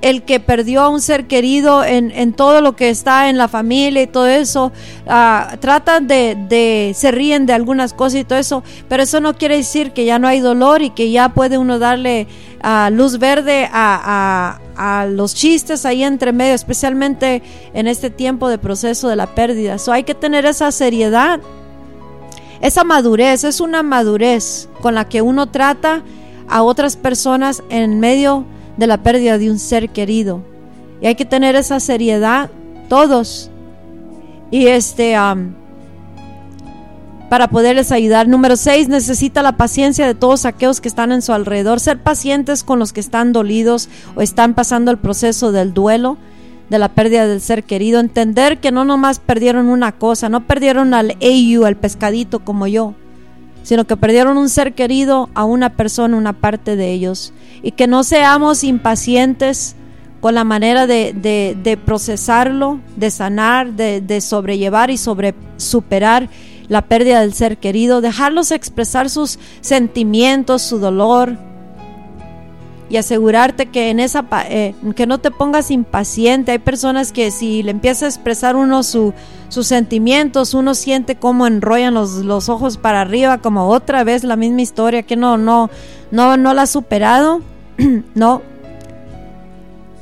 el 0.01 0.23
que 0.23 0.39
perdió 0.39 0.81
a 0.81 0.89
un 0.89 1.01
ser 1.01 1.25
querido 1.27 1.83
en, 1.83 2.33
todo 2.33 2.61
lo 2.61 2.75
que 2.75 2.89
está 2.89 3.29
en 3.29 3.37
la 3.37 3.47
familia 3.47 4.03
y 4.03 4.07
todo 4.07 4.27
eso, 4.27 4.71
uh, 5.05 5.57
tratan 5.59 6.07
de, 6.07 6.93
se 6.95 7.11
ríen 7.11 7.45
de 7.45 7.53
algunas 7.53 7.93
cosas 7.93 8.21
y 8.21 8.23
todo 8.23 8.39
eso, 8.39 8.63
pero 8.87 9.03
eso 9.03 9.19
no 9.19 9.35
quiere 9.35 9.57
decir 9.57 9.91
que 9.91 10.05
ya 10.05 10.19
no 10.19 10.27
hay 10.27 10.39
dolor 10.39 10.81
y 10.81 10.91
que 10.91 11.11
ya 11.11 11.29
puede 11.29 11.57
uno 11.57 11.79
darle 11.79 12.27
uh, 12.63 12.91
luz 12.91 13.17
verde 13.17 13.69
a, 13.71 14.59
los 15.09 15.33
chistes 15.33 15.85
ahí 15.85 16.03
entre 16.03 16.33
medio, 16.33 16.53
especialmente 16.53 17.41
en 17.73 17.87
este 17.87 18.09
tiempo 18.09 18.49
de 18.49 18.57
proceso 18.57 19.07
de 19.07 19.15
la 19.15 19.33
pérdida. 19.33 19.77
So 19.77 19.93
hay 19.93 20.03
que 20.03 20.13
tener 20.13 20.45
esa 20.45 20.71
seriedad, 20.71 21.39
esa 22.59 22.83
madurez, 22.83 23.45
es 23.45 23.61
una 23.61 23.83
madurez 23.83 24.67
con 24.81 24.93
la 24.93 25.07
que 25.07 25.21
uno 25.21 25.47
trata 25.47 26.03
a 26.49 26.61
otras 26.61 26.97
personas 26.97 27.63
en 27.69 27.99
medio 27.99 28.45
de 28.77 28.87
la 28.87 28.97
pérdida 28.97 29.37
de 29.37 29.49
un 29.49 29.59
ser 29.59 29.89
querido. 29.89 30.41
Y 31.01 31.07
hay 31.07 31.15
que 31.15 31.25
tener 31.25 31.55
esa 31.55 31.79
seriedad 31.79 32.49
todos. 32.89 33.49
Y 34.51 34.67
este 34.67 35.15
para 37.29 37.47
poderles 37.47 37.91
ayudar. 37.91 38.27
Número 38.27 38.55
seis, 38.55 38.87
necesita 38.87 39.41
la 39.41 39.57
paciencia 39.57 40.05
de 40.05 40.15
todos 40.15 40.45
aquellos 40.45 40.79
que 40.79 40.87
están 40.87 41.11
en 41.11 41.21
su 41.21 41.33
alrededor. 41.33 41.79
Ser 41.79 41.99
pacientes 41.99 42.63
con 42.63 42.79
los 42.79 42.93
que 42.93 42.99
están 42.99 43.33
dolidos 43.33 43.89
o 44.15 44.21
están 44.21 44.53
pasando 44.53 44.91
el 44.91 44.97
proceso 44.97 45.51
del 45.51 45.73
duelo, 45.73 46.17
de 46.69 46.79
la 46.79 46.89
pérdida 46.89 47.27
del 47.27 47.41
ser 47.41 47.63
querido. 47.63 47.99
Entender 47.99 48.59
que 48.59 48.71
no 48.71 48.85
nomás 48.85 49.19
perdieron 49.19 49.67
una 49.67 49.91
cosa, 49.91 50.29
no 50.29 50.45
perdieron 50.45 50.93
al 50.93 51.17
AU, 51.21 51.65
al 51.65 51.75
pescadito 51.75 52.39
como 52.39 52.67
yo, 52.67 52.93
sino 53.65 53.85
que 53.85 53.97
perdieron 53.97 54.37
un 54.37 54.47
ser 54.47 54.75
querido 54.75 55.27
a 55.33 55.43
una 55.43 55.71
persona, 55.71 56.15
una 56.15 56.33
parte 56.33 56.75
de 56.75 56.91
ellos. 56.91 57.33
Y 57.63 57.71
que 57.71 57.87
no 57.87 58.03
seamos 58.03 58.63
impacientes 58.63 59.75
con 60.21 60.35
la 60.35 60.43
manera 60.43 60.85
de, 60.85 61.79
procesarlo, 61.83 62.79
de 62.95 63.09
sanar, 63.09 63.73
de, 63.73 64.21
sobrellevar 64.21 64.91
y 64.91 64.97
sobre 64.97 65.33
superar 65.57 66.29
la 66.67 66.83
pérdida 66.83 67.21
del 67.21 67.33
ser 67.33 67.57
querido, 67.57 68.01
dejarlos 68.01 68.51
expresar 68.51 69.09
sus 69.09 69.39
sentimientos, 69.61 70.61
su 70.61 70.77
dolor 70.77 71.35
y 72.89 72.97
asegurarte 72.97 73.67
que 73.67 73.89
en 73.89 73.99
esa 73.99 74.25
eh, 74.49 74.75
que 74.95 75.07
no 75.07 75.17
te 75.17 75.31
pongas 75.31 75.71
impaciente. 75.71 76.51
Hay 76.51 76.59
personas 76.59 77.11
que 77.11 77.31
si 77.31 77.63
le 77.63 77.71
empieza 77.71 78.05
a 78.05 78.09
expresar 78.09 78.55
uno 78.55 78.83
sus 78.83 79.13
sentimientos, 79.61 80.53
uno 80.53 80.75
siente 80.75 81.15
como 81.15 81.47
enrollan 81.47 81.93
los, 81.93 82.15
los 82.17 82.49
ojos 82.49 82.77
para 82.77 83.01
arriba, 83.01 83.39
como 83.39 83.67
otra 83.67 84.03
vez 84.03 84.23
la 84.23 84.35
misma 84.35 84.61
historia 84.61 85.03
que 85.03 85.15
no 85.15 85.37
no 85.37 85.69
no 86.11 86.37
no 86.37 86.53
la 86.53 86.63
ha 86.63 86.67
superado 86.67 87.41
no. 88.15 88.41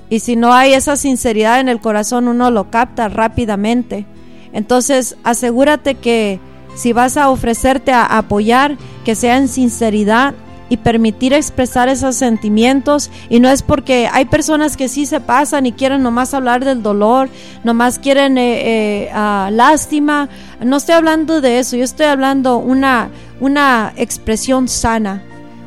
Y 0.10 0.20
si 0.20 0.36
no 0.36 0.54
hay 0.54 0.74
esa 0.74 0.96
sinceridad 0.96 1.60
en 1.60 1.70
el 1.70 1.80
corazón, 1.80 2.28
uno 2.28 2.52
lo 2.52 2.70
capta 2.70 3.10
rápidamente. 3.10 4.06
Entonces, 4.52 5.18
asegúrate 5.24 5.96
que 5.96 6.40
si 6.76 6.94
vas 6.94 7.18
a 7.18 7.30
ofrecerte 7.30 7.92
a 7.92 8.06
apoyar, 8.06 8.78
que 9.06 9.16
sea 9.16 9.38
en 9.38 9.48
sinceridad 9.48 10.36
y 10.74 10.78
permitir 10.78 11.34
expresar 11.34 11.88
esos 11.88 12.16
sentimientos. 12.16 13.12
Y 13.30 13.40
no 13.40 13.50
es 13.50 13.62
porque 13.62 14.10
hay 14.12 14.26
personas 14.26 14.76
que 14.76 14.88
sí 14.88 15.06
se 15.06 15.20
pasan 15.20 15.66
y 15.66 15.72
quieren 15.72 16.04
nomás 16.04 16.34
hablar 16.34 16.66
del 16.66 16.82
dolor, 16.82 17.30
nomás 17.64 18.00
quieren 18.00 18.38
eh, 18.38 19.04
eh, 19.06 19.10
ah, 19.14 19.50
lástima. 19.52 20.30
No 20.64 20.78
estoy 20.78 20.96
hablando 20.96 21.42
de 21.42 21.60
eso, 21.60 21.76
yo 21.76 21.84
estoy 21.84 22.08
hablando 22.08 22.58
una, 22.58 23.10
una 23.40 23.94
expresión 23.96 24.68
sana 24.68 25.24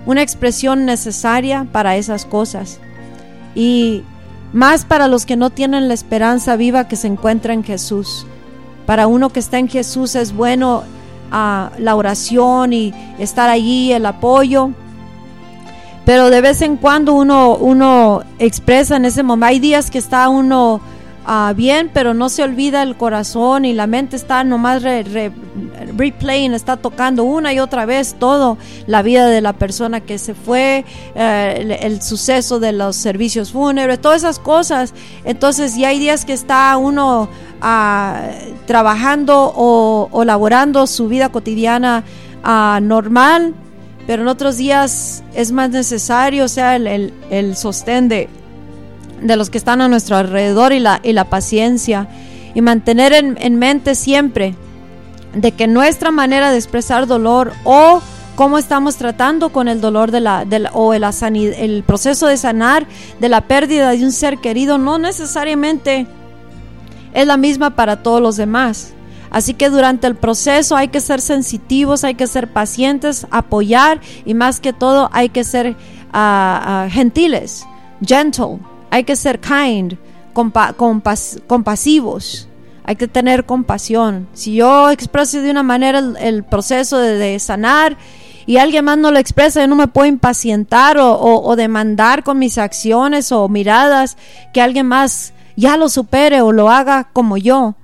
una 0.06 0.22
expresión 0.22 0.86
necesaria 0.86 1.66
para 1.70 1.96
esas 1.96 2.24
cosas. 2.24 2.80
Y 3.54 4.04
más 4.52 4.84
para 4.84 5.08
los 5.08 5.26
que 5.26 5.36
no 5.36 5.50
tienen 5.50 5.88
la 5.88 5.94
esperanza 5.94 6.56
viva 6.56 6.88
que 6.88 6.96
se 6.96 7.08
encuentra 7.08 7.52
en 7.52 7.64
Jesús. 7.64 8.26
Para 8.86 9.08
uno 9.08 9.30
que 9.30 9.40
está 9.40 9.58
en 9.58 9.68
Jesús 9.68 10.14
es 10.14 10.32
bueno 10.32 10.84
ah, 11.32 11.72
la 11.78 11.96
oración 11.96 12.72
y 12.72 12.94
estar 13.18 13.50
allí, 13.50 13.92
el 13.92 14.06
apoyo. 14.06 14.70
Pero 16.06 16.30
de 16.30 16.40
vez 16.40 16.62
en 16.62 16.78
cuando 16.78 17.12
uno, 17.12 17.56
uno 17.56 18.22
expresa 18.38 18.96
en 18.96 19.04
ese 19.04 19.22
momento, 19.22 19.46
hay 19.46 19.58
días 19.58 19.90
que 19.90 19.98
está 19.98 20.30
uno 20.30 20.80
Ah, 21.28 21.54
bien, 21.56 21.90
pero 21.92 22.14
no 22.14 22.28
se 22.28 22.44
olvida 22.44 22.84
el 22.84 22.96
corazón 22.96 23.64
y 23.64 23.72
la 23.72 23.88
mente 23.88 24.14
está 24.14 24.44
nomás 24.44 24.84
replaying, 24.84 26.54
está 26.54 26.76
tocando 26.76 27.24
una 27.24 27.52
y 27.52 27.58
otra 27.58 27.84
vez 27.84 28.14
todo, 28.16 28.58
la 28.86 29.02
vida 29.02 29.26
de 29.26 29.40
la 29.40 29.52
persona 29.52 30.00
que 30.00 30.18
se 30.18 30.34
fue, 30.34 30.84
eh, 31.16 31.78
el, 31.82 32.00
suceso 32.00 32.60
de 32.60 32.70
los 32.70 32.94
servicios 32.94 33.50
fúnebres, 33.50 34.00
todas 34.00 34.18
esas 34.18 34.38
cosas. 34.38 34.94
Entonces, 35.24 35.76
ya 35.76 35.88
hay 35.88 35.98
días 35.98 36.24
que 36.24 36.32
está 36.32 36.76
uno 36.76 37.28
ah, 37.60 38.28
trabajando 38.66 39.52
o, 39.56 40.22
laborando 40.24 40.86
su 40.86 41.08
vida 41.08 41.30
cotidiana 41.30 42.04
ah, 42.44 42.78
normal, 42.80 43.52
pero 44.06 44.22
en 44.22 44.28
otros 44.28 44.56
días 44.56 45.22
es 45.34 45.52
más 45.52 45.70
necesario, 45.70 46.44
o 46.44 46.48
sea, 46.48 46.76
el, 46.76 47.12
el 47.30 47.56
sostén 47.56 48.08
de 48.08 48.28
de 49.20 49.36
los 49.36 49.50
que 49.50 49.58
están 49.58 49.80
a 49.80 49.88
nuestro 49.88 50.16
alrededor 50.16 50.72
y 50.72 50.80
la, 50.80 51.00
y 51.02 51.12
la 51.12 51.24
paciencia 51.24 52.08
y 52.54 52.60
mantener 52.60 53.12
en, 53.12 53.58
mente 53.58 53.94
siempre 53.94 54.54
de 55.34 55.52
que 55.52 55.66
nuestra 55.66 56.10
manera 56.10 56.50
de 56.50 56.56
expresar 56.56 57.06
dolor 57.06 57.52
o 57.64 58.00
cómo 58.34 58.58
estamos 58.58 58.96
tratando 58.96 59.50
con 59.50 59.68
el 59.68 59.80
dolor 59.80 60.10
de 60.10 60.20
la, 60.20 60.46
o 60.72 60.94
el, 60.94 61.04
el 61.04 61.82
proceso 61.82 62.26
de 62.26 62.36
sanar 62.36 62.86
de 63.20 63.28
la 63.28 63.42
pérdida 63.42 63.90
de 63.90 64.04
un 64.04 64.12
ser 64.12 64.38
querido 64.38 64.78
no 64.78 64.98
necesariamente 64.98 66.06
es 67.12 67.26
la 67.26 67.36
misma 67.36 67.76
para 67.76 68.02
todos 68.02 68.20
los 68.20 68.36
demás. 68.36 68.92
Así 69.30 69.54
que 69.54 69.70
durante 69.70 70.06
el 70.06 70.14
proceso 70.14 70.76
hay 70.76 70.88
que 70.88 71.00
ser 71.00 71.20
sensitivos, 71.20 72.04
hay 72.04 72.14
que 72.14 72.26
ser 72.26 72.52
pacientes, 72.52 73.26
apoyar 73.30 74.00
y 74.24 74.34
más 74.34 74.60
que 74.60 74.72
todo 74.72 75.10
hay 75.12 75.28
que 75.28 75.44
ser 75.44 75.76
ah, 76.12 76.88
gentiles, 76.90 77.66
gentle, 78.00 78.58
hay 78.90 79.04
que 79.04 79.16
ser 79.16 79.40
kind, 79.40 79.94
compasivos. 81.46 82.48
Hay 82.84 82.94
que 82.94 83.08
tener 83.08 83.44
compasión. 83.44 84.28
Si 84.32 84.54
yo 84.54 84.90
expreso 84.90 85.40
de 85.40 85.50
una 85.50 85.64
manera 85.64 85.98
el, 85.98 86.44
proceso 86.44 86.98
de, 86.98 87.38
sanar 87.40 87.96
y 88.46 88.58
alguien 88.58 88.84
más 88.84 88.96
no 88.96 89.10
lo 89.10 89.18
expresa, 89.18 89.60
yo 89.60 89.66
no 89.66 89.74
me 89.74 89.88
puedo 89.88 90.06
impacientar 90.06 90.96
o, 91.00 91.56
demandar 91.56 92.22
con 92.22 92.38
mis 92.38 92.58
acciones 92.58 93.32
o 93.32 93.48
miradas 93.48 94.16
que 94.52 94.62
alguien 94.62 94.86
más 94.86 95.32
ya 95.56 95.76
lo 95.76 95.88
supere 95.88 96.42
o 96.42 96.52
lo 96.52 96.70
haga 96.70 97.08
como 97.12 97.36
yo. 97.36 97.74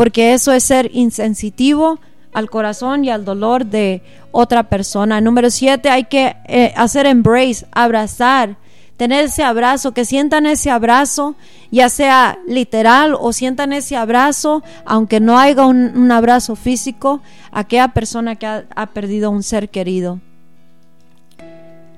Porque 0.00 0.32
eso 0.32 0.52
es 0.52 0.64
ser 0.64 0.90
insensitivo 0.94 2.00
al 2.32 2.48
corazón 2.48 3.04
y 3.04 3.10
al 3.10 3.26
dolor 3.26 3.66
de 3.66 4.00
otra 4.30 4.62
persona. 4.62 5.20
Número 5.20 5.50
siete, 5.50 5.90
hay 5.90 6.04
que 6.04 6.36
eh, 6.46 6.72
hacer 6.74 7.04
embrace, 7.04 7.66
abrazar 7.70 8.56
tener 8.96 9.26
ese 9.26 9.42
abrazo, 9.42 9.92
que 9.92 10.06
sientan 10.06 10.46
ese 10.46 10.70
abrazo, 10.70 11.34
ya 11.70 11.90
sea 11.90 12.38
literal 12.46 13.14
o 13.14 13.34
sientan 13.34 13.74
ese 13.74 13.94
abrazo, 13.94 14.62
aunque 14.86 15.20
no 15.20 15.38
haya 15.38 15.66
un, 15.66 16.10
abrazo 16.10 16.56
físico, 16.56 17.20
a 17.52 17.60
aquella 17.60 17.88
persona 17.88 18.36
que 18.36 18.46
ha, 18.46 18.64
ha 18.74 18.86
perdido 18.86 19.30
un 19.30 19.42
ser 19.42 19.68
querido. 19.68 20.18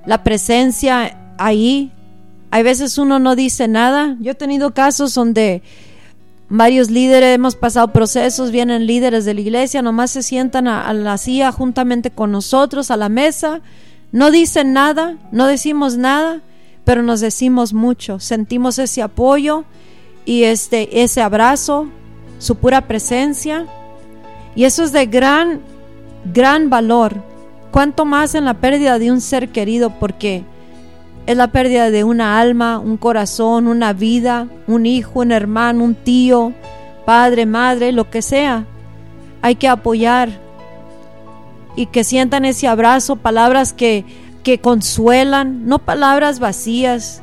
La 0.06 0.24
presencia 0.24 1.16
ahí, 1.38 1.92
hay 2.50 2.64
veces 2.64 2.98
uno 2.98 3.20
no 3.20 3.36
dice 3.36 3.68
nada. 3.68 4.16
Yo 4.18 4.32
he 4.32 4.34
tenido 4.34 4.74
casos 4.74 5.14
donde 5.14 5.62
varios 6.52 6.90
líderes, 6.90 7.34
hemos 7.34 7.56
pasado 7.56 7.88
procesos, 7.88 8.50
vienen 8.50 8.86
líderes 8.86 9.24
de 9.24 9.32
la 9.32 9.40
iglesia, 9.40 9.80
nomás 9.80 10.10
se 10.10 10.22
sientan 10.22 10.68
a, 10.68 10.92
la 10.92 11.16
silla 11.16 11.50
juntamente 11.50 12.10
con 12.10 12.30
nosotros, 12.30 12.90
a 12.90 12.98
la 12.98 13.08
mesa, 13.08 13.62
no 14.12 14.30
dicen 14.30 14.74
nada, 14.74 15.16
no 15.32 15.46
decimos 15.46 15.96
nada, 15.96 16.42
pero 16.84 17.02
nos 17.02 17.20
decimos 17.20 17.72
mucho, 17.72 18.20
sentimos 18.20 18.78
ese 18.78 19.00
apoyo 19.00 19.64
y 20.26 20.42
este, 20.42 21.02
ese 21.02 21.22
abrazo, 21.22 21.86
su 22.38 22.56
pura 22.56 22.82
presencia. 22.82 23.66
Y 24.54 24.64
eso 24.64 24.84
es 24.84 24.92
de 24.92 25.06
gran, 25.06 25.62
gran 26.34 26.68
valor. 26.68 27.14
Cuanto 27.70 28.04
más 28.04 28.34
en 28.34 28.44
la 28.44 28.60
pérdida 28.60 28.98
de 28.98 29.10
un 29.10 29.22
ser 29.22 29.48
querido, 29.48 29.98
porque 29.98 30.44
es 31.26 31.36
la 31.36 31.48
pérdida 31.48 31.90
de 31.90 32.04
una 32.04 32.40
alma, 32.40 32.78
un 32.78 32.96
corazón, 32.96 33.66
una 33.66 33.92
vida, 33.92 34.48
un 34.66 34.86
hijo, 34.86 35.20
un 35.20 35.32
hermano, 35.32 35.84
un 35.84 35.94
tío, 35.94 36.52
padre, 37.04 37.46
madre, 37.46 37.92
lo 37.92 38.10
que 38.10 38.22
sea. 38.22 38.66
Hay 39.40 39.56
que 39.56 39.68
apoyar 39.68 40.30
y 41.76 41.86
que 41.86 42.04
sientan 42.04 42.44
ese 42.44 42.68
abrazo, 42.68 43.16
palabras 43.16 43.72
que 43.72 44.04
que 44.42 44.58
consuelan, 44.58 45.66
no 45.66 45.78
palabras 45.78 46.40
vacías. 46.40 47.22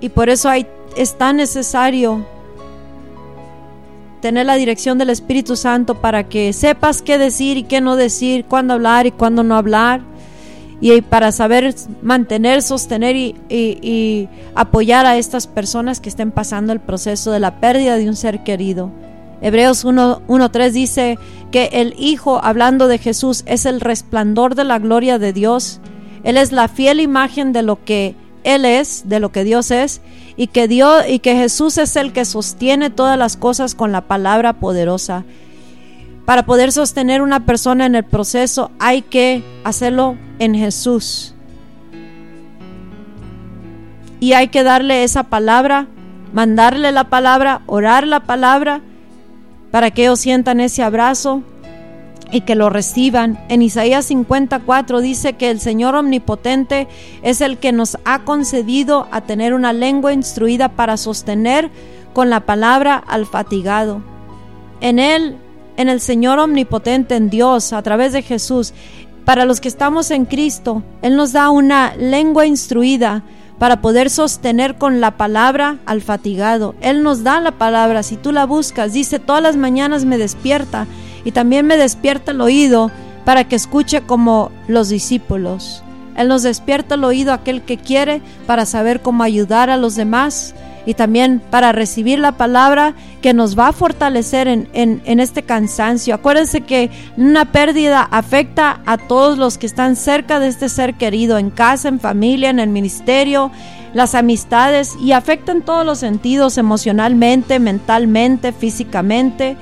Y 0.00 0.08
por 0.08 0.30
eso 0.30 0.48
hay, 0.48 0.66
es 0.96 1.18
tan 1.18 1.36
necesario 1.36 2.24
tener 4.20 4.46
la 4.46 4.54
dirección 4.54 4.98
del 4.98 5.10
Espíritu 5.10 5.56
Santo 5.56 5.96
para 5.96 6.28
que 6.28 6.52
sepas 6.52 7.02
qué 7.02 7.18
decir 7.18 7.56
y 7.56 7.62
qué 7.64 7.80
no 7.80 7.96
decir, 7.96 8.44
cuándo 8.44 8.74
hablar 8.74 9.06
y 9.06 9.12
cuándo 9.12 9.42
no 9.42 9.56
hablar. 9.56 10.02
Y 10.80 11.02
para 11.02 11.30
saber 11.30 11.74
mantener, 12.02 12.62
sostener 12.62 13.14
y, 13.16 14.28
apoyar 14.54 15.06
a 15.06 15.18
estas 15.18 15.46
personas 15.46 16.00
que 16.00 16.08
estén 16.08 16.30
pasando 16.30 16.72
el 16.72 16.80
proceso 16.80 17.32
de 17.32 17.40
la 17.40 17.60
pérdida 17.60 17.96
de 17.96 18.08
un 18.08 18.16
ser 18.16 18.42
querido. 18.42 18.90
Hebreos 19.42 19.84
1.3 19.84 20.70
dice 20.70 21.18
que 21.50 21.70
el 21.72 21.94
Hijo, 21.98 22.40
hablando 22.42 22.88
de 22.88 22.98
Jesús, 22.98 23.42
es 23.46 23.66
el 23.66 23.80
resplandor 23.80 24.54
de 24.54 24.64
la 24.64 24.78
gloria 24.78 25.18
de 25.18 25.32
Dios. 25.32 25.80
Él 26.24 26.36
es 26.36 26.52
la 26.52 26.68
fiel 26.68 27.00
imagen 27.00 27.52
de 27.52 27.62
lo 27.62 27.84
que 27.84 28.14
Él 28.44 28.64
es, 28.64 29.04
de 29.06 29.20
lo 29.20 29.32
que 29.32 29.44
Dios 29.44 29.70
es, 29.70 30.00
y 30.36 30.46
que, 30.46 30.68
Dios, 30.68 31.04
y 31.08 31.18
que 31.18 31.36
Jesús 31.36 31.78
es 31.78 31.96
el 31.96 32.12
que 32.12 32.24
sostiene 32.24 32.90
todas 32.90 33.18
las 33.18 33.36
cosas 33.36 33.74
con 33.74 33.92
la 33.92 34.02
palabra 34.02 34.54
poderosa. 34.54 35.24
Para 36.24 36.44
poder 36.44 36.72
sostener 36.72 37.22
una 37.22 37.44
persona 37.46 37.86
en 37.86 37.94
el 37.94 38.04
proceso 38.04 38.70
hay 38.78 39.02
que 39.02 39.42
hacerlo 39.64 40.16
en 40.38 40.54
Jesús. 40.54 41.34
Y 44.20 44.34
hay 44.34 44.48
que 44.48 44.62
darle 44.62 45.02
esa 45.02 45.24
palabra, 45.24 45.86
mandarle 46.32 46.92
la 46.92 47.04
palabra, 47.04 47.62
orar 47.66 48.06
la 48.06 48.20
palabra 48.20 48.82
para 49.70 49.90
que 49.90 50.02
ellos 50.02 50.20
sientan 50.20 50.60
ese 50.60 50.82
abrazo 50.82 51.42
y 52.30 52.42
que 52.42 52.54
lo 52.54 52.70
reciban. 52.70 53.38
En 53.48 53.62
Isaías 53.62 54.06
54 54.06 55.00
dice 55.00 55.34
que 55.34 55.50
el 55.50 55.60
Señor 55.60 55.94
omnipotente 55.94 56.88
es 57.22 57.40
el 57.40 57.58
que 57.58 57.72
nos 57.72 57.98
ha 58.04 58.20
concedido 58.20 59.08
a 59.10 59.22
tener 59.22 59.54
una 59.54 59.72
lengua 59.72 60.12
instruida 60.12 60.68
para 60.68 60.96
sostener 60.96 61.70
con 62.12 62.30
la 62.30 62.40
palabra 62.40 62.96
al 62.96 63.26
fatigado. 63.26 64.02
En 64.80 64.98
Él, 64.98 65.36
en 65.76 65.88
el 65.88 66.00
Señor 66.00 66.38
omnipotente, 66.38 67.16
en 67.16 67.30
Dios, 67.30 67.72
a 67.72 67.82
través 67.82 68.12
de 68.12 68.22
Jesús, 68.22 68.72
para 69.24 69.44
los 69.44 69.60
que 69.60 69.68
estamos 69.68 70.10
en 70.10 70.24
Cristo, 70.24 70.82
Él 71.02 71.16
nos 71.16 71.32
da 71.32 71.50
una 71.50 71.94
lengua 71.96 72.46
instruida 72.46 73.22
para 73.58 73.82
poder 73.82 74.08
sostener 74.08 74.76
con 74.76 75.00
la 75.00 75.18
palabra 75.18 75.78
al 75.84 76.00
fatigado. 76.00 76.74
Él 76.80 77.02
nos 77.02 77.22
da 77.22 77.40
la 77.40 77.52
palabra, 77.52 78.02
si 78.02 78.16
tú 78.16 78.32
la 78.32 78.46
buscas, 78.46 78.94
dice, 78.94 79.18
todas 79.18 79.42
las 79.42 79.56
mañanas 79.56 80.06
me 80.06 80.16
despierta 80.16 80.86
y 81.24 81.32
también 81.32 81.66
me 81.66 81.76
despierta 81.76 82.32
el 82.32 82.40
oído 82.40 82.90
para 83.24 83.44
que 83.44 83.56
escuche 83.56 84.00
como 84.00 84.50
los 84.66 84.88
discípulos. 84.88 85.82
Él 86.16 86.28
nos 86.28 86.42
despierta 86.42 86.94
el 86.94 87.04
oído 87.04 87.32
aquel 87.32 87.62
que 87.62 87.76
quiere 87.76 88.22
para 88.46 88.66
saber 88.66 89.02
cómo 89.02 89.22
ayudar 89.22 89.70
a 89.70 89.76
los 89.76 89.94
demás 89.94 90.54
y 90.86 90.94
también 90.94 91.40
para 91.50 91.72
recibir 91.72 92.18
la 92.18 92.32
palabra 92.32 92.94
que 93.20 93.34
nos 93.34 93.58
va 93.58 93.68
a 93.68 93.72
fortalecer 93.72 94.48
en, 94.48 94.68
en, 94.72 95.20
este 95.20 95.42
cansancio. 95.42 96.14
Acuérdense 96.14 96.62
que 96.62 96.90
una 97.16 97.52
pérdida 97.52 98.02
afecta 98.10 98.80
a 98.86 98.96
todos 98.96 99.38
los 99.38 99.58
que 99.58 99.66
están 99.66 99.96
cerca 99.96 100.40
de 100.40 100.48
este 100.48 100.68
ser 100.68 100.94
querido, 100.94 101.38
en 101.38 101.50
casa, 101.50 101.88
en 101.88 102.00
familia, 102.00 102.50
en 102.50 102.60
el 102.60 102.70
ministerio, 102.70 103.50
las 103.92 104.14
amistades 104.14 104.96
y 105.00 105.12
afecta 105.12 105.52
en 105.52 105.62
todos 105.62 105.84
los 105.84 105.98
sentidos, 105.98 106.58
emocionalmente, 106.58 107.58
mentalmente, 107.58 108.52
físicamente, 108.52 109.56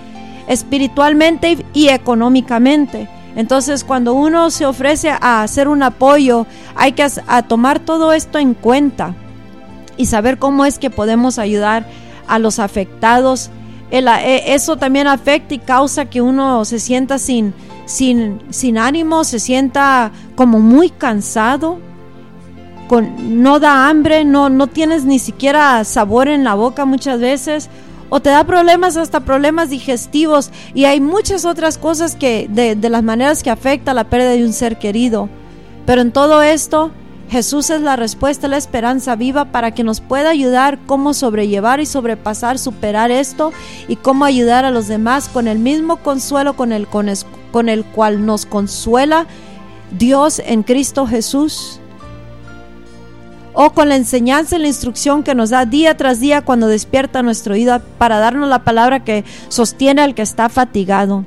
espiritualmente 0.47 1.65
y, 1.75 1.89
económicamente. 1.89 3.09
Entonces, 3.37 3.85
cuando 3.85 4.15
uno 4.15 4.51
se 4.51 4.67
ofrece 4.67 5.11
a 5.11 5.43
hacer 5.43 5.69
un 5.69 5.83
apoyo, 5.83 6.47
hay 6.75 6.93
que 6.93 7.07
a 7.27 7.43
tomar 7.43 7.79
todo 7.79 8.13
esto 8.13 8.39
en 8.39 8.55
cuenta 8.55 9.15
y 9.99 10.07
saber 10.07 10.39
cómo 10.39 10.65
es 10.65 10.79
que 10.79 10.89
podemos 10.89 11.39
ayudar 11.39 11.87
a 12.27 12.39
los 12.39 12.59
afectados. 12.59 13.51
Eh, 13.91 14.43
eso 14.47 14.77
también 14.77 15.07
afecta 15.07 15.55
y 15.55 15.59
causa 15.59 16.07
que 16.07 16.23
uno 16.23 16.65
se 16.65 16.79
sienta 16.79 17.19
sin, 17.19 17.53
sin, 17.85 18.41
sin 18.51 18.79
ánimo, 18.79 19.25
se 19.25 19.41
sienta 19.41 20.13
como 20.37 20.61
muy 20.61 20.91
cansado, 20.91 21.79
con, 22.87 23.43
no 23.43 23.61
da 23.61 23.89
hambre, 23.89 24.25
no, 24.25 24.49
no 24.49 24.67
tienes 24.67 25.05
ni 25.05 25.19
siquiera 25.19 25.85
sabor 25.85 26.29
en 26.29 26.45
la 26.45 26.55
boca 26.55 26.85
muchas 26.85 27.21
veces, 27.21 27.69
o 28.11 28.21
te 28.21 28.31
da 28.31 28.45
problemas, 28.45 28.97
hasta 28.97 29.21
problemas 29.21 29.69
digestivos, 29.69 30.51
y 30.75 30.85
hay 30.85 31.01
muchas 31.01 31.45
otras 31.45 31.77
cosas 31.77 32.15
que, 32.15 32.47
de, 32.49 32.75
de 32.75 32.89
las 32.89 33.03
maneras 33.03 33.43
que 33.43 33.51
afecta 33.51 33.93
la 33.93 34.05
pérdida 34.05 34.31
de 34.31 34.45
un 34.45 34.55
ser 34.55 34.79
querido. 34.79 35.29
Pero 35.85 36.03
en 36.03 36.13
todo 36.13 36.43
esto, 36.43 36.91
Jesús 37.31 37.69
es 37.69 37.83
la 37.83 37.97
respuesta, 37.97 38.49
la 38.49 38.57
esperanza 38.57 39.15
viva 39.15 39.47
para 39.47 39.73
que 39.73 39.85
nos 39.85 40.01
pueda 40.01 40.31
ayudar 40.31 40.79
cómo 40.87 41.13
sobrellevar 41.13 41.79
y 41.79 41.87
sobrepasar, 41.87 42.59
superar 42.59 43.11
esto 43.11 43.53
y 43.87 43.97
cómo 43.97 44.25
ayudar 44.25 44.65
a 44.65 44.71
los 44.71 44.89
demás 44.89 45.29
con 45.29 45.47
el 45.47 45.59
mismo 45.59 45.99
consuelo 45.99 46.57
con 46.57 46.73
el, 46.73 46.87
con 46.87 47.69
el 47.69 47.85
cual 47.85 48.25
nos 48.25 48.47
consuela 48.47 49.27
Dios 49.91 50.41
en 50.45 50.63
Cristo 50.63 51.07
Jesús. 51.07 51.81
O 53.53 53.73
con 53.73 53.89
la 53.89 53.97
enseñanza 53.97 54.57
y 54.57 54.61
la 54.61 54.69
instrucción 54.69 55.23
que 55.23 55.35
nos 55.35 55.51
da 55.51 55.67
día 55.67 55.97
tras 55.97 56.21
día 56.21 56.43
cuando 56.43 56.69
despierta 56.69 57.23
nuestro 57.23 57.55
oído 57.55 57.81
para 57.99 58.21
darnos 58.21 58.49
la 58.49 58.63
palabra 58.63 59.05
que 59.05 59.25
sostiene 59.49 60.01
al 60.01 60.15
que 60.15 60.23
está 60.23 60.49
fatigado. 60.49 61.25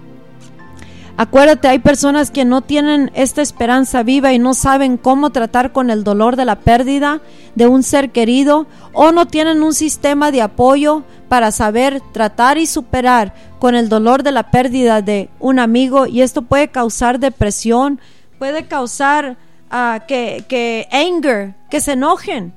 Acuérdate, 1.21 1.67
hay 1.67 1.77
personas 1.77 2.31
que 2.31 2.45
no 2.45 2.61
tienen 2.61 3.11
esta 3.13 3.43
esperanza 3.43 4.01
viva 4.01 4.33
y 4.33 4.39
no 4.39 4.55
saben 4.55 4.97
cómo 4.97 5.29
tratar 5.29 5.71
con 5.71 5.91
el 5.91 6.03
dolor 6.03 6.35
de 6.35 6.45
la 6.45 6.55
pérdida 6.55 7.21
de 7.53 7.67
un 7.67 7.83
ser 7.83 8.09
querido 8.09 8.65
o 8.91 9.11
no 9.11 9.27
tienen 9.27 9.61
un 9.61 9.75
sistema 9.75 10.31
de 10.31 10.41
apoyo 10.41 11.03
para 11.29 11.51
saber 11.51 12.01
tratar 12.11 12.57
y 12.57 12.65
superar 12.65 13.35
con 13.59 13.75
el 13.75 13.87
dolor 13.87 14.23
de 14.23 14.31
la 14.31 14.49
pérdida 14.49 15.03
de 15.03 15.29
un 15.39 15.59
amigo 15.59 16.07
y 16.07 16.23
esto 16.23 16.41
puede 16.41 16.69
causar 16.69 17.19
depresión, 17.19 17.99
puede 18.39 18.65
causar 18.65 19.37
uh, 19.71 19.99
que, 20.07 20.43
que 20.47 20.87
anger, 20.91 21.53
que 21.69 21.81
se 21.81 21.91
enojen. 21.91 22.51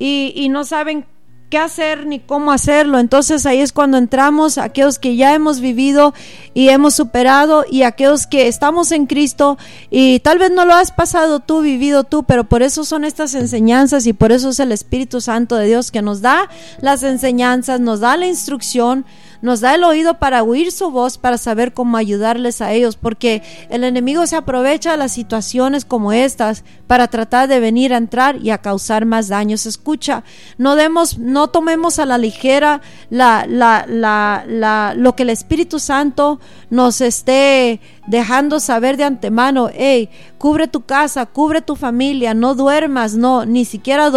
Y, 0.00 0.32
y 0.34 0.48
no 0.48 0.64
saben 0.64 1.06
qué 1.48 1.58
hacer 1.58 2.06
ni 2.06 2.20
cómo 2.20 2.52
hacerlo. 2.52 2.98
Entonces 2.98 3.46
ahí 3.46 3.60
es 3.60 3.72
cuando 3.72 3.96
entramos 3.96 4.58
aquellos 4.58 4.98
que 4.98 5.16
ya 5.16 5.34
hemos 5.34 5.60
vivido 5.60 6.14
y 6.54 6.68
hemos 6.68 6.94
superado 6.94 7.64
y 7.70 7.82
aquellos 7.82 8.26
que 8.26 8.48
estamos 8.48 8.92
en 8.92 9.06
Cristo 9.06 9.58
y 9.90 10.20
tal 10.20 10.38
vez 10.38 10.50
no 10.50 10.64
lo 10.64 10.74
has 10.74 10.92
pasado 10.92 11.40
tú, 11.40 11.60
vivido 11.60 12.04
tú, 12.04 12.24
pero 12.24 12.44
por 12.44 12.62
eso 12.62 12.84
son 12.84 13.04
estas 13.04 13.34
enseñanzas 13.34 14.06
y 14.06 14.12
por 14.12 14.32
eso 14.32 14.50
es 14.50 14.60
el 14.60 14.72
Espíritu 14.72 15.20
Santo 15.20 15.56
de 15.56 15.66
Dios 15.66 15.90
que 15.90 16.02
nos 16.02 16.20
da 16.20 16.48
las 16.80 17.02
enseñanzas, 17.02 17.80
nos 17.80 18.00
da 18.00 18.16
la 18.16 18.26
instrucción 18.26 19.06
nos 19.42 19.60
da 19.60 19.74
el 19.74 19.84
oído 19.84 20.14
para 20.18 20.42
oír 20.42 20.72
su 20.72 20.90
voz, 20.90 21.18
para 21.18 21.38
saber 21.38 21.72
cómo 21.72 21.96
ayudarles 21.96 22.60
a 22.60 22.72
ellos, 22.72 22.96
porque 22.96 23.42
el 23.70 23.84
enemigo 23.84 24.26
se 24.26 24.36
aprovecha 24.36 24.92
de 24.92 24.96
las 24.96 25.12
situaciones 25.12 25.84
como 25.84 26.12
estas 26.12 26.64
para 26.86 27.08
tratar 27.08 27.48
de 27.48 27.60
venir 27.60 27.92
a 27.92 27.98
entrar 27.98 28.36
y 28.36 28.50
a 28.50 28.58
causar 28.58 29.04
más 29.04 29.28
daños. 29.28 29.66
Escucha, 29.66 30.24
no 30.56 30.76
demos, 30.76 31.18
no 31.18 31.48
tomemos 31.48 31.98
a 31.98 32.06
la 32.06 32.18
ligera 32.18 32.80
la, 33.10 33.46
la, 33.46 33.84
la, 33.86 34.94
lo 34.96 35.14
que 35.14 35.22
el 35.22 35.30
Espíritu 35.30 35.78
Santo 35.78 36.40
nos 36.70 37.00
esté 37.00 37.80
dejando 38.08 38.58
saber 38.58 38.96
de 38.96 39.04
antemano, 39.04 39.68
hey, 39.72 40.08
cubre 40.38 40.66
tu 40.66 40.80
casa, 40.80 41.26
cubre 41.26 41.60
tu 41.60 41.76
familia, 41.76 42.32
no 42.32 42.54
duermas, 42.54 43.14
no, 43.14 43.44
ni 43.44 43.64
siquiera 43.64 44.10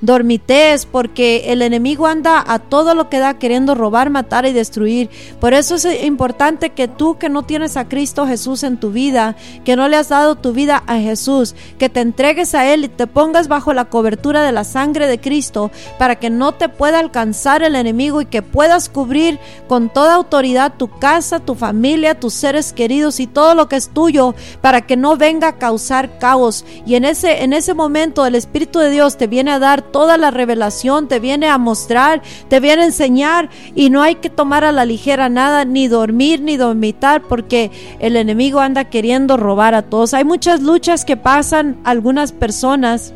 dormites, 0.00 0.86
porque 0.86 1.52
el 1.52 1.62
enemigo 1.62 2.06
anda 2.06 2.42
a 2.46 2.58
todo 2.58 2.94
lo 2.94 3.08
que 3.08 3.18
da 3.18 3.38
queriendo 3.38 3.74
robar, 3.74 4.10
matar 4.10 4.46
y 4.46 4.52
destruir. 4.52 5.10
Por 5.40 5.54
eso 5.54 5.76
es 5.76 6.04
importante 6.04 6.70
que 6.70 6.88
tú 6.88 7.18
que 7.18 7.28
no 7.28 7.44
tienes 7.44 7.76
a 7.76 7.88
Cristo 7.88 8.26
Jesús 8.26 8.64
en 8.64 8.78
tu 8.78 8.90
vida, 8.90 9.36
que 9.64 9.76
no 9.76 9.88
le 9.88 9.96
has 9.96 10.08
dado 10.08 10.34
tu 10.34 10.52
vida 10.52 10.82
a 10.86 10.98
Jesús, 10.98 11.54
que 11.78 11.88
te 11.88 12.00
entregues 12.00 12.54
a 12.54 12.72
Él 12.72 12.84
y 12.84 12.88
te 12.88 13.06
pongas 13.06 13.48
bajo 13.48 13.72
la 13.72 13.84
cobertura 13.84 14.42
de 14.42 14.52
la 14.52 14.64
sangre 14.64 15.06
de 15.06 15.20
Cristo 15.20 15.70
para 15.98 16.16
que 16.16 16.30
no 16.30 16.52
te 16.52 16.68
pueda 16.68 16.98
alcanzar 16.98 17.62
el 17.62 17.76
enemigo 17.76 18.20
y 18.20 18.26
que 18.26 18.42
puedas 18.42 18.88
cubrir 18.88 19.38
con 19.68 19.88
toda 19.88 20.14
autoridad 20.14 20.74
tu 20.76 20.88
casa, 20.88 21.38
tu 21.38 21.54
familia, 21.54 22.18
tus 22.18 22.34
seres 22.34 22.72
queridos 22.72 23.20
y 23.20 23.26
todo 23.36 23.54
lo 23.54 23.68
que 23.68 23.76
es 23.76 23.90
tuyo 23.90 24.34
para 24.62 24.86
que 24.86 24.96
no 24.96 25.18
venga 25.18 25.48
a 25.48 25.58
causar 25.58 26.18
caos. 26.18 26.64
Y 26.86 26.94
en 26.94 27.04
ese, 27.04 27.44
en 27.44 27.52
ese 27.52 27.74
momento 27.74 28.24
el 28.24 28.34
Espíritu 28.34 28.78
de 28.78 28.88
Dios 28.88 29.18
te 29.18 29.26
viene 29.26 29.50
a 29.50 29.58
dar 29.58 29.82
toda 29.82 30.16
la 30.16 30.30
revelación, 30.30 31.06
te 31.06 31.20
viene 31.20 31.46
a 31.46 31.58
mostrar, 31.58 32.22
te 32.48 32.60
viene 32.60 32.80
a 32.80 32.86
enseñar 32.86 33.50
y 33.74 33.90
no 33.90 34.00
hay 34.00 34.14
que 34.14 34.30
tomar 34.30 34.64
a 34.64 34.72
la 34.72 34.86
ligera 34.86 35.28
nada, 35.28 35.66
ni 35.66 35.86
dormir, 35.86 36.40
ni 36.40 36.56
dormitar, 36.56 37.20
porque 37.24 37.70
el 37.98 38.16
enemigo 38.16 38.60
anda 38.60 38.84
queriendo 38.84 39.36
robar 39.36 39.74
a 39.74 39.82
todos. 39.82 40.14
Hay 40.14 40.24
muchas 40.24 40.62
luchas 40.62 41.04
que 41.04 41.18
pasan 41.18 41.76
algunas 41.84 42.32
personas. 42.32 43.12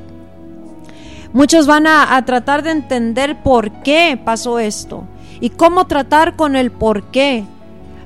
Muchos 1.33 1.67
van 1.67 1.87
a, 1.87 2.15
a 2.15 2.27
tratar 2.27 2.63
de 2.63 2.73
entender 2.73 3.43
por 3.43 3.71
qué 3.83 4.21
pasó 4.23 4.59
esto 4.59 5.05
y 5.41 5.49
cómo 5.49 5.87
tratar 5.87 6.37
con 6.37 6.57
el 6.57 6.71
por 6.71 7.05
qué. 7.05 7.47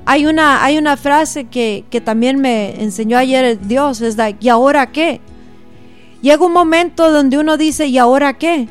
Hay 0.05 0.27
una, 0.27 0.63
hay 0.63 0.77
una 0.77 0.97
frase 0.97 1.45
que, 1.45 1.83
también 2.03 2.39
me 2.39 2.81
enseñó 2.81 3.17
ayer 3.17 3.59
Dios, 3.59 4.01
es 4.01 4.15
de, 4.15 4.35
¿y 4.39 4.49
ahora 4.49 4.91
qué? 4.91 5.19
Llega 6.21 6.45
un 6.45 6.53
momento 6.53 7.11
donde 7.11 7.37
uno 7.37 7.57
dice, 7.57 7.87
¿y 7.87 7.97
ahora 7.97 8.37
qué? 8.37 8.67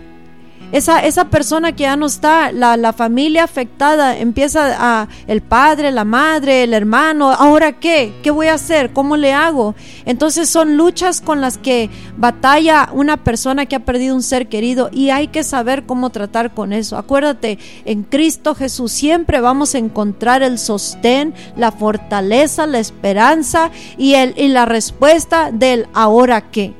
Esa, 0.75 0.99
esa 0.99 1.27
persona 1.27 1.71
que 1.71 1.85
ya 1.85 1.95
no 1.95 2.07
está, 2.07 2.51
la, 2.51 2.77
la, 2.77 2.93
familia 2.93 3.45
afectada, 3.45 4.19
empieza 4.19 4.75
a 4.77 5.09
el 5.29 5.41
padre, 5.41 5.93
la 5.93 6.05
madre, 6.05 6.65
el 6.65 6.75
hermano, 6.75 7.31
¿ahora 7.31 7.79
qué? 7.79 8.13
¿Qué 8.25 8.33
voy 8.33 8.49
a 8.49 8.55
hacer? 8.55 8.93
¿Cómo 8.93 9.17
le 9.17 9.33
hago? 9.33 9.77
Entonces 10.05 10.49
son 10.49 10.77
luchas 10.77 11.21
con 11.21 11.41
las 11.41 11.59
que 11.59 11.91
batalla 12.17 12.91
una 12.93 13.23
persona 13.23 13.67
que 13.67 13.77
ha 13.77 13.85
perdido 13.85 14.17
un 14.17 14.23
ser 14.25 14.49
querido 14.49 14.91
y 14.93 15.11
hay 15.11 15.29
que 15.29 15.45
saber 15.45 15.87
cómo 15.87 16.11
tratar 16.11 16.55
con 16.55 16.73
eso. 16.73 16.97
Acuérdate, 16.97 17.61
en 17.85 18.03
Cristo 18.03 18.57
Jesús 18.57 18.91
siempre 18.91 19.41
vamos 19.41 19.77
a 19.77 19.79
encontrar 19.79 20.43
el 20.43 20.59
sostén, 20.59 21.35
la 21.57 21.71
fortaleza, 21.71 22.67
la 22.67 22.81
esperanza 22.81 23.71
y, 23.97 24.15
el, 24.15 24.35
y 24.37 24.49
la 24.49 24.65
respuesta 24.65 25.53
del 25.53 25.87
ahora 25.95 26.51
qué. 26.51 26.75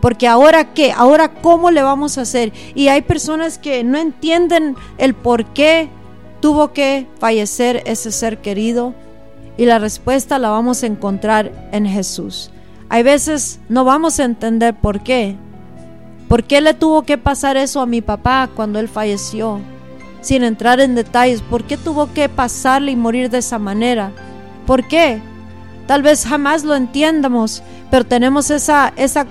Porque 0.00 0.26
ahora 0.26 0.72
qué, 0.72 0.92
ahora 0.92 1.28
cómo 1.28 1.70
le 1.70 1.82
vamos 1.82 2.18
a 2.18 2.22
hacer. 2.22 2.52
Y 2.74 2.88
hay 2.88 3.02
personas 3.02 3.58
que 3.58 3.84
no 3.84 3.98
entienden 3.98 4.76
el 4.98 5.14
por 5.14 5.44
qué 5.46 5.88
tuvo 6.40 6.72
que 6.72 7.06
fallecer 7.18 7.82
ese 7.86 8.10
ser 8.12 8.38
querido. 8.38 8.94
Y 9.56 9.66
la 9.66 9.78
respuesta 9.78 10.38
la 10.38 10.50
vamos 10.50 10.82
a 10.82 10.86
encontrar 10.86 11.68
en 11.72 11.86
Jesús. 11.86 12.50
Hay 12.88 13.02
veces 13.02 13.60
no 13.68 13.84
vamos 13.84 14.18
a 14.18 14.24
entender 14.24 14.74
por 14.74 15.00
qué. 15.00 15.36
¿Por 16.28 16.44
qué 16.44 16.60
le 16.60 16.74
tuvo 16.74 17.02
que 17.02 17.18
pasar 17.18 17.56
eso 17.56 17.80
a 17.80 17.86
mi 17.86 18.00
papá 18.00 18.48
cuando 18.54 18.78
él 18.78 18.88
falleció? 18.88 19.60
Sin 20.20 20.44
entrar 20.44 20.80
en 20.80 20.94
detalles, 20.94 21.42
¿por 21.42 21.64
qué 21.64 21.76
tuvo 21.76 22.12
que 22.12 22.28
pasarle 22.28 22.92
y 22.92 22.96
morir 22.96 23.30
de 23.30 23.38
esa 23.38 23.58
manera? 23.58 24.12
¿Por 24.66 24.86
qué? 24.86 25.20
Tal 25.90 26.02
vez 26.02 26.24
jamás 26.24 26.62
lo 26.62 26.76
entiendamos, 26.76 27.64
pero 27.90 28.06
tenemos 28.06 28.52
esa, 28.52 28.92
esa, 28.94 29.26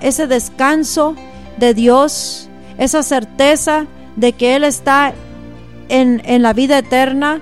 ese 0.00 0.26
descanso 0.28 1.16
de 1.56 1.74
Dios, 1.74 2.48
esa 2.78 3.02
certeza 3.02 3.86
de 4.14 4.32
que 4.32 4.54
Él 4.54 4.62
está 4.62 5.12
en, 5.88 6.22
en 6.24 6.42
la 6.42 6.52
vida 6.52 6.78
eterna 6.78 7.40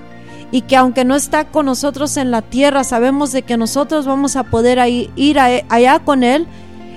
y 0.51 0.61
que 0.61 0.75
aunque 0.75 1.05
no 1.05 1.15
está 1.15 1.49
con 1.49 1.67
nosotros 1.67 2.17
en 2.17 2.31
la 2.31 2.41
tierra, 2.41 2.83
sabemos 2.83 3.31
de 3.31 3.43
que 3.43 3.57
nosotros 3.57 4.07
vamos 4.07 4.35
a 4.35 4.41
poder 4.41 4.79
ir 5.15 5.39
allá 5.39 5.99
con 5.99 6.23
Él 6.23 6.47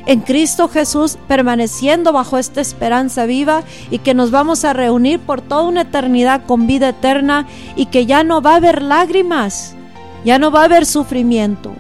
en 0.07 0.21
Cristo 0.21 0.69
Jesús, 0.69 1.19
permaneciendo 1.29 2.15
bajo 2.15 2.39
esta 2.39 2.63
esperanza 2.63 3.27
viva 3.27 3.65
y 3.91 3.99
que 3.99 4.15
nos 4.15 4.31
vamos 4.31 4.65
a 4.65 4.73
reunir 4.73 5.21
por 5.21 5.43
toda 5.43 5.65
una 5.65 5.83
eternidad 5.83 6.47
con 6.47 6.67
vida 6.67 6.89
eterna 6.89 7.47
y 7.77 7.85
que 7.85 8.07
ya 8.07 8.25
no 8.25 8.41
va 8.41 8.53
a 8.53 8.57
haber 8.57 8.81
lágrimas, 8.81 9.77
ya 10.25 10.39
no 10.39 10.51
va 10.51 10.63
a 10.63 10.65
haber 10.65 10.87
sufrimiento, 10.87 11.75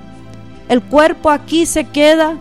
el 0.68 0.82
cuerpo 0.82 1.30
aquí 1.30 1.66
se 1.66 1.84
queda, 1.84 2.36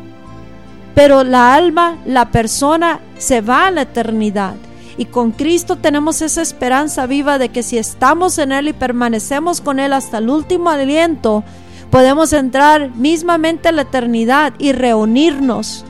pero 0.95 1.23
la 1.23 1.55
alma, 1.55 1.97
la 2.05 2.31
persona, 2.31 2.99
se 3.17 3.41
va 3.41 3.67
a 3.67 3.71
la 3.71 3.81
eternidad. 3.83 4.55
Y 4.97 5.05
con 5.05 5.31
Cristo 5.31 5.75
tenemos 5.75 6.21
esa 6.21 6.41
esperanza 6.41 7.05
viva 7.07 7.37
de 7.37 7.49
que 7.49 7.63
si 7.63 7.77
estamos 7.77 8.37
en 8.37 8.51
Él 8.51 8.67
y 8.69 8.73
permanecemos 8.73 9.59
con 9.59 9.79
Él 9.79 9.91
hasta 9.91 10.19
el 10.19 10.29
último 10.29 10.69
aliento, 10.69 11.43
podemos 11.89 12.31
entrar 12.31 12.91
mismamente 12.95 13.69
a 13.69 13.71
la 13.71 13.81
eternidad 13.81 14.53
y 14.59 14.71
reunirnos. 14.71 15.83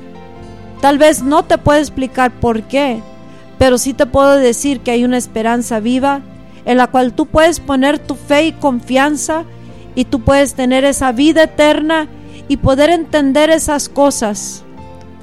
Tal 0.81 0.98
vez 0.98 1.22
no 1.22 1.44
te 1.44 1.57
puedo 1.57 1.80
explicar 1.80 2.31
por 2.31 2.64
qué, 2.64 3.02
pero 3.57 3.77
sí 3.77 3.94
te 3.94 4.06
puedo 4.06 4.38
decir 4.38 4.80
que 4.80 4.91
hay 4.91 5.03
una 5.03 5.18
esperanza 5.18 5.80
viva 5.80 6.22
en 6.65 6.77
la 6.77 6.88
cual 6.88 7.14
tú 7.14 7.26
puedes 7.26 7.60
poner 7.60 7.99
tu 7.99 8.15
fe 8.15 8.48
y 8.48 8.52
confianza 8.53 9.44
y 9.95 10.06
tú 10.06 10.22
puedes 10.22 10.53
tener 10.56 10.84
esa 10.86 11.11
vida 11.11 11.44
eterna 11.44 12.07
y 12.48 12.57
poder 12.57 12.90
entender 12.90 13.49
esas 13.49 13.90
cosas 13.90 14.64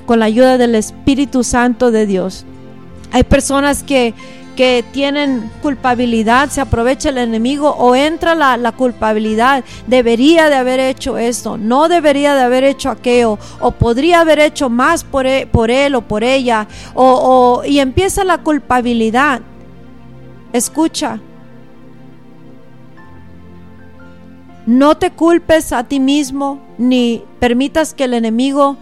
con 0.07 0.19
la 0.21 0.27
ayuda 0.27 0.59
del 0.59 0.75
Espíritu 0.75 1.45
Santo 1.45 1.91
de 1.91 2.07
Dios. 2.07 2.45
Hay 3.13 3.25
personas 3.25 3.83
que, 3.83 4.15
que 4.57 4.85
tienen 4.93 5.51
culpabilidad, 5.63 6.49
se 6.49 6.61
aprovecha 6.61 7.09
el 7.11 7.19
enemigo 7.19 7.71
o 7.71 7.95
entra 7.95 8.35
la, 8.35 8.57
la, 8.57 8.73
culpabilidad. 8.73 9.65
Debería 9.87 10.49
de 10.49 10.57
haber 10.57 10.81
hecho 10.81 11.19
esto, 11.19 11.57
no 11.57 11.89
debería 11.89 12.35
de 12.35 12.43
haber 12.43 12.65
hecho 12.65 12.91
aquello, 12.91 13.39
o 13.61 13.71
podría 13.73 14.21
haber 14.21 14.39
hecho 14.39 14.69
más 14.69 15.05
por 15.05 15.27
él, 15.27 15.49
por 15.49 15.71
él 15.71 15.95
o 15.95 16.03
por 16.03 16.25
ella, 16.25 16.67
o, 16.95 17.63
y 17.65 17.81
empieza 17.81 18.25
la 18.25 18.39
culpabilidad. 18.39 19.41
Escucha, 20.53 21.21
No 24.67 24.97
te 24.97 25.11
culpes 25.11 25.73
a 25.73 25.85
ti 25.85 26.01
mismo 26.01 26.61
ni 26.79 27.23
permitas 27.39 27.95
que 27.95 28.05
el 28.05 28.15
enemigo 28.15 28.77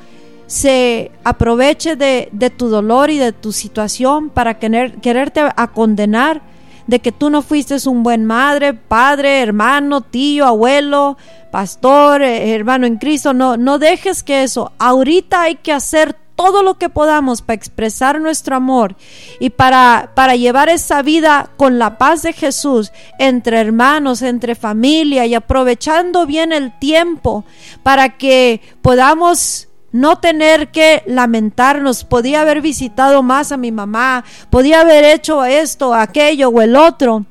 se 0.47 1.11
aproveche 1.25 1.95
de, 1.95 2.53
tu 2.57 2.69
dolor 2.69 3.11
y 3.11 3.19
de 3.19 3.33
tu 3.33 3.53
situación 3.53 4.31
para 4.31 4.59
quererte 4.59 5.41
a 5.41 5.67
condenar 5.69 6.43
de 6.89 7.01
que 7.01 7.13
tú 7.13 7.29
no 7.29 7.43
fuiste 7.43 7.77
un 7.87 8.03
buen 8.03 8.25
madre, 8.25 8.73
padre, 8.73 9.43
hermano, 9.43 10.01
tío, 10.01 10.47
abuelo, 10.47 11.19
pastor, 11.53 12.23
eh, 12.23 12.55
hermano 12.55 12.87
en 12.87 12.97
Cristo. 12.97 13.35
No, 13.35 13.59
no 13.59 13.79
dejes 13.79 14.23
que 14.23 14.43
eso. 14.43 14.73
Ahorita 14.79 15.43
hay 15.43 15.57
que 15.57 15.73
hacer 15.73 16.17
todo 16.39 16.63
lo 16.63 16.79
que 16.79 16.89
podamos 16.89 17.43
para 17.43 17.57
expresar 17.57 18.21
nuestro 18.21 18.55
amor 18.55 18.95
y 19.41 19.51
para, 19.51 20.13
para 20.15 20.37
llevar 20.37 20.69
esa 20.69 21.03
vida 21.03 21.51
con 21.57 21.81
la 21.81 21.99
paz 21.99 22.23
de 22.23 22.33
Jesús 22.33 22.93
entre 23.19 23.59
hermanos, 23.59 24.23
entre 24.23 24.55
familia 24.55 25.27
y 25.27 25.35
aprovechando 25.35 26.27
bien 26.27 26.53
el 26.53 26.79
tiempo 26.79 27.45
para 27.83 28.19
que 28.19 28.61
podamos 28.83 29.67
no 29.91 30.21
tener 30.21 30.71
que 30.71 31.03
lamentarnos, 31.07 32.05
podía 32.05 32.43
haber 32.43 32.61
visitado 32.61 33.25
más 33.25 33.51
a 33.51 33.57
mi 33.57 33.73
mamá, 33.73 34.25
podía 34.49 34.83
haber 34.83 35.03
hecho 35.03 35.45
esto, 35.45 35.93
aquello 35.93 36.51
o 36.51 36.61
el 36.61 36.77
otro. 36.77 37.27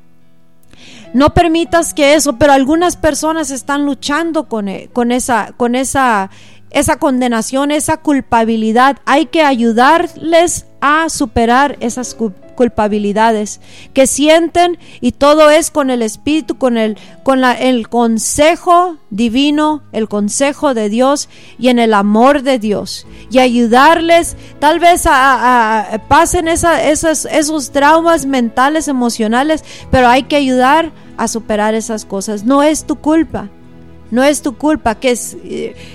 No 1.14 1.34
permitas 1.34 1.94
que 1.94 2.16
eso, 2.16 2.34
pero 2.34 2.52
algunas 2.52 2.98
personas 2.98 3.52
están 3.52 3.86
luchando 3.86 4.50
con, 4.50 4.68
e, 4.68 4.90
con 4.92 5.14
esa, 5.14 5.54
con 5.56 5.76
esa 5.76 6.30
esa 6.72 6.98
condenación, 6.98 7.72
esa 7.72 7.98
culpabilidad. 7.98 8.98
Hay 9.06 9.27
que 9.27 9.44
ayudarles 9.44 10.65
a 10.81 11.10
superar 11.10 11.77
esas 11.80 12.15
culpabilidades, 12.57 13.61
que 13.94 14.07
sienten 14.07 14.77
y 14.99 15.14
todo 15.14 15.49
es 15.49 15.72
con 15.72 15.89
el 15.89 16.02
Espíritu, 16.02 16.57
con 16.57 16.77
el, 16.77 16.98
con 17.23 17.39
la, 17.39 17.53
el 17.53 17.88
consejo 17.88 18.98
divino, 19.10 19.84
el 19.91 20.10
consejo 20.10 20.73
de 20.73 20.89
Dios 20.89 21.30
y 21.57 21.69
en 21.69 21.80
el 21.80 21.94
amor 21.94 22.41
de 22.41 22.60
Dios. 22.60 23.07
Y 23.31 23.39
ayudarles, 23.39 24.35
tal 24.60 24.80
vez 24.80 25.03
a, 25.06 26.02
pasen 26.10 26.48
esos, 26.48 27.26
esos 27.26 27.72
traumas 27.72 28.26
mentales, 28.26 28.88
emocionales, 28.88 29.64
pero 29.91 30.10
hay 30.10 30.23
que 30.23 30.35
ayudar 30.35 30.91
a 31.15 31.27
superar 31.27 31.76
esas 31.76 32.06
cosas. 32.06 32.44
No 32.44 32.64
es 32.64 32.85
tu 32.85 32.95
culpa, 32.95 33.49
no 34.12 34.24
es 34.24 34.42
tu 34.42 34.58
culpa, 34.58 34.96
que 34.96 35.12
es, 35.12 35.38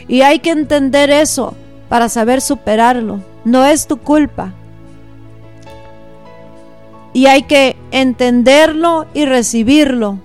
y 0.08 0.20
hay 0.22 0.38
que 0.40 0.50
entender 0.50 1.10
eso 1.10 1.54
para 1.88 2.08
saber 2.08 2.40
superarlo. 2.40 3.20
No 3.44 3.64
es 3.64 3.86
tu 3.86 3.96
culpa. 3.98 4.52
Y 7.12 7.26
hay 7.26 7.42
que 7.42 7.76
entenderlo 7.90 9.06
y 9.12 9.26
recibirlo 9.26 10.18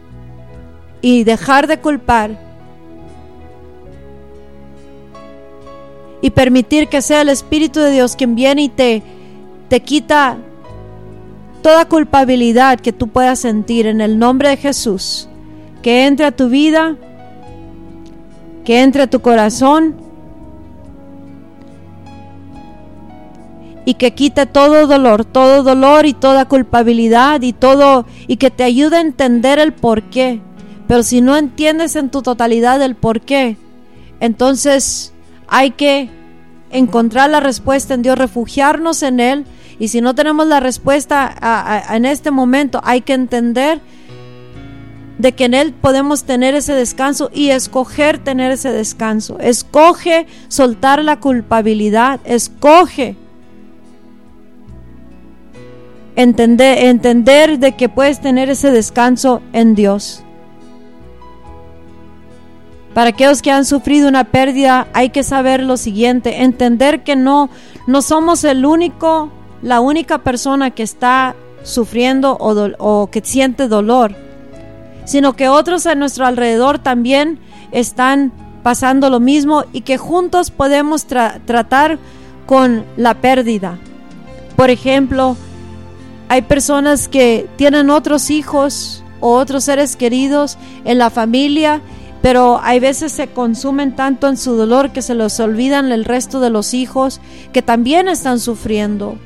y 1.01 1.23
dejar 1.23 1.67
de 1.67 1.79
culpar 1.79 2.47
y 6.21 6.29
permitir 6.31 6.87
que 6.87 7.01
sea 7.01 7.21
el 7.21 7.29
Espíritu 7.29 7.79
de 7.79 7.91
Dios 7.91 8.15
quien 8.15 8.35
viene 8.35 8.63
y 8.63 8.69
te, 8.69 9.03
te 9.67 9.81
quita 9.81 10.37
toda 11.61 11.85
culpabilidad 11.85 12.79
que 12.79 12.93
tú 12.93 13.07
puedas 13.09 13.39
sentir 13.39 13.87
en 13.87 14.01
el 14.01 14.17
nombre 14.17 14.49
de 14.49 14.57
Jesús. 14.57 15.27
Que 15.81 16.05
entre 16.05 16.25
a 16.25 16.31
tu 16.31 16.49
vida, 16.49 16.95
que 18.67 18.81
entre 18.81 19.03
a 19.03 19.07
tu 19.07 19.21
corazón 19.21 19.95
y 23.85 23.93
que 23.93 24.13
quite 24.13 24.45
todo 24.45 24.87
dolor, 24.87 25.23
todo 25.23 25.63
dolor 25.63 26.05
y 26.05 26.13
toda 26.13 26.49
culpabilidad 26.49 27.43
y 27.43 27.53
todo 27.53 28.05
y 28.27 28.35
que 28.35 28.51
te 28.51 28.65
ayude 28.65 28.97
a 28.97 28.99
entender 28.99 29.57
el 29.57 29.71
por 29.71 30.03
qué. 30.09 30.41
Pero 30.85 31.01
si 31.03 31.21
no 31.21 31.37
entiendes 31.37 31.95
en 31.95 32.09
tu 32.09 32.21
totalidad 32.21 32.81
el 32.81 32.95
por 32.95 33.21
qué, 33.21 33.55
entonces 34.19 35.13
hay 35.47 35.71
que 35.71 36.09
encontrar 36.69 37.29
la 37.29 37.39
respuesta 37.39 37.93
en 37.93 38.01
Dios, 38.01 38.17
refugiarnos 38.17 39.01
en 39.01 39.21
Él. 39.21 39.45
Y 39.79 39.87
si 39.87 40.01
no 40.01 40.13
tenemos 40.13 40.45
la 40.45 40.59
respuesta 40.59 41.85
en 41.89 42.03
este 42.03 42.31
momento, 42.31 42.81
hay 42.83 42.99
que 42.99 43.13
entender 43.13 43.79
de 45.17 45.33
que 45.33 45.45
en 45.45 45.53
Él 45.53 45.73
podemos 45.73 46.23
tener 46.23 46.53
ese 46.55 46.73
descanso 46.73 47.29
y 47.33 47.49
escoger 47.49 48.19
tener 48.19 48.51
ese 48.51 48.71
descanso. 48.71 49.39
Escoge 49.39 50.27
soltar 50.47 51.03
la 51.03 51.19
culpabilidad, 51.19 52.19
escoge 52.23 53.15
entender, 56.15 56.85
entender 56.85 57.59
de 57.59 57.73
que 57.73 57.89
puedes 57.89 58.19
tener 58.19 58.49
ese 58.49 58.71
descanso 58.71 59.41
en 59.53 59.75
Dios. 59.75 60.23
Para 62.93 63.11
aquellos 63.11 63.43
que 63.43 63.51
han 63.51 63.65
sufrido 63.65 64.07
una 64.07 64.23
pérdida, 64.23 64.87
hay 64.93 65.09
que 65.09 65.23
saber 65.23 65.61
lo 65.61 65.77
siguiente, 65.77 66.41
entender 66.41 67.03
que 67.03 67.15
no, 67.15 67.49
no 67.85 68.01
somos 68.01 68.43
el 68.43 68.65
único, 68.65 69.29
la 69.61 69.81
única 69.81 70.17
persona 70.19 70.71
que 70.71 70.81
está 70.81 71.35
sufriendo 71.61 72.35
o, 72.39 72.55
o 72.79 73.07
que 73.11 73.21
siente 73.23 73.67
dolor, 73.67 74.15
sino 75.07 75.33
que 75.37 75.47
otros 75.47 75.87
a 75.87 75.95
nuestro 75.95 76.25
alrededor 76.25 76.79
también 76.79 77.39
están 77.71 78.33
pasando 78.61 79.09
lo 79.09 79.21
mismo 79.21 79.63
y 79.71 79.81
que 79.81 79.97
juntos 79.97 80.51
podemos 80.51 81.05
tratar 81.05 81.97
con 82.45 82.83
la 82.97 83.15
pérdida. 83.21 83.79
Por 84.57 84.69
ejemplo, 84.69 85.37
hay 86.27 86.41
personas 86.41 87.07
que 87.07 87.47
tienen 87.55 87.89
otros 87.89 88.29
hijos 88.29 89.01
o 89.21 89.35
otros 89.35 89.63
seres 89.63 89.95
queridos 89.95 90.57
en 90.83 90.97
la 90.97 91.09
familia, 91.09 91.79
pero 92.21 92.59
hay 92.61 92.81
veces 92.81 93.13
se 93.13 93.27
consumen 93.27 93.95
tanto 93.95 94.27
en 94.27 94.35
su 94.35 94.57
dolor 94.57 94.91
que 94.91 95.01
se 95.01 95.15
los 95.15 95.39
olvidan 95.39 95.93
el 95.93 96.03
resto 96.03 96.41
de 96.41 96.49
los 96.49 96.73
hijos 96.73 97.21
que 97.53 97.61
también 97.61 98.09
están 98.09 98.41
sufriendo 98.41 99.17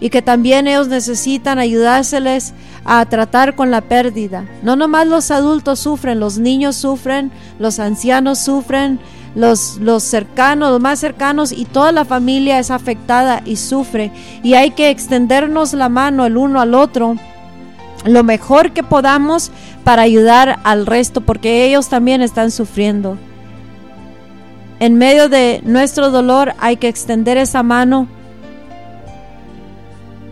y 0.00 0.10
que 0.10 0.22
también 0.22 0.66
ellos 0.66 0.88
necesitan 0.88 1.58
ayudárseles 1.58 2.54
a 2.84 3.04
tratar 3.06 3.54
con 3.54 3.70
la 3.70 3.82
pérdida. 3.82 4.46
No 4.62 4.76
nomás 4.76 5.06
los 5.06 5.30
adultos 5.30 5.78
sufren, 5.80 6.18
los 6.20 6.38
niños 6.38 6.76
sufren, 6.76 7.30
los 7.58 7.78
ancianos 7.78 8.38
sufren, 8.38 8.98
los, 9.34 9.76
los 9.76 10.02
cercanos, 10.02 10.70
los 10.70 10.80
más 10.80 10.98
cercanos 10.98 11.52
y 11.52 11.64
toda 11.64 11.92
la 11.92 12.04
familia 12.04 12.58
es 12.58 12.70
afectada 12.70 13.42
y 13.44 13.56
sufre. 13.56 14.10
Y 14.42 14.54
hay 14.54 14.70
que 14.70 14.90
extendernos 14.90 15.74
la 15.74 15.88
mano 15.88 16.26
el 16.26 16.36
uno 16.36 16.60
al 16.60 16.74
otro 16.74 17.16
lo 18.04 18.24
mejor 18.24 18.72
que 18.72 18.82
podamos 18.82 19.50
para 19.84 20.02
ayudar 20.02 20.60
al 20.64 20.86
resto 20.86 21.20
porque 21.20 21.66
ellos 21.66 21.88
también 21.88 22.22
están 22.22 22.50
sufriendo. 22.50 23.18
En 24.78 24.96
medio 24.96 25.28
de 25.28 25.60
nuestro 25.64 26.10
dolor 26.10 26.54
hay 26.58 26.78
que 26.78 26.88
extender 26.88 27.36
esa 27.36 27.62
mano, 27.62 28.08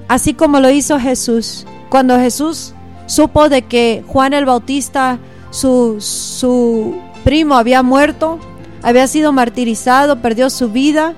así 0.09 0.35
como 0.35 0.59
lo 0.61 0.71
hizo 0.71 0.99
Jesús. 0.99 1.67
Cuando 1.91 2.19
Jesús 2.19 2.75
supo 3.07 3.49
de 3.49 3.63
que 3.63 4.03
Juan 4.07 4.33
el 4.35 4.45
Bautista, 4.45 5.19
su, 5.51 6.01
su 6.01 6.97
primo, 7.25 7.57
había 7.57 7.83
muerto, 7.83 8.39
había 8.83 9.07
sido 9.07 9.33
martirizado, 9.33 10.21
perdió 10.21 10.51
su 10.51 10.71
vida. 10.71 11.15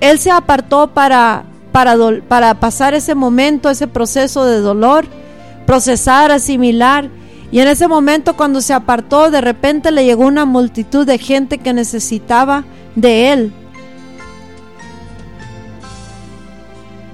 Él 0.00 0.18
se 0.18 0.30
apartó 0.30 0.88
para, 0.94 1.44
para, 1.72 1.96
para 2.28 2.54
pasar 2.54 2.94
ese 2.94 3.14
momento, 3.14 3.70
ese 3.70 3.86
proceso 3.88 4.44
de 4.44 4.60
dolor, 4.60 5.06
procesar, 5.66 6.30
asimilar. 6.30 7.10
Y 7.50 7.60
en 7.60 7.68
ese 7.68 7.88
momento 7.88 8.36
cuando 8.36 8.60
se 8.60 8.74
apartó, 8.74 9.30
de 9.30 9.40
repente 9.40 9.90
le 9.90 10.04
llegó 10.04 10.26
una 10.26 10.44
multitud 10.44 11.06
de 11.06 11.18
gente 11.18 11.58
que 11.58 11.72
necesitaba 11.72 12.64
de 12.94 13.32
él. 13.32 13.52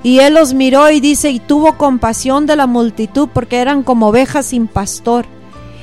Y 0.05 0.20
él 0.20 0.35
los 0.35 0.52
miró 0.52 0.90
y 0.90 1.01
dice, 1.01 1.31
y 1.31 1.40
tuvo 1.40 1.78
compasión 1.78 2.44
de 2.44 2.55
la 2.55 2.66
multitud 2.66 3.28
porque 3.32 3.56
eran 3.56 3.82
como 3.82 4.09
ovejas 4.09 4.47
sin 4.47 4.68
pastor. 4.68 5.24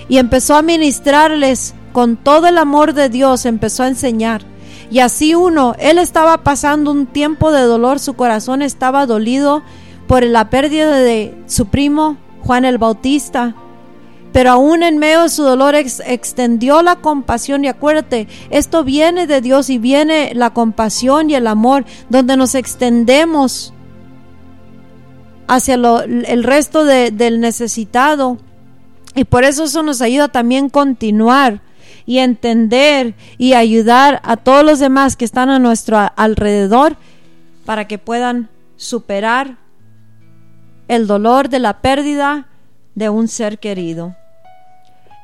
Y 0.08 0.20
empezó 0.20 0.56
a 0.56 0.62
ministrarles 0.62 1.74
con 1.92 2.18
todo 2.18 2.48
el 2.48 2.58
amor 2.58 2.94
de 2.94 3.10
Dios 3.10 3.46
empezó 3.46 3.84
a 3.84 3.88
enseñar. 3.88 4.44
Y 4.92 5.00
así 5.00 5.36
uno, 5.36 5.76
él 5.80 5.98
estaba 5.98 6.44
pasando 6.44 6.92
un 6.92 7.08
tiempo 7.08 7.52
de 7.52 7.62
dolor, 7.62 8.00
su 8.00 8.14
corazón 8.14 8.62
estaba 8.62 9.06
dolido 9.06 9.64
por 10.08 10.24
la 10.24 10.50
pérdida 10.50 10.98
de 10.98 11.34
su 11.48 11.68
primo 11.68 12.18
Juan 12.44 12.64
el 12.64 12.78
Bautista. 12.78 13.56
Pero 14.34 14.52
aún 14.52 14.84
en 14.84 14.98
medio 14.98 15.24
de 15.24 15.30
su 15.30 15.44
dolor 15.44 15.76
extendió 15.76 16.82
la 16.84 16.98
compasión 16.98 17.66
y 17.66 17.70
acuérdate, 17.70 18.28
esto 18.52 18.84
viene 18.84 19.28
de 19.28 19.42
Dios 19.42 19.70
y 19.70 19.78
viene 19.78 20.32
la 20.36 20.52
compasión 20.52 21.30
y 21.30 21.36
el 21.36 21.48
amor 21.48 21.86
donde 22.10 22.38
nos 22.38 22.56
extendemos 22.56 23.74
hacia 25.52 25.76
el 25.76 26.44
resto 26.46 26.86
del 26.86 27.42
necesitado. 27.42 28.38
Y 29.16 29.26
por 29.26 29.44
eso 29.44 29.66
eso 29.66 29.84
nos 29.84 30.02
ayuda 30.02 30.30
también 30.30 30.70
continuar 30.70 31.60
y 32.06 32.20
entender 32.20 33.16
y 33.38 33.54
ayudar 33.54 34.22
a 34.24 34.38
todos 34.38 34.64
los 34.64 34.80
demás 34.80 35.18
que 35.18 35.26
están 35.26 35.50
a 35.50 35.60
nuestro 35.60 36.10
alrededor 36.16 36.96
para 37.66 37.86
que 37.86 37.98
puedan 37.98 38.50
superar 38.78 39.58
el 40.88 41.06
dolor 41.06 41.50
de 41.50 41.60
la 41.60 41.82
pérdida 41.82 42.48
de 42.96 43.10
un 43.10 43.28
ser 43.28 43.60
querido. 43.60 44.16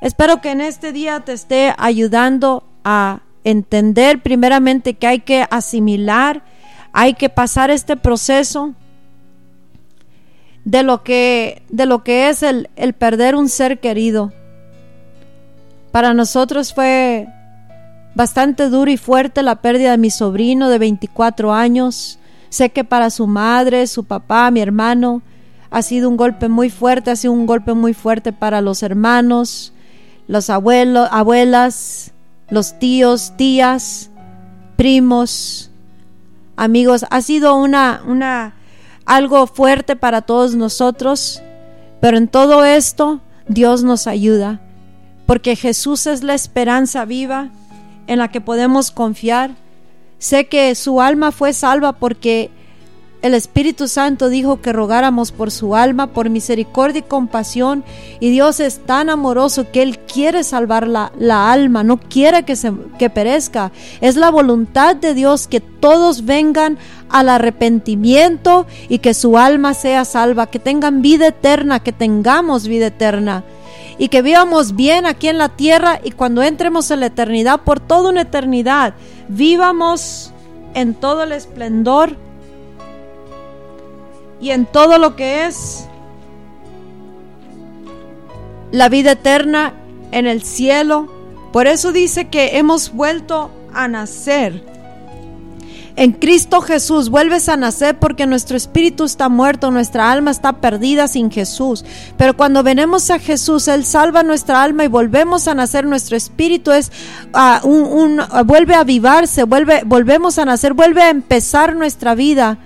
Espero 0.02 0.42
que 0.42 0.52
en 0.52 0.60
este 0.60 0.92
día 0.92 1.22
te 1.22 1.32
esté 1.32 1.74
ayudando 1.78 2.68
a 2.84 3.22
entender 3.46 4.22
primeramente 4.22 4.96
que 4.96 5.08
hay 5.08 5.20
que 5.22 5.48
asimilar, 5.50 6.44
hay 6.92 7.14
que 7.14 7.30
pasar 7.30 7.72
este 7.72 7.96
proceso 7.96 8.76
de 10.68 10.84
lo 10.84 11.02
que, 11.02 11.62
de 11.70 11.86
lo 11.86 12.04
que 12.04 12.28
es 12.28 12.44
el, 12.44 12.70
el 12.76 12.92
perder 12.92 13.36
un 13.36 13.48
ser 13.48 13.80
querido. 13.80 14.34
Para 15.94 16.14
nosotros 16.14 16.74
fue 16.74 17.26
bastante 18.16 18.68
duro 18.68 18.92
y 18.92 18.98
fuerte 18.98 19.44
la 19.44 19.62
pérdida 19.62 19.92
de 19.92 19.98
mi 19.98 20.10
sobrino 20.10 20.68
de 20.68 20.78
24 20.78 21.54
años. 21.54 22.20
Sé 22.50 22.72
que 22.72 22.84
para 22.84 23.12
su 23.12 23.28
madre, 23.28 23.88
su 23.88 24.04
papá, 24.04 24.52
mi 24.52 24.60
hermano, 24.60 25.22
ha 25.70 25.82
sido 25.82 26.10
un 26.10 26.18
golpe 26.18 26.50
muy 26.50 26.70
fuerte, 26.70 27.12
ha 27.12 27.16
sido 27.16 27.32
un 27.32 27.46
golpe 27.46 27.74
muy 27.74 27.94
fuerte 27.94 28.34
para 28.34 28.60
los 28.60 28.84
hermanos, 28.84 29.72
los 30.28 30.50
abuelos, 30.50 31.08
abuelas, 31.14 32.12
los 32.50 32.78
tíos, 32.78 33.32
tías, 33.38 34.10
primos, 34.76 35.72
amigos. 36.58 37.06
Ha 37.10 37.22
sido 37.22 37.56
una, 37.56 38.02
una, 38.06 38.57
algo 39.08 39.48
fuerte 39.48 39.96
para 39.96 40.22
todos 40.22 40.54
nosotros, 40.54 41.42
pero 42.00 42.18
en 42.18 42.28
todo 42.28 42.64
esto 42.64 43.22
Dios 43.48 43.84
nos 43.84 44.06
ayuda 44.06 44.62
porque 45.28 45.58
Jesús 45.58 46.08
es 46.08 46.24
la 46.24 46.34
esperanza 46.34 47.06
viva 47.06 47.50
en 48.08 48.18
la 48.18 48.32
que 48.32 48.42
podemos 48.42 48.90
confiar. 48.90 49.52
Sé 50.18 50.48
que 50.48 50.74
su 50.74 51.02
alma 51.02 51.32
fue 51.32 51.54
salva 51.54 51.92
porque 51.94 52.50
el 53.24 53.34
Espíritu 53.34 53.88
Santo 53.88 54.30
dijo 54.30 54.62
que 54.62 54.74
rogáramos 54.74 55.32
por 55.32 55.50
su 55.50 55.76
alma, 55.76 56.08
por 56.08 56.30
misericordia 56.30 57.00
y 57.00 57.04
compasión. 57.04 57.84
Y 58.20 58.30
Dios 58.30 58.60
es 58.60 58.80
tan 58.86 59.10
amoroso 59.10 59.72
que 59.72 59.82
Él 59.82 59.98
quiere 60.00 60.44
salvar 60.44 60.88
la, 60.88 61.12
alma, 61.52 61.84
no 61.84 61.98
quiere 61.98 62.44
que, 62.44 62.56
se, 62.56 62.72
que 63.00 63.10
perezca. 63.10 63.72
Es 64.02 64.16
la 64.16 64.30
voluntad 64.30 64.96
de 64.96 65.16
Dios 65.16 65.48
que 65.48 65.62
todos 65.62 66.26
vengan 66.26 66.78
al 67.10 67.30
arrepentimiento 67.30 68.68
y 68.88 69.00
que 69.00 69.14
su 69.14 69.38
alma 69.38 69.74
sea 69.74 70.06
salva, 70.06 70.48
que 70.48 70.60
tengan 70.60 71.02
vida 71.02 71.28
eterna, 71.28 71.80
que 71.80 71.92
tengamos 71.92 72.68
vida 72.68 72.88
eterna 72.88 73.44
y 73.98 74.10
que 74.10 74.22
vivamos 74.22 74.76
bien 74.76 75.08
aquí 75.08 75.28
en 75.28 75.40
la 75.40 75.50
tierra 75.50 76.00
y 76.04 76.12
cuando 76.12 76.44
entremos 76.44 76.92
en 76.92 77.00
la 77.00 77.08
eternidad, 77.08 77.62
por 77.62 77.80
toda 77.80 78.12
una 78.12 78.22
eternidad, 78.22 78.94
vivamos 79.28 80.32
en 80.76 80.94
todo 80.94 81.24
el 81.24 81.32
esplendor 81.32 82.27
y 84.40 84.52
en 84.52 84.66
todo 84.66 84.98
lo 84.98 85.16
que 85.16 85.46
es 85.46 85.88
la 88.72 88.90
vida 88.90 89.14
eterna 89.14 89.74
en 90.12 90.28
el 90.28 90.44
cielo. 90.44 91.08
Por 91.52 91.68
eso 91.68 91.92
dice 91.92 92.28
que 92.28 92.58
hemos 92.58 92.94
vuelto 92.94 93.50
a 93.74 93.88
nacer. 93.88 94.64
En 95.96 96.12
Cristo 96.12 96.62
Jesús 96.62 97.10
vuelves 97.10 97.50
a 97.50 97.58
nacer 97.58 97.98
porque 97.98 98.28
nuestro 98.28 98.56
espíritu 98.56 99.04
está 99.06 99.30
muerto, 99.30 99.72
nuestra 99.72 100.12
alma 100.12 100.30
está 100.30 100.54
perdida 100.54 101.08
sin 101.08 101.32
Jesús. 101.32 101.84
Pero 102.18 102.38
cuando 102.38 102.62
venimos 102.62 103.10
a 103.10 103.18
Jesús, 103.18 103.68
Él 103.68 103.84
salva 103.84 104.22
nuestra 104.22 104.62
alma 104.62 104.84
y 104.84 104.90
volvemos 104.90 105.48
a 105.48 105.56
nacer. 105.56 105.88
Nuestro 105.88 106.16
espíritu 106.16 106.72
es 106.72 106.92
uh, 107.34 107.68
un, 107.68 108.22
vuelve 108.46 108.76
a 108.76 108.82
avivarse, 108.82 109.44
vuelve, 109.46 109.82
volvemos 109.88 110.38
a 110.38 110.46
nacer, 110.46 110.74
vuelve 110.74 111.02
a 111.02 111.10
empezar 111.10 111.76
nuestra 111.76 112.14
vida. 112.14 112.60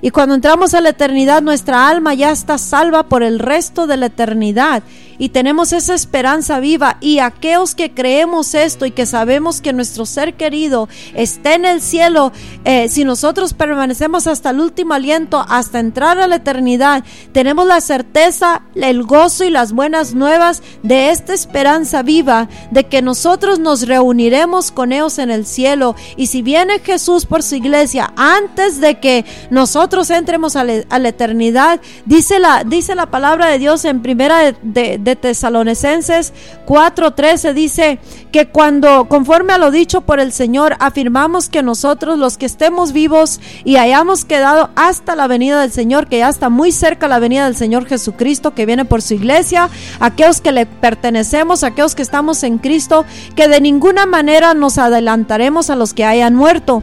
Y 0.00 0.10
cuando 0.10 0.34
entramos 0.34 0.74
a 0.74 0.80
la 0.80 0.90
eternidad, 0.90 1.42
nuestra 1.42 1.88
alma 1.88 2.14
ya 2.14 2.30
está 2.30 2.58
salva 2.58 3.04
por 3.04 3.22
el 3.22 3.38
resto 3.38 3.86
de 3.86 3.96
la 3.96 4.06
eternidad 4.06 4.82
y 5.18 5.30
tenemos 5.30 5.72
esa 5.72 5.94
esperanza 5.94 6.60
viva. 6.60 6.96
Y 7.00 7.18
aquellos 7.18 7.74
que 7.74 7.92
creemos 7.92 8.54
esto 8.54 8.86
y 8.86 8.92
que 8.92 9.06
sabemos 9.06 9.60
que 9.60 9.72
nuestro 9.72 10.06
ser 10.06 10.34
querido 10.34 10.88
está 11.14 11.54
en 11.54 11.64
el 11.64 11.80
cielo, 11.82 12.32
eh, 12.64 12.88
si 12.88 13.04
nosotros 13.04 13.54
permanecemos 13.54 14.26
hasta 14.26 14.50
el 14.50 14.60
último 14.60 14.94
aliento, 14.94 15.44
hasta 15.48 15.80
entrar 15.80 16.18
a 16.18 16.26
la 16.26 16.36
eternidad, 16.36 17.04
tenemos 17.32 17.66
la 17.66 17.80
certeza, 17.80 18.62
el 18.74 19.02
gozo 19.02 19.44
y 19.44 19.50
las 19.50 19.72
buenas 19.72 20.14
nuevas 20.14 20.62
de 20.82 21.10
esta 21.10 21.34
esperanza 21.34 22.02
viva, 22.02 22.48
de 22.70 22.84
que 22.84 23.02
nosotros 23.02 23.58
nos 23.58 23.86
reuniremos 23.86 24.70
con 24.70 24.92
ellos 24.92 25.18
en 25.18 25.30
el 25.30 25.46
cielo. 25.46 25.96
Y 26.16 26.28
si 26.28 26.42
viene 26.42 26.78
Jesús 26.78 27.26
por 27.26 27.42
su 27.42 27.56
iglesia 27.56 28.12
antes 28.16 28.80
de 28.80 29.00
que 29.00 29.24
nosotros 29.50 30.10
entremos 30.10 30.54
a, 30.56 30.64
la 30.64 31.08
eternidad, 31.08 31.80
dice 32.04 32.38
la, 32.38 32.62
dice 32.64 32.94
la 32.94 33.10
palabra 33.10 33.46
de 33.46 33.58
Dios 33.58 33.84
en 33.84 34.02
primera 34.02 34.52
de 34.62 35.07
de 35.07 35.07
Tesalonicenses. 35.16 36.32
4:13 36.66 37.54
dice 37.54 37.98
que 38.32 38.48
cuando, 38.48 39.08
conforme 39.08 39.52
a 39.52 39.58
lo 39.58 39.70
dicho 39.70 40.02
por 40.02 40.20
el 40.20 40.32
Señor, 40.32 40.76
afirmamos 40.80 41.48
que 41.48 41.62
nosotros 41.62 42.18
los 42.18 42.38
que 42.38 42.46
estemos 42.46 42.92
vivos 42.92 43.40
y 43.64 43.76
hayamos 43.76 44.24
quedado 44.24 44.70
hasta 44.76 45.16
la 45.16 45.26
venida 45.26 45.60
del 45.60 45.72
Señor, 45.72 46.08
que 46.08 46.18
ya 46.18 46.28
está 46.28 46.48
muy 46.48 46.72
cerca 46.72 47.08
la 47.08 47.18
venida 47.18 47.44
del 47.44 47.56
Señor 47.56 47.86
Jesucristo, 47.86 48.54
que 48.54 48.66
viene 48.66 48.84
por 48.84 49.02
su 49.02 49.14
iglesia, 49.14 49.68
aquellos 50.00 50.40
que 50.40 50.52
le 50.52 50.66
pertenecemos, 50.66 51.64
aquellos 51.64 51.94
que 51.94 52.02
estamos 52.02 52.42
en 52.42 52.58
Cristo, 52.58 53.04
que 53.34 53.48
de 53.48 53.60
ninguna 53.60 54.06
manera 54.06 54.54
nos 54.54 54.78
adelantaremos 54.78 55.70
a 55.70 55.76
los 55.76 55.94
que 55.94 56.04
hayan 56.04 56.34
muerto 56.34 56.82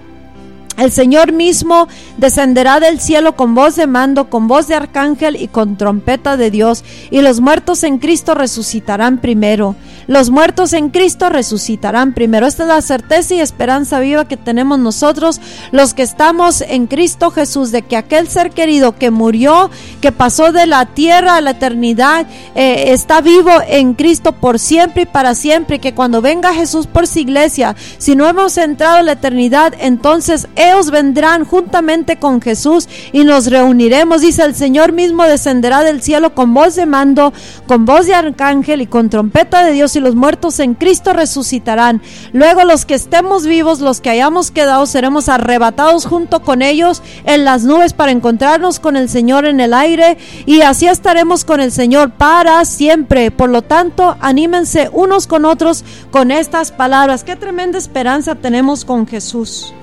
el 0.78 0.92
Señor 0.92 1.32
mismo 1.32 1.88
descenderá 2.18 2.80
del 2.80 3.00
cielo 3.00 3.36
con 3.36 3.56
voz 3.56 3.76
de 3.76 3.88
mando, 3.88 4.30
con 4.30 4.48
voz 4.48 4.68
de 4.68 4.76
arcángel 4.76 5.36
y 5.36 5.48
con 5.48 5.78
trompeta 5.78 6.38
de 6.38 6.52
Dios, 6.52 6.84
y 7.12 7.22
los 7.22 7.40
muertos 7.40 7.84
en 7.84 7.98
Cristo 7.98 8.36
resucitarán 8.36 9.20
primero. 9.20 9.76
Los 10.08 10.30
muertos 10.30 10.74
en 10.74 10.90
Cristo 10.90 11.30
resucitarán 11.30 12.14
primero. 12.14 12.46
Esta 12.46 12.64
es 12.64 12.70
la 12.70 12.82
certeza 12.82 13.34
y 13.34 13.40
esperanza 13.40 14.00
viva 14.00 14.28
que 14.28 14.38
tenemos 14.38 14.78
nosotros, 14.78 15.42
los 15.72 15.94
que 15.94 16.04
estamos 16.04 16.62
en 16.62 16.86
Cristo 16.88 17.32
Jesús, 17.32 17.72
de 17.72 17.82
que 17.82 17.98
aquel 17.98 18.28
ser 18.28 18.52
querido 18.52 18.96
que 18.96 19.10
murió, 19.10 19.72
que 20.02 20.12
pasó 20.12 20.52
de 20.52 20.68
la 20.68 20.86
tierra 20.86 21.38
a 21.38 21.42
la 21.42 21.52
eternidad, 21.52 22.28
eh, 22.54 22.94
está 22.94 23.22
vivo 23.22 23.52
en 23.68 23.94
Cristo 23.96 24.34
por 24.34 24.60
siempre 24.60 25.04
y 25.04 25.06
para 25.08 25.34
siempre, 25.34 25.80
que 25.80 25.96
cuando 25.96 26.22
venga 26.22 26.54
Jesús 26.54 26.86
por 26.86 27.08
su 27.08 27.20
iglesia, 27.20 27.76
si 27.98 28.16
no 28.16 28.28
hemos 28.28 28.58
entrado 28.58 28.98
a 28.98 29.04
la 29.04 29.14
eternidad, 29.14 29.74
entonces 29.80 30.48
ellos 30.68 30.92
vendrán 30.92 31.46
juntamente 31.46 32.18
con 32.18 32.42
Jesús 32.42 32.88
y 33.12 33.24
nos 33.24 33.48
reuniremos. 33.48 34.22
Dice 34.22 34.44
el 34.44 34.56
Señor 34.56 34.92
mismo 34.92 35.24
descenderá 35.24 35.84
del 35.84 36.02
cielo 36.02 36.34
con 36.34 36.54
voz 36.54 36.76
de 36.76 36.86
mando, 36.86 37.34
con 37.68 37.86
voz 37.86 38.06
de 38.08 38.16
arcángel 38.16 38.82
y 38.82 38.88
con 38.88 39.10
trompeta 39.10 39.64
de 39.64 39.72
Dios 39.72 39.96
y 39.96 40.00
los 40.00 40.16
muertos 40.16 40.60
en 40.60 40.74
Cristo 40.74 41.14
resucitarán. 41.14 42.02
Luego 42.34 42.64
los 42.64 42.86
que 42.86 42.96
estemos 42.96 43.46
vivos, 43.46 43.80
los 43.80 44.02
que 44.02 44.10
hayamos 44.10 44.52
quedado, 44.52 44.86
seremos 44.86 45.30
arrebatados 45.30 46.06
junto 46.06 46.42
con 46.42 46.62
ellos 46.62 47.02
en 47.26 47.46
las 47.46 47.64
nubes 47.64 47.94
para 47.94 48.12
encontrarnos 48.12 48.80
con 48.80 48.98
el 48.98 49.10
Señor 49.10 49.46
en 49.46 49.60
el 49.60 49.74
aire 49.74 50.18
y 50.46 50.62
así 50.62 50.88
estaremos 50.88 51.46
con 51.46 51.60
el 51.60 51.72
Señor 51.72 52.12
para 52.12 52.64
siempre. 52.66 53.32
Por 53.32 53.50
lo 53.50 53.62
tanto, 53.62 54.18
anímense 54.20 54.90
unos 54.92 55.28
con 55.28 55.46
otros 55.46 55.84
con 56.12 56.32
estas 56.32 56.72
palabras. 56.72 57.24
Qué 57.24 57.36
tremenda 57.36 57.78
esperanza 57.78 58.36
tenemos 58.36 58.86
con 58.86 59.08
Jesús 59.08 59.74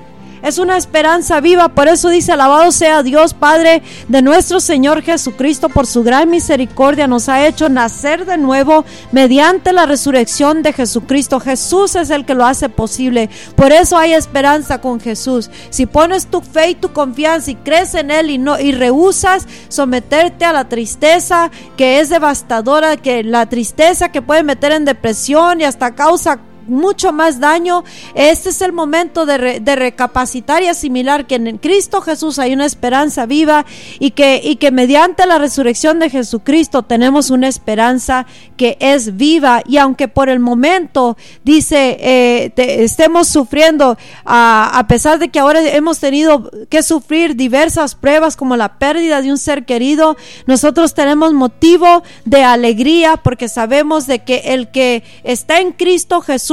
es 0.43 0.57
una 0.57 0.77
esperanza 0.77 1.39
viva. 1.39 1.69
Por 1.69 1.87
eso 1.87 2.09
dice, 2.09 2.33
alabado 2.33 2.71
sea 2.71 3.01
Dios, 3.01 3.33
Padre 3.33 3.81
de 4.09 4.21
nuestro 4.21 4.59
Señor 4.59 5.01
Jesucristo, 5.01 5.69
por 5.69 5.87
su 5.87 6.03
gran 6.03 6.29
misericordia 6.29 7.07
nos 7.07 7.29
ha 7.29 7.47
hecho 7.47 7.69
nacer 7.69 8.25
de 8.25 8.37
nuevo 8.37 8.85
mediante 9.11 9.73
la 9.73 9.85
resurrección 9.85 10.61
de 10.61 10.73
Jesucristo. 10.73 11.39
Jesús 11.39 11.95
es 11.95 12.09
el 12.09 12.25
que 12.25 12.35
lo 12.35 12.45
hace 12.45 12.69
posible. 12.69 13.29
Por 13.55 13.71
eso 13.71 13.97
hay 13.97 14.13
esperanza 14.13 14.81
con 14.81 14.99
Jesús. 14.99 15.49
Si 15.69 15.85
pones 15.85 16.27
tu 16.27 16.41
fe 16.41 16.71
y 16.71 16.75
tu 16.75 16.91
confianza 16.91 17.51
y 17.51 17.55
crees 17.55 17.95
en 17.95 18.11
Él 18.11 18.29
y, 18.29 18.37
no, 18.37 18.59
y 18.59 18.73
rehusas 18.73 19.47
someterte 19.69 20.45
a 20.45 20.53
la 20.53 20.67
tristeza 20.67 21.49
que 21.77 21.99
es 22.01 22.09
devastadora, 22.09 22.97
que 22.97 23.23
la 23.23 23.47
tristeza 23.47 24.09
que 24.09 24.21
puede 24.21 24.43
meter 24.43 24.73
en 24.73 24.85
depresión 24.85 25.61
y 25.61 25.63
hasta 25.63 25.95
causa 25.95 26.39
mucho 26.67 27.11
más 27.11 27.39
daño. 27.39 27.83
Este 28.15 28.49
es 28.49 28.61
el 28.61 28.73
momento 28.73 29.25
de, 29.25 29.37
recapacitar 29.75 30.63
y 30.63 30.67
asimilar 30.67 31.25
que 31.25 31.35
en 31.35 31.57
Cristo 31.57 32.01
Jesús 32.01 32.39
hay 32.39 32.53
una 32.53 32.65
esperanza 32.65 33.25
viva 33.25 33.65
y 33.99 34.11
que, 34.11 34.41
y 34.43 34.57
que 34.57 34.71
mediante 34.71 35.25
la 35.25 35.37
resurrección 35.37 35.99
de 35.99 36.09
Jesucristo 36.09 36.83
tenemos 36.83 37.29
una 37.29 37.47
esperanza 37.47 38.25
que 38.57 38.77
es 38.79 39.17
viva. 39.17 39.61
Y 39.67 39.77
aunque 39.77 40.07
por 40.07 40.29
el 40.29 40.39
momento, 40.39 41.17
dice, 41.43 41.97
eh, 41.99 42.53
estemos 42.55 43.27
sufriendo, 43.27 43.97
a 44.25 44.85
pesar 44.87 45.19
de 45.19 45.29
que 45.29 45.39
ahora 45.39 45.61
hemos 45.61 45.99
tenido 45.99 46.51
que 46.69 46.83
sufrir 46.83 47.35
diversas 47.35 47.95
pruebas 47.95 48.35
como 48.35 48.55
la 48.55 48.77
pérdida 48.77 49.21
de 49.21 49.31
un 49.31 49.37
ser 49.37 49.65
querido, 49.65 50.15
nosotros 50.45 50.93
tenemos 50.93 51.33
motivo 51.33 52.03
de 52.25 52.43
alegría 52.43 53.17
porque 53.17 53.49
sabemos 53.49 54.07
de 54.07 54.19
que 54.19 54.53
el 54.53 54.69
que 54.69 55.03
está 55.23 55.59
en 55.59 55.71
Cristo 55.71 56.21
Jesús, 56.21 56.52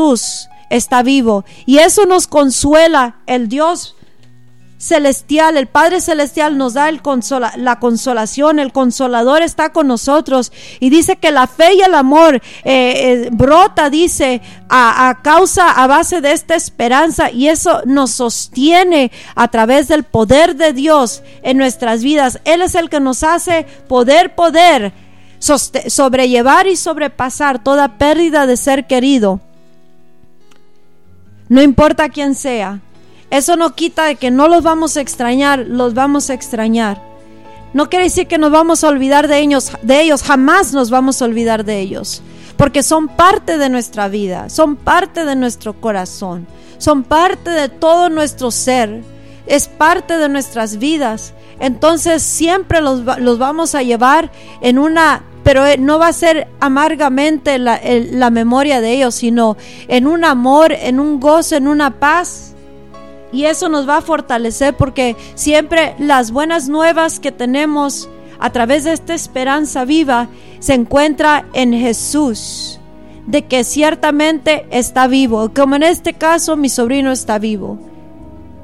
está 0.70 1.02
vivo. 1.02 1.44
Y 1.66 1.78
eso 1.78 2.06
nos 2.06 2.26
consuela. 2.26 3.16
El 3.26 3.48
Dios 3.48 3.96
celestial, 4.80 5.58
el 5.58 5.66
Padre 5.66 6.00
celestial 6.00 6.56
nos 6.56 6.72
da 6.72 6.90
la 7.56 7.78
consolación, 7.78 8.58
el 8.58 8.72
consolador 8.72 9.42
está 9.42 9.72
con 9.72 9.86
nosotros 9.86 10.52
y 10.80 10.88
dice 10.88 11.16
que 11.16 11.30
la 11.32 11.46
fe 11.46 11.74
y 11.74 11.82
el 11.82 11.94
amor 11.94 12.36
eh, 12.36 12.40
eh, 12.64 13.28
brota, 13.30 13.90
dice, 13.90 14.40
a, 14.70 15.18
causa, 15.22 15.70
a 15.70 15.86
base 15.86 16.22
de 16.22 16.32
esta 16.32 16.54
esperanza 16.54 17.30
y 17.30 17.48
eso 17.48 17.82
nos 17.84 18.12
sostiene 18.12 19.12
a 19.34 19.48
través 19.48 19.86
del 19.88 20.04
poder 20.04 20.56
de 20.56 20.72
Dios 20.72 21.22
en 21.42 21.58
nuestras 21.58 22.02
vidas. 22.02 22.40
Él 22.46 22.62
es 22.62 22.74
el 22.74 22.88
que 22.88 23.00
nos 23.00 23.22
hace 23.22 23.66
poder, 23.86 24.34
poder 24.34 24.94
sobrellevar 25.40 26.66
y 26.66 26.76
sobrepasar 26.76 27.62
toda 27.62 27.98
pérdida 27.98 28.46
de 28.46 28.56
ser 28.56 28.86
querido 28.86 29.40
no 31.50 31.60
importa 31.60 32.08
quién 32.08 32.34
sea. 32.34 32.80
Eso 33.28 33.56
no 33.56 33.74
quita 33.74 34.04
de 34.04 34.14
que 34.14 34.30
no 34.30 34.46
los 34.46 34.62
vamos 34.62 34.96
a 34.96 35.00
extrañar, 35.00 35.66
los 35.66 35.94
vamos 35.94 36.30
a 36.30 36.34
extrañar. 36.34 37.02
No 37.74 37.90
quiere 37.90 38.04
decir 38.04 38.28
que 38.28 38.38
nos 38.38 38.52
vamos 38.52 38.84
a 38.84 38.88
olvidar 38.88 39.26
de 39.26 39.40
ellos, 39.40 39.72
de 39.82 40.00
ellos, 40.00 40.22
jamás 40.22 40.72
nos 40.72 40.90
vamos 40.90 41.20
a 41.20 41.24
olvidar 41.24 41.64
de 41.64 41.80
ellos, 41.80 42.22
porque 42.56 42.84
son 42.84 43.08
parte 43.08 43.58
de 43.58 43.68
nuestra 43.68 44.08
vida, 44.08 44.48
son 44.48 44.76
parte 44.76 45.24
de 45.24 45.34
nuestro 45.34 45.80
corazón, 45.80 46.46
son 46.78 47.02
parte 47.02 47.50
de 47.50 47.68
todo 47.68 48.10
nuestro 48.10 48.52
ser, 48.52 49.02
es 49.50 49.68
parte 49.68 50.16
de 50.16 50.28
nuestras 50.28 50.78
vidas. 50.78 51.34
Entonces 51.58 52.22
siempre 52.22 52.80
los, 52.80 53.02
los 53.18 53.38
vamos 53.38 53.74
a 53.74 53.82
llevar 53.82 54.30
en 54.62 54.78
una 54.78 55.24
pero 55.42 55.66
eh, 55.66 55.78
no 55.78 55.98
va 55.98 56.08
a 56.08 56.12
ser 56.12 56.48
amargamente 56.60 57.58
la, 57.58 58.30
memoria 58.30 58.80
de 58.80 58.92
ellos, 58.92 59.14
sino 59.14 59.56
en 59.88 60.06
un 60.06 60.24
amor, 60.24 60.72
en 60.72 61.00
un 61.00 61.18
gozo, 61.18 61.56
en 61.56 61.66
una 61.66 61.98
paz 61.98 62.54
Y 63.32 63.44
eso 63.44 63.68
nos 63.68 63.88
va 63.88 63.96
a 63.96 64.02
fortalecer 64.02 64.76
porque 64.76 65.16
siempre 65.34 65.94
las 65.98 66.30
buenas 66.30 66.68
nuevas 66.68 67.20
que 67.20 67.32
tenemos 67.32 68.08
a 68.38 68.50
través 68.50 68.84
de 68.84 68.92
esta 68.92 69.14
esperanza 69.14 69.84
viva 69.84 70.28
se 70.58 70.74
encuentra 70.74 71.46
en 71.52 71.72
Jesús, 71.72 72.78
de 73.26 73.46
que 73.46 73.64
ciertamente 73.64 74.66
está 74.70 75.06
vivo, 75.06 75.50
como 75.54 75.76
en 75.76 75.84
este 75.84 76.12
caso 76.12 76.56
mi 76.56 76.68
sobrino 76.68 77.12
está 77.12 77.38
vivo. 77.38 77.89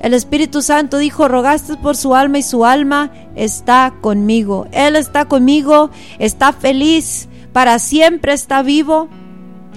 El 0.06 0.14
Espíritu 0.14 0.62
Santo 0.62 0.98
dijo, 0.98 1.26
rogaste 1.26 1.76
por 1.76 1.96
su 1.96 2.14
alma 2.14 2.38
y 2.38 2.42
su 2.42 2.64
alma 2.64 3.10
está 3.34 3.92
conmigo. 4.00 4.68
Él 4.70 4.94
está 4.94 5.24
conmigo, 5.24 5.90
está 6.20 6.52
feliz, 6.52 7.28
para 7.52 7.80
siempre 7.80 8.32
está 8.32 8.62
vivo 8.62 9.08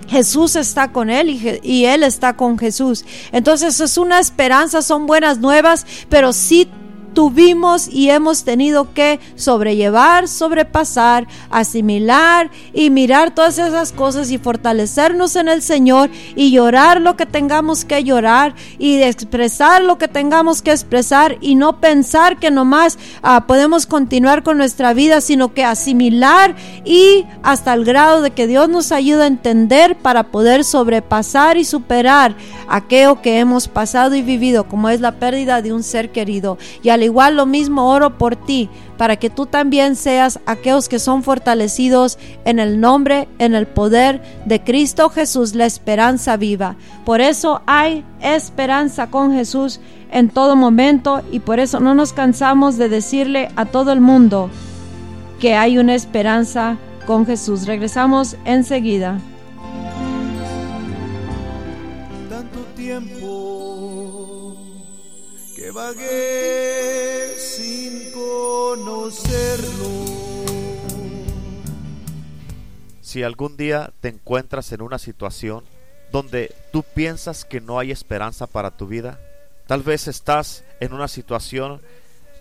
Jesús 0.09 0.55
está 0.55 0.91
con 0.91 1.09
él 1.09 1.59
y, 1.63 1.85
él 1.85 2.03
está 2.03 2.35
con 2.35 2.57
Jesús. 2.57 3.05
Entonces 3.31 3.79
es 3.79 3.97
una 3.97 4.19
esperanza, 4.19 4.81
son 4.81 5.05
buenas 5.05 5.39
nuevas, 5.39 5.85
pero 6.09 6.33
sí 6.33 6.67
tuvimos 7.13 7.87
y 7.87 8.09
hemos 8.09 8.43
tenido 8.43 8.93
que 8.93 9.19
sobrellevar, 9.35 10.27
sobrepasar, 10.27 11.27
asimilar 11.49 12.51
y 12.73 12.89
mirar 12.89 13.33
todas 13.33 13.57
esas 13.57 13.91
cosas 13.91 14.31
y 14.31 14.37
fortalecernos 14.37 15.35
en 15.35 15.49
el 15.49 15.61
Señor 15.61 16.09
y 16.35 16.51
llorar 16.51 17.01
lo 17.01 17.15
que 17.15 17.25
tengamos 17.25 17.85
que 17.85 18.03
llorar 18.03 18.55
y 18.77 19.01
expresar 19.01 19.81
lo 19.81 19.97
que 19.97 20.07
tengamos 20.07 20.61
que 20.61 20.71
expresar 20.71 21.37
y 21.41 21.55
no 21.55 21.79
pensar 21.79 22.37
que 22.37 22.51
nomás 22.51 22.97
ah, 23.21 23.45
podemos 23.47 23.85
continuar 23.85 24.43
con 24.43 24.57
nuestra 24.57 24.93
vida, 24.93 25.21
sino 25.21 25.53
que 25.53 25.63
asimilar 25.63 26.55
y 26.85 27.25
hasta 27.43 27.73
el 27.73 27.85
grado 27.85 28.21
de 28.21 28.31
que 28.31 28.47
Dios 28.47 28.69
nos 28.69 28.91
ayude 28.91 29.23
a 29.23 29.27
entender 29.27 29.97
para 29.97 30.23
poder 30.31 30.63
sobrepasar 30.63 31.57
y 31.57 31.65
superar 31.65 32.35
aquello 32.67 33.21
que 33.21 33.39
hemos 33.39 33.67
pasado 33.67 34.15
y 34.15 34.21
vivido, 34.21 34.67
como 34.67 34.89
es 34.89 35.01
la 35.01 35.13
pérdida 35.13 35.61
de 35.61 35.73
un 35.73 35.83
ser 35.83 36.11
querido. 36.11 36.57
Y 36.83 36.89
al 36.89 37.03
igual 37.09 37.35
lo 37.35 37.45
mismo 37.45 37.89
oro 37.89 38.17
por 38.17 38.35
ti, 38.35 38.69
para 38.97 39.17
que 39.17 39.29
tú 39.29 39.45
también 39.45 39.95
seas 39.95 40.39
aquellos 40.45 40.87
que 40.87 40.99
son 40.99 41.23
fortalecidos 41.23 42.17
en 42.45 42.59
el 42.59 42.79
nombre, 42.79 43.27
en 43.39 43.55
el 43.55 43.67
poder 43.67 44.21
de 44.45 44.63
Cristo 44.63 45.09
Jesús, 45.09 45.55
la 45.55 45.65
esperanza 45.65 46.37
viva. 46.37 46.75
Por 47.05 47.21
eso 47.21 47.61
hay 47.65 48.05
esperanza 48.21 49.09
con 49.09 49.33
Jesús 49.33 49.79
en 50.11 50.29
todo 50.29 50.55
momento 50.55 51.21
y 51.31 51.39
por 51.39 51.59
eso 51.59 51.79
no 51.79 51.93
nos 51.93 52.13
cansamos 52.13 52.77
de 52.77 52.89
decirle 52.89 53.49
a 53.55 53.65
todo 53.65 53.91
el 53.91 54.01
mundo 54.01 54.49
que 55.39 55.55
hay 55.55 55.77
una 55.77 55.95
esperanza 55.95 56.77
con 57.05 57.25
Jesús. 57.25 57.65
Regresamos 57.65 58.35
enseguida. 58.45 59.19
Tanto 62.29 62.59
tiempo 62.75 63.88
vagué 65.71 67.35
sin 67.37 68.11
conocerlo. 68.11 69.69
Si 73.01 73.23
algún 73.23 73.57
día 73.57 73.91
te 74.01 74.09
encuentras 74.09 74.71
en 74.71 74.81
una 74.81 74.99
situación 74.99 75.63
donde 76.11 76.55
tú 76.71 76.83
piensas 76.83 77.45
que 77.45 77.61
no 77.61 77.79
hay 77.79 77.91
esperanza 77.91 78.47
para 78.47 78.71
tu 78.71 78.87
vida, 78.87 79.19
tal 79.67 79.83
vez 79.83 80.07
estás 80.07 80.63
en 80.79 80.93
una 80.93 81.07
situación 81.07 81.81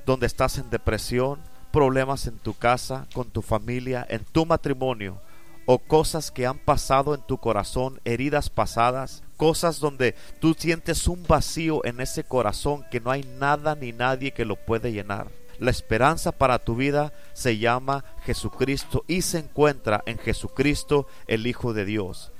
donde 0.06 0.26
estás 0.26 0.58
en 0.58 0.70
depresión, 0.70 1.40
problemas 1.72 2.26
en 2.26 2.38
tu 2.38 2.54
casa, 2.54 3.06
con 3.12 3.30
tu 3.30 3.42
familia, 3.42 4.06
en 4.08 4.24
tu 4.24 4.46
matrimonio, 4.46 5.20
o 5.70 5.78
cosas 5.78 6.30
que 6.30 6.46
han 6.46 6.58
pasado 6.58 7.14
en 7.14 7.20
tu 7.20 7.36
corazón, 7.36 8.00
heridas 8.06 8.48
pasadas, 8.48 9.22
cosas 9.36 9.80
donde 9.80 10.14
tú 10.40 10.56
sientes 10.56 11.06
un 11.06 11.24
vacío 11.24 11.84
en 11.84 12.00
ese 12.00 12.24
corazón 12.24 12.86
que 12.90 13.00
no 13.00 13.10
hay 13.10 13.22
nada 13.38 13.74
ni 13.74 13.92
nadie 13.92 14.32
que 14.32 14.46
lo 14.46 14.56
puede 14.56 14.92
llenar. 14.92 15.28
La 15.58 15.70
esperanza 15.70 16.32
para 16.32 16.58
tu 16.58 16.74
vida 16.74 17.12
se 17.34 17.58
llama 17.58 18.02
Jesucristo 18.24 19.04
y 19.08 19.20
se 19.20 19.40
encuentra 19.40 20.02
en 20.06 20.16
Jesucristo, 20.16 21.06
el 21.26 21.46
Hijo 21.46 21.74
de 21.74 21.84
Dios. 21.84 22.32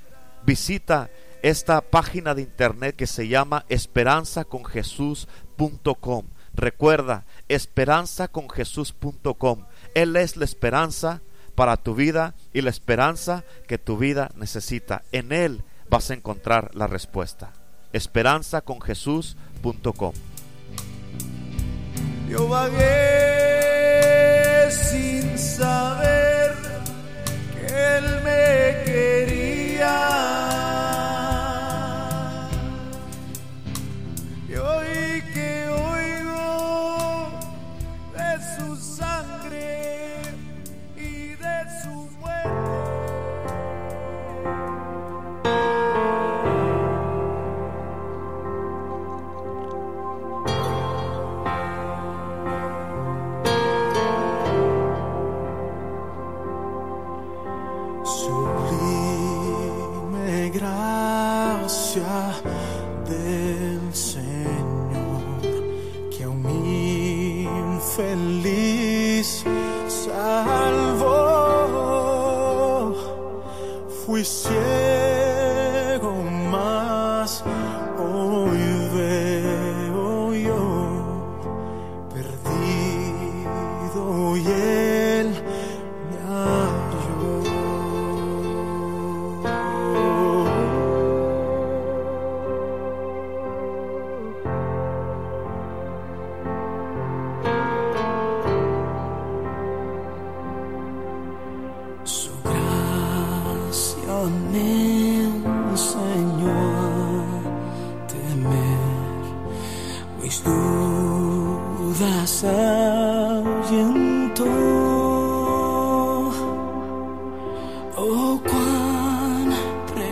Visita 0.47 1.11
esta 1.43 1.83
página 1.83 2.35
de 2.35 2.41
internet 2.41 2.97
que 2.97 3.07
se 3.07 3.29
llama 3.29 3.67
esperanzaconjesús.com. 3.69 6.25
Recuerda, 6.55 7.27
esperanzaconjesús.com. 7.49 9.67
Él 9.95 10.17
es 10.17 10.39
la 10.39 10.47
esperanza 10.47 11.21
para 11.59 11.77
tu 11.77 11.95
vida 11.97 12.35
y 12.53 12.61
la 12.61 12.71
esperanza 12.71 13.43
que 13.67 13.79
tu 13.79 13.99
vida 13.99 14.31
necesita. 14.37 15.03
En 15.11 15.33
Él 15.33 15.65
vas 15.91 16.13
a 16.13 16.15
encontrar 16.15 16.71
la 16.77 16.87
respuesta. 16.87 17.51
Esperanzaconjesús.com. 17.93 20.13
Yo 22.29 22.49
vagué 22.49 22.79
sin 24.71 25.37
saber 25.37 26.55
que 27.67 27.97
Él 27.97 28.05
me 28.23 28.85
quería. 28.85 30.38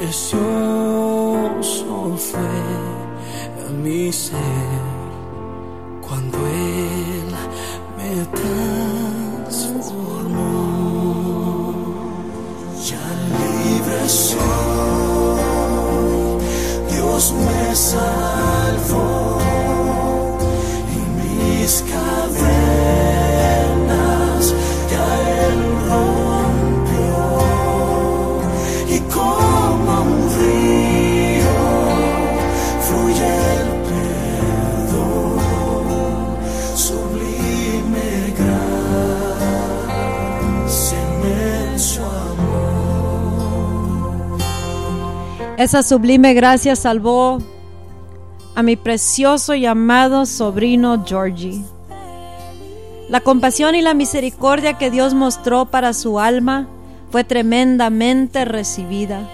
precioso 0.07 0.37
fue 2.17 2.41
a 3.67 3.71
mi 3.73 4.13
ser. 4.13 4.96
Esa 45.67 45.83
sublime 45.83 46.33
gracia 46.33 46.77
salvó 46.77 47.39
a 48.55 48.63
mi 48.63 48.77
precioso 48.77 49.53
y 49.57 49.67
amado 49.67 50.25
sobrino 50.25 51.05
Georgie. 51.05 51.61
La 53.09 53.21
compasión 53.21 53.75
y 53.75 53.83
la 53.83 53.93
misericordia 53.93 54.79
que 54.79 54.93
Dios 54.93 55.13
mostró 55.13 55.67
para 55.67 55.93
su 55.93 56.21
alma 56.21 56.69
fue 57.11 57.25
tremendamente 57.25 58.45
recibida. 58.45 59.29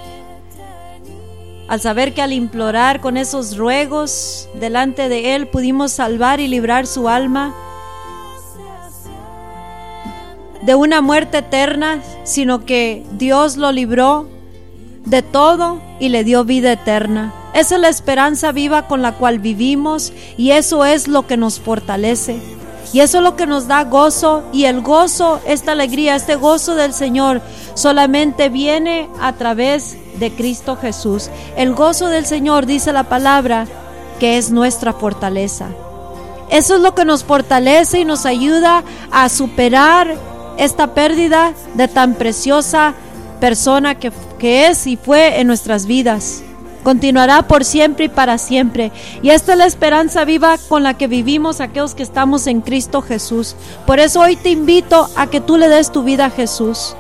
Al 1.69 1.83
saber 1.83 2.15
que 2.15 2.23
al 2.23 2.33
implorar 2.33 3.03
con 3.03 3.19
esos 3.19 3.59
ruegos 3.59 4.49
delante 4.59 5.11
de 5.11 5.35
Él 5.35 5.49
pudimos 5.49 5.93
salvar 5.93 6.41
y 6.41 6.49
librar 6.49 6.87
su 6.87 7.11
alma 7.11 7.55
de 10.63 10.75
una 10.75 11.03
muerte 11.03 11.37
eterna, 11.37 12.01
sino 12.25 12.65
que 12.65 13.05
Dios 13.19 13.59
lo 13.59 13.71
libró 13.71 14.29
de 15.13 15.23
todo 15.23 15.79
y 16.01 16.09
le 16.09 16.25
dio 16.25 16.43
vida 16.43 16.73
eterna. 16.73 17.35
Esa 17.53 17.75
es 17.75 17.81
la 17.83 17.91
esperanza 17.91 18.51
viva 18.51 18.89
con 18.89 19.03
la 19.03 19.13
cual 19.13 19.41
vivimos 19.41 20.11
y 20.39 20.53
eso 20.53 20.87
es 20.87 21.07
lo 21.07 21.27
que 21.27 21.37
nos 21.37 21.61
fortalece. 21.61 22.41
Y 22.95 23.01
eso 23.01 23.19
es 23.19 23.23
lo 23.23 23.37
que 23.37 23.47
nos 23.47 23.69
da 23.69 23.85
gozo 23.85 24.43
y 24.55 24.65
el 24.65 24.81
gozo, 24.81 25.39
esta 25.47 25.73
alegría, 25.73 26.17
este 26.17 26.37
gozo 26.37 26.77
del 26.77 26.95
Señor 26.95 27.43
solamente 27.75 28.49
viene 28.49 29.07
a 29.21 29.35
través 29.35 29.99
de 30.19 30.33
Cristo 30.33 30.77
Jesús. 30.77 31.29
El 31.59 31.75
gozo 31.75 32.09
del 32.09 32.25
Señor, 32.25 32.65
dice 32.65 32.91
la 32.95 33.05
palabra, 33.05 33.67
que 34.19 34.39
es 34.39 34.51
nuestra 34.51 34.95
fortaleza. 34.95 35.69
Eso 36.49 36.77
es 36.77 36.81
lo 36.81 36.95
que 36.95 37.05
nos 37.05 37.23
fortalece 37.23 38.01
y 38.01 38.07
nos 38.07 38.25
ayuda 38.25 38.83
a 39.11 39.29
superar 39.29 40.17
esta 40.57 40.95
pérdida 40.95 41.53
de 41.75 41.89
tan 41.89 42.15
preciosa 42.15 42.95
persona 43.41 43.97
que, 43.97 44.11
es 44.43 44.87
y 44.87 44.97
fue 44.97 45.41
en 45.41 45.47
nuestras 45.47 45.87
vidas 45.87 46.43
continuará 46.83 47.43
por 47.43 47.65
siempre 47.65 48.07
y 48.07 48.09
para 48.09 48.39
siempre. 48.39 48.93
Y 49.23 49.31
esta 49.31 49.53
es 49.53 49.59
la 49.59 49.67
esperanza 49.67 50.25
viva 50.25 50.59
con 50.69 50.83
la 50.83 50.95
que 50.95 51.07
vivimos 51.07 51.61
aquellos 51.61 51.95
que 51.95 52.03
estamos 52.03 52.47
en 52.47 52.61
Cristo 52.61 53.03
Jesús. 53.03 53.57
Por 53.87 54.01
eso 54.01 54.21
hoy 54.21 54.37
te 54.37 54.51
invito 54.51 55.09
a 55.17 55.29
que 55.29 55.41
tú 55.41 55.57
le 55.57 55.69
des 55.69 55.93
tu 55.93 56.03
vida 56.03 56.27
a 56.27 56.31
Jesús. 56.31 56.95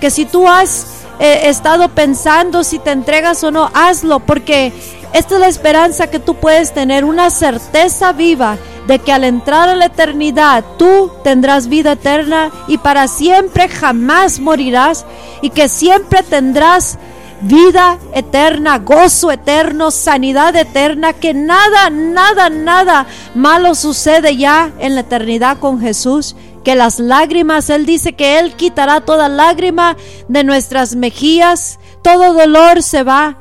Que 0.00 0.10
si 0.10 0.24
tú 0.24 0.48
has 0.48 0.99
eh, 1.20 1.48
estado 1.48 1.90
pensando 1.90 2.64
si 2.64 2.78
te 2.78 2.90
entregas 2.90 3.44
o 3.44 3.50
no, 3.50 3.70
hazlo, 3.74 4.20
porque 4.20 4.72
esta 5.12 5.34
es 5.34 5.40
la 5.40 5.48
esperanza 5.48 6.06
que 6.08 6.18
tú 6.18 6.34
puedes 6.34 6.72
tener, 6.72 7.04
una 7.04 7.30
certeza 7.30 8.12
viva 8.12 8.56
de 8.86 8.98
que 8.98 9.12
al 9.12 9.24
entrar 9.24 9.68
a 9.68 9.74
la 9.74 9.86
eternidad 9.86 10.64
tú 10.78 11.12
tendrás 11.22 11.68
vida 11.68 11.92
eterna 11.92 12.50
y 12.68 12.78
para 12.78 13.06
siempre 13.06 13.68
jamás 13.68 14.40
morirás 14.40 15.04
y 15.42 15.50
que 15.50 15.68
siempre 15.68 16.22
tendrás 16.22 16.98
vida 17.42 17.98
eterna, 18.14 18.78
gozo 18.78 19.30
eterno, 19.30 19.90
sanidad 19.90 20.54
eterna, 20.56 21.12
que 21.12 21.34
nada, 21.34 21.90
nada, 21.90 22.50
nada 22.50 23.06
malo 23.34 23.74
sucede 23.74 24.36
ya 24.36 24.72
en 24.78 24.94
la 24.94 25.02
eternidad 25.02 25.58
con 25.58 25.80
Jesús, 25.80 26.36
que 26.64 26.74
las 26.74 26.98
lágrimas, 26.98 27.70
Él 27.70 27.86
dice 27.86 28.14
que 28.14 28.38
Él 28.38 28.54
quitará 28.54 29.00
toda 29.02 29.28
lágrima 29.28 29.96
de 30.28 30.44
nuestras 30.44 30.96
mejillas, 30.96 31.78
todo 32.02 32.32
dolor 32.32 32.82
se 32.82 33.02
va, 33.02 33.38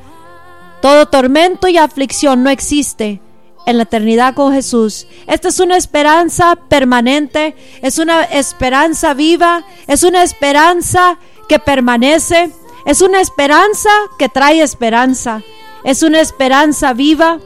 todo 0.81 1.07
tormento 1.07 1.67
y 1.67 1.77
aflicción 1.77 2.43
no 2.43 2.49
existe 2.49 3.21
en 3.65 3.77
la 3.77 3.83
eternidad 3.83 4.33
con 4.33 4.53
Jesús. 4.53 5.07
Esta 5.27 5.49
es 5.49 5.59
una 5.59 5.77
esperanza 5.77 6.55
permanente, 6.55 7.55
es 7.81 7.99
una 7.99 8.23
esperanza 8.23 9.13
viva, 9.13 9.63
es 9.87 10.03
una 10.03 10.23
esperanza 10.23 11.19
que 11.47 11.59
permanece 11.59 12.51
es 12.85 13.01
una 13.01 13.21
esperanza 13.21 13.89
que 14.17 14.29
trae 14.29 14.61
esperanza. 14.61 15.43
Es 15.83 16.03
una 16.03 16.21
esperanza 16.21 16.93
viva. 16.93 17.39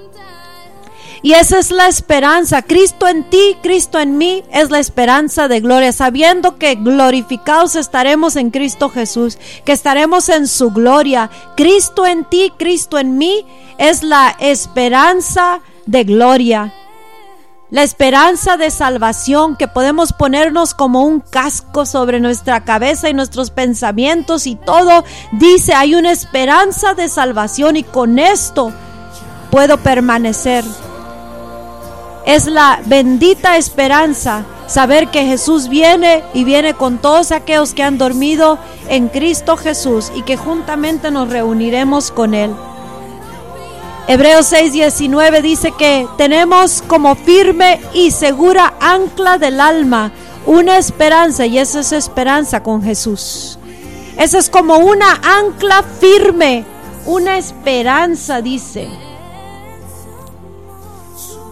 Y 1.24 1.34
esa 1.34 1.58
es 1.58 1.72
la 1.72 1.88
esperanza. 1.88 2.62
Cristo 2.62 3.08
en 3.08 3.24
ti, 3.30 3.56
Cristo 3.64 3.98
en 3.98 4.18
mí, 4.18 4.44
es 4.52 4.70
la 4.70 4.80
esperanza 4.80 5.48
de 5.48 5.62
gloria, 5.62 5.94
sabiendo 5.94 6.58
que 6.58 6.76
glorificados 6.76 7.78
estaremos 7.78 8.36
en 8.36 8.52
Cristo 8.52 8.90
Jesús, 8.90 9.38
que 9.64 9.72
estaremos 9.72 10.28
en 10.28 10.48
su 10.48 10.72
gloria. 10.72 11.30
Cristo 11.56 12.06
en 12.06 12.26
ti, 12.26 12.52
Cristo 12.58 13.00
en 13.00 13.18
mí, 13.18 13.46
es 13.78 14.04
la 14.04 14.36
esperanza 14.40 15.62
de 15.86 16.04
gloria 16.04 16.74
la 17.74 17.82
esperanza 17.82 18.56
de 18.56 18.70
salvación 18.70 19.56
que 19.56 19.68
podemos 19.68 20.14
ponernos 20.14 20.76
como 20.76 21.06
un 21.06 21.22
casco 21.22 21.88
sobre 21.88 22.20
nuestra 22.20 22.64
cabeza 22.64 23.10
y 23.10 23.16
nuestros 23.16 23.50
pensamientos 23.50 24.46
y 24.46 24.56
todo 24.56 25.04
dice 25.32 25.74
hay 25.74 25.96
una 25.96 26.12
esperanza 26.12 26.94
de 26.94 27.10
salvación 27.10 27.76
y 27.76 27.82
con 27.82 28.20
esto 28.20 28.72
puedo 29.50 29.78
permanecer. 29.78 30.64
Es 32.26 32.46
la 32.46 32.80
bendita 32.86 33.58
esperanza 33.58 34.46
saber 34.68 35.10
que 35.10 35.26
Jesús 35.26 35.68
viene 35.68 36.24
y 36.34 36.44
viene 36.44 36.74
con 36.74 36.98
todos 36.98 37.32
aquellos 37.32 37.74
que 37.74 37.84
han 37.84 37.98
dormido 37.98 38.58
en 38.88 39.10
Cristo 39.10 39.58
Jesús 39.58 40.12
y 40.16 40.24
que 40.24 40.38
juntamente 40.38 41.12
nos 41.12 41.30
reuniremos 41.30 42.12
con 42.12 42.34
Él. 42.34 42.56
Hebreos 44.08 44.52
6:19 44.52 45.42
dice 45.42 45.72
que 45.72 46.08
tenemos 46.18 46.82
como 46.82 47.16
firme 47.16 47.82
y 47.94 48.12
segura 48.12 48.74
ancla 48.80 49.38
del 49.38 49.60
alma 49.62 50.12
una 50.46 50.78
esperanza 50.78 51.46
y 51.46 51.58
esa 51.58 51.80
es 51.80 51.92
esperanza 51.92 52.64
con 52.64 52.84
Jesús. 52.84 53.58
Esa 54.18 54.38
es 54.38 54.50
como 54.50 54.78
una 54.78 55.20
ancla 55.24 55.84
firme, 55.84 56.66
una 57.06 57.38
esperanza, 57.38 58.42
dice. 58.42 58.90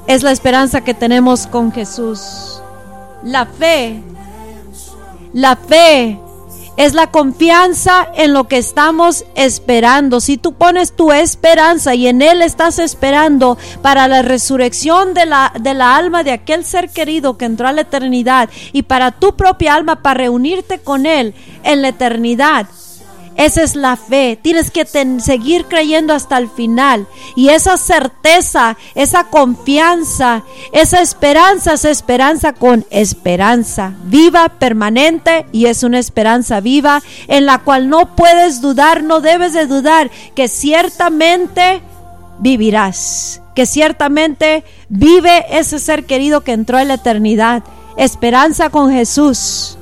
Es 0.07 0.23
la 0.23 0.31
esperanza 0.31 0.81
que 0.81 0.93
tenemos 0.93 1.47
con 1.47 1.71
Jesús. 1.71 2.61
La 3.23 3.45
fe, 3.45 4.01
la 5.33 5.55
fe 5.55 6.19
es 6.77 6.93
la 6.93 7.07
confianza 7.07 8.07
en 8.15 8.33
lo 8.33 8.47
que 8.47 8.57
estamos 8.57 9.25
esperando. 9.35 10.19
Si 10.19 10.37
tú 10.37 10.53
pones 10.53 10.93
tu 10.95 11.11
esperanza 11.11 11.93
y 11.95 12.07
en 12.07 12.21
Él 12.21 12.41
estás 12.41 12.79
esperando 12.79 13.57
para 13.81 14.07
la 14.07 14.21
resurrección 14.21 15.13
de 15.13 15.25
la, 15.25 15.53
de 15.59 15.73
la 15.73 15.95
alma 15.95 16.23
de 16.23 16.31
aquel 16.31 16.65
ser 16.65 16.89
querido 16.89 17.37
que 17.37 17.45
entró 17.45 17.67
a 17.67 17.71
la 17.71 17.81
eternidad 17.81 18.49
y 18.71 18.83
para 18.83 19.11
tu 19.11 19.35
propia 19.35 19.75
alma, 19.75 20.01
para 20.01 20.19
reunirte 20.19 20.79
con 20.79 21.05
Él 21.05 21.35
en 21.63 21.81
la 21.81 21.89
eternidad, 21.89 22.67
esa 23.37 23.63
es 23.63 23.75
la 23.75 23.95
fe. 23.95 24.37
Tienes 24.41 24.71
que 24.71 24.85
seguir 24.85 25.65
creyendo 25.65 26.13
hasta 26.13 26.37
el 26.37 26.49
final. 26.49 27.07
Y 27.35 27.49
esa 27.49 27.77
certeza, 27.77 28.77
esa 28.93 29.25
confianza, 29.25 30.43
esa 30.71 31.01
esperanza, 31.01 31.73
esa 31.73 31.89
esperanza 31.89 32.53
con 32.53 32.85
esperanza 32.89 33.93
viva, 34.03 34.49
permanente. 34.49 35.45
Y 35.51 35.65
es 35.65 35.83
una 35.83 35.99
esperanza 35.99 36.59
viva 36.59 37.01
en 37.27 37.45
la 37.45 37.59
cual 37.59 37.89
no 37.89 38.15
puedes 38.15 38.61
dudar, 38.61 39.03
no 39.03 39.21
debes 39.21 39.53
de 39.53 39.65
dudar 39.65 40.11
que 40.35 40.47
ciertamente 40.47 41.81
vivirás. 42.39 43.41
Que 43.55 43.65
ciertamente 43.65 44.63
vive 44.89 45.45
ese 45.49 45.79
ser 45.79 46.05
querido 46.05 46.41
que 46.41 46.53
entró 46.53 46.79
en 46.79 46.89
la 46.89 46.95
eternidad. 46.95 47.63
Esperanza 47.97 48.69
con 48.69 48.91
Jesús 48.91 49.77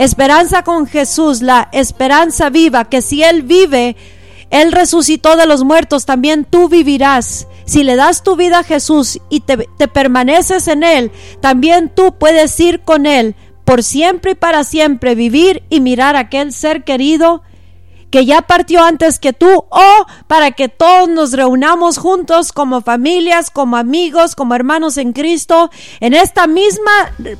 Esperanza 0.00 0.62
con 0.62 0.86
Jesús, 0.86 1.42
la 1.42 1.68
esperanza 1.72 2.48
viva, 2.48 2.86
que 2.86 3.02
si 3.02 3.22
Él 3.22 3.42
vive, 3.42 3.96
Él 4.48 4.72
resucitó 4.72 5.36
de 5.36 5.44
los 5.44 5.62
muertos, 5.62 6.06
también 6.06 6.46
tú 6.48 6.70
vivirás. 6.70 7.46
Si 7.66 7.84
le 7.84 7.96
das 7.96 8.22
tu 8.22 8.34
vida 8.34 8.60
a 8.60 8.64
Jesús 8.64 9.20
y 9.28 9.40
te, 9.40 9.68
te 9.76 9.88
permaneces 9.88 10.68
en 10.68 10.84
Él, 10.84 11.12
también 11.42 11.92
tú 11.94 12.14
puedes 12.18 12.58
ir 12.60 12.80
con 12.80 13.04
Él 13.04 13.36
por 13.66 13.82
siempre 13.82 14.30
y 14.30 14.36
para 14.36 14.64
siempre, 14.64 15.14
vivir 15.14 15.64
y 15.68 15.80
mirar 15.80 16.16
a 16.16 16.20
aquel 16.20 16.54
ser 16.54 16.82
querido 16.82 17.42
que 18.10 18.26
ya 18.26 18.42
partió 18.42 18.82
antes 18.82 19.18
que 19.18 19.32
tú 19.32 19.64
o 19.68 20.06
para 20.26 20.50
que 20.52 20.68
todos 20.68 21.08
nos 21.08 21.32
reunamos 21.32 21.98
juntos 21.98 22.52
como 22.52 22.80
familias, 22.80 23.50
como 23.50 23.76
amigos, 23.76 24.34
como 24.34 24.54
hermanos 24.54 24.96
en 24.96 25.12
Cristo, 25.12 25.70
en 26.00 26.14
esta 26.14 26.46
misma 26.46 26.90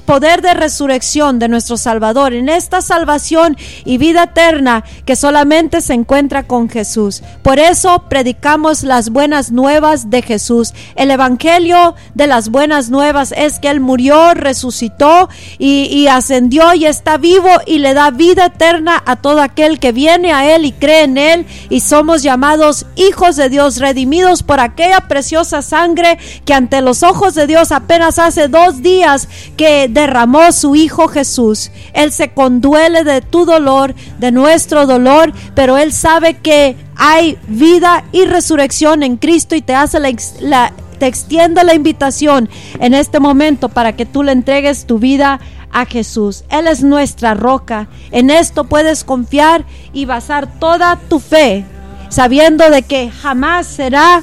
poder 0.06 0.42
de 0.42 0.54
resurrección 0.54 1.38
de 1.38 1.48
nuestro 1.48 1.76
Salvador, 1.76 2.32
en 2.32 2.48
esta 2.48 2.80
salvación 2.82 3.56
y 3.84 3.98
vida 3.98 4.24
eterna 4.24 4.84
que 5.04 5.16
solamente 5.16 5.80
se 5.80 5.94
encuentra 5.94 6.44
con 6.44 6.68
Jesús. 6.68 7.22
Por 7.42 7.58
eso 7.58 8.04
predicamos 8.08 8.82
las 8.82 9.10
buenas 9.10 9.50
nuevas 9.50 10.10
de 10.10 10.22
Jesús. 10.22 10.72
El 10.94 11.10
Evangelio 11.10 11.94
de 12.14 12.26
las 12.26 12.48
buenas 12.50 12.90
nuevas 12.90 13.32
es 13.36 13.58
que 13.58 13.70
Él 13.70 13.80
murió, 13.80 14.34
resucitó 14.34 15.28
y, 15.58 15.84
y 15.86 16.06
ascendió 16.08 16.74
y 16.74 16.86
está 16.86 17.16
vivo 17.16 17.48
y 17.66 17.78
le 17.78 17.94
da 17.94 18.10
vida 18.10 18.46
eterna 18.46 19.02
a 19.04 19.16
todo 19.16 19.42
aquel 19.42 19.78
que 19.78 19.92
viene 19.92 20.32
a 20.32 20.54
Él 20.54 20.59
y 20.64 20.72
cree 20.72 21.04
en 21.04 21.18
Él 21.18 21.46
y 21.68 21.80
somos 21.80 22.22
llamados 22.22 22.86
hijos 22.96 23.36
de 23.36 23.48
Dios, 23.48 23.78
redimidos 23.78 24.42
por 24.42 24.60
aquella 24.60 25.00
preciosa 25.00 25.62
sangre 25.62 26.18
que 26.44 26.54
ante 26.54 26.80
los 26.80 27.02
ojos 27.02 27.34
de 27.34 27.46
Dios 27.46 27.72
apenas 27.72 28.18
hace 28.18 28.48
dos 28.48 28.82
días 28.82 29.28
que 29.56 29.88
derramó 29.88 30.52
su 30.52 30.74
Hijo 30.74 31.08
Jesús. 31.08 31.70
Él 31.92 32.12
se 32.12 32.30
conduele 32.32 33.04
de 33.04 33.20
tu 33.20 33.44
dolor, 33.44 33.94
de 34.18 34.32
nuestro 34.32 34.86
dolor, 34.86 35.32
pero 35.54 35.78
Él 35.78 35.92
sabe 35.92 36.38
que 36.38 36.76
hay 36.96 37.38
vida 37.48 38.04
y 38.12 38.24
resurrección 38.24 39.02
en 39.02 39.16
Cristo 39.16 39.54
y 39.54 39.62
te 39.62 39.74
hace 39.74 39.98
la, 39.98 40.72
te 40.98 41.06
extiende 41.06 41.64
la 41.64 41.74
invitación 41.74 42.48
en 42.78 42.94
este 42.94 43.20
momento 43.20 43.70
para 43.70 43.96
que 43.96 44.04
tú 44.06 44.22
le 44.22 44.32
entregues 44.32 44.86
tu 44.86 44.98
vida 44.98 45.40
a 45.72 45.86
Jesús. 45.86 46.44
Él 46.48 46.66
es 46.66 46.82
nuestra 46.82 47.34
roca. 47.34 47.88
En 48.10 48.30
esto 48.30 48.64
puedes 48.64 49.04
confiar 49.04 49.64
y 49.92 50.04
basar 50.04 50.58
toda 50.58 50.96
tu 50.96 51.20
fe, 51.20 51.64
sabiendo 52.08 52.68
de 52.70 52.82
que 52.82 53.10
jamás 53.10 53.66
será 53.66 54.22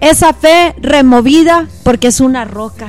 esa 0.00 0.32
fe 0.32 0.74
removida 0.80 1.66
porque 1.84 2.08
es 2.08 2.20
una 2.20 2.44
roca. 2.44 2.88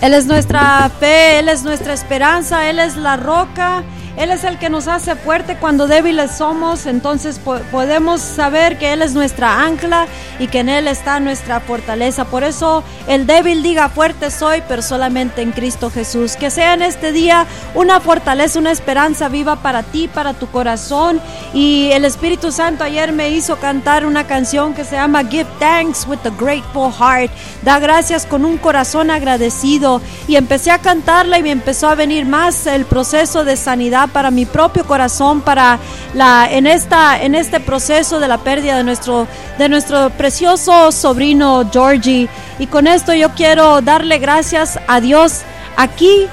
Él 0.00 0.14
es 0.14 0.26
nuestra 0.26 0.90
fe, 0.98 1.38
Él 1.38 1.48
es 1.48 1.62
nuestra 1.62 1.92
esperanza, 1.92 2.70
Él 2.70 2.78
es 2.78 2.96
la 2.96 3.16
roca, 3.18 3.82
Él 4.16 4.30
es 4.30 4.44
el 4.44 4.58
que 4.58 4.68
nos 4.70 4.88
hace 4.88 5.14
fuerte 5.16 5.56
cuando 5.56 5.86
débiles 5.86 6.32
somos, 6.36 6.86
entonces 6.86 7.38
po- 7.38 7.60
podemos 7.70 8.20
saber 8.20 8.76
que 8.78 8.92
Él 8.92 9.02
es 9.02 9.14
nuestra 9.14 9.62
ancla 9.64 10.06
y 10.38 10.48
que 10.48 10.60
en 10.60 10.68
Él 10.68 10.88
está 10.88 11.20
nuestra 11.20 11.60
fortaleza. 11.60 12.24
Por 12.24 12.44
eso 12.44 12.82
el 13.06 13.26
débil 13.26 13.62
diga 13.62 13.88
fuerte 13.88 14.30
soy, 14.30 14.62
pero 14.68 14.82
solamente 14.82 15.42
en 15.42 15.52
Cristo 15.52 15.90
Jesús. 15.90 16.36
Que 16.36 16.50
sea 16.50 16.74
en 16.74 16.82
este 16.82 17.12
día 17.12 17.46
una 17.74 18.00
fortaleza, 18.00 18.58
una 18.58 18.72
esperanza 18.72 19.28
viva 19.28 19.56
para 19.56 19.82
ti, 19.82 20.08
para 20.08 20.34
tu 20.34 20.48
corazón. 20.48 21.20
Y 21.54 21.90
el 21.92 22.04
Espíritu 22.04 22.52
Santo 22.52 22.84
ayer 22.84 23.12
me 23.12 23.30
hizo 23.30 23.56
cantar 23.56 24.04
una 24.06 24.26
canción 24.26 24.74
que 24.74 24.84
se 24.84 24.96
llama 24.96 25.24
Give 25.24 25.46
Thanks 25.58 26.06
with 26.06 26.18
a 26.24 26.30
Grateful 26.30 26.92
Heart. 26.92 27.30
Da 27.62 27.78
gracias 27.78 28.26
con 28.26 28.44
un 28.44 28.58
corazón 28.58 29.10
agradecido. 29.10 30.00
Y 30.26 30.36
empecé 30.36 30.70
a 30.70 30.78
cantarla 30.78 31.38
y 31.38 31.42
me 31.42 31.50
empezó 31.50 31.88
a 31.88 31.94
venir 31.94 32.26
más 32.26 32.66
el 32.66 32.84
proceso 32.84 33.44
de 33.44 33.56
sanidad 33.56 33.99
para 34.06 34.30
mi 34.30 34.46
propio 34.46 34.84
corazón, 34.84 35.40
para 35.40 35.78
la 36.14 36.48
en 36.50 36.66
esta 36.66 37.20
en 37.22 37.34
este 37.34 37.60
proceso 37.60 38.20
de 38.20 38.28
la 38.28 38.38
pérdida 38.38 38.76
de 38.76 38.84
nuestro 38.84 39.26
de 39.58 39.68
nuestro 39.68 40.10
precioso 40.10 40.92
sobrino 40.92 41.68
Georgie. 41.72 42.28
Y 42.58 42.66
con 42.66 42.86
esto 42.86 43.14
yo 43.14 43.30
quiero 43.30 43.80
darle 43.80 44.18
gracias 44.18 44.78
a 44.86 45.00
Dios 45.00 45.42
aquí 45.76 46.26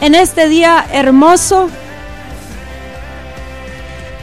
en 0.00 0.14
este 0.14 0.48
día 0.48 0.84
hermoso 0.92 1.68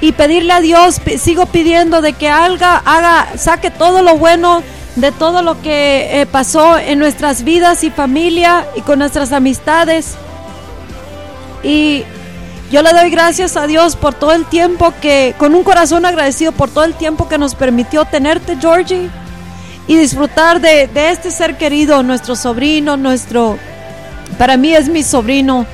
y 0.01 0.13
pedirle 0.13 0.53
a 0.53 0.61
Dios, 0.61 1.01
sigo 1.17 1.45
pidiendo 1.45 2.01
de 2.01 2.13
que 2.13 2.29
haga, 2.29 2.77
haga, 2.77 3.37
saque 3.37 3.69
todo 3.69 4.01
lo 4.01 4.17
bueno 4.17 4.63
de 4.95 5.11
todo 5.11 5.41
lo 5.41 5.61
que 5.61 6.21
eh, 6.21 6.25
pasó 6.25 6.77
en 6.77 6.99
nuestras 6.99 7.43
vidas 7.43 7.83
y 7.83 7.89
familia 7.89 8.65
y 8.75 8.81
con 8.81 8.99
nuestras 8.99 9.31
amistades. 9.31 10.15
Y 11.63 12.03
yo 12.71 12.83
le 12.83 12.91
doy 12.91 13.09
gracias 13.09 13.57
a 13.57 13.65
Dios 13.65 13.95
por 13.95 14.13
todo 14.13 14.33
el 14.33 14.45
tiempo 14.45 14.93
que, 15.01 15.33
con 15.39 15.55
un 15.55 15.63
corazón 15.63 16.05
agradecido 16.05 16.51
por 16.51 16.69
todo 16.69 16.83
el 16.83 16.93
tiempo 16.93 17.27
que 17.27 17.39
nos 17.39 17.55
permitió 17.55 18.05
tenerte, 18.05 18.57
Georgie, 18.57 19.09
y 19.87 19.95
disfrutar 19.95 20.61
de, 20.61 20.87
este 20.93 21.31
ser 21.31 21.57
querido, 21.57 22.03
nuestro 22.03 22.35
sobrino, 22.35 22.95
nuestro, 22.95 23.57
para 24.37 24.55
mí 24.55 24.75
es 24.75 24.87
mi 24.87 25.01
sobrino. 25.01 25.65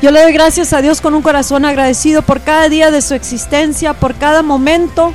Yo 0.00 0.10
le 0.10 0.22
doy 0.22 0.32
gracias 0.32 0.72
a 0.72 0.80
Dios 0.80 1.02
con 1.02 1.14
un 1.14 1.20
corazón 1.20 1.66
agradecido 1.66 2.22
por 2.22 2.40
cada 2.40 2.70
día 2.70 2.90
de 2.90 3.02
su 3.02 3.12
existencia, 3.12 3.92
por 3.92 4.14
cada 4.14 4.42
momento, 4.42 5.12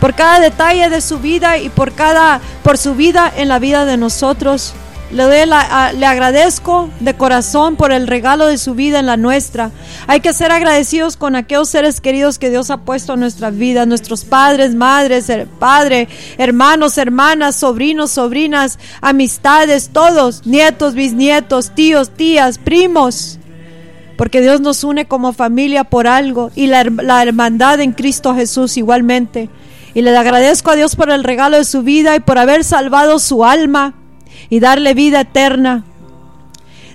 por 0.00 0.14
cada 0.14 0.38
detalle 0.38 0.88
de 0.88 1.00
su 1.00 1.18
vida 1.18 1.58
y 1.58 1.68
por 1.68 1.92
cada 1.92 2.40
por 2.62 2.78
su 2.78 2.94
vida 2.94 3.30
en 3.36 3.48
la 3.48 3.58
vida 3.58 3.84
de 3.84 3.96
nosotros. 3.96 4.72
Le, 5.12 5.24
doy 5.24 5.98
le 5.98 6.06
agradezco 6.06 6.88
de 7.00 7.14
corazón 7.14 7.74
por 7.74 7.90
el 7.90 8.06
regalo 8.06 8.46
de 8.46 8.58
su 8.58 8.74
vida 8.74 9.00
en 9.00 9.06
la 9.06 9.16
nuestra. 9.16 9.72
Hay 10.06 10.20
que 10.20 10.32
ser 10.32 10.52
agradecidos 10.52 11.16
con 11.16 11.34
aquellos 11.34 11.68
seres 11.68 12.00
queridos 12.00 12.38
que 12.38 12.48
Dios 12.48 12.70
ha 12.70 12.78
puesto 12.78 13.14
en 13.14 13.20
nuestras 13.20 13.56
vidas, 13.56 13.88
nuestros 13.88 14.24
padres, 14.24 14.74
madres, 14.74 15.28
her- 15.28 15.46
padre, 15.46 16.08
hermanos, 16.38 16.96
hermanas, 16.96 17.56
sobrinos, 17.56 18.12
sobrinas, 18.12 18.78
amistades, 19.00 19.90
todos, 19.92 20.46
nietos, 20.46 20.94
bisnietos, 20.94 21.74
tíos, 21.74 22.10
tías, 22.10 22.58
primos 22.58 23.36
porque 24.16 24.42
Dios 24.42 24.60
nos 24.60 24.84
une 24.84 25.06
como 25.06 25.32
familia 25.32 25.84
por 25.84 26.06
algo 26.06 26.50
y 26.54 26.66
la, 26.66 26.84
la 26.84 27.22
hermandad 27.22 27.80
en 27.80 27.92
Cristo 27.92 28.34
Jesús 28.34 28.76
igualmente. 28.76 29.48
Y 29.94 30.02
le 30.02 30.14
agradezco 30.14 30.70
a 30.70 30.76
Dios 30.76 30.94
por 30.94 31.10
el 31.10 31.24
regalo 31.24 31.56
de 31.56 31.64
su 31.64 31.82
vida 31.82 32.14
y 32.16 32.20
por 32.20 32.36
haber 32.36 32.62
salvado 32.62 33.18
su 33.18 33.46
alma 33.46 33.94
y 34.50 34.60
darle 34.60 34.92
vida 34.92 35.22
eterna. 35.22 35.84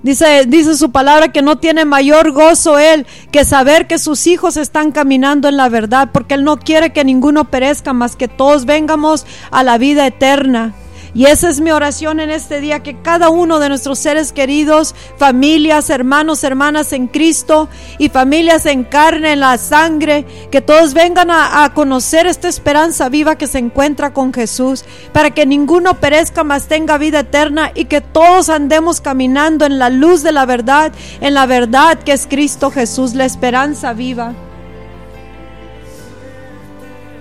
Dice, 0.04 0.46
dice 0.46 0.78
su 0.78 0.92
palabra 0.92 1.30
que 1.30 1.42
no 1.42 1.58
tiene 1.58 1.84
mayor 1.84 2.32
gozo 2.32 2.78
él 2.78 3.08
que 3.32 3.44
saber 3.44 3.88
que 3.88 3.98
sus 3.98 4.28
hijos 4.28 4.56
están 4.56 4.92
caminando 4.92 5.48
en 5.48 5.58
la 5.58 5.68
verdad, 5.68 6.10
porque 6.14 6.36
él 6.36 6.44
no 6.44 6.60
quiere 6.60 6.94
que 6.94 7.04
ninguno 7.04 7.46
perezca, 7.46 7.92
más 7.92 8.16
que 8.16 8.28
todos 8.28 8.66
vengamos 8.66 9.26
a 9.50 9.64
la 9.64 9.80
vida 9.80 10.06
eterna. 10.06 10.76
Y 11.16 11.28
esa 11.28 11.48
es 11.48 11.62
mi 11.62 11.72
oración 11.72 12.20
en 12.20 12.30
este 12.30 12.60
día, 12.60 12.84
que 12.84 13.02
cada 13.02 13.30
uno 13.30 13.60
de 13.60 13.70
nuestros 13.70 14.00
seres 14.00 14.34
queridos, 14.34 14.94
familias, 15.18 15.90
hermanos, 15.90 16.44
hermanas 16.44 16.92
en 16.92 17.08
Cristo 17.08 17.70
y 17.98 18.10
familias 18.10 18.66
en 18.66 18.84
carne, 18.84 19.32
en 19.32 19.40
la 19.40 19.58
sangre, 19.58 20.26
que 20.52 20.60
todos 20.60 20.94
vengan 20.94 21.32
a, 21.32 21.72
conocer 21.74 22.28
esta 22.28 22.50
esperanza 22.50 23.08
viva 23.08 23.38
que 23.38 23.48
se 23.48 23.60
encuentra 23.60 24.12
con 24.12 24.34
Jesús, 24.34 24.84
para 25.14 25.32
que 25.32 25.46
ninguno 25.46 26.02
perezca, 26.02 26.44
mas 26.44 26.68
tenga 26.68 26.98
vida 26.98 27.22
eterna 27.22 27.72
y 27.74 27.86
que 27.86 28.02
todos 28.02 28.50
andemos 28.50 29.00
caminando 29.00 29.66
en 29.66 29.80
la 29.80 29.90
luz 29.90 30.22
de 30.22 30.34
la 30.34 30.46
verdad, 30.46 30.92
en 31.22 31.34
la 31.34 31.46
verdad 31.46 31.98
que 31.98 32.12
es 32.12 32.28
Cristo 32.28 32.72
Jesús, 32.72 33.14
la 33.14 33.24
esperanza 33.24 33.94
viva. 33.94 34.34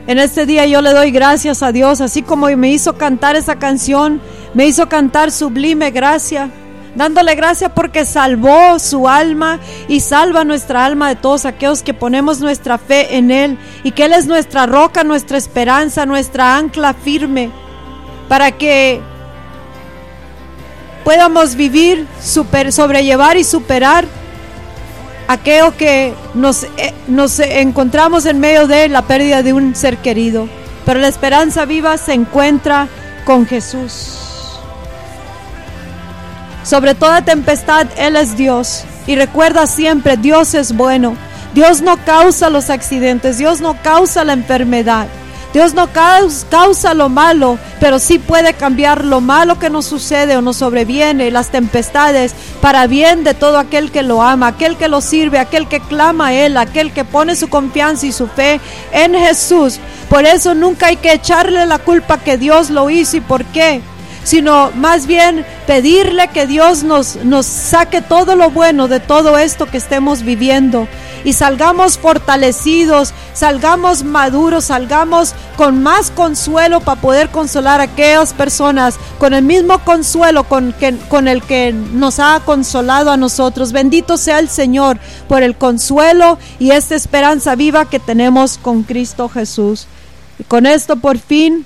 En 0.07 0.19
este 0.19 0.45
día 0.45 0.67
yo 0.67 0.83
le 0.83 0.93
doy 0.93 1.11
gracias 1.11 1.63
a 1.63 1.73
Dios, 1.73 2.03
así 2.03 2.21
como 2.21 2.49
me 2.57 2.71
hizo 2.71 2.99
cantar 2.99 3.37
esa 3.37 3.59
canción, 3.59 4.21
me 4.53 4.67
hizo 4.67 4.87
cantar 4.87 5.31
sublime 5.31 5.91
gracia, 5.93 6.51
dándole 6.95 7.35
gracias 7.35 7.73
porque 7.75 8.05
salvó 8.05 8.79
su 8.79 9.09
alma 9.09 9.61
y 9.89 10.01
salva 10.01 10.45
nuestra 10.45 10.85
alma 10.85 11.09
de 11.09 11.17
todos 11.17 11.47
aquellos 11.47 11.83
que 11.83 11.95
ponemos 11.95 12.41
nuestra 12.41 12.77
fe 12.77 13.17
en 13.17 13.31
Él 13.31 13.59
y 13.83 13.93
que 13.93 14.05
Él 14.05 14.13
es 14.13 14.27
nuestra 14.27 14.67
roca, 14.67 15.05
nuestra 15.05 15.39
esperanza, 15.39 16.05
nuestra 16.05 16.59
ancla 16.59 16.93
firme, 16.93 17.51
para 18.29 18.53
que 18.53 19.01
podamos 21.03 21.55
vivir, 21.55 22.07
sobrellevar 22.21 23.39
y 23.39 23.45
superar 23.45 24.05
aquello 25.29 25.77
que 25.77 26.15
nos, 26.35 26.65
eh, 26.65 26.95
nos 27.07 27.39
encontramos 27.41 28.27
en 28.27 28.41
medio 28.41 28.67
de 28.67 28.89
la 28.89 29.03
pérdida 29.03 29.43
de 29.43 29.53
un 29.53 29.75
ser 29.75 29.99
querido. 29.99 30.49
Pero 30.85 31.01
la 31.01 31.09
esperanza 31.09 31.65
viva 31.65 31.97
se 31.97 32.13
encuentra 32.13 32.89
con 33.25 33.47
Jesús. 33.47 34.19
Sobre 36.63 36.95
toda 36.95 37.23
tempestad, 37.23 37.87
Él 37.97 38.17
es 38.17 38.37
Dios. 38.37 38.85
Y 39.07 39.17
recuerda 39.17 39.67
siempre, 39.67 40.17
Dios 40.17 40.55
es 40.55 40.75
bueno. 40.75 41.17
Dios 41.55 41.83
no 41.83 41.97
causa 42.05 42.51
los 42.51 42.71
accidentes, 42.71 43.39
Dios 43.39 43.61
no 43.61 43.81
causa 43.83 44.25
la 44.25 44.33
enfermedad. 44.33 45.07
Dios 45.55 45.73
no 45.73 45.89
causa 45.93 46.95
lo 46.95 47.09
malo, 47.09 47.61
pero 47.79 48.01
sí 48.01 48.19
puede 48.19 48.55
cambiar 48.55 49.05
lo 49.05 49.21
malo 49.21 49.61
que 49.61 49.71
nos 49.71 49.87
sucede 49.87 50.37
o 50.37 50.43
nos 50.43 50.57
sobreviene, 50.57 51.31
las 51.31 51.51
tempestades, 51.51 52.35
para 52.61 52.89
bien 52.89 53.23
de 53.23 53.35
todo 53.35 53.59
aquel 53.59 53.93
que 53.93 54.03
lo 54.03 54.21
ama, 54.21 54.49
aquel 54.49 54.77
que 54.77 54.89
lo 54.89 55.01
sirve, 55.01 55.39
aquel 55.39 55.69
que 55.69 55.79
clama 55.79 56.27
a 56.27 56.33
Él, 56.33 56.57
aquel 56.57 56.93
que 56.93 57.05
pone 57.05 57.37
su 57.37 57.49
confianza 57.49 58.05
y 58.05 58.11
su 58.11 58.27
fe 58.27 58.61
en 58.91 59.15
Jesús. 59.15 59.79
Por 60.09 60.27
eso 60.27 60.57
nunca 60.57 60.89
hay 60.89 60.97
que 60.97 61.13
echarle 61.13 61.67
la 61.67 61.79
culpa 61.79 62.19
que 62.19 62.37
Dios 62.37 62.71
lo 62.71 62.91
hizo 62.91 63.19
y 63.19 63.21
por 63.21 63.45
qué 63.45 63.81
sino 64.25 64.71
más 64.75 65.07
bien 65.07 65.45
pedirle 65.67 66.29
que 66.29 66.47
Dios 66.47 66.83
nos, 66.83 67.17
nos 67.17 67.45
saque 67.45 68.01
todo 68.01 68.37
lo 68.37 68.51
bueno 68.51 68.89
de 68.89 68.99
todo 68.99 69.37
esto 69.37 69.67
que 69.67 69.77
estemos 69.77 70.23
viviendo 70.23 70.89
y 71.25 71.33
salgamos 71.33 71.99
fortalecidos, 71.99 73.13
salgamos 73.33 74.05
maduros, 74.05 74.67
salgamos 74.67 75.35
con 75.57 75.83
más 75.83 76.11
consuelo 76.11 76.81
para 76.81 77.01
poder 77.01 77.31
consolar 77.31 77.81
a 77.81 77.85
aquellas 77.85 78.33
personas 78.33 78.97
con 79.19 79.35
el 79.35 79.43
mismo 79.43 79.79
consuelo 79.81 80.45
con, 80.45 80.73
que, 80.75 80.97
con 81.09 81.27
el 81.27 81.43
que 81.43 81.73
nos 81.73 82.21
ha 82.21 82.41
consolado 82.45 83.11
a 83.11 83.17
nosotros. 83.17 83.73
Bendito 83.73 84.17
sea 84.17 84.39
el 84.39 84.49
Señor 84.49 84.99
por 85.29 85.43
el 85.43 85.57
consuelo 85.57 86.39
y 86.59 86.71
esta 86.71 86.95
esperanza 86.95 87.55
viva 87.55 87.89
que 87.89 87.99
tenemos 87.99 88.59
con 88.59 88.83
Cristo 88.83 89.29
Jesús. 89.29 89.87
Y 90.39 90.45
con 90.45 90.67
esto 90.67 90.97
por 90.97 91.19
fin, 91.19 91.65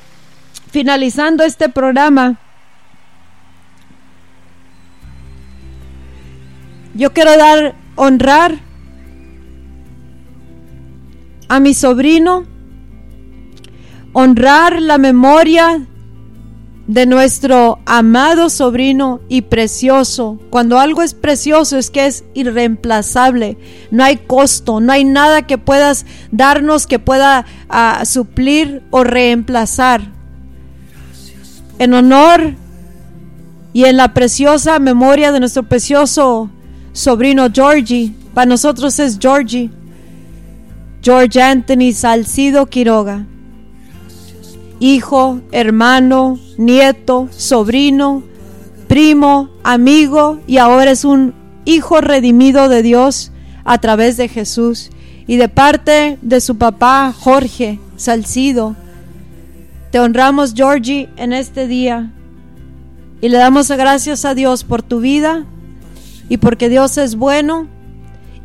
finalizando 0.70 1.42
este 1.44 1.68
programa, 1.68 2.38
Yo 6.98 7.12
quiero 7.12 7.36
dar, 7.36 7.76
honrar 7.94 8.58
a 11.48 11.60
mi 11.60 11.74
sobrino, 11.74 12.44
honrar 14.12 14.80
la 14.80 14.98
memoria 14.98 15.86
de 16.88 17.04
nuestro 17.04 17.78
amado 17.84 18.48
sobrino 18.48 19.20
y 19.28 19.42
precioso. 19.42 20.40
Cuando 20.48 20.78
algo 20.78 21.02
es 21.02 21.12
precioso 21.12 21.76
es 21.76 21.90
que 21.90 22.06
es 22.06 22.24
irreemplazable. 22.32 23.58
No 23.90 24.04
hay 24.04 24.16
costo, 24.16 24.80
no 24.80 24.92
hay 24.92 25.04
nada 25.04 25.46
que 25.46 25.58
puedas 25.58 26.06
darnos 26.30 26.86
que 26.86 26.98
pueda 26.98 27.44
ah, 27.68 28.04
suplir 28.06 28.82
o 28.90 29.04
reemplazar. 29.04 30.00
En 31.78 31.92
honor 31.92 32.54
y 33.74 33.84
en 33.84 33.98
la 33.98 34.14
preciosa 34.14 34.78
memoria 34.78 35.30
de 35.30 35.40
nuestro 35.40 35.64
precioso 35.64 36.50
sobrino 36.92 37.48
Georgie, 37.52 38.14
para 38.32 38.46
nosotros 38.46 38.98
es 38.98 39.18
Georgie, 39.20 39.70
George 41.02 41.40
Anthony 41.40 41.92
Salcido 41.92 42.66
Quiroga, 42.66 43.26
hijo, 44.80 45.40
hermano, 45.52 46.38
nieto, 46.56 47.28
sobrino, 47.30 48.22
primo, 48.88 49.50
amigo 49.62 50.40
y 50.46 50.58
ahora 50.58 50.90
es 50.90 51.04
un 51.04 51.34
hijo 51.64 52.00
redimido 52.00 52.68
de 52.68 52.82
Dios 52.82 53.30
a 53.64 53.78
través 53.78 54.16
de 54.16 54.28
Jesús. 54.28 54.90
Y 55.26 55.36
de 55.36 55.48
parte 55.50 56.18
de 56.22 56.40
su 56.40 56.56
papá 56.56 57.12
Jorge 57.12 57.78
Salcido, 57.96 58.74
te 59.90 60.00
honramos 60.00 60.54
Georgie 60.54 61.10
en 61.16 61.34
este 61.34 61.66
día 61.66 62.10
y 63.20 63.28
le 63.28 63.36
damos 63.36 63.68
gracias 63.68 64.24
a 64.24 64.34
Dios 64.34 64.64
por 64.64 64.82
tu 64.82 65.00
vida 65.00 65.44
y 66.30 66.38
porque 66.38 66.68
Dios 66.68 66.96
es 66.96 67.16
bueno 67.16 67.68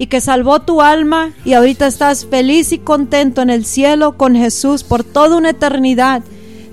y 0.04 0.08
que 0.08 0.20
salvó 0.20 0.60
tu 0.60 0.82
alma 0.82 1.32
y 1.46 1.54
ahorita 1.54 1.88
estás 1.88 2.26
feliz 2.26 2.74
y 2.74 2.78
contento 2.78 3.42
en 3.42 3.50
el 3.50 3.64
cielo 3.64 4.18
con 4.18 4.36
Jesús 4.36 4.84
por 4.84 5.06
toda 5.06 5.38
una 5.38 5.52
eternidad. 5.52 6.24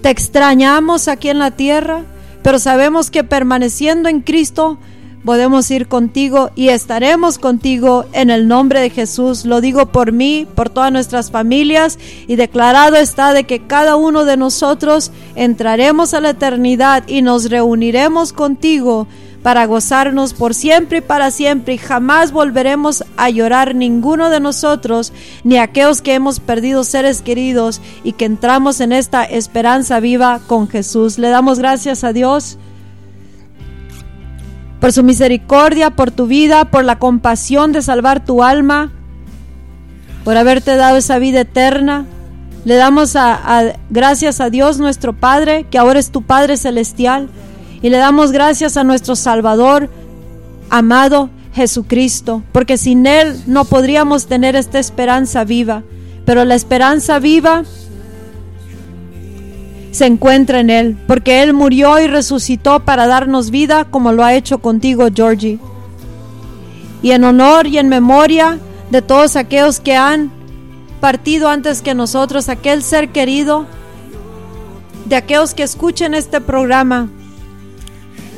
Te 0.03 0.11
extrañamos 0.11 1.07
aquí 1.07 1.29
en 1.29 1.39
la 1.39 1.53
tierra, 1.53 2.03
pero 2.43 2.59
sabemos 2.59 3.09
que 3.09 3.23
permaneciendo 3.23 4.09
en 4.09 4.23
Cristo 4.23 4.79
podemos 5.25 5.71
ir 5.71 5.87
contigo 5.87 6.51
y 6.57 6.71
estaremos 6.71 7.39
contigo 7.39 8.05
en 8.15 8.31
el 8.31 8.49
nombre 8.49 8.81
de 8.81 8.91
Jesús. 8.91 9.45
Lo 9.45 9.61
digo 9.61 9.87
por 9.87 10.11
mí, 10.11 10.49
por 10.57 10.69
todas 10.69 10.91
nuestras 10.91 11.31
familias 11.31 12.01
y 12.27 12.35
declarado 12.35 12.97
está 12.97 13.33
de 13.33 13.45
que 13.45 13.65
cada 13.65 13.95
uno 13.95 14.25
de 14.25 14.39
nosotros 14.39 15.13
entraremos 15.37 16.15
a 16.15 16.21
la 16.21 16.31
eternidad 16.31 17.07
y 17.07 17.23
nos 17.23 17.49
reuniremos 17.49 18.33
contigo 18.33 19.07
para 19.43 19.65
gozarnos 19.65 20.35
por 20.35 20.55
siempre 20.55 20.99
y 20.99 21.01
para 21.01 21.31
siempre 21.31 21.75
y 21.75 21.79
jamás 21.79 22.33
volveremos 22.33 23.05
a 23.17 23.31
llorar 23.31 23.75
ninguno 23.75 24.29
de 24.29 24.39
nosotros 24.39 25.13
ni 25.45 25.57
aquellos 25.57 26.03
que 26.03 26.15
hemos 26.15 26.41
perdido 26.41 26.85
seres 26.85 27.23
queridos 27.23 27.81
y 28.05 28.13
que 28.13 28.27
entramos 28.27 28.81
en 28.81 28.93
esta 28.93 29.25
esperanza 29.25 29.99
viva 30.01 30.41
con 30.47 30.69
Jesús. 30.69 31.19
Le 31.19 31.31
damos 31.31 31.59
gracias 31.59 32.05
a 32.05 32.13
Dios 32.13 32.59
por 34.79 34.93
su 34.93 35.03
misericordia, 35.03 35.91
por 35.91 36.11
tu 36.11 36.27
vida, 36.27 36.67
por 36.67 36.85
la 36.85 36.99
compasión 36.99 37.73
de 37.73 37.83
salvar 37.83 38.25
tu 38.25 38.43
alma, 38.43 38.93
por 40.25 40.37
haberte 40.37 40.77
dado 40.77 40.99
esa 40.99 41.19
vida 41.19 41.41
eterna. 41.41 42.05
Le 42.67 42.75
damos 42.75 43.17
gracias 43.89 44.41
a 44.41 44.51
Dios 44.51 44.79
nuestro 44.79 45.15
Padre, 45.15 45.65
que 45.71 45.79
ahora 45.79 45.99
es 45.99 46.11
tu 46.11 46.23
Padre 46.23 46.59
celestial 46.59 47.31
y 47.83 47.89
le 47.89 47.99
damos 47.99 48.33
gracias 48.33 48.77
a 48.77 48.85
nuestro 48.85 49.17
Salvador, 49.17 49.89
amado 50.69 51.31
Jesucristo, 51.55 52.43
porque 52.53 52.77
sin 52.77 53.07
Él 53.07 53.43
no 53.47 53.65
podríamos 53.65 54.27
tener 54.27 54.55
esta 54.55 54.79
esperanza 54.79 55.45
viva. 55.45 55.83
Pero 56.25 56.45
la 56.45 56.55
esperanza 56.55 57.19
viva 57.19 57.65
se 59.91 60.07
encuentra 60.07 60.61
en 60.61 60.71
Él, 60.71 60.97
porque 61.07 61.43
Él 61.43 61.55
murió 61.55 61.99
y 61.99 62.07
resucitó 62.07 62.81
para 62.81 63.07
darnos 63.07 63.51
vida 63.51 63.87
como 63.87 64.13
lo 64.13 64.25
ha 64.25 64.35
hecho 64.35 64.59
contigo, 64.59 65.09
Georgie. 65.13 65.59
Y 67.03 67.13
en 67.13 67.25
honor 67.25 67.67
y 67.67 67.79
en 67.79 67.89
memoria 67.89 68.59
de 68.91 69.03
todos 69.03 69.37
aquellos 69.37 69.81
que 69.81 69.97
han 69.97 70.31
partido 71.01 71.49
antes 71.49 71.81
que 71.81 71.95
nosotros, 71.95 72.49
aquel 72.49 72.83
ser 72.83 73.09
querido, 73.09 73.67
de 75.07 75.17
aquellos 75.17 75.55
que 75.55 75.63
escuchen 75.63 76.15
este 76.15 76.41
programa, 76.41 77.09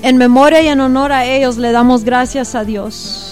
en 0.03 0.16
memoria 0.16 0.61
y 0.62 0.69
en 0.69 0.81
honor 0.81 1.12
a 1.12 1.24
ellos 1.24 1.57
le 1.57 1.73
damos 1.73 2.05
gracias 2.05 2.55
a 2.55 2.65
Dios. 2.65 3.31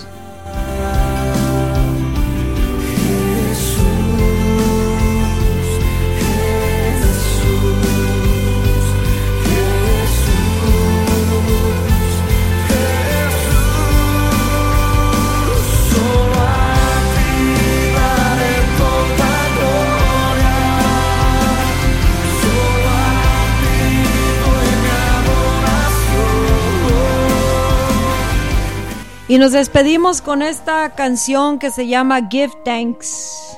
Y 29.31 29.39
nos 29.39 29.53
despedimos 29.53 30.23
con 30.23 30.43
esta 30.43 30.91
canción 30.97 31.61
que 31.61 31.71
se 31.71 31.87
llama 31.87 32.27
Give 32.29 32.53
Thanks. 32.65 33.57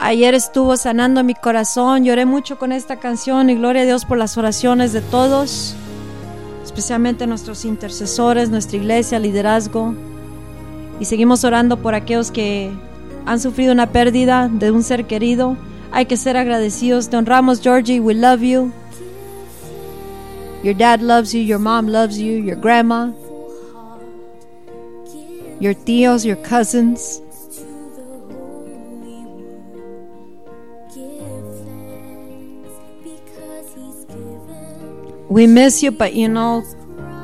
Ayer 0.00 0.32
estuvo 0.32 0.74
sanando 0.78 1.22
mi 1.22 1.34
corazón, 1.34 2.02
lloré 2.02 2.24
mucho 2.24 2.58
con 2.58 2.72
esta 2.72 2.96
canción 2.96 3.50
y 3.50 3.54
gloria 3.56 3.82
a 3.82 3.84
Dios 3.84 4.06
por 4.06 4.16
las 4.16 4.38
oraciones 4.38 4.94
de 4.94 5.02
todos, 5.02 5.74
especialmente 6.64 7.26
nuestros 7.26 7.66
intercesores, 7.66 8.48
nuestra 8.48 8.78
iglesia, 8.78 9.18
liderazgo. 9.18 9.94
Y 10.98 11.04
seguimos 11.04 11.44
orando 11.44 11.76
por 11.82 11.94
aquellos 11.94 12.30
que 12.30 12.72
han 13.26 13.38
sufrido 13.38 13.74
una 13.74 13.92
pérdida 13.92 14.48
de 14.50 14.70
un 14.70 14.82
ser 14.82 15.06
querido. 15.06 15.58
Hay 15.92 16.06
que 16.06 16.16
ser 16.16 16.38
agradecidos. 16.38 17.10
Te 17.10 17.18
honramos, 17.18 17.60
Georgie. 17.60 18.00
We 18.00 18.14
love 18.14 18.40
you. 18.40 18.72
Your 20.62 20.74
dad 20.74 21.02
loves 21.02 21.34
you, 21.34 21.42
your 21.42 21.60
mom 21.60 21.86
loves 21.86 22.18
you, 22.18 22.42
your 22.42 22.56
grandma, 22.56 23.12
your 25.60 25.74
tíos, 25.74 26.24
your 26.24 26.36
cousins. 26.36 27.22
We 35.28 35.46
miss 35.46 35.82
you, 35.82 35.90
but 35.90 36.14
you 36.14 36.28
know, 36.28 36.62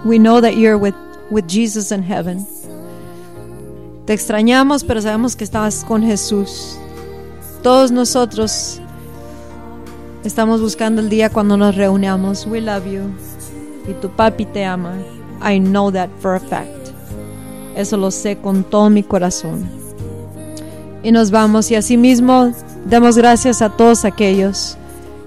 we 0.05 0.19
know 0.19 0.41
that 0.41 0.57
you're 0.57 0.77
with, 0.77 0.95
with 1.31 1.49
Jesus 1.49 1.93
in 1.93 2.03
heaven. 2.03 2.47
Te 4.07 4.13
extrañamos, 4.13 4.85
pero 4.85 5.01
sabemos 5.01 5.37
que 5.37 5.45
estás 5.45 5.85
con 5.85 6.03
Jesús. 6.03 6.77
Todos 7.63 7.93
nosotros 7.93 8.81
estamos 10.25 10.61
buscando 10.61 11.01
el 11.01 11.09
día 11.09 11.31
cuando 11.31 11.57
nos 11.57 11.77
reunamos. 11.77 12.45
We 12.47 12.61
love 12.61 12.87
you. 12.87 13.15
Y 13.89 13.95
tu 14.01 14.09
papi 14.09 14.47
te 14.47 14.65
ama. 14.65 14.99
I 15.41 15.59
know 15.59 15.93
that 15.93 16.11
for 16.21 16.35
a 16.35 16.41
fact. 16.41 16.82
Eso 17.77 17.97
lo 17.97 18.11
sé 18.11 18.39
con 18.39 18.65
todo 18.65 18.91
mi 18.91 19.03
corazón. 19.03 19.69
Y 21.03 21.13
nos 21.13 21.31
vamos 21.31 21.71
y 21.71 21.75
asimismo 21.75 22.53
demos 22.85 23.17
gracias 23.17 23.63
a 23.63 23.71
todos 23.71 24.05
aquellos 24.05 24.77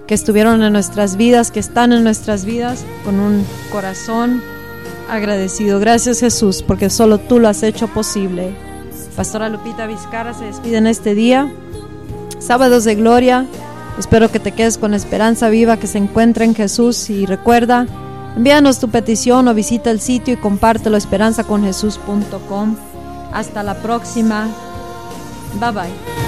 que 0.07 0.13
estuvieron 0.13 0.61
en 0.61 0.73
nuestras 0.73 1.17
vidas, 1.17 1.51
que 1.51 1.59
están 1.59 1.91
en 1.91 2.03
nuestras 2.03 2.45
vidas 2.45 2.85
con 3.03 3.19
un 3.19 3.43
corazón 3.71 4.41
agradecido. 5.09 5.79
Gracias 5.79 6.19
Jesús, 6.19 6.61
porque 6.61 6.89
solo 6.89 7.17
tú 7.17 7.39
lo 7.39 7.47
has 7.47 7.63
hecho 7.63 7.87
posible. 7.87 8.53
Pastora 9.15 9.49
Lupita 9.49 9.87
Vizcarra 9.87 10.33
se 10.33 10.45
despide 10.45 10.77
en 10.77 10.87
este 10.87 11.15
día. 11.15 11.51
Sábados 12.39 12.83
de 12.83 12.95
gloria. 12.95 13.45
Espero 13.97 14.29
que 14.29 14.39
te 14.39 14.51
quedes 14.51 14.77
con 14.77 14.93
esperanza 14.93 15.49
viva 15.49 15.77
que 15.77 15.87
se 15.87 15.97
encuentra 15.97 16.43
en 16.43 16.53
Jesús 16.53 17.09
y 17.09 17.25
recuerda, 17.25 17.87
envíanos 18.35 18.79
tu 18.79 18.89
petición 18.89 19.47
o 19.47 19.53
visita 19.53 19.91
el 19.91 19.99
sitio 19.99 20.33
y 20.33 20.37
compártelo 20.37 20.97
esperanzaconjesús.com. 20.97 22.75
Hasta 23.33 23.63
la 23.63 23.81
próxima. 23.81 24.49
Bye 25.59 25.71
bye. 25.71 26.24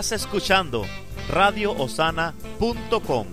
Estás 0.00 0.22
escuchando 0.22 0.86
radioosana.com. 1.28 3.26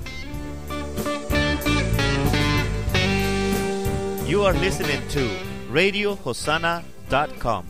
You 4.27 4.45
are 4.45 4.59
listening 4.59 4.99
to 5.07 5.29
radiohosanna.com. 5.71 7.63